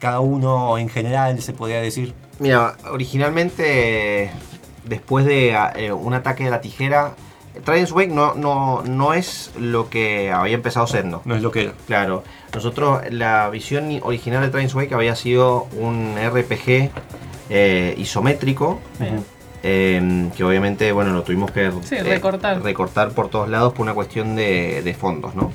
cada 0.00 0.18
uno 0.20 0.76
en 0.78 0.88
general, 0.88 1.40
se 1.40 1.52
podría 1.52 1.80
decir? 1.80 2.14
Mira, 2.40 2.76
originalmente, 2.90 4.30
después 4.84 5.24
de 5.24 5.56
eh, 5.76 5.92
un 5.92 6.14
ataque 6.14 6.44
de 6.44 6.50
la 6.50 6.60
tijera, 6.60 7.14
Trident's 7.64 7.92
Wake 7.92 8.08
no, 8.12 8.34
no, 8.34 8.82
no 8.82 9.12
es 9.14 9.50
lo 9.58 9.90
que 9.90 10.30
había 10.32 10.54
empezado 10.54 10.86
siendo. 10.86 11.20
No 11.24 11.36
es 11.36 11.42
lo 11.42 11.50
que 11.50 11.62
era. 11.64 11.72
Claro, 11.86 12.24
nosotros, 12.54 13.02
la 13.10 13.50
visión 13.50 13.88
original 14.02 14.42
de 14.42 14.48
Trident's 14.48 14.74
Wake 14.74 14.94
había 14.94 15.14
sido 15.16 15.64
un 15.78 16.14
RPG 16.16 16.90
eh, 17.50 17.94
isométrico. 17.98 18.80
eh, 19.62 20.30
que 20.36 20.44
obviamente, 20.44 20.92
bueno, 20.92 21.12
lo 21.12 21.22
tuvimos 21.22 21.50
que 21.50 21.70
Sí, 21.82 21.96
eh, 21.96 22.02
recortar. 22.02 22.62
recortar 22.62 23.10
por 23.10 23.28
todos 23.28 23.48
lados 23.50 23.72
por 23.74 23.82
una 23.82 23.92
cuestión 23.94 24.34
de, 24.36 24.80
de 24.82 24.94
fondos, 24.94 25.34
¿no? 25.34 25.52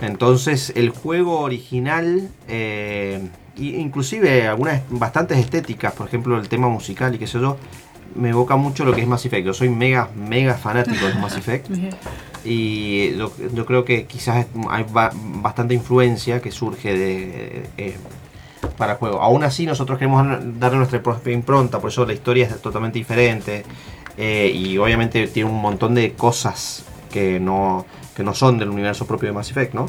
Entonces, 0.00 0.72
el 0.76 0.90
juego 0.90 1.40
original, 1.40 2.28
eh, 2.48 3.20
y- 3.58 3.76
inclusive 3.76 4.46
algunas 4.46 4.82
bastantes 4.90 5.38
estéticas, 5.38 5.92
por 5.92 6.06
ejemplo, 6.08 6.38
el 6.38 6.48
tema 6.48 6.68
musical 6.68 7.14
y 7.14 7.18
qué 7.18 7.26
sé 7.26 7.40
yo, 7.40 7.56
me 8.14 8.30
evoca 8.30 8.56
mucho 8.56 8.84
lo 8.84 8.92
que 8.94 9.02
es 9.02 9.06
Mass 9.06 9.26
Effect. 9.26 9.46
Yo 9.46 9.52
soy 9.54 9.68
mega, 9.68 10.08
mega 10.16 10.54
fanático 10.54 11.06
de 11.06 11.14
Mass 11.14 11.36
Effect. 11.36 11.68
Y 12.44 13.16
yo, 13.16 13.32
yo 13.52 13.66
creo 13.66 13.84
que 13.84 14.06
quizás 14.06 14.46
hay 14.70 14.86
ba- 14.90 15.10
bastante 15.14 15.74
influencia 15.74 16.40
que 16.40 16.50
surge 16.52 16.96
de 16.96 17.68
eh, 17.76 17.96
para 18.76 18.92
el 18.92 18.98
juego. 18.98 19.20
Aún 19.20 19.42
así, 19.42 19.66
nosotros 19.66 19.98
queremos 19.98 20.24
darle 20.58 20.78
nuestra 20.78 21.02
propia 21.02 21.32
impronta, 21.32 21.80
por 21.80 21.90
eso 21.90 22.06
la 22.06 22.12
historia 22.12 22.46
es 22.46 22.62
totalmente 22.62 22.98
diferente. 22.98 23.64
eh, 24.16 24.50
y 24.54 24.78
obviamente 24.78 25.26
tiene 25.28 25.50
un 25.50 25.60
montón 25.60 25.94
de 25.94 26.12
cosas 26.12 26.84
que 27.12 27.38
no, 27.40 27.84
que 28.16 28.22
no 28.22 28.34
son 28.34 28.58
del 28.58 28.68
universo 28.70 29.06
propio 29.06 29.28
de 29.28 29.32
Mass 29.32 29.50
Effect, 29.50 29.74
¿no? 29.74 29.86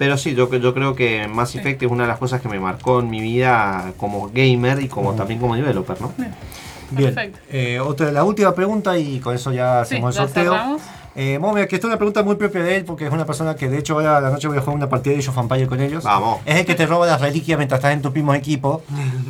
Pero 0.00 0.16
sí, 0.16 0.34
yo, 0.34 0.50
yo 0.50 0.72
creo 0.72 0.96
que 0.96 1.28
Mass 1.28 1.54
Effect 1.56 1.82
es 1.82 1.90
una 1.90 2.04
de 2.04 2.08
las 2.08 2.18
cosas 2.18 2.40
que 2.40 2.48
me 2.48 2.58
marcó 2.58 3.00
en 3.00 3.10
mi 3.10 3.20
vida 3.20 3.92
como 3.98 4.30
gamer 4.32 4.80
y 4.80 4.88
como 4.88 5.12
también 5.12 5.38
como 5.38 5.54
developer, 5.54 6.00
¿no? 6.00 6.10
Bien, 6.16 7.14
Perfecto. 7.14 7.38
eh, 7.50 7.80
otra, 7.80 8.10
la 8.10 8.24
última 8.24 8.54
pregunta 8.54 8.96
y 8.96 9.20
con 9.20 9.34
eso 9.34 9.52
ya 9.52 9.84
Sí, 9.84 9.96
hacemos 9.96 10.14
ya 10.14 10.22
el 10.22 10.28
sorteo. 10.28 10.78
Eh, 11.16 11.38
Momia, 11.38 11.68
que 11.68 11.74
esta 11.74 11.86
es 11.86 11.90
una 11.90 11.98
pregunta 11.98 12.22
muy 12.22 12.36
propia 12.36 12.62
de 12.62 12.76
él 12.76 12.86
porque 12.86 13.04
es 13.04 13.12
una 13.12 13.26
persona 13.26 13.54
que 13.56 13.68
de 13.68 13.76
hecho 13.76 13.92
ahora 13.92 14.16
a 14.16 14.20
la 14.22 14.30
noche 14.30 14.48
voy 14.48 14.56
a 14.56 14.62
jugar 14.62 14.76
una 14.76 14.88
partida 14.88 15.12
de 15.12 15.20
Age 15.20 15.28
of 15.28 15.68
con 15.68 15.80
ellos. 15.82 16.02
Vamos. 16.02 16.38
Es 16.46 16.56
el 16.56 16.64
que 16.64 16.74
te 16.74 16.86
roba 16.86 17.06
las 17.06 17.20
reliquias 17.20 17.58
mientras 17.58 17.80
estás 17.80 17.92
en 17.92 18.00
tu 18.00 18.10
mismo 18.10 18.32
equipo. 18.32 18.82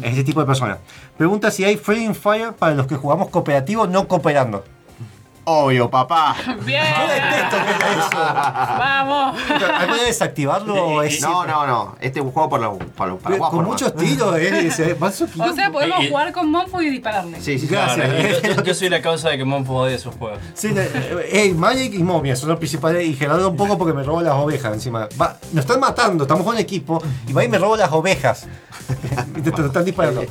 Es 0.02 0.12
ese 0.12 0.22
tipo 0.22 0.38
de 0.38 0.46
persona. 0.46 0.78
Pregunta 1.18 1.50
si 1.50 1.64
hay 1.64 1.78
Free 1.78 2.14
Fire 2.14 2.52
para 2.52 2.76
los 2.76 2.86
que 2.86 2.94
jugamos 2.94 3.28
cooperativo 3.30 3.88
no 3.88 4.06
cooperando. 4.06 4.62
Obvio, 5.50 5.90
papá. 5.90 6.36
Bien. 6.64 6.84
detesto 7.08 7.56
que 7.56 7.74
haga 7.74 7.92
eso. 7.92 8.78
Vamos. 8.78 9.40
¿Hay 9.50 9.86
manera 9.86 9.96
de 10.02 10.06
desactivarlo 10.06 11.02
es 11.02 11.20
No, 11.20 11.44
no, 11.46 11.66
no. 11.66 11.96
Este 12.00 12.20
es 12.20 12.24
un 12.24 12.30
juego 12.32 12.48
para 12.48 12.64
los 12.66 12.78
para, 12.96 13.10
los- 13.12 13.20
para 13.20 13.38
Con 13.38 13.64
muchos 13.64 13.94
tiros, 13.96 14.36
eh. 14.38 14.68
O 14.70 15.52
sea, 15.52 15.70
podemos 15.72 16.00
Y- 16.00 16.04
y- 16.04 16.08
jugar 16.10 16.32
con 16.32 16.50
Monfo 16.50 16.80
y 16.82 16.90
dispararle. 16.90 17.40
Sí, 17.40 17.58
sí. 17.58 17.66
Gracias. 17.66 18.42
Yo, 18.42 18.54
yo- 18.54 18.62
yo 18.62 18.74
soy 18.74 18.88
la 18.88 19.02
causa 19.02 19.30
de 19.30 19.38
que 19.38 19.44
Monfo 19.44 19.74
odie 19.74 19.94
esos 19.96 20.14
juegos. 20.14 20.38
Sí, 20.54 20.68
eh, 20.76 21.28
eh, 21.32 21.54
Magic 21.54 21.94
y 21.94 22.02
Momia 22.02 22.36
son 22.36 22.48
los 22.50 22.58
principales. 22.58 23.06
Y 23.06 23.14
Gerardo 23.14 23.48
un 23.50 23.56
poco 23.56 23.76
porque 23.76 23.92
me 23.92 24.02
robo 24.02 24.22
las 24.22 24.34
ovejas 24.34 24.72
encima. 24.74 25.08
Va, 25.20 25.36
nos 25.52 25.64
están 25.64 25.80
matando, 25.80 26.24
estamos 26.24 26.44
con 26.44 26.56
equipo. 26.58 27.02
Y 27.26 27.32
va 27.32 27.44
y 27.44 27.48
me 27.48 27.58
robo 27.58 27.76
las 27.76 27.90
ovejas. 27.92 28.46
y 29.36 29.40
te, 29.40 29.50
te 29.50 29.66
están 29.66 29.84
disparando. 29.84 30.22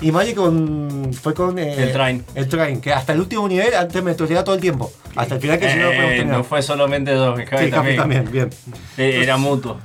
Y 0.00 0.12
Magic 0.12 0.34
con, 0.36 1.12
fue 1.14 1.32
con. 1.34 1.58
eh, 1.58 1.74
El 1.82 1.92
Train. 1.92 2.24
El 2.34 2.48
Train, 2.48 2.80
que 2.80 2.92
hasta 2.92 3.12
el 3.12 3.20
último 3.20 3.48
nivel 3.48 3.74
antes 3.74 4.02
me 4.02 4.14
troleaba 4.14 4.44
todo 4.44 4.54
el 4.54 4.60
tiempo. 4.60 4.92
Hasta 5.16 5.36
el 5.36 5.40
final 5.40 5.58
que 5.58 5.70
si 5.70 5.76
no 5.76 5.84
lo 5.84 5.88
podemos 5.90 6.10
Eh, 6.12 6.16
terminar. 6.16 6.38
no 6.38 6.44
fue 6.44 6.62
solamente 6.62 7.12
dos, 7.12 7.38
Sí, 7.38 7.46
Javi 7.46 7.70
Capi 7.70 7.96
también. 7.96 7.96
también, 7.96 8.30
bien. 8.30 8.50
Eh, 8.98 9.20
Era 9.22 9.36
mutuo. 9.36 9.78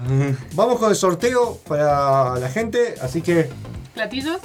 Vamos 0.54 0.80
con 0.80 0.90
el 0.90 0.96
sorteo 0.96 1.58
para 1.68 2.36
la 2.38 2.50
gente, 2.50 2.96
así 3.02 3.22
que. 3.22 3.50
Platillos, 3.94 4.40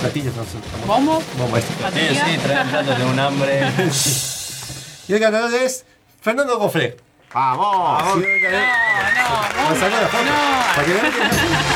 Platillos, 0.00 0.34
no 0.36 0.42
sé. 0.44 0.58
bombo, 0.86 1.22
Vamos 1.38 1.54
a 1.54 1.58
esto. 1.58 1.72
Sí, 1.76 1.82
batería. 1.82 2.24
sí, 2.26 2.38
trae 2.44 2.62
un 2.64 2.68
plato, 2.70 2.94
tengo 2.94 3.10
un 3.10 3.18
hambre. 3.20 3.60
Y 5.08 5.12
el 5.14 5.20
ganador 5.20 5.54
es 5.54 5.84
Fernando 6.20 6.58
Gofre. 6.58 6.96
¡Vamos! 7.32 8.02
Sí, 8.14 8.28
No, 8.42 9.70
no. 9.70 9.80
Para 10.74 10.84
que 10.86 10.92
vean 10.92 11.12
que- 11.12 11.75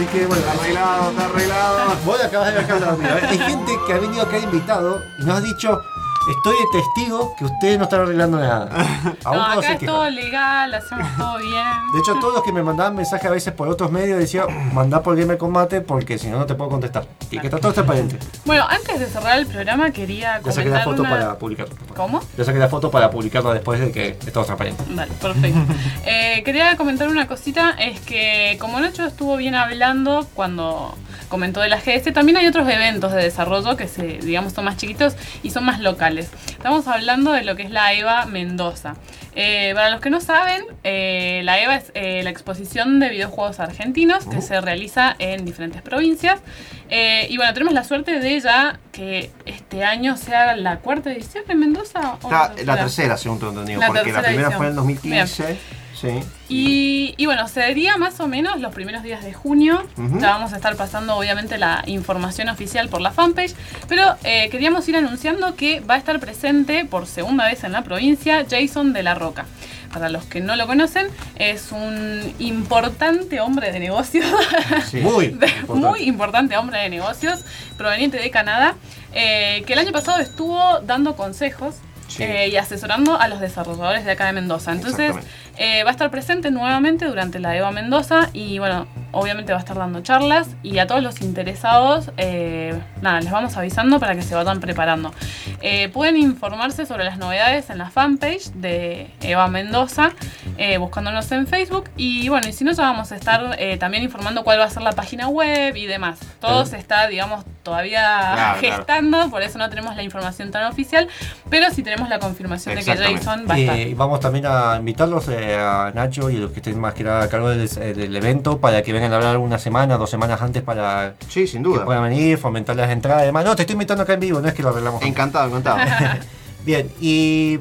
Así 0.00 0.08
que 0.08 0.24
bueno, 0.24 0.42
Está 0.42 0.52
arreglado, 0.54 1.10
está 1.10 1.24
arreglado. 1.26 1.96
Vos 2.06 2.24
acabas 2.24 2.54
de 2.54 3.04
ver. 3.04 3.24
Hay 3.26 3.38
gente 3.38 3.72
que 3.86 3.92
ha 3.92 3.98
venido 3.98 4.22
acá 4.22 4.38
invitado 4.38 5.02
y 5.18 5.24
nos 5.26 5.36
ha 5.36 5.40
dicho, 5.42 5.82
estoy 6.28 6.54
de 6.56 6.80
testigo 6.80 7.34
que 7.38 7.44
ustedes 7.46 7.78
no 7.78 7.84
están 7.84 8.00
arreglando 8.00 8.38
nada. 8.38 8.68
Aún 9.24 9.36
No, 9.38 9.44
acá 9.44 9.72
es 9.72 9.78
quejan. 9.78 9.86
todo 9.94 10.10
legal, 10.10 10.74
hacemos 10.74 11.08
todo 11.16 11.38
bien. 11.38 11.64
De 11.92 11.98
hecho, 11.98 12.14
todos 12.20 12.34
los 12.34 12.42
que 12.42 12.52
me 12.52 12.62
mandaban 12.62 12.94
mensajes 12.94 13.26
a 13.26 13.30
veces 13.30 13.52
por 13.52 13.68
otros 13.68 13.90
medios 13.90 14.18
decían, 14.18 14.74
mandá 14.74 15.02
por 15.02 15.16
Gamer 15.16 15.38
Combate 15.38 15.80
porque 15.80 16.18
si 16.18 16.28
no, 16.28 16.38
no 16.38 16.46
te 16.46 16.54
puedo 16.54 16.70
contestar. 16.70 17.06
Y 17.30 17.38
que 17.38 17.46
está 17.46 17.58
todo 17.58 17.72
transparente. 17.72 18.18
Bueno, 18.44 18.66
antes 18.68 19.00
de 19.00 19.06
cerrar 19.06 19.38
el 19.38 19.46
programa 19.46 19.90
quería 19.90 20.40
Ya 20.44 20.52
saqué 20.52 20.68
la 20.68 20.84
comentar 20.84 20.84
foto 20.84 21.00
una... 21.02 21.10
para 21.10 21.38
publicarlo. 21.38 21.74
¿Cómo? 21.96 22.20
Ya 22.36 22.44
saqué 22.44 22.58
la 22.58 22.68
foto 22.68 22.90
para 22.90 23.10
publicarla 23.10 23.54
después 23.54 23.80
de 23.80 23.90
que 23.92 24.08
estamos 24.08 24.46
transparente. 24.46 24.84
Vale, 24.90 25.12
perfecto. 25.20 25.60
Eh, 26.06 26.42
quería 26.44 26.76
comentar 26.76 27.08
una 27.08 27.26
cosita, 27.26 27.70
es 27.78 28.00
que 28.00 28.56
como 28.60 28.80
Nacho 28.80 29.04
estuvo 29.06 29.36
bien 29.36 29.54
hablando 29.54 30.26
cuando 30.34 30.94
comentó 31.30 31.60
de 31.60 31.70
la 31.70 31.78
GS, 31.78 32.12
también 32.12 32.36
hay 32.36 32.46
otros 32.46 32.68
eventos 32.68 33.12
de 33.12 33.22
desarrollo 33.22 33.76
que 33.78 33.88
se, 33.88 34.18
digamos, 34.18 34.52
son 34.52 34.66
más 34.66 34.76
chiquitos 34.76 35.14
y 35.42 35.50
son 35.50 35.64
más 35.64 35.80
locales. 35.80 36.28
Estamos 36.48 36.86
hablando 36.88 37.32
de 37.32 37.44
lo 37.44 37.56
que 37.56 37.62
es 37.62 37.70
la 37.70 37.94
EVA 37.94 38.26
Mendoza. 38.26 38.96
Eh, 39.36 39.70
para 39.76 39.90
los 39.90 40.00
que 40.00 40.10
no 40.10 40.20
saben, 40.20 40.64
eh, 40.82 41.40
la 41.44 41.60
EVA 41.60 41.76
es 41.76 41.92
eh, 41.94 42.22
la 42.24 42.30
exposición 42.30 42.98
de 43.00 43.08
videojuegos 43.08 43.60
argentinos 43.60 44.26
que 44.26 44.42
se 44.42 44.60
realiza 44.60 45.14
en 45.18 45.44
diferentes 45.44 45.80
provincias. 45.82 46.40
Eh, 46.88 47.28
y 47.30 47.36
bueno, 47.36 47.54
tenemos 47.54 47.72
la 47.72 47.84
suerte 47.84 48.18
de 48.18 48.40
ya 48.40 48.80
que 48.90 49.30
este 49.46 49.84
año 49.84 50.16
sea 50.16 50.56
la 50.56 50.80
cuarta 50.80 51.12
edición 51.12 51.44
en 51.48 51.60
Mendoza. 51.60 52.14
¿o 52.14 52.28
Está 52.28 52.52
la 52.58 52.74
la 52.74 52.76
tercera, 52.82 53.16
según 53.16 53.38
tengo 53.38 53.52
entendido, 53.52 53.80
La 53.80 53.86
porque 53.86 54.12
la 54.12 54.22
primera 54.22 54.48
edición. 54.48 54.58
fue 54.58 54.66
en 54.66 54.74
2015. 54.74 55.58
Sí. 56.00 56.08
Y, 56.48 57.14
y 57.18 57.26
bueno, 57.26 57.46
se 57.48 57.60
daría 57.60 57.96
más 57.98 58.20
o 58.20 58.26
menos 58.26 58.58
los 58.60 58.72
primeros 58.72 59.02
días 59.02 59.22
de 59.22 59.32
junio. 59.34 59.82
Ya 60.18 60.30
vamos 60.30 60.52
a 60.52 60.56
estar 60.56 60.74
pasando 60.76 61.14
obviamente 61.16 61.58
la 61.58 61.82
información 61.86 62.48
oficial 62.48 62.88
por 62.88 63.00
la 63.00 63.10
fanpage. 63.10 63.54
Pero 63.88 64.16
eh, 64.24 64.48
queríamos 64.50 64.88
ir 64.88 64.96
anunciando 64.96 65.54
que 65.56 65.80
va 65.80 65.94
a 65.94 65.98
estar 65.98 66.18
presente 66.20 66.84
por 66.86 67.06
segunda 67.06 67.44
vez 67.46 67.64
en 67.64 67.72
la 67.72 67.82
provincia 67.82 68.46
Jason 68.48 68.92
de 68.92 69.02
la 69.02 69.14
Roca. 69.14 69.44
Para 69.92 70.08
los 70.08 70.24
que 70.24 70.40
no 70.40 70.54
lo 70.56 70.66
conocen, 70.68 71.08
es 71.36 71.72
un 71.72 72.32
importante 72.38 73.40
hombre 73.40 73.72
de 73.72 73.80
negocios. 73.80 74.24
Muy 74.94 75.26
De- 75.28 75.46
importante. 75.48 75.64
muy 75.74 76.02
importante 76.02 76.56
hombre 76.56 76.78
de 76.78 76.88
negocios, 76.90 77.44
proveniente 77.76 78.16
de 78.18 78.30
Canadá, 78.30 78.76
eh, 79.12 79.64
que 79.66 79.72
el 79.72 79.80
año 79.80 79.92
pasado 79.92 80.18
estuvo 80.20 80.80
dando 80.80 81.16
consejos 81.16 81.74
Sí. 82.08 82.24
eh, 82.24 82.48
y 82.48 82.56
asesorando 82.56 83.20
a 83.20 83.28
los 83.28 83.38
desarrolladores 83.38 84.04
de 84.04 84.10
acá 84.10 84.26
de 84.26 84.32
Mendoza. 84.32 84.72
Entonces. 84.72 85.12
Eh, 85.60 85.84
va 85.84 85.90
a 85.90 85.92
estar 85.92 86.10
presente 86.10 86.50
nuevamente 86.50 87.04
durante 87.04 87.38
la 87.38 87.54
EVA 87.54 87.70
Mendoza 87.70 88.30
y 88.32 88.58
bueno, 88.58 88.86
obviamente 89.12 89.52
va 89.52 89.58
a 89.58 89.60
estar 89.60 89.76
dando 89.76 90.00
charlas 90.02 90.48
y 90.62 90.78
a 90.78 90.86
todos 90.86 91.02
los 91.02 91.20
interesados, 91.20 92.10
eh, 92.16 92.78
nada, 93.02 93.20
les 93.20 93.30
vamos 93.30 93.56
avisando 93.56 93.98
para 94.00 94.14
que 94.14 94.22
se 94.22 94.34
vayan 94.34 94.60
preparando. 94.60 95.12
Eh, 95.60 95.88
pueden 95.88 96.16
informarse 96.16 96.86
sobre 96.86 97.04
las 97.04 97.18
novedades 97.18 97.70
en 97.70 97.78
la 97.78 97.90
fanpage 97.90 98.52
de 98.54 99.10
EVA 99.20 99.48
Mendoza, 99.48 100.12
eh, 100.58 100.78
buscándonos 100.78 101.30
en 101.32 101.46
Facebook 101.46 101.90
y 101.96 102.28
bueno, 102.28 102.48
y 102.48 102.52
si 102.52 102.64
no 102.64 102.72
ya 102.72 102.82
vamos 102.82 103.12
a 103.12 103.16
estar 103.16 103.56
eh, 103.58 103.76
también 103.78 104.02
informando 104.02 104.44
cuál 104.44 104.60
va 104.60 104.64
a 104.64 104.70
ser 104.70 104.82
la 104.82 104.92
página 104.92 105.28
web 105.28 105.76
y 105.76 105.86
demás. 105.86 106.18
Todo 106.40 106.66
se 106.66 106.76
está, 106.76 107.06
digamos, 107.08 107.44
todavía 107.62 108.00
Claro, 108.00 108.60
claro. 108.60 108.76
gestando, 108.76 109.30
por 109.30 109.42
eso 109.42 109.58
no 109.58 109.68
tenemos 109.68 109.96
la 109.96 110.02
información 110.02 110.50
tan 110.50 110.64
oficial, 110.64 111.08
pero 111.48 111.70
sí 111.70 111.82
tenemos 111.82 112.08
la 112.08 112.18
confirmación 112.18 112.76
de 112.76 112.84
que. 112.84 112.96
Jason 112.96 113.46
va 113.48 113.54
a 113.54 113.58
estar. 113.58 113.78
Y 113.78 113.94
vamos 113.94 114.20
también 114.20 114.46
a 114.46 114.76
invitarlos 114.76 115.28
eh, 115.28 115.56
a 115.56 115.92
Nacho 115.94 116.30
y 116.30 116.36
a 116.36 116.40
los 116.40 116.50
que 116.50 116.58
estén 116.58 116.78
más 116.78 116.94
que 116.94 117.04
nada 117.04 117.24
a 117.24 117.28
cargo 117.28 117.50
del, 117.50 117.68
del 117.68 118.16
evento 118.16 118.58
para 118.58 118.82
que 118.82 118.92
hablar 119.04 119.38
una 119.38 119.58
semana, 119.58 119.96
dos 119.96 120.10
semanas 120.10 120.40
antes 120.42 120.62
para 120.62 121.14
Sí, 121.28 121.46
sin 121.46 121.62
que 121.62 121.68
duda. 121.70 121.84
puedan 121.84 122.02
venir, 122.04 122.38
fomentar 122.38 122.76
las 122.76 122.90
entradas. 122.90 123.22
Además, 123.22 123.44
no, 123.44 123.56
te 123.56 123.62
estoy 123.62 123.74
invitando 123.74 124.02
acá 124.02 124.14
en 124.14 124.20
vivo, 124.20 124.40
no 124.40 124.48
es 124.48 124.54
que 124.54 124.62
lo 124.62 124.68
arreglamos. 124.70 125.02
Encantado, 125.02 125.48
encantado. 125.48 125.78
Bien, 126.64 126.90
y 127.00 127.58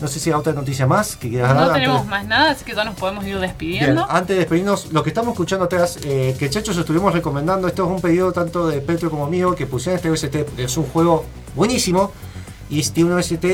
no 0.00 0.08
sé 0.08 0.20
si 0.20 0.28
hay 0.30 0.34
otra 0.36 0.52
noticia 0.52 0.86
más 0.86 1.16
que 1.16 1.30
quieras 1.30 1.54
dar. 1.54 1.56
No 1.68 1.68
de- 1.68 1.74
tenemos 1.80 2.06
más 2.06 2.26
nada, 2.26 2.50
así 2.50 2.64
que 2.64 2.74
ya 2.74 2.84
nos 2.84 2.94
podemos 2.96 3.24
ir 3.24 3.30
Bien, 3.30 3.40
despidiendo. 3.40 4.06
antes 4.10 4.28
de 4.36 4.40
despedirnos, 4.40 4.92
lo 4.92 5.02
que 5.02 5.08
estamos 5.10 5.32
escuchando 5.32 5.64
atrás, 5.64 5.98
eh, 6.04 6.36
que 6.38 6.50
Chachos 6.50 6.76
estuvimos 6.76 7.12
recomendando, 7.14 7.66
esto 7.66 7.84
es 7.84 7.90
un 7.90 8.00
pedido 8.02 8.30
tanto 8.32 8.66
de 8.68 8.80
Petro 8.82 9.08
como 9.10 9.26
mío, 9.26 9.54
que 9.54 9.66
pusieron 9.66 9.96
este 9.96 10.10
OST, 10.10 10.58
es 10.58 10.76
un 10.76 10.84
juego 10.84 11.24
buenísimo, 11.54 12.12
y 12.68 12.82
tiene 12.90 13.12
un 13.12 13.18
OST 13.18 13.44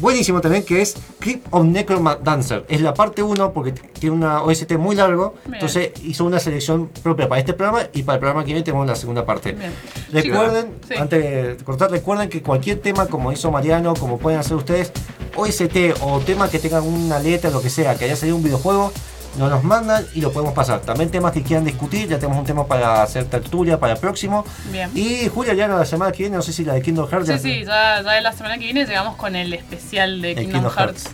buenísimo 0.00 0.40
también, 0.40 0.64
que 0.64 0.82
es 0.82 0.94
Clip 1.18 1.44
of 1.50 1.64
Necrodancer. 1.64 2.64
Es 2.68 2.80
la 2.80 2.94
parte 2.94 3.22
1, 3.22 3.52
porque 3.52 3.72
tiene 3.72 4.16
una 4.16 4.42
OST 4.42 4.72
muy 4.72 4.96
largo, 4.96 5.34
Bien. 5.44 5.54
entonces 5.54 5.92
hizo 6.02 6.24
una 6.24 6.38
selección 6.38 6.88
propia 7.02 7.28
para 7.28 7.40
este 7.40 7.52
programa, 7.52 7.88
y 7.92 8.02
para 8.02 8.16
el 8.16 8.20
programa 8.20 8.42
que 8.42 8.52
viene 8.52 8.62
tenemos 8.62 8.86
la 8.86 8.96
segunda 8.96 9.24
parte. 9.24 9.52
Bien. 9.52 9.72
Recuerden, 10.12 10.74
sí. 10.88 10.94
antes 10.98 11.22
de 11.22 11.64
cortar, 11.64 11.90
recuerden 11.90 12.28
que 12.28 12.42
cualquier 12.42 12.80
tema, 12.80 13.06
como 13.06 13.32
hizo 13.32 13.50
Mariano, 13.50 13.94
como 13.94 14.18
pueden 14.18 14.40
hacer 14.40 14.56
ustedes, 14.56 14.92
OST 15.36 16.00
o 16.02 16.20
tema 16.20 16.48
que 16.48 16.58
tengan 16.58 16.84
una 16.84 17.18
letra, 17.18 17.50
lo 17.50 17.60
que 17.60 17.70
sea, 17.70 17.96
que 17.96 18.04
haya 18.04 18.16
salido 18.16 18.36
un 18.36 18.42
videojuego, 18.42 18.92
nos 19.38 19.50
los 19.50 19.62
mandan 19.64 20.04
y 20.14 20.20
lo 20.20 20.32
podemos 20.32 20.54
pasar. 20.54 20.80
También 20.80 21.10
temas 21.10 21.32
que 21.32 21.42
quieran 21.42 21.64
discutir, 21.64 22.08
ya 22.08 22.16
tenemos 22.18 22.38
un 22.38 22.44
tema 22.46 22.66
para 22.66 23.02
hacer 23.02 23.24
tertulia 23.24 23.78
para 23.78 23.94
el 23.94 23.98
próximo. 23.98 24.44
Bien. 24.70 24.90
Y 24.94 25.28
Julia, 25.28 25.54
ya 25.54 25.68
la 25.68 25.84
semana 25.84 26.12
que 26.12 26.24
viene, 26.24 26.36
no 26.36 26.42
sé 26.42 26.52
si 26.52 26.64
la 26.64 26.74
de 26.74 26.82
Kingdom 26.82 27.08
Hearts. 27.08 27.26
Sí, 27.26 27.32
ya- 27.32 27.38
sí, 27.38 27.64
ya, 27.64 28.02
ya 28.02 28.20
la 28.20 28.32
semana 28.32 28.54
que 28.58 28.64
viene 28.64 28.84
llegamos 28.86 29.16
con 29.16 29.34
el 29.36 29.52
especial 29.52 30.20
de 30.22 30.34
Kingdom, 30.34 30.52
Kingdom 30.52 30.72
Hearts. 30.72 31.04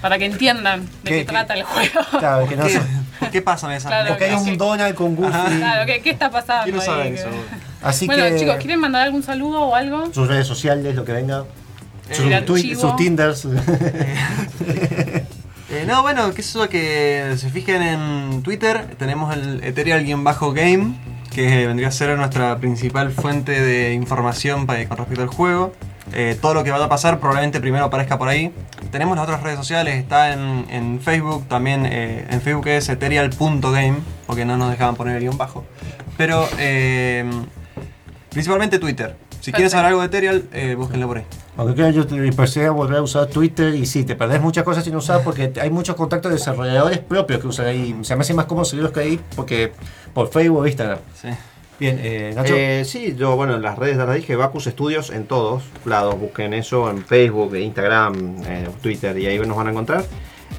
Para 0.00 0.16
que 0.18 0.24
entiendan 0.24 0.86
de 0.86 0.90
¿Qué- 1.04 1.10
qué, 1.10 1.18
qué- 1.26 1.32
trata 1.32 1.54
el 1.54 1.62
juego. 1.64 2.00
Claro, 2.18 2.48
que 2.48 2.56
no 2.56 2.64
¿Qué, 2.64 2.70
sé. 2.70 2.80
¿Qué 3.30 3.42
pasa 3.42 3.66
en 3.66 3.72
esa? 3.74 3.88
Claro. 3.88 4.08
Porque 4.08 4.24
hay 4.24 4.34
un 4.34 4.56
Donald 4.56 4.94
con 4.94 5.14
Goofy. 5.14 5.30
Claro, 5.58 5.84
¿qué, 5.86 6.00
qué 6.00 6.10
está 6.10 6.30
pasando? 6.30 6.64
Quiero 6.64 6.80
ahí? 6.80 6.86
saber 6.86 7.08
Que- 7.14 7.20
eso. 7.20 7.28
Así 7.82 8.06
bueno, 8.06 8.24
que 8.24 8.36
chicos, 8.38 8.56
¿quieren 8.56 8.80
mandar 8.80 9.02
algún 9.02 9.22
saludo 9.22 9.60
o 9.60 9.74
algo? 9.74 10.10
sus 10.12 10.26
redes 10.26 10.46
sociales, 10.46 10.94
lo 10.94 11.04
que 11.04 11.12
venga. 11.12 11.44
Sus, 12.10 12.24
twi- 12.26 12.34
archivo. 12.34 12.80
sus 12.80 12.96
Tinders. 12.96 13.46
Eh, 15.70 15.84
no, 15.86 16.02
bueno, 16.02 16.34
que 16.34 16.40
eso 16.40 16.68
que 16.68 17.34
se 17.36 17.48
fijen 17.48 17.80
en 17.80 18.42
Twitter, 18.42 18.96
tenemos 18.98 19.36
el 19.36 19.62
Ethereal-Game, 19.62 20.94
que 21.30 21.66
vendría 21.68 21.88
a 21.88 21.92
ser 21.92 22.16
nuestra 22.18 22.58
principal 22.58 23.12
fuente 23.12 23.60
de 23.60 23.94
información 23.94 24.66
para, 24.66 24.86
con 24.88 24.98
respecto 24.98 25.22
al 25.22 25.28
juego. 25.28 25.72
Eh, 26.12 26.36
todo 26.40 26.54
lo 26.54 26.64
que 26.64 26.72
vaya 26.72 26.86
a 26.86 26.88
pasar 26.88 27.20
probablemente 27.20 27.60
primero 27.60 27.84
aparezca 27.84 28.18
por 28.18 28.28
ahí. 28.28 28.52
Tenemos 28.90 29.16
las 29.16 29.24
otras 29.24 29.44
redes 29.44 29.58
sociales, 29.58 29.94
está 29.96 30.32
en, 30.32 30.66
en 30.70 31.00
Facebook, 31.00 31.46
también 31.46 31.86
eh, 31.86 32.26
en 32.28 32.40
Facebook 32.40 32.66
es 32.66 32.88
ethereal.game, 32.88 33.98
porque 34.26 34.44
no 34.44 34.56
nos 34.56 34.72
dejaban 34.72 34.96
poner 34.96 35.16
el 35.16 35.22
guion 35.22 35.38
bajo. 35.38 35.64
Pero 36.16 36.48
eh, 36.58 37.24
principalmente 38.30 38.80
Twitter. 38.80 39.16
Si 39.40 39.52
quieren 39.52 39.70
saber 39.70 39.86
algo 39.86 40.00
de 40.00 40.06
Ethereal, 40.06 40.76
búsquenlo 40.76 41.06
por 41.06 41.18
ahí. 41.18 41.24
Aunque 41.60 41.74
creo 41.74 41.90
yo 41.90 42.06
te 42.06 42.14
empecé 42.14 42.64
a 42.64 42.70
volver 42.70 42.96
a 42.96 43.02
usar 43.02 43.26
Twitter 43.26 43.74
y 43.74 43.84
sí, 43.84 44.04
te 44.04 44.16
perdés 44.16 44.40
muchas 44.40 44.64
cosas 44.64 44.82
sin 44.82 44.96
usar 44.96 45.22
porque 45.22 45.52
hay 45.60 45.68
muchos 45.68 45.94
contactos 45.94 46.30
de 46.30 46.38
desarrolladores 46.38 47.00
propios 47.00 47.38
que 47.38 47.48
usan 47.48 47.66
ahí. 47.66 47.94
Se 48.00 48.16
me 48.16 48.22
hace 48.22 48.32
más 48.32 48.46
cómodo 48.46 48.64
seguirlos 48.64 48.92
que 48.92 49.00
ahí 49.00 49.20
porque 49.36 49.70
por 50.14 50.30
Facebook 50.30 50.60
o 50.60 50.66
Instagram. 50.66 51.00
Sí. 51.14 51.28
Bien, 51.78 52.00
eh, 52.02 52.32
Nacho. 52.34 52.54
Eh, 52.56 52.86
sí, 52.86 53.14
yo, 53.14 53.36
bueno, 53.36 53.56
en 53.56 53.60
las 53.60 53.78
redes 53.78 53.98
ya 53.98 54.06
las 54.06 54.16
dije, 54.16 54.36
Bacus 54.36 54.64
Studios 54.64 55.10
en 55.10 55.26
todos 55.26 55.62
lados. 55.84 56.18
Busquen 56.18 56.54
eso 56.54 56.88
en 56.88 57.04
Facebook, 57.04 57.54
Instagram, 57.54 58.42
eh, 58.46 58.68
Twitter 58.80 59.18
y 59.18 59.26
ahí 59.26 59.38
nos 59.40 59.58
van 59.58 59.66
a 59.66 59.70
encontrar. 59.72 60.06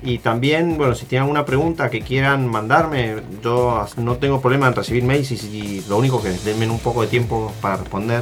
Y 0.03 0.19
también, 0.19 0.77
bueno, 0.77 0.93
si 0.93 1.07
tienen 1.07 1.23
alguna 1.23 1.45
pregunta 1.45 1.89
que 1.89 2.01
quieran 2.01 2.45
mandarme, 2.45 3.23
yo 3.43 3.87
no 3.97 4.17
tengo 4.17 4.39
problema 4.39 4.67
en 4.67 4.75
recibir 4.75 5.03
mails 5.03 5.31
y, 5.31 5.37
si 5.37 5.83
lo 5.89 5.97
único 5.97 6.21
que 6.21 6.29
denme 6.29 6.69
un 6.69 6.77
poco 6.77 7.01
de 7.01 7.07
tiempo 7.07 7.51
para 7.59 7.77
responder. 7.77 8.21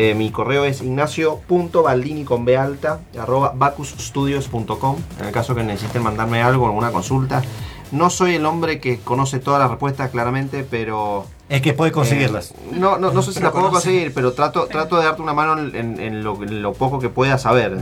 Eh, 0.00 0.14
mi 0.14 0.30
correo 0.30 0.64
es 0.64 0.80
ignacio.baldini 0.80 2.24
con 2.24 2.44
B 2.44 2.56
alta, 2.56 3.00
arroba 3.20 3.52
bacusstudios.com. 3.52 4.96
En 5.18 5.26
el 5.26 5.32
caso 5.32 5.56
que 5.56 5.64
necesiten 5.64 6.04
mandarme 6.04 6.40
algo, 6.40 6.66
alguna 6.66 6.92
consulta. 6.92 7.42
No 7.90 8.08
soy 8.08 8.36
el 8.36 8.46
hombre 8.46 8.78
que 8.78 9.00
conoce 9.00 9.40
todas 9.40 9.58
las 9.58 9.68
respuestas 9.68 10.10
claramente, 10.10 10.62
pero 10.62 11.26
es 11.48 11.62
que 11.62 11.72
puede 11.72 11.90
conseguirlas. 11.90 12.52
eh, 12.52 12.54
no, 12.74 12.96
no, 12.96 13.10
no 13.10 13.22
sé 13.22 13.32
si 13.32 13.38
Pero 13.40 13.48
la 13.48 13.52
puedo 13.52 13.70
conseguir, 13.72 14.14
pero 14.14 14.34
trato, 14.34 14.66
trato 14.66 14.98
de 14.98 15.04
darte 15.06 15.20
una 15.20 15.32
mano 15.32 15.58
en, 15.58 16.22
lo, 16.22 16.40
en 16.44 16.62
lo 16.62 16.74
poco 16.74 17.00
que 17.00 17.08
pueda 17.08 17.36
saber. 17.36 17.76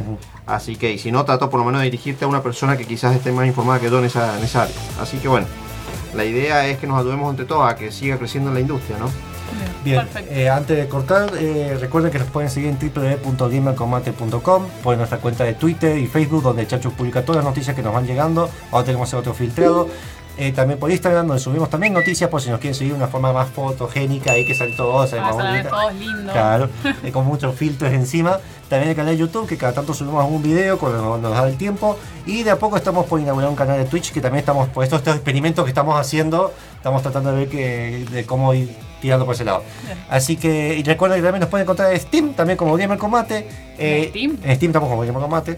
Así 0.46 0.76
que, 0.76 0.94
y 0.94 0.98
si 0.98 1.12
no, 1.12 1.26
trato 1.26 1.50
por 1.50 1.60
lo 1.60 1.66
menos 1.66 1.82
de 1.82 1.84
dirigirte 1.84 2.24
a 2.24 2.28
una 2.28 2.42
persona 2.42 2.78
que 2.78 2.86
quizás 2.86 3.14
esté 3.14 3.30
más 3.30 3.46
informada 3.46 3.78
que 3.78 3.90
yo 3.90 3.98
en 3.98 4.06
esa, 4.06 4.38
en 4.38 4.44
esa 4.44 4.62
área. 4.62 4.74
Así 5.02 5.18
que 5.18 5.28
bueno, 5.28 5.46
la 6.14 6.24
idea 6.24 6.66
es 6.66 6.78
que 6.78 6.86
nos 6.86 6.98
ayudemos 6.98 7.28
entre 7.28 7.44
todos 7.44 7.70
a 7.70 7.76
que 7.76 7.92
siga 7.92 8.16
creciendo 8.16 8.54
la 8.54 8.60
industria, 8.60 8.96
¿no? 8.98 9.10
Bien, 9.84 10.06
eh, 10.30 10.48
antes 10.48 10.76
de 10.76 10.88
cortar, 10.88 11.30
eh, 11.38 11.76
recuerden 11.80 12.10
que 12.10 12.18
nos 12.18 12.28
pueden 12.28 12.50
seguir 12.50 12.70
en 12.70 12.78
www.gamercombate.com, 12.78 14.64
por 14.82 14.96
nuestra 14.96 15.18
cuenta 15.18 15.44
de 15.44 15.54
Twitter 15.54 15.96
y 15.98 16.06
Facebook, 16.06 16.42
donde 16.42 16.66
Chacho 16.66 16.90
publica 16.90 17.24
todas 17.24 17.36
las 17.36 17.44
noticias 17.44 17.74
que 17.76 17.82
nos 17.82 17.94
van 17.94 18.06
llegando. 18.06 18.50
Ahora 18.72 18.84
tenemos 18.84 19.12
otro 19.14 19.32
filtrado. 19.34 19.88
Eh, 20.38 20.52
también 20.52 20.78
por 20.78 20.90
Instagram, 20.90 21.28
donde 21.28 21.42
subimos 21.42 21.70
también 21.70 21.94
noticias, 21.94 22.28
por 22.28 22.42
si 22.42 22.50
nos 22.50 22.60
quieren 22.60 22.74
seguir 22.74 22.92
de 22.92 22.98
una 22.98 23.06
forma 23.08 23.32
más 23.32 23.48
fotogénica, 23.48 24.32
ahí 24.32 24.44
que 24.44 24.54
sale 24.54 24.74
todo, 24.76 25.06
sale 25.06 25.22
Ah, 25.22 25.26
más 25.26 25.36
salen 25.36 25.52
bonita. 25.52 25.70
todos 25.70 25.94
lindos. 25.94 26.32
Claro, 26.32 26.68
eh, 27.04 27.10
con 27.12 27.24
muchos 27.24 27.54
filtros 27.54 27.90
encima. 27.92 28.38
También 28.68 28.90
el 28.90 28.96
canal 28.96 29.12
de 29.14 29.18
YouTube, 29.18 29.46
que 29.46 29.56
cada 29.56 29.72
tanto 29.72 29.94
subimos 29.94 30.22
algún 30.22 30.42
video 30.42 30.78
cuando 30.78 31.16
nos 31.16 31.32
da 31.32 31.48
el 31.48 31.56
tiempo. 31.56 31.96
Y 32.26 32.42
de 32.42 32.50
a 32.50 32.58
poco 32.58 32.76
estamos 32.76 33.06
por 33.06 33.18
inaugurar 33.18 33.48
un 33.48 33.56
canal 33.56 33.78
de 33.78 33.86
Twitch, 33.86 34.12
que 34.12 34.20
también 34.20 34.40
estamos, 34.40 34.68
por 34.68 34.84
estos, 34.84 34.98
estos 34.98 35.14
experimentos 35.14 35.64
que 35.64 35.70
estamos 35.70 35.98
haciendo, 35.98 36.52
estamos 36.76 37.00
tratando 37.00 37.30
de 37.30 37.36
ver 37.38 37.48
que, 37.48 38.04
de 38.10 38.26
cómo 38.26 38.52
ir 38.52 38.68
tirando 39.06 39.24
por 39.24 39.34
ese 39.34 39.44
lado. 39.44 39.62
Así 40.10 40.36
que, 40.36 40.74
y 40.76 40.82
recuerden 40.82 41.18
que 41.20 41.24
también 41.24 41.40
nos 41.40 41.48
pueden 41.48 41.64
encontrar 41.64 41.92
en 41.92 42.00
Steam, 42.00 42.34
también 42.34 42.56
como 42.56 42.76
Gamer 42.76 42.98
Combate. 42.98 43.46
Eh, 43.78 44.02
¿En 44.04 44.08
Steam? 44.10 44.30
En 44.42 44.56
Steam 44.56 44.70
estamos 44.70 44.88
como 44.88 45.02
Gamer 45.02 45.22
Combate. 45.22 45.56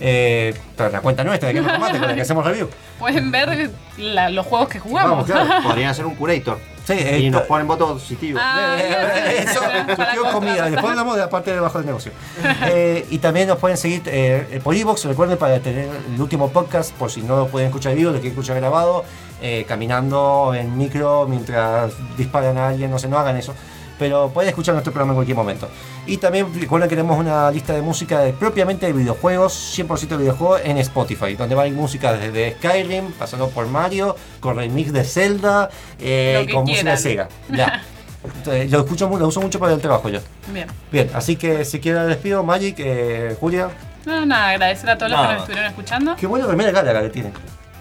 Eh, 0.00 0.52
para 0.76 0.90
la 0.90 1.00
cuenta 1.00 1.22
nuestra 1.24 1.48
de 1.48 1.54
Gamer 1.54 1.72
Combate, 1.72 1.98
con 1.98 2.08
la 2.08 2.14
que 2.14 2.20
hacemos 2.20 2.44
review. 2.44 2.68
Pueden 2.98 3.30
ver 3.30 3.70
la- 3.96 4.28
los 4.28 4.46
juegos 4.46 4.68
que 4.68 4.78
jugamos. 4.80 5.10
Vamos, 5.10 5.26
claro. 5.26 5.62
Podrían 5.68 5.90
hacer 5.90 6.04
un 6.06 6.14
curator. 6.14 6.58
Sí, 6.84 6.92
eh, 6.98 7.18
y 7.20 7.30
nos 7.30 7.42
ponen 7.42 7.66
votos 7.66 7.92
positivos. 8.02 8.42
Ah, 8.44 8.76
Eh, 8.78 9.46
Eso, 9.48 9.60
Para 9.60 9.86
surgió 9.96 9.96
comprar. 9.96 10.32
comida. 10.32 10.64
Después 10.70 10.90
hablamos 10.90 11.14
de 11.14 11.20
la 11.22 11.30
parte 11.30 11.50
de 11.52 11.56
abajo 11.58 11.78
del 11.78 11.86
negocio. 11.86 12.12
Eh, 12.66 13.06
y 13.10 13.18
también 13.18 13.48
nos 13.48 13.58
pueden 13.58 13.76
seguir 13.78 14.02
eh, 14.06 14.60
por 14.62 14.74
Evox. 14.74 15.04
Recuerden 15.06 15.38
para 15.38 15.60
tener 15.60 15.88
el 16.14 16.20
último 16.20 16.50
podcast, 16.50 16.92
por 16.92 17.10
si 17.10 17.22
no 17.22 17.36
lo 17.36 17.46
pueden 17.48 17.68
escuchar 17.68 17.92
en 17.92 17.98
vivo, 17.98 18.10
lo 18.10 18.16
quieren 18.18 18.32
escuchar 18.32 18.56
grabado, 18.56 19.04
eh, 19.44 19.64
caminando 19.68 20.54
en 20.56 20.76
micro 20.76 21.26
mientras 21.28 21.92
disparan 22.16 22.56
a 22.56 22.68
alguien. 22.68 22.90
No 22.90 22.98
sé, 22.98 23.08
no 23.08 23.18
hagan 23.18 23.36
eso. 23.36 23.54
pero 23.96 24.28
pueden 24.34 24.48
escuchar 24.48 24.74
nuestro 24.74 24.92
programa 24.92 25.12
en 25.12 25.16
cualquier 25.18 25.36
momento. 25.36 25.68
Y 26.04 26.16
también 26.16 26.48
recuerden 26.60 26.88
que 26.90 26.96
tenemos 26.96 27.16
una 27.16 27.48
lista 27.52 27.74
de 27.74 27.80
música 27.80 28.18
de- 28.20 28.32
propiamente 28.32 28.86
de 28.86 28.92
videojuegos, 28.92 29.52
100% 29.78 30.16
de 30.16 30.16
videojuegos 30.16 30.62
en 30.64 30.78
Spotify, 30.78 31.36
donde 31.36 31.54
va 31.54 31.62
a 31.62 31.66
ir 31.68 31.74
música 31.74 32.12
desde 32.12 32.54
Skyrim, 32.56 33.12
pasando 33.12 33.48
por 33.50 33.68
Mario, 33.68 34.16
con 34.40 34.56
remix 34.56 34.92
de 34.92 35.04
Zelda, 35.04 35.70
eh, 36.00 36.44
con 36.52 36.62
música 36.64 36.90
de 36.96 36.96
quieran. 36.96 36.98
Sega. 36.98 37.28
Ya. 37.50 37.82
Entonces, 38.24 38.70
lo 38.72 38.80
escucho 38.80 39.08
lo 39.16 39.28
uso 39.28 39.40
mucho 39.40 39.60
para 39.60 39.74
el 39.74 39.80
trabajo 39.80 40.08
yo. 40.08 40.18
Bien. 40.52 40.66
Bien, 40.90 41.08
así 41.14 41.36
que 41.36 41.64
si 41.64 41.78
quieren 41.78 42.08
despido, 42.08 42.42
Magic, 42.42 42.74
eh, 42.78 43.36
Julia. 43.38 43.68
No, 44.06 44.26
nada, 44.26 44.48
agradecer 44.50 44.90
a 44.90 44.98
todos 44.98 45.12
los 45.12 45.20
que 45.20 45.26
nos 45.28 45.38
estuvieron 45.42 45.66
escuchando. 45.70 46.16
Qué 46.16 46.26
buena 46.26 46.46
remera 46.46 46.72
Galaga 46.72 47.02
que 47.02 47.10
tiene. 47.10 47.30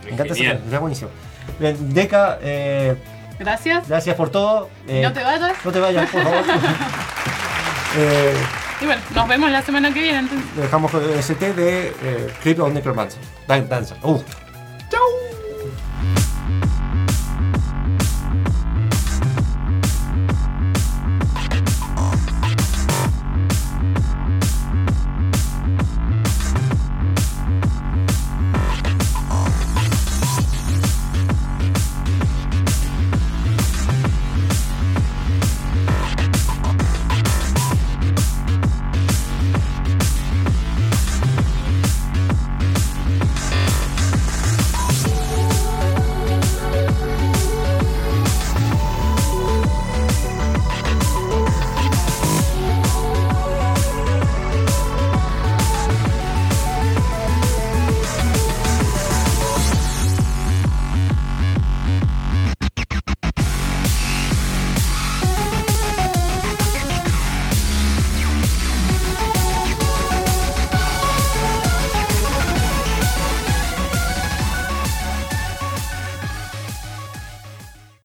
Me 0.06 0.12
encanta 0.12 0.34
está 0.36 0.80
buenísimo. 0.80 1.10
Bien, 1.60 1.94
Deca, 1.94 2.40
eh, 2.42 2.96
Gracias. 3.40 3.88
gracias 3.88 4.16
por 4.16 4.30
todo. 4.30 4.70
eh, 4.88 5.02
no 5.04 5.12
te 5.14 5.24
vayas. 5.24 5.54
No 5.64 5.72
te 5.72 5.80
vayas, 5.80 6.10
por 6.10 6.24
favor. 6.24 6.44
eh, 7.98 8.34
Y 8.82 8.86
bueno, 8.86 9.02
nos 9.14 9.28
vemos 9.28 9.52
la 9.52 9.62
semana 9.62 9.94
que 9.94 10.02
viene 10.02 10.20
entonces. 10.20 10.56
dejamos 10.56 10.94
el 10.96 11.12
ST 11.20 11.54
de 11.54 11.88
eh, 12.02 12.34
Clip 12.42 12.60
of 12.60 12.74
Necromancer. 12.74 13.20
Dan- 13.48 13.68
Dancer. 13.70 13.98
Uh, 14.04 14.22